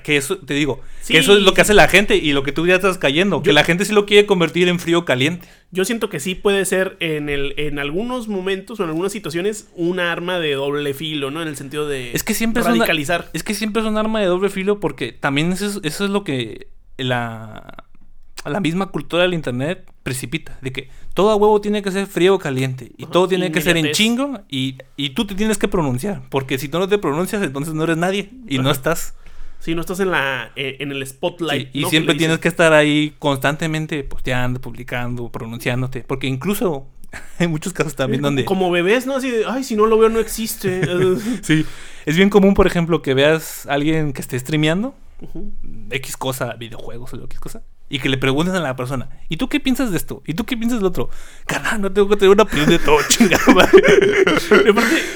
que 0.04 0.18
eso, 0.18 0.38
te 0.38 0.54
digo, 0.54 0.82
que 1.08 1.18
eso 1.18 1.36
es 1.36 1.42
lo 1.42 1.54
que 1.54 1.62
hace 1.62 1.74
la 1.74 1.88
gente 1.88 2.16
y 2.16 2.34
lo 2.34 2.44
que 2.44 2.52
tú 2.52 2.68
ya 2.68 2.76
estás 2.76 2.98
cayendo, 2.98 3.42
que 3.42 3.54
la 3.54 3.64
gente 3.64 3.86
sí 3.86 3.94
lo 3.94 4.06
quiere 4.06 4.28
convertir 4.28 4.68
en 4.68 4.80
frío 4.80 5.06
caliente. 5.06 5.48
Yo 5.72 5.86
siento 5.86 6.10
que 6.10 6.20
sí 6.20 6.36
puede 6.36 6.66
ser 6.66 6.98
en, 7.00 7.30
el, 7.30 7.54
en 7.58 7.80
algunos 7.80 8.28
momentos 8.28 8.80
o 8.80 8.84
en 8.84 8.90
algunas 8.90 9.12
situaciones 9.12 9.70
un 9.76 10.00
arma 10.00 10.40
de 10.40 10.54
doble 10.54 10.94
filo, 10.94 11.32
¿no? 11.32 11.42
En 11.42 11.48
el 11.48 11.56
sentido 11.56 11.88
de 11.88 12.12
es 12.14 12.24
que 12.24 12.34
siempre 12.34 12.62
radicalizar. 12.62 13.30
Es, 13.34 13.44
que 13.44 13.56
siempre 13.56 13.82
es 13.82 13.88
un 13.88 13.98
arma 13.98 14.20
de 14.20 14.28
doble 14.28 14.50
filo 14.50 14.80
porque 14.80 15.12
también 15.12 15.52
eso 15.52 15.66
es, 15.66 15.80
eso 15.84 16.06
es 16.06 16.12
lo 16.12 16.24
que 16.24 16.68
la, 16.98 17.86
la 18.50 18.60
misma 18.60 18.88
cultura 18.88 19.24
del 19.24 19.34
internet 19.34 19.92
precipita. 20.04 20.58
De 20.62 20.72
que 20.72 20.90
todo 21.14 21.36
huevo 21.36 21.62
tiene 21.62 21.82
que 21.82 21.92
ser 21.92 22.08
frío 22.08 22.36
o 22.36 22.40
caliente. 22.40 22.92
Y 22.98 23.06
todo 23.06 23.28
tiene 23.28 23.52
que 23.52 23.62
ser 23.62 23.78
en 23.78 23.92
chingo. 23.92 24.42
Y, 24.50 24.78
y, 24.96 25.12
tú 25.12 25.26
te 25.26 25.36
tienes 25.36 25.58
que 25.58 25.68
pronunciar. 25.68 26.24
Porque 26.30 26.58
si 26.58 26.68
tú 26.68 26.80
no 26.80 26.88
te 26.88 26.98
pronuncias, 26.98 27.44
entonces 27.44 27.74
no 27.74 27.84
eres 27.84 27.98
nadie. 27.98 28.30
Y 28.48 28.58
no 28.58 28.72
estás. 28.72 29.16
Si 29.60 29.76
no 29.76 29.82
estás 29.82 30.00
en 30.00 30.10
la 30.10 30.52
eh, 30.56 30.78
en 30.80 30.92
el 30.92 31.06
spotlight. 31.06 31.70
y 31.72 31.86
siempre 31.86 32.16
tienes 32.16 32.40
que 32.40 32.48
estar 32.48 32.74
ahí 32.74 33.14
constantemente 33.20 34.04
posteando, 34.04 34.60
publicando, 34.60 35.30
pronunciándote. 35.30 36.02
Porque 36.02 36.26
incluso 36.26 36.88
hay 37.38 37.48
muchos 37.48 37.74
casos 37.74 37.96
también 37.96 38.24
donde. 38.24 38.44
Como 38.46 38.72
bebés, 38.72 39.06
¿no? 39.06 39.16
Así 39.16 39.30
de, 39.30 39.46
ay, 39.46 39.64
si 39.64 39.76
no 39.76 39.86
lo 39.86 40.00
veo, 40.00 40.10
no 40.10 40.20
existe. 40.20 40.82
sí. 41.44 41.64
Es 42.08 42.16
bien 42.16 42.32
común, 42.32 42.56
por 42.56 42.66
ejemplo, 42.66 43.04
que 43.04 43.14
veas 43.14 43.68
a 43.68 43.74
alguien 43.74 44.14
que 44.14 44.22
esté 44.22 44.40
streameando. 44.40 44.96
X 45.92 46.18
cosa, 46.18 46.56
videojuegos 46.56 47.14
o 47.14 47.24
X 47.26 47.40
cosa 47.40 47.62
y 47.92 48.00
que 48.00 48.08
le 48.08 48.18
preguntes 48.18 48.56
a 48.56 48.60
la 48.60 48.76
persona, 48.78 49.10
¿y 49.28 49.36
tú 49.36 49.50
qué 49.50 49.60
piensas 49.60 49.92
de 49.92 49.98
esto? 49.98 50.24
¿Y 50.26 50.34
tú 50.34 50.46
qué 50.46 50.56
piensas 50.56 50.80
del 50.80 50.88
otro? 50.88 51.10
Carnal, 51.46 51.82
no 51.82 51.92
tengo 51.92 52.08
que 52.08 52.16
tener 52.16 52.32
una 52.32 52.44
opinión 52.44 52.70
de 52.70 52.80
todo, 52.80 52.98
chingada 53.10 53.44
aparte, 53.46 53.82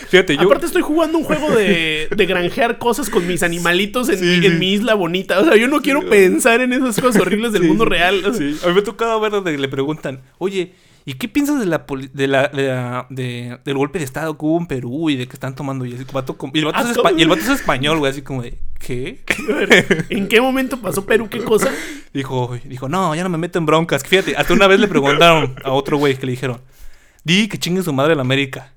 Fíjate, 0.09 0.36
yo... 0.36 0.43
aparte 0.43 0.65
estoy 0.65 0.82
jugando 0.82 1.17
un 1.17 1.23
juego 1.23 1.55
de, 1.55 2.09
de 2.13 2.26
granjear 2.26 2.78
cosas 2.78 3.09
con 3.09 3.26
mis 3.26 3.43
animalitos 3.43 4.09
en, 4.09 4.19
mi, 4.19 4.45
en, 4.45 4.59
mi, 4.59 4.73
isla 4.73 4.93
bonita. 4.93 5.39
O 5.39 5.45
sea, 5.45 5.55
yo 5.55 5.69
no 5.69 5.82
quiero 5.82 6.01
pensar 6.09 6.59
en 6.59 6.73
esas 6.73 6.99
cosas 6.99 7.21
horribles 7.21 7.53
del 7.53 7.63
mundo 7.63 7.86
real. 7.86 8.26
A 8.26 8.30
mí 8.32 8.73
me 8.73 8.80
ha 8.80 8.84
tocado 8.84 9.21
ver 9.21 9.32
donde 9.32 9.57
le 9.57 9.69
preguntan, 9.69 10.21
oye, 10.38 10.73
¿Y 11.08 11.14
qué 11.14 11.28
piensas 11.28 11.60
de 11.60 11.68
la, 11.68 11.86
de 12.14 12.28
la, 12.28 13.06
de 13.12 13.60
del 13.64 13.78
golpe 13.78 13.99
de 13.99 14.06
estado 14.06 14.36
que 14.38 14.45
hubo 14.45 14.58
en 14.58 14.66
Perú 14.66 15.12
y 15.12 15.16
de 15.16 15.28
que 15.28 15.34
están 15.34 15.53
tomando 15.53 15.86
y, 15.86 15.93
el 15.93 16.03
vato, 16.06 16.36
y, 16.51 16.60
el 16.60 16.66
vato 16.66 16.89
es, 16.89 16.97
y 17.18 17.22
el 17.22 17.30
vato 17.30 17.41
es 17.41 17.49
español, 17.49 17.99
güey, 17.99 18.12
así 18.12 18.24
como 18.24 18.41
de 18.41 18.58
¿qué? 18.80 19.24
¿En 20.10 20.28
qué 20.28 20.41
momento 20.41 20.82
pasó 20.82 21.06
Perú 21.06 21.30
qué 21.30 21.43
cosa? 21.43 21.72
Dijo, 22.12 22.58
dijo, 22.66 22.89
"No, 22.89 23.14
ya 23.14 23.22
no 23.22 23.30
me 23.30 23.38
meto 23.38 23.60
en 23.60 23.68
broncas." 23.68 24.03
Fíjate, 24.03 24.36
hasta 24.36 24.53
una 24.53 24.66
vez 24.66 24.80
le 24.80 24.88
preguntaron 24.88 25.56
a 25.64 25.72
otro 25.74 25.97
güey 25.97 26.16
que 26.16 26.26
le 26.26 26.32
dijeron, 26.32 26.62
"Di 27.24 27.47
que 27.47 27.60
chingue 27.60 27.84
su 27.84 27.93
madre 27.93 28.16
la 28.16 28.22
América." 28.22 28.74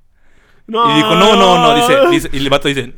No. 0.66 0.93
Y 0.93 0.97
dijo, 0.97 1.14
"No, 1.14 1.35
no, 1.35 1.62
no", 1.62 1.76
dice, 1.76 2.11
dice 2.11 2.29
y 2.31 2.39
el 2.39 2.51
vato 2.51 2.68
dice, 2.68 2.93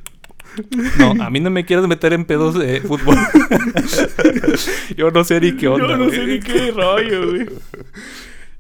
no, 0.99 1.23
a 1.23 1.31
mí 1.31 1.41
no 1.41 1.51
me 1.51 1.65
quieres 1.65 1.87
meter 1.87 2.13
en 2.13 2.25
pedos 2.25 2.59
de 2.59 2.81
fútbol. 2.81 3.17
Yo 4.97 5.11
no 5.11 5.23
sé 5.23 5.41
ni 5.41 5.57
qué 5.57 5.69
onda. 5.69 5.87
Yo 5.87 5.97
no 5.97 6.11
sé 6.11 6.27
ni 6.27 6.41
qué 6.41 6.73
rollo, 6.73 7.31
güey. 7.31 7.47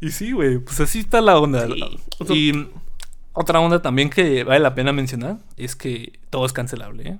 Y 0.00 0.10
sí, 0.10 0.32
güey, 0.32 0.58
pues 0.58 0.80
así 0.80 1.00
está 1.00 1.20
la 1.20 1.38
onda. 1.38 1.66
Y 2.28 2.68
otra 3.32 3.60
onda 3.60 3.82
también 3.82 4.10
que 4.10 4.44
vale 4.44 4.60
la 4.60 4.74
pena 4.74 4.92
mencionar 4.92 5.38
es 5.56 5.76
que 5.76 6.18
todo 6.30 6.46
es 6.46 6.52
cancelable, 6.52 7.08
¿eh? 7.08 7.18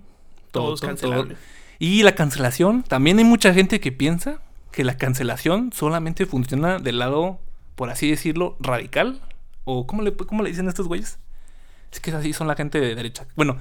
Todo, 0.51 0.75
es 0.75 0.81
cancelable. 0.81 1.37
Y 1.79 2.03
la 2.03 2.15
cancelación, 2.15 2.83
también 2.83 3.19
hay 3.19 3.25
mucha 3.25 3.55
gente 3.55 3.81
que 3.81 3.93
piensa 3.93 4.41
que 4.73 4.85
la 4.85 4.97
cancelación 4.97 5.73
solamente 5.73 6.27
funciona 6.27 6.79
del 6.79 6.99
lado, 6.99 7.39
por 7.75 7.91
así 7.91 8.11
decirlo, 8.11 8.57
radical. 8.61 9.21
¿O 9.65 9.87
cómo 9.87 10.03
le, 10.03 10.15
cómo 10.15 10.43
le 10.43 10.51
dicen 10.51 10.67
a 10.67 10.71
estos 10.71 10.89
güeyes? 10.89 11.19
Es 11.93 12.01
que 12.01 12.11
así 12.13 12.33
son 12.33 12.49
la 12.49 12.57
gente 12.57 12.81
de 12.81 12.95
derecha. 12.95 13.27
Bueno, 13.37 13.59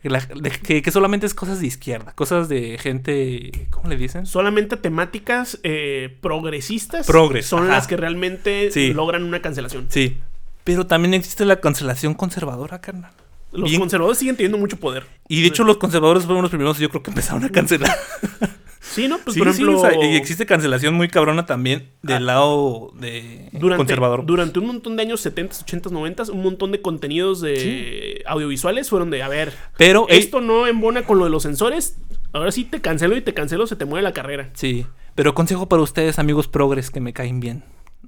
que, 0.00 0.90
solamente 0.90 1.26
es 1.26 1.34
cosas 1.34 1.60
de 1.60 1.66
izquierda, 1.66 2.12
cosas 2.14 2.48
de 2.48 2.78
gente, 2.78 3.66
¿cómo 3.70 3.88
le 3.88 3.96
dicen? 3.96 4.26
Solamente 4.26 4.76
temáticas 4.76 5.58
eh, 5.64 6.16
progresistas 6.20 7.06
son 7.42 7.68
las 7.68 7.86
que 7.86 7.96
realmente 7.96 8.70
logran 8.94 9.24
una 9.24 9.42
cancelación. 9.42 9.86
Sí, 9.88 10.18
pero 10.64 10.86
también 10.86 11.14
existe 11.14 11.44
la 11.44 11.60
cancelación 11.60 12.14
conservadora, 12.14 12.80
carnal. 12.80 13.12
Los 13.50 13.72
conservadores 13.78 14.18
siguen 14.18 14.36
teniendo 14.36 14.58
mucho 14.58 14.76
poder. 14.76 15.06
Y 15.26 15.40
de 15.40 15.48
hecho 15.48 15.64
los 15.64 15.78
conservadores 15.78 16.24
fueron 16.24 16.42
los 16.42 16.50
primeros, 16.50 16.78
yo 16.78 16.90
creo 16.90 17.02
que 17.02 17.10
empezaron 17.10 17.44
a 17.44 17.48
cancelar. 17.48 17.96
Sí, 18.90 19.08
¿no? 19.08 19.18
Pues 19.18 19.36
por 19.36 19.48
ejemplo. 19.48 19.82
y 20.02 20.16
existe 20.16 20.46
cancelación 20.46 20.94
muy 20.94 21.08
cabrona 21.08 21.46
también 21.46 21.90
del 22.02 22.16
ah. 22.16 22.20
lado 22.20 22.92
de 22.94 23.48
conservador. 23.76 24.24
Durante 24.24 24.58
un 24.58 24.66
montón 24.66 24.96
de 24.96 25.02
años 25.02 25.20
70, 25.20 25.56
80, 25.62 25.90
90, 25.90 26.24
un 26.32 26.42
montón 26.42 26.72
de 26.72 26.80
contenidos 26.80 27.40
de 27.40 28.22
audiovisuales 28.26 28.88
fueron 28.88 29.10
de, 29.10 29.22
a 29.22 29.28
ver, 29.28 29.52
pero 29.76 30.06
esto 30.08 30.40
no 30.40 30.66
embona 30.66 31.02
con 31.02 31.18
lo 31.18 31.24
de 31.24 31.30
los 31.30 31.42
sensores. 31.42 31.98
Ahora 32.32 32.52
sí 32.52 32.64
te 32.64 32.80
cancelo 32.80 33.16
y 33.16 33.22
te 33.22 33.34
cancelo, 33.34 33.66
se 33.66 33.76
te 33.76 33.84
muere 33.84 34.02
la 34.02 34.12
carrera. 34.12 34.50
Sí. 34.54 34.86
Pero 35.14 35.34
consejo 35.34 35.68
para 35.68 35.82
ustedes, 35.82 36.18
amigos 36.18 36.46
progres, 36.46 36.90
que 36.90 37.00
me 37.00 37.12
caen 37.12 37.40
bien. 37.40 37.64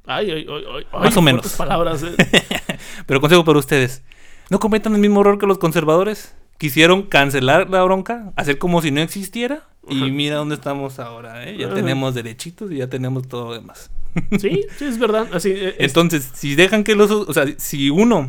Ay, 0.07 0.31
ay, 0.31 0.47
ay, 0.49 0.65
ay 0.93 1.01
Más 1.01 1.17
o 1.17 1.23
menos. 1.23 1.53
palabras. 1.57 2.03
Eh. 2.03 2.17
pero 3.07 3.21
consejo 3.21 3.45
para 3.45 3.59
ustedes. 3.59 4.03
No 4.51 4.59
cometan 4.59 4.95
el 4.95 5.01
mismo 5.01 5.21
error 5.21 5.39
que 5.39 5.47
los 5.47 5.59
conservadores. 5.59 6.35
Quisieron 6.61 7.05
cancelar 7.05 7.71
la 7.71 7.83
bronca, 7.83 8.35
hacer 8.37 8.59
como 8.59 8.83
si 8.83 8.91
no 8.91 9.01
existiera 9.01 9.67
y 9.89 10.11
mira 10.11 10.37
dónde 10.37 10.57
estamos 10.57 10.99
ahora, 10.99 11.49
¿eh? 11.49 11.57
Ya 11.59 11.73
tenemos 11.73 12.15
derechitos 12.15 12.71
y 12.71 12.77
ya 12.77 12.87
tenemos 12.87 13.27
todo 13.27 13.47
lo 13.47 13.55
demás. 13.55 13.91
Sí, 14.39 14.67
sí, 14.77 14.85
es 14.85 14.99
verdad. 14.99 15.27
Así, 15.33 15.53
eh, 15.53 15.77
Entonces, 15.79 16.29
si 16.35 16.57
dejan 16.57 16.85
que 16.85 16.95
los... 16.95 17.11
O 17.11 17.33
sea, 17.33 17.47
si 17.57 17.89
uno 17.89 18.29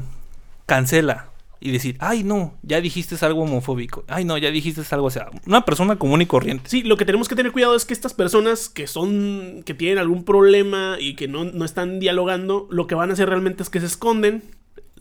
cancela 0.65 1.27
y 1.59 1.71
decir, 1.71 1.97
ay, 1.99 2.23
no, 2.23 2.53
ya 2.63 2.79
dijiste 2.79 3.17
algo 3.25 3.41
homofóbico, 3.41 4.05
ay, 4.07 4.23
no, 4.23 4.37
ya 4.37 4.49
dijiste 4.49 4.81
algo, 4.91 5.07
o 5.07 5.11
sea, 5.11 5.29
una 5.45 5.65
persona 5.65 5.97
común 5.97 6.21
y 6.21 6.25
corriente. 6.25 6.69
Sí, 6.69 6.83
lo 6.83 6.95
que 6.95 7.03
tenemos 7.03 7.27
que 7.27 7.35
tener 7.35 7.51
cuidado 7.51 7.75
es 7.75 7.83
que 7.83 7.93
estas 7.93 8.13
personas 8.13 8.69
que 8.69 8.87
son, 8.87 9.63
que 9.65 9.73
tienen 9.73 9.97
algún 9.97 10.23
problema 10.23 10.95
y 11.01 11.15
que 11.15 11.27
no, 11.27 11.43
no 11.43 11.65
están 11.65 11.99
dialogando, 11.99 12.69
lo 12.71 12.87
que 12.87 12.95
van 12.95 13.09
a 13.09 13.13
hacer 13.13 13.27
realmente 13.27 13.61
es 13.61 13.69
que 13.69 13.81
se 13.81 13.87
esconden 13.87 14.41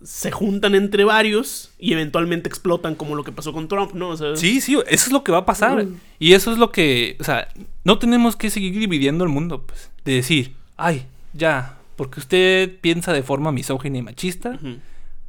se 0.02 0.30
juntan 0.30 0.74
entre 0.74 1.04
varios 1.04 1.72
y 1.78 1.92
eventualmente 1.92 2.48
explotan 2.48 2.94
como 2.94 3.14
lo 3.14 3.24
que 3.24 3.32
pasó 3.32 3.52
con 3.52 3.68
Trump, 3.68 3.92
¿no? 3.92 4.16
sí, 4.36 4.60
sí, 4.60 4.78
eso 4.88 5.06
es 5.06 5.12
lo 5.12 5.24
que 5.24 5.32
va 5.32 5.38
a 5.38 5.46
pasar. 5.46 5.86
Y 6.18 6.32
eso 6.32 6.52
es 6.52 6.58
lo 6.58 6.70
que, 6.72 7.16
o 7.20 7.24
sea, 7.24 7.48
no 7.84 7.98
tenemos 7.98 8.36
que 8.36 8.50
seguir 8.50 8.78
dividiendo 8.78 9.24
el 9.24 9.30
mundo, 9.30 9.66
pues, 9.66 9.90
de 10.04 10.14
decir, 10.14 10.54
ay, 10.76 11.06
ya, 11.32 11.78
porque 11.96 12.20
usted 12.20 12.78
piensa 12.80 13.12
de 13.12 13.22
forma 13.22 13.52
misógina 13.52 13.98
y 13.98 14.02
machista, 14.02 14.58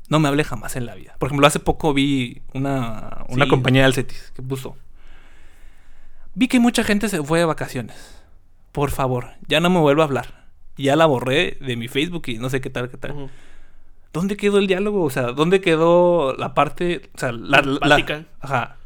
no 0.09 0.19
me 0.19 0.27
hable 0.27 0.43
jamás 0.43 0.75
en 0.75 0.85
la 0.85 0.95
vida. 0.95 1.15
Por 1.19 1.27
ejemplo, 1.27 1.47
hace 1.47 1.59
poco 1.59 1.93
vi 1.93 2.41
una, 2.53 3.25
una 3.29 3.47
compañía 3.47 3.83
del 3.83 3.93
CETIS 3.93 4.31
que 4.35 4.41
puso, 4.41 4.75
vi 6.33 6.47
que 6.47 6.59
mucha 6.59 6.83
gente 6.83 7.09
se 7.09 7.21
fue 7.23 7.39
de 7.39 7.45
vacaciones. 7.45 7.97
Por 8.71 8.91
favor, 8.91 9.31
ya 9.47 9.59
no 9.59 9.69
me 9.69 9.79
vuelva 9.79 10.03
a 10.03 10.07
hablar. 10.07 10.45
ya 10.77 10.95
la 10.95 11.05
borré 11.05 11.57
de 11.59 11.75
mi 11.75 11.87
Facebook 11.87 12.23
y 12.27 12.37
no 12.37 12.49
sé 12.49 12.61
qué 12.61 12.69
tal, 12.69 12.89
qué 12.89 12.97
tal. 12.97 13.29
¿Dónde 14.13 14.37
quedó 14.37 14.57
el 14.57 14.67
diálogo? 14.67 15.03
O 15.03 15.09
sea, 15.09 15.31
¿dónde 15.31 15.61
quedó 15.61 16.35
la 16.37 16.53
parte, 16.53 17.09
o 17.15 17.19
sea, 17.19 17.31
la, 17.31 17.61
la, 17.61 18.25
ajá. 18.41 18.77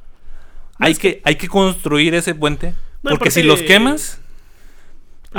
hay 0.77 0.95
que, 0.95 1.21
hay 1.23 1.35
que 1.35 1.47
construir 1.47 2.13
ese 2.13 2.35
puente, 2.35 2.75
porque 3.01 3.31
si 3.31 3.43
los 3.43 3.61
quemas 3.61 4.21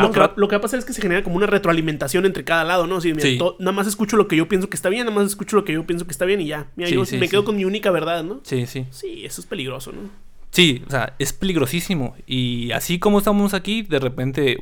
lo, 0.02 0.12
que, 0.12 0.20
lo, 0.36 0.48
que, 0.48 0.56
va 0.56 0.58
a 0.58 0.60
pasar 0.60 0.78
es 0.78 0.84
que 0.84 0.92
se 0.92 1.00
genera 1.00 1.22
como 1.22 1.36
una 1.36 1.46
retroalimentación 1.46 2.26
entre 2.26 2.44
cada 2.44 2.64
lado, 2.64 2.86
¿no? 2.86 3.00
sí. 3.00 3.14
nada 3.14 3.72
más 3.72 3.86
escucho 3.86 4.16
lo 4.16 4.28
que 4.28 4.36
yo 4.36 4.46
pienso 4.46 4.68
que 4.68 4.76
está 4.76 4.90
bien, 4.90 5.06
nada 5.06 5.16
más 5.16 5.26
escucho 5.26 5.56
lo 5.56 5.64
que 5.64 5.72
yo 5.72 5.86
pienso 5.86 6.04
que 6.06 6.12
está 6.12 6.26
bien 6.26 6.40
y 6.40 6.48
ya. 6.48 6.66
Mira, 6.76 6.90
yo 6.90 7.02
me 7.18 7.28
quedo 7.28 7.44
con 7.44 7.56
mi 7.56 7.64
única 7.64 7.90
verdad, 7.90 8.22
¿no? 8.22 8.40
Sí, 8.42 8.66
sí. 8.66 8.86
Sí, 8.90 9.24
eso 9.24 9.40
es 9.40 9.46
peligroso, 9.46 9.92
¿no? 9.92 10.10
Sí, 10.50 10.82
o 10.86 10.90
sea, 10.90 11.14
es 11.18 11.32
peligrosísimo. 11.32 12.14
Y 12.26 12.72
así 12.72 12.98
como 12.98 13.18
estamos 13.18 13.54
aquí, 13.54 13.82
de 13.82 13.98
repente 13.98 14.58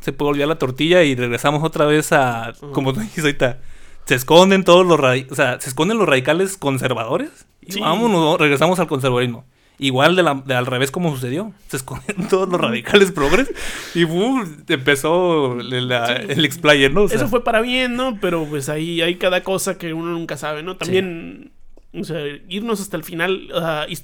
se 0.00 0.12
puede 0.12 0.30
olvidar 0.30 0.48
la 0.48 0.58
tortilla 0.58 1.02
y 1.02 1.14
regresamos 1.14 1.62
otra 1.64 1.84
vez 1.86 2.12
a, 2.12 2.52
como 2.72 2.92
tú 2.92 3.00
dijiste 3.00 3.22
ahorita, 3.22 3.60
se 4.10 4.16
esconden 4.16 4.64
todos 4.64 4.84
los, 4.84 4.98
o 5.30 5.34
sea, 5.36 5.60
se 5.60 5.68
esconden 5.68 5.96
los 5.96 6.08
radicales 6.08 6.56
conservadores 6.56 7.46
y 7.60 7.78
vámonos, 7.78 8.40
regresamos 8.40 8.80
al 8.80 8.88
conservadorismo. 8.88 9.44
Igual 9.78 10.16
de, 10.16 10.24
la, 10.24 10.34
de 10.34 10.52
al 10.52 10.66
revés 10.66 10.90
como 10.90 11.14
sucedió. 11.14 11.52
Se 11.68 11.76
escondieron 11.76 12.26
todos 12.28 12.48
los 12.48 12.60
radicales 12.60 13.12
progres 13.12 13.52
y 13.94 14.00
empezó 14.72 15.60
el, 15.60 15.92
explayer, 16.44 16.92
¿no? 16.92 17.04
Eso 17.04 17.28
fue 17.28 17.44
para 17.44 17.60
bien, 17.60 17.94
¿no? 17.94 18.18
Pero 18.20 18.44
pues 18.46 18.68
ahí 18.68 19.00
hay 19.00 19.14
cada 19.14 19.44
cosa 19.44 19.78
que 19.78 19.94
uno 19.94 20.10
nunca 20.10 20.36
sabe, 20.36 20.64
¿no? 20.64 20.76
También, 20.76 21.52
o 21.94 22.02
sea, 22.02 22.20
irnos 22.48 22.80
hasta 22.80 22.96
el 22.96 23.04
final, 23.04 23.48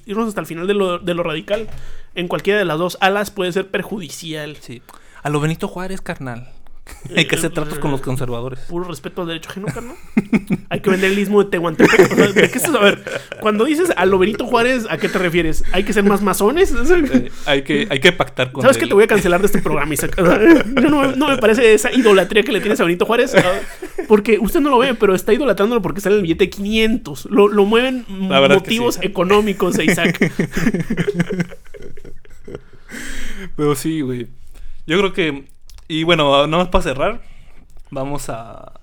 irnos 0.05 0.29
hasta 0.29 0.39
el 0.39 0.47
final 0.47 0.67
de 0.67 0.73
lo, 0.73 0.99
de 0.99 1.13
lo 1.15 1.23
radical 1.23 1.67
en 2.15 2.29
cualquiera 2.29 2.59
de 2.59 2.65
las 2.65 2.77
dos 2.77 2.97
alas 3.01 3.29
puede 3.29 3.51
ser 3.51 3.67
perjudicial. 3.67 4.55
Sí. 4.61 4.81
A 5.21 5.29
lo 5.29 5.41
Benito 5.41 5.67
Juárez, 5.67 5.99
carnal. 5.99 6.47
Hay 7.15 7.25
que 7.25 7.35
hacer 7.35 7.51
tratos 7.51 7.79
con 7.79 7.91
los 7.91 8.01
conservadores. 8.01 8.59
Puro 8.61 8.85
respeto 8.85 9.21
al 9.21 9.27
derecho 9.27 9.49
ajeno, 9.49 9.67
¿no? 9.81 9.95
Hay 10.69 10.79
que 10.81 10.89
vender 10.89 11.11
el 11.11 11.19
istmo 11.19 11.43
de 11.43 11.49
Tehuantepec. 11.49 12.33
¿de 12.33 12.49
qué 12.49 12.59
A 12.59 12.79
ver, 12.79 13.03
cuando 13.39 13.65
dices 13.65 13.91
a 13.95 14.05
lo 14.05 14.19
Benito 14.19 14.45
Juárez, 14.45 14.85
¿a 14.89 14.97
qué 14.97 15.09
te 15.09 15.17
refieres? 15.17 15.63
¿Hay 15.71 15.83
que 15.83 15.93
ser 15.93 16.03
más 16.03 16.21
masones? 16.21 16.73
Eh, 16.97 17.31
hay, 17.45 17.61
que, 17.61 17.87
hay 17.89 17.99
que 17.99 18.11
pactar 18.11 18.51
con 18.51 18.61
¿Sabes 18.61 18.77
que 18.77 18.87
te 18.87 18.93
voy 18.93 19.03
a 19.03 19.07
cancelar 19.07 19.39
de 19.39 19.47
este 19.47 19.61
programa, 19.61 19.93
Isaac? 19.93 20.17
no, 20.19 21.15
no, 21.15 21.27
me 21.27 21.37
parece 21.37 21.73
esa 21.73 21.91
idolatría 21.91 22.43
que 22.43 22.51
le 22.51 22.59
tienes 22.59 22.79
a 22.79 22.83
Benito 22.83 23.05
Juárez. 23.05 23.35
Porque 24.07 24.39
usted 24.39 24.59
no 24.59 24.69
lo 24.69 24.79
ve, 24.79 24.93
pero 24.95 25.13
está 25.13 25.33
idolatrándolo 25.33 25.81
porque 25.81 26.01
sale 26.01 26.15
el 26.15 26.21
billete 26.23 26.49
500. 26.49 27.25
Lo, 27.25 27.47
lo 27.47 27.65
mueven 27.65 28.05
motivos 28.07 28.99
económicos, 29.01 29.79
Isaac. 29.79 30.31
Pero 33.55 33.75
sí, 33.75 34.01
güey. 34.01 34.27
Yo 34.85 34.97
creo 34.97 35.13
que 35.13 35.45
y 35.87 36.03
bueno, 36.03 36.47
nada 36.47 36.63
más 36.63 36.67
para 36.69 36.83
cerrar, 36.83 37.21
vamos 37.89 38.29
a 38.29 38.79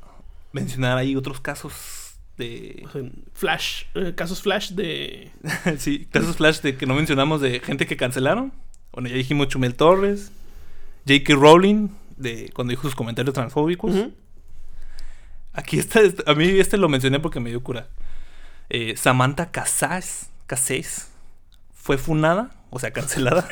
mencionar 0.52 0.98
ahí 0.98 1.16
otros 1.16 1.40
casos 1.40 2.16
de... 2.36 2.86
Flash, 3.32 3.84
eh, 3.94 4.14
casos 4.14 4.42
flash 4.42 4.70
de... 4.70 5.30
sí, 5.78 6.06
casos 6.06 6.36
flash 6.36 6.60
de 6.60 6.76
que 6.76 6.86
no 6.86 6.94
mencionamos 6.94 7.40
de 7.40 7.60
gente 7.60 7.86
que 7.86 7.96
cancelaron. 7.96 8.52
Bueno, 8.92 9.08
ya 9.08 9.16
dijimos 9.16 9.48
Chumel 9.48 9.74
Torres, 9.74 10.32
J.K. 11.06 11.34
Rowling, 11.34 11.88
de 12.16 12.50
cuando 12.54 12.70
dijo 12.70 12.82
sus 12.82 12.94
comentarios 12.94 13.34
transfóbicos. 13.34 13.94
Aquí 15.52 15.78
está, 15.78 16.00
a 16.26 16.34
mí 16.34 16.46
este 16.58 16.76
lo 16.76 16.88
mencioné 16.88 17.20
porque 17.20 17.40
me 17.40 17.50
dio 17.50 17.62
cura. 17.62 17.88
Eh, 18.70 18.96
Samantha 18.96 19.50
Casas, 19.50 20.30
Casés 20.46 21.10
fue 21.72 21.98
funada, 21.98 22.50
o 22.70 22.78
sea, 22.78 22.92
cancelada, 22.92 23.46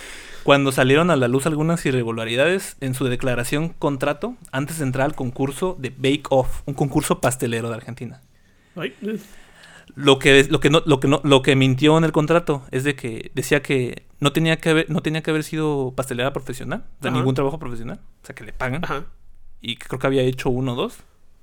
cuando 0.46 0.70
salieron 0.70 1.10
a 1.10 1.16
la 1.16 1.26
luz 1.26 1.44
algunas 1.46 1.84
irregularidades 1.86 2.76
en 2.80 2.94
su 2.94 3.06
declaración 3.06 3.70
contrato 3.70 4.36
antes 4.52 4.78
de 4.78 4.84
entrar 4.84 5.04
al 5.04 5.16
concurso 5.16 5.76
de 5.76 5.90
Bake 5.90 6.22
Off, 6.30 6.62
un 6.66 6.74
concurso 6.74 7.20
pastelero 7.20 7.68
de 7.68 7.74
Argentina. 7.74 8.22
Lo 9.96 10.20
que, 10.20 10.44
lo 10.48 10.60
que 10.60 10.70
no, 10.70 10.84
lo 10.86 11.00
que 11.00 11.08
no, 11.08 11.20
lo 11.24 11.42
que 11.42 11.56
mintió 11.56 11.98
en 11.98 12.04
el 12.04 12.12
contrato 12.12 12.62
es 12.70 12.84
de 12.84 12.94
que 12.94 13.32
decía 13.34 13.60
que 13.60 14.06
no 14.20 14.32
tenía 14.32 14.56
que 14.58 14.70
haber, 14.70 14.88
no 14.88 15.02
tenía 15.02 15.20
que 15.20 15.32
haber 15.32 15.42
sido 15.42 15.94
pastelera 15.96 16.32
profesional, 16.32 16.84
de 17.00 17.10
ningún 17.10 17.34
trabajo 17.34 17.58
profesional, 17.58 17.98
o 18.22 18.26
sea 18.26 18.36
que 18.36 18.44
le 18.44 18.52
pagan. 18.52 18.82
Y 19.60 19.78
creo 19.78 19.98
que 19.98 20.06
había 20.06 20.22
hecho 20.22 20.48
uno 20.48 20.74
o 20.74 20.76
dos. 20.76 20.98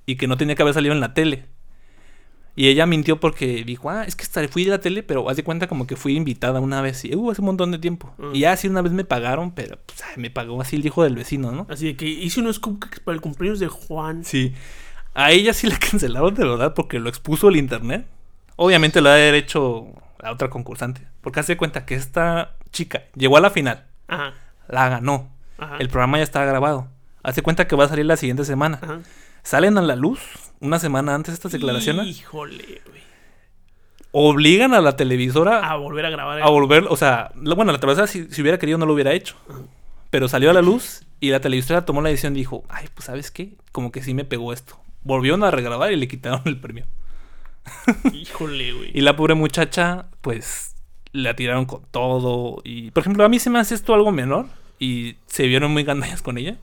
Y 0.06 0.16
que 0.16 0.26
no 0.26 0.38
tenía 0.38 0.54
que 0.54 0.62
haber 0.62 0.72
salido 0.72 0.94
en 0.94 1.00
la 1.00 1.12
tele. 1.12 1.44
Y 2.56 2.68
ella 2.68 2.86
mintió 2.86 3.18
porque 3.18 3.64
dijo, 3.64 3.90
ah, 3.90 4.04
es 4.04 4.14
que 4.14 4.48
fui 4.48 4.64
de 4.64 4.70
la 4.70 4.78
tele, 4.78 5.02
pero 5.02 5.28
haz 5.28 5.36
de 5.36 5.42
cuenta 5.42 5.66
como 5.66 5.86
que 5.86 5.96
fui 5.96 6.16
invitada 6.16 6.60
una 6.60 6.80
vez. 6.82 7.04
Y 7.04 7.14
uh, 7.14 7.30
hace 7.30 7.40
un 7.40 7.46
montón 7.46 7.72
de 7.72 7.78
tiempo. 7.78 8.14
Y 8.32 8.40
ya 8.40 8.52
así 8.52 8.68
una 8.68 8.80
vez 8.80 8.92
me 8.92 9.04
pagaron, 9.04 9.52
pero 9.52 9.78
pues, 9.84 10.00
me 10.16 10.30
pagó 10.30 10.60
así 10.60 10.76
el 10.76 10.86
hijo 10.86 11.02
del 11.02 11.16
vecino, 11.16 11.50
¿no? 11.50 11.66
Así 11.68 11.86
de 11.86 11.96
que 11.96 12.06
hice 12.06 12.40
unos 12.40 12.60
cupcakes 12.60 13.00
para 13.00 13.16
el 13.16 13.20
cumpleaños 13.20 13.58
de 13.58 13.66
Juan. 13.66 14.24
Sí. 14.24 14.54
A 15.14 15.32
ella 15.32 15.52
sí 15.52 15.66
la 15.68 15.78
cancelaron 15.90 16.34
de 16.34 16.44
verdad 16.44 16.74
porque 16.74 17.00
lo 17.00 17.08
expuso 17.08 17.48
el 17.48 17.56
internet. 17.56 18.06
Obviamente 18.56 19.00
lo 19.00 19.08
ha 19.08 19.14
haber 19.14 19.34
hecho 19.34 19.88
a 20.22 20.30
otra 20.30 20.48
concursante. 20.48 21.08
Porque 21.22 21.40
hace 21.40 21.56
cuenta 21.56 21.84
que 21.84 21.96
esta 21.96 22.56
chica 22.70 23.02
llegó 23.16 23.36
a 23.36 23.40
la 23.40 23.50
final. 23.50 23.86
Ajá. 24.06 24.34
La 24.68 24.88
ganó. 24.88 25.32
Ajá. 25.58 25.78
El 25.80 25.88
programa 25.88 26.18
ya 26.18 26.24
está 26.24 26.44
grabado. 26.44 26.88
Hace 27.24 27.42
cuenta 27.42 27.66
que 27.66 27.74
va 27.74 27.84
a 27.84 27.88
salir 27.88 28.06
la 28.06 28.16
siguiente 28.16 28.44
semana. 28.44 28.78
Ajá. 28.80 29.00
Salen 29.44 29.76
a 29.78 29.82
la 29.82 29.94
luz 29.94 30.20
una 30.60 30.78
semana 30.78 31.14
antes 31.14 31.32
de 31.32 31.34
estas 31.34 31.52
declaraciones. 31.52 32.06
Híjole, 32.06 32.82
güey. 32.86 33.04
Obligan 34.10 34.74
a 34.74 34.80
la 34.80 34.96
televisora 34.96 35.70
a 35.70 35.76
volver 35.76 36.06
a 36.06 36.10
grabar. 36.10 36.42
A 36.42 36.48
volver, 36.48 36.86
o 36.88 36.96
sea, 36.96 37.30
bueno, 37.34 37.70
la 37.70 37.78
televisora 37.78 38.06
si, 38.06 38.22
hubiera 38.40 38.58
querido 38.58 38.78
no 38.78 38.86
lo 38.86 38.94
hubiera 38.94 39.12
hecho. 39.12 39.36
Pero 40.10 40.28
salió 40.28 40.50
a 40.50 40.54
la 40.54 40.62
luz 40.62 41.02
y 41.20 41.30
la 41.30 41.40
televisora 41.40 41.84
tomó 41.84 42.00
la 42.00 42.08
decisión 42.08 42.34
y 42.34 42.38
dijo, 42.38 42.64
ay, 42.68 42.86
pues 42.94 43.06
sabes 43.06 43.30
qué, 43.30 43.56
como 43.70 43.92
que 43.92 44.02
sí 44.02 44.14
me 44.14 44.24
pegó 44.24 44.52
esto. 44.52 44.78
Volvieron 45.02 45.44
a 45.44 45.50
regrabar 45.50 45.92
y 45.92 45.96
le 45.96 46.08
quitaron 46.08 46.42
el 46.46 46.58
premio. 46.58 46.86
Híjole, 48.12 48.72
güey. 48.72 48.90
y 48.94 49.00
la 49.02 49.16
pobre 49.16 49.34
muchacha, 49.34 50.06
pues, 50.22 50.74
la 51.12 51.36
tiraron 51.36 51.66
con 51.66 51.82
todo. 51.90 52.62
Y, 52.64 52.92
por 52.92 53.02
ejemplo, 53.02 53.24
a 53.24 53.28
mí 53.28 53.38
se 53.38 53.50
me 53.50 53.58
hace 53.58 53.74
esto 53.74 53.94
algo 53.94 54.10
menor 54.10 54.46
y 54.78 55.16
se 55.26 55.46
vieron 55.46 55.72
muy 55.72 55.84
gandallas 55.84 56.22
con 56.22 56.38
ella. 56.38 56.56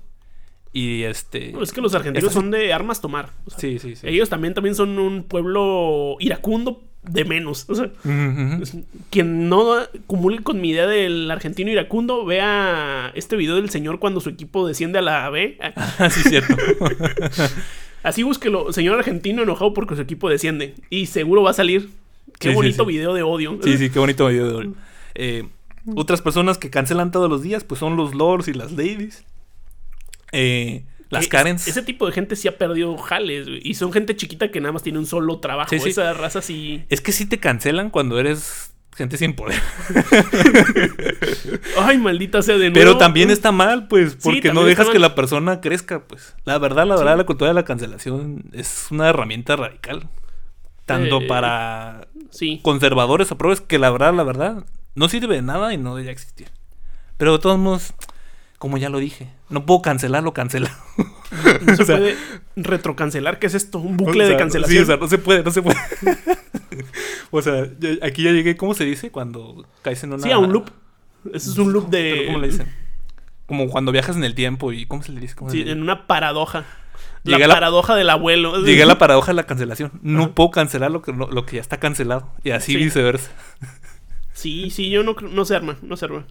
Y 0.73 1.03
este. 1.03 1.53
es 1.61 1.71
que 1.73 1.81
los 1.81 1.93
argentinos 1.95 2.31
son 2.31 2.49
de 2.51 2.71
armas 2.71 3.01
tomar. 3.01 3.29
sí, 3.57 3.79
sí, 3.79 3.95
sí. 3.95 4.07
Ellos 4.07 4.29
también, 4.29 4.53
también 4.53 4.75
son 4.75 4.97
un 4.99 5.23
pueblo 5.23 6.15
iracundo 6.19 6.81
de 7.03 7.25
menos. 7.25 7.65
O 7.67 7.75
sea, 7.75 7.91
quien 9.09 9.49
no 9.49 9.75
cumule 10.07 10.43
con 10.43 10.61
mi 10.61 10.69
idea 10.69 10.87
del 10.87 11.29
argentino 11.29 11.71
iracundo, 11.71 12.25
vea 12.25 13.11
este 13.15 13.35
video 13.35 13.55
del 13.55 13.69
señor 13.69 13.99
cuando 13.99 14.21
su 14.21 14.29
equipo 14.29 14.67
desciende 14.67 14.99
a 14.99 15.01
la 15.01 15.29
B. 15.29 15.57
sí, 16.09 16.21
cierto. 16.29 16.55
Así 18.03 18.23
búsquelo, 18.23 18.73
señor 18.73 18.97
argentino 18.97 19.43
enojado 19.43 19.73
porque 19.73 19.95
su 19.95 20.01
equipo 20.01 20.29
desciende. 20.29 20.75
Y 20.89 21.07
seguro 21.07 21.43
va 21.43 21.51
a 21.51 21.53
salir. 21.53 21.89
Qué 22.39 22.53
bonito 22.53 22.85
video 22.85 23.13
de 23.13 23.23
odio. 23.23 23.59
Sí, 23.63 23.77
sí, 23.77 23.89
qué 23.89 23.99
bonito 23.99 24.27
video 24.27 24.47
de 24.47 24.55
odio. 24.55 24.73
Eh, 25.13 25.43
otras 25.93 26.21
personas 26.21 26.57
que 26.57 26.69
cancelan 26.69 27.11
todos 27.11 27.29
los 27.29 27.41
días, 27.41 27.65
pues 27.65 27.79
son 27.79 27.97
los 27.97 28.15
lords 28.15 28.47
y 28.47 28.53
las 28.53 28.71
ladies. 28.71 29.25
Eh, 30.31 30.85
las 31.09 31.27
Karens. 31.27 31.67
ese 31.67 31.81
tipo 31.81 32.05
de 32.05 32.13
gente 32.13 32.35
sí 32.35 32.47
ha 32.47 32.57
perdido 32.57 32.97
jales, 32.97 33.47
Y 33.63 33.73
son 33.73 33.91
gente 33.91 34.15
chiquita 34.15 34.49
que 34.49 34.61
nada 34.61 34.71
más 34.71 34.83
tiene 34.83 34.97
un 34.97 35.05
solo 35.05 35.39
trabajo. 35.39 35.75
Esa 35.75 36.13
raza 36.13 36.41
sí. 36.41 36.83
Es 36.89 37.01
que 37.01 37.11
sí 37.11 37.25
te 37.25 37.37
cancelan 37.39 37.89
cuando 37.89 38.17
eres 38.19 38.73
gente 38.95 39.17
sin 39.17 39.33
poder. 39.33 39.59
Ay, 41.77 41.97
maldita 41.97 42.41
sea 42.41 42.55
de 42.55 42.69
nuevo. 42.69 42.75
Pero 42.75 42.97
también 42.97 43.29
está 43.29 43.51
mal, 43.51 43.87
pues, 43.87 44.15
porque 44.15 44.53
no 44.53 44.63
dejas 44.63 44.89
que 44.89 44.99
la 44.99 45.15
persona 45.15 45.59
crezca, 45.61 46.07
pues. 46.07 46.35
La 46.45 46.57
verdad, 46.57 46.85
la 46.85 46.95
verdad, 46.95 47.17
la 47.17 47.25
cultura 47.25 47.49
de 47.49 47.55
la 47.55 47.65
cancelación 47.65 48.45
es 48.53 48.87
una 48.91 49.09
herramienta 49.09 49.55
radical. 49.55 50.07
Tanto 50.85 51.21
eh, 51.21 51.27
para 51.27 52.07
conservadores 52.63 53.31
o 53.31 53.37
probes 53.37 53.61
que 53.61 53.79
la 53.79 53.89
verdad, 53.91 54.13
la 54.13 54.23
verdad, 54.23 54.65
no 54.95 55.09
sirve 55.09 55.35
de 55.35 55.41
nada 55.41 55.73
y 55.73 55.77
no 55.77 55.95
debería 55.95 56.11
existir. 56.11 56.47
Pero 57.17 57.33
de 57.33 57.39
todos 57.39 57.59
modos, 57.59 57.93
como 58.61 58.77
ya 58.77 58.89
lo 58.89 58.99
dije, 58.99 59.27
no 59.49 59.65
puedo 59.65 59.81
cancelarlo, 59.81 60.33
cancelado. 60.33 60.75
No 61.65 61.75
se 61.75 61.85
puede 61.85 62.17
retrocancelar, 62.55 63.39
¿qué 63.39 63.47
es 63.47 63.55
esto? 63.55 63.79
Un 63.79 63.97
bucle 63.97 64.27
de 64.27 64.37
cancelación. 64.37 64.77
Sí, 64.77 64.83
o 64.83 64.85
sea, 64.85 64.97
no 64.97 65.07
se 65.07 65.17
puede, 65.17 65.43
no 65.43 65.49
se 65.49 65.63
puede. 65.63 65.77
o 67.31 67.41
sea, 67.41 67.67
aquí 68.03 68.21
ya 68.21 68.31
llegué, 68.31 68.57
¿cómo 68.57 68.75
se 68.75 68.83
dice? 68.83 69.09
Cuando 69.09 69.65
caes 69.81 70.03
en 70.03 70.13
una. 70.13 70.21
Sí, 70.21 70.29
a 70.29 70.37
un 70.37 70.51
loop. 70.51 70.69
Ese 71.33 71.49
es 71.49 71.57
un 71.57 71.73
loop 71.73 71.89
de. 71.89 72.25
¿Cómo 72.27 72.37
le 72.37 72.49
dicen? 72.49 72.67
Como 73.47 73.67
cuando 73.69 73.91
viajas 73.91 74.15
en 74.15 74.23
el 74.25 74.35
tiempo 74.35 74.71
y. 74.73 74.85
¿Cómo 74.85 75.01
se 75.01 75.13
le 75.13 75.21
dice? 75.21 75.35
sí, 75.47 75.63
en 75.65 75.81
una 75.81 76.05
paradoja. 76.05 76.65
la, 77.23 77.39
paradoja 77.47 77.95
del 77.95 78.09
abuelo. 78.09 78.61
Llegué 78.63 78.83
a 78.83 78.87
la 78.87 78.99
paradoja 78.99 79.31
de 79.31 79.37
la 79.37 79.45
cancelación. 79.45 79.91
No 80.03 80.35
puedo 80.35 80.51
cancelar 80.51 80.91
lo 80.91 81.01
que, 81.01 81.13
lo, 81.13 81.45
que 81.45 81.55
ya 81.55 81.61
está 81.61 81.79
cancelado. 81.79 82.29
Y 82.43 82.51
así 82.51 82.75
viceversa. 82.75 83.31
Sí, 84.33 84.69
sí, 84.69 84.89
yo 84.91 85.03
no, 85.03 85.15
no 85.15 85.45
se 85.45 85.55
arma, 85.55 85.77
no 85.81 85.97
se 85.97 86.05
arma. 86.05 86.25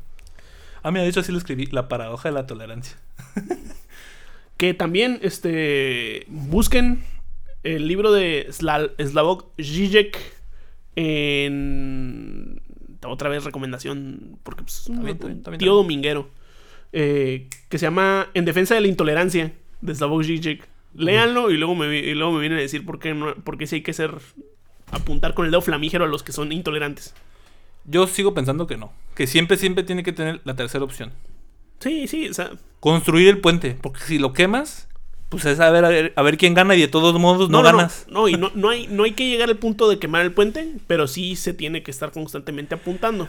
Ah, 0.83 0.91
mira, 0.91 1.03
de 1.03 1.11
hecho 1.11 1.21
así 1.21 1.33
lo 1.33 1.39
escribí, 1.39 1.67
la 1.67 1.89
paradoja 1.89 2.29
de 2.29 2.35
la 2.35 2.47
tolerancia. 2.47 2.97
que 4.57 4.75
también, 4.75 5.19
este, 5.23 6.27
busquen 6.29 7.03
el 7.63 7.87
libro 7.87 8.13
de 8.13 8.49
Slavok 8.51 9.47
Žižek 9.59 10.19
en... 10.97 12.61
Otra 13.03 13.31
vez 13.31 13.45
recomendación, 13.45 14.39
porque 14.43 14.63
pues, 14.63 14.81
es 14.81 14.89
un 14.89 15.43
tío 15.59 15.75
dominguero, 15.75 16.29
eh, 16.93 17.49
que 17.71 17.79
se 17.79 17.87
llama 17.87 18.29
En 18.35 18.45
defensa 18.45 18.75
de 18.75 18.83
la 18.83 18.89
intolerancia. 18.89 19.53
de 19.81 19.95
Slavoj 19.95 20.23
Žižek. 20.23 20.69
Léanlo 20.95 21.51
y 21.51 21.57
luego 21.57 21.75
me, 21.75 21.97
y 21.97 22.15
luego 22.15 22.33
me 22.33 22.41
vienen 22.41 22.59
a 22.59 22.63
decir 22.63 22.85
por 22.85 22.99
qué, 22.99 23.15
no, 23.15 23.35
por 23.37 23.57
qué 23.57 23.67
sí 23.67 23.77
hay 23.77 23.83
que 23.83 23.93
ser 23.93 24.19
apuntar 24.91 25.35
con 25.35 25.45
el 25.45 25.51
dedo 25.51 25.63
flamígero 25.63 26.05
a 26.05 26.09
los 26.09 26.23
que 26.23 26.33
son 26.33 26.53
intolerantes. 26.53 27.15
Yo 27.85 28.07
sigo 28.07 28.35
pensando 28.35 28.67
que 28.67 28.77
no. 28.77 28.93
Que 29.15 29.27
siempre, 29.27 29.57
siempre 29.57 29.85
tiene 29.85 30.03
que 30.03 30.13
tener 30.13 30.41
la 30.45 30.55
tercera 30.55 30.85
opción. 30.85 31.13
Sí, 31.81 32.07
sí, 32.09 32.29
o 32.29 32.35
sea. 32.35 32.53
Construir 32.79 33.29
el 33.29 33.41
puente. 33.41 33.77
Porque 33.81 34.01
si 34.01 34.19
lo 34.19 34.33
quemas, 34.33 34.89
pues 35.29 35.45
es 35.45 35.61
a 35.61 35.71
ver, 35.71 36.13
a 36.15 36.23
ver, 36.23 36.37
quién 36.37 36.55
gana 36.55 36.75
y 36.75 36.81
de 36.81 36.89
todos 36.89 37.19
modos 37.19 37.51
no, 37.51 37.63
ganas. 37.63 38.07
No, 38.09 38.29
y 38.29 38.35
no, 38.35 38.51
no, 38.55 38.71
hay, 38.71 38.87
no 38.89 39.05
hay 39.05 39.13
que 39.13 39.29
llegar 39.29 39.49
al 39.49 39.57
punto 39.57 39.89
de 39.89 39.99
quemar 39.99 40.23
el 40.23 40.33
puente, 40.33 40.75
pero 40.87 41.07
sí 41.07 41.37
se 41.37 41.55
tiene 41.55 41.83
que 41.83 41.91
estar 41.91 42.11
constantemente 42.11 42.75
apuntando. 42.75 43.29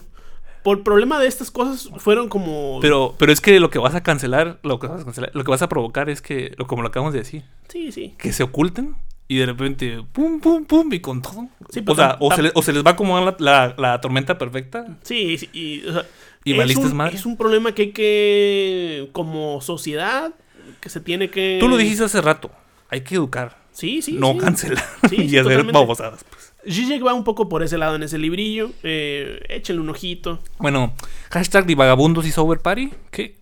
Por 0.63 0.77
el 0.77 0.83
problema 0.83 1.19
de 1.19 1.27
estas 1.27 1.51
cosas 1.51 1.89
fueron 1.97 2.29
como. 2.29 2.79
Pero, 2.81 3.15
pero 3.17 3.31
es 3.31 3.41
que 3.41 3.59
lo 3.59 3.69
que 3.69 3.79
vas 3.79 3.95
a 3.95 4.03
cancelar, 4.03 4.59
lo 4.63 4.79
que 4.79 4.87
vas 4.87 5.01
a 5.01 5.05
cancelar, 5.05 5.31
lo 5.33 5.43
que 5.43 5.51
vas 5.51 5.61
a 5.61 5.69
provocar 5.69 6.09
es 6.09 6.21
que, 6.21 6.55
como 6.67 6.81
lo 6.81 6.89
acabamos 6.89 7.13
de 7.13 7.19
decir. 7.19 7.43
Sí, 7.67 7.91
sí. 7.91 8.15
Que 8.17 8.31
se 8.31 8.43
oculten 8.43 8.95
y 9.31 9.37
de 9.37 9.45
repente, 9.45 10.03
pum, 10.11 10.41
pum, 10.41 10.65
pum, 10.65 10.91
y 10.91 10.99
con 10.99 11.21
todo. 11.21 11.47
Sí, 11.69 11.81
o 11.87 11.95
sea, 11.95 12.17
o 12.19 12.35
se, 12.35 12.41
les, 12.41 12.51
o 12.53 12.61
se, 12.61 12.73
les, 12.73 12.85
va 12.85 12.97
como 12.97 13.17
la, 13.17 13.33
la, 13.39 13.73
la, 13.77 14.01
tormenta 14.01 14.37
perfecta. 14.37 14.97
Sí, 15.03 15.37
sí 15.37 15.49
y, 15.53 15.87
o 15.87 15.93
sea, 15.93 16.05
y 16.43 16.59
es, 16.59 16.75
un, 16.75 17.01
es 17.13 17.25
un 17.25 17.37
problema 17.37 17.73
que 17.73 17.81
hay 17.83 17.91
que, 17.93 19.09
como 19.13 19.61
sociedad, 19.61 20.33
que 20.81 20.89
se 20.89 20.99
tiene 20.99 21.29
que... 21.29 21.59
Tú 21.61 21.69
lo 21.69 21.77
dijiste 21.77 22.03
hace 22.03 22.19
rato, 22.19 22.51
hay 22.89 23.05
que 23.05 23.15
educar. 23.15 23.55
Sí, 23.71 24.01
sí. 24.01 24.17
No 24.19 24.35
cancelar 24.35 24.83
y 25.11 25.37
hacer 25.37 25.63
babosadas. 25.71 26.25
Pues. 26.25 26.53
Zizek 26.69 27.01
va 27.01 27.13
un 27.13 27.23
poco 27.23 27.47
por 27.47 27.63
ese 27.63 27.77
lado 27.77 27.95
en 27.95 28.03
ese 28.03 28.17
librillo. 28.17 28.71
Eh, 28.83 29.39
échenle 29.47 29.81
un 29.81 29.89
ojito. 29.91 30.39
Bueno, 30.57 30.93
hashtag 31.29 31.65
divagabundos 31.65 32.25
y 32.25 32.31
sober 32.33 32.59
party. 32.59 32.91
¿Qué? 33.11 33.37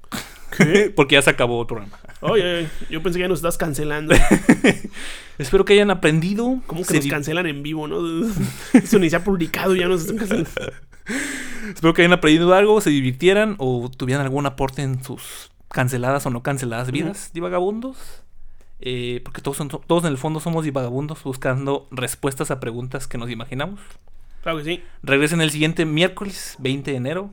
¿Qué? 0.55 0.91
Porque 0.95 1.15
ya 1.15 1.21
se 1.21 1.29
acabó 1.29 1.61
el 1.61 1.67
programa. 1.67 1.97
Oye, 2.21 2.67
yo 2.89 3.01
pensé 3.01 3.17
que 3.17 3.23
ya 3.23 3.27
nos 3.27 3.39
estás 3.39 3.57
cancelando. 3.57 4.13
Espero 5.37 5.63
que 5.63 5.73
hayan 5.73 5.89
aprendido. 5.89 6.61
¿Cómo 6.67 6.83
que 6.83 6.95
nos 6.95 7.07
cancelan 7.07 7.45
en 7.47 7.63
vivo, 7.63 7.87
no? 7.87 8.27
Eso 8.73 8.99
ni 8.99 9.09
se 9.09 9.15
ha 9.15 9.23
publicado, 9.23 9.75
ya 9.75 9.87
nos 9.87 10.01
están 10.01 10.17
cancelando. 10.17 10.49
Espero 11.73 11.93
que 11.93 12.01
hayan 12.01 12.13
aprendido 12.13 12.53
algo, 12.53 12.81
se 12.81 12.89
divirtieran 12.89 13.55
o 13.57 13.89
tuvieran 13.89 14.25
algún 14.25 14.45
aporte 14.45 14.81
en 14.81 15.03
sus 15.03 15.51
canceladas 15.69 16.25
o 16.25 16.29
no 16.29 16.43
canceladas 16.43 16.91
vidas 16.91 17.31
divagabundos. 17.33 18.23
Eh, 18.81 19.21
porque 19.25 19.41
todos, 19.41 19.57
son, 19.57 19.67
todos 19.67 20.03
en 20.05 20.11
el 20.11 20.17
fondo 20.17 20.39
somos 20.39 20.63
divagabundos 20.63 21.21
buscando 21.23 21.87
respuestas 21.91 22.49
a 22.49 22.59
preguntas 22.59 23.07
que 23.07 23.17
nos 23.17 23.29
imaginamos. 23.29 23.79
Claro 24.41 24.59
que 24.59 24.63
sí. 24.63 24.83
Regresen 25.03 25.41
el 25.41 25.51
siguiente 25.51 25.85
miércoles, 25.85 26.55
20 26.59 26.91
de 26.91 26.97
enero 26.97 27.29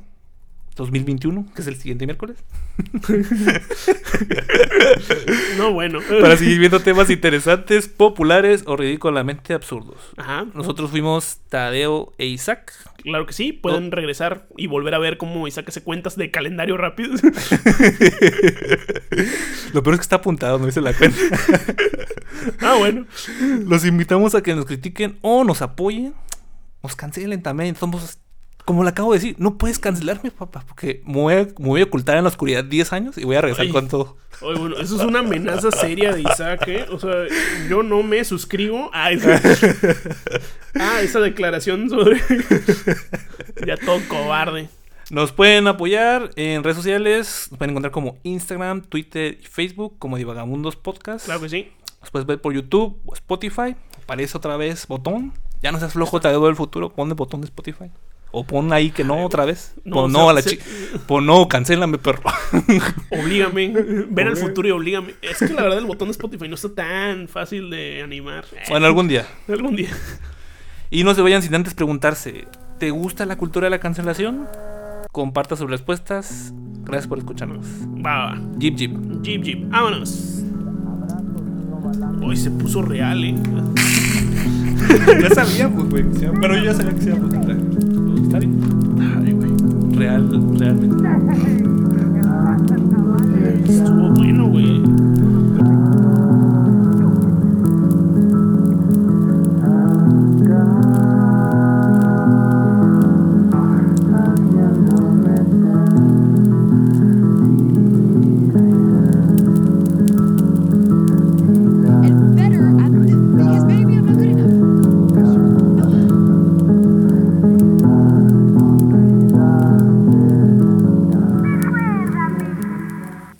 2021, 0.76 1.46
que 1.54 1.62
es 1.62 1.68
el 1.68 1.76
siguiente 1.76 2.06
miércoles. 2.06 2.36
no, 5.58 5.72
bueno. 5.72 6.00
Para 6.20 6.36
seguir 6.36 6.58
viendo 6.58 6.80
temas 6.80 7.08
interesantes, 7.10 7.88
populares 7.88 8.64
o 8.66 8.76
ridículamente 8.76 9.54
absurdos. 9.54 9.96
Ajá. 10.16 10.46
Nosotros 10.54 10.90
fuimos 10.90 11.38
Tadeo 11.48 12.12
e 12.18 12.26
Isaac. 12.26 12.72
Claro 13.02 13.26
que 13.26 13.32
sí, 13.32 13.52
pueden 13.52 13.90
regresar 13.90 14.46
y 14.56 14.66
volver 14.66 14.94
a 14.94 14.98
ver 14.98 15.16
cómo 15.16 15.48
Isaac 15.48 15.68
hace 15.68 15.82
cuentas 15.82 16.16
de 16.16 16.30
calendario 16.30 16.76
rápido. 16.76 17.14
Lo 19.72 19.82
peor 19.82 19.94
es 19.94 20.00
que 20.00 20.02
está 20.02 20.16
apuntado, 20.16 20.58
no 20.58 20.66
dice 20.66 20.80
la 20.80 20.92
cuenta. 20.92 21.18
ah, 22.60 22.74
bueno. 22.78 23.06
Los 23.64 23.86
invitamos 23.86 24.34
a 24.34 24.42
que 24.42 24.54
nos 24.54 24.66
critiquen 24.66 25.18
o 25.22 25.44
nos 25.44 25.62
apoyen. 25.62 26.14
Nos 26.82 26.96
cancelen 26.96 27.42
también. 27.42 27.76
Somos 27.76 28.18
como 28.66 28.82
le 28.82 28.90
acabo 28.90 29.12
de 29.12 29.20
decir, 29.20 29.36
no 29.38 29.58
puedes 29.58 29.78
cancelarme, 29.78 30.32
papá, 30.32 30.64
porque 30.66 31.00
me 31.06 31.14
voy, 31.56 31.80
a, 31.80 31.84
ocultar 31.84 32.16
en 32.16 32.24
la 32.24 32.28
oscuridad 32.28 32.64
10 32.64 32.92
años 32.92 33.16
y 33.16 33.24
voy 33.24 33.36
a 33.36 33.40
regresar 33.40 33.68
con 33.68 33.86
todo. 33.86 34.16
bueno, 34.40 34.76
eso 34.78 34.96
es 34.96 35.02
una 35.02 35.20
amenaza 35.20 35.70
seria 35.70 36.12
de 36.12 36.22
Isaac, 36.22 36.66
¿eh? 36.66 36.84
O 36.90 36.98
sea, 36.98 37.12
yo 37.70 37.84
no 37.84 38.02
me 38.02 38.24
suscribo 38.24 38.90
a 38.92 39.12
esa, 39.12 39.40
ah, 40.74 41.00
esa 41.00 41.20
declaración 41.20 41.88
sobre... 41.88 42.20
ya 43.66 43.76
todo 43.76 44.00
cobarde. 44.08 44.68
Nos 45.10 45.30
pueden 45.30 45.68
apoyar 45.68 46.30
en 46.34 46.64
redes 46.64 46.76
sociales, 46.76 47.46
nos 47.52 47.58
pueden 47.58 47.70
encontrar 47.70 47.92
como 47.92 48.18
Instagram, 48.24 48.82
Twitter 48.82 49.38
y 49.40 49.46
Facebook, 49.46 49.94
como 50.00 50.16
Divagamundos 50.16 50.74
Podcast. 50.74 51.26
Claro 51.26 51.40
que 51.40 51.48
sí. 51.48 51.68
Nos 52.00 52.10
puedes 52.10 52.26
ver 52.26 52.40
por 52.40 52.52
YouTube 52.52 53.00
o 53.06 53.14
Spotify. 53.14 53.76
Aparece 54.02 54.36
otra 54.36 54.56
vez 54.56 54.88
botón. 54.88 55.32
Ya 55.62 55.70
no 55.70 55.78
seas 55.78 55.92
flojo, 55.92 56.20
te 56.20 56.28
del 56.28 56.56
futuro. 56.56 56.90
Pon 56.90 57.08
el 57.08 57.14
botón 57.14 57.42
de 57.42 57.44
Spotify. 57.44 57.92
O 58.38 58.44
pon 58.44 58.70
ahí 58.70 58.90
que 58.90 59.02
no 59.02 59.24
otra 59.24 59.46
vez. 59.46 59.72
No, 59.82 59.94
pon 59.94 60.12
no 60.12 60.28
a 60.28 60.34
la 60.34 60.42
chica. 60.42 60.62
Pon 61.06 61.24
no, 61.24 61.48
cancélame, 61.48 61.96
perro. 61.96 62.20
Oblígame. 63.10 63.72
Ver 64.10 64.28
al 64.28 64.36
futuro 64.36 64.68
y 64.68 64.72
oblígame. 64.72 65.14
Es 65.22 65.38
que 65.38 65.54
la 65.54 65.62
verdad 65.62 65.78
el 65.78 65.86
botón 65.86 66.08
de 66.08 66.12
Spotify 66.12 66.46
no 66.46 66.56
está 66.56 66.68
tan 66.74 67.28
fácil 67.28 67.70
de 67.70 68.02
animar. 68.02 68.44
Bueno, 68.68 68.84
algún 68.84 69.08
día. 69.08 69.26
algún 69.48 69.74
día. 69.74 69.88
Y 70.90 71.02
no 71.02 71.14
se 71.14 71.22
vayan 71.22 71.40
sin 71.40 71.54
antes 71.54 71.72
preguntarse: 71.72 72.46
¿te 72.78 72.90
gusta 72.90 73.24
la 73.24 73.38
cultura 73.38 73.64
de 73.64 73.70
la 73.70 73.78
cancelación? 73.78 74.46
Comparta 75.12 75.56
sus 75.56 75.70
respuestas. 75.70 76.52
Gracias 76.84 77.06
por 77.06 77.16
escucharnos. 77.16 77.64
Va, 78.04 78.34
va. 78.34 78.40
Jeep, 78.58 78.76
jeep. 78.76 79.22
Jeep, 79.22 79.42
jeep. 79.44 79.70
Vámonos. 79.70 80.42
Hoy 82.22 82.36
se 82.36 82.50
puso 82.50 82.82
real, 82.82 83.24
eh. 83.24 83.34
ya 85.22 85.30
sabíamos, 85.34 85.88
güey. 85.88 86.04
Pero 86.38 86.54
yo 86.54 86.64
ya 86.64 86.74
sabía 86.74 86.94
que 86.94 87.00
se 87.00 87.08
iba 87.08 87.16
a 87.16 87.65
poner 88.30 88.48
Ay, 89.24 89.32
güey. 89.32 89.50
Real, 89.96 90.28
realmente. 90.58 91.08
Estuvo 93.72 94.10
bueno, 94.10 94.48
güey. 94.48 94.95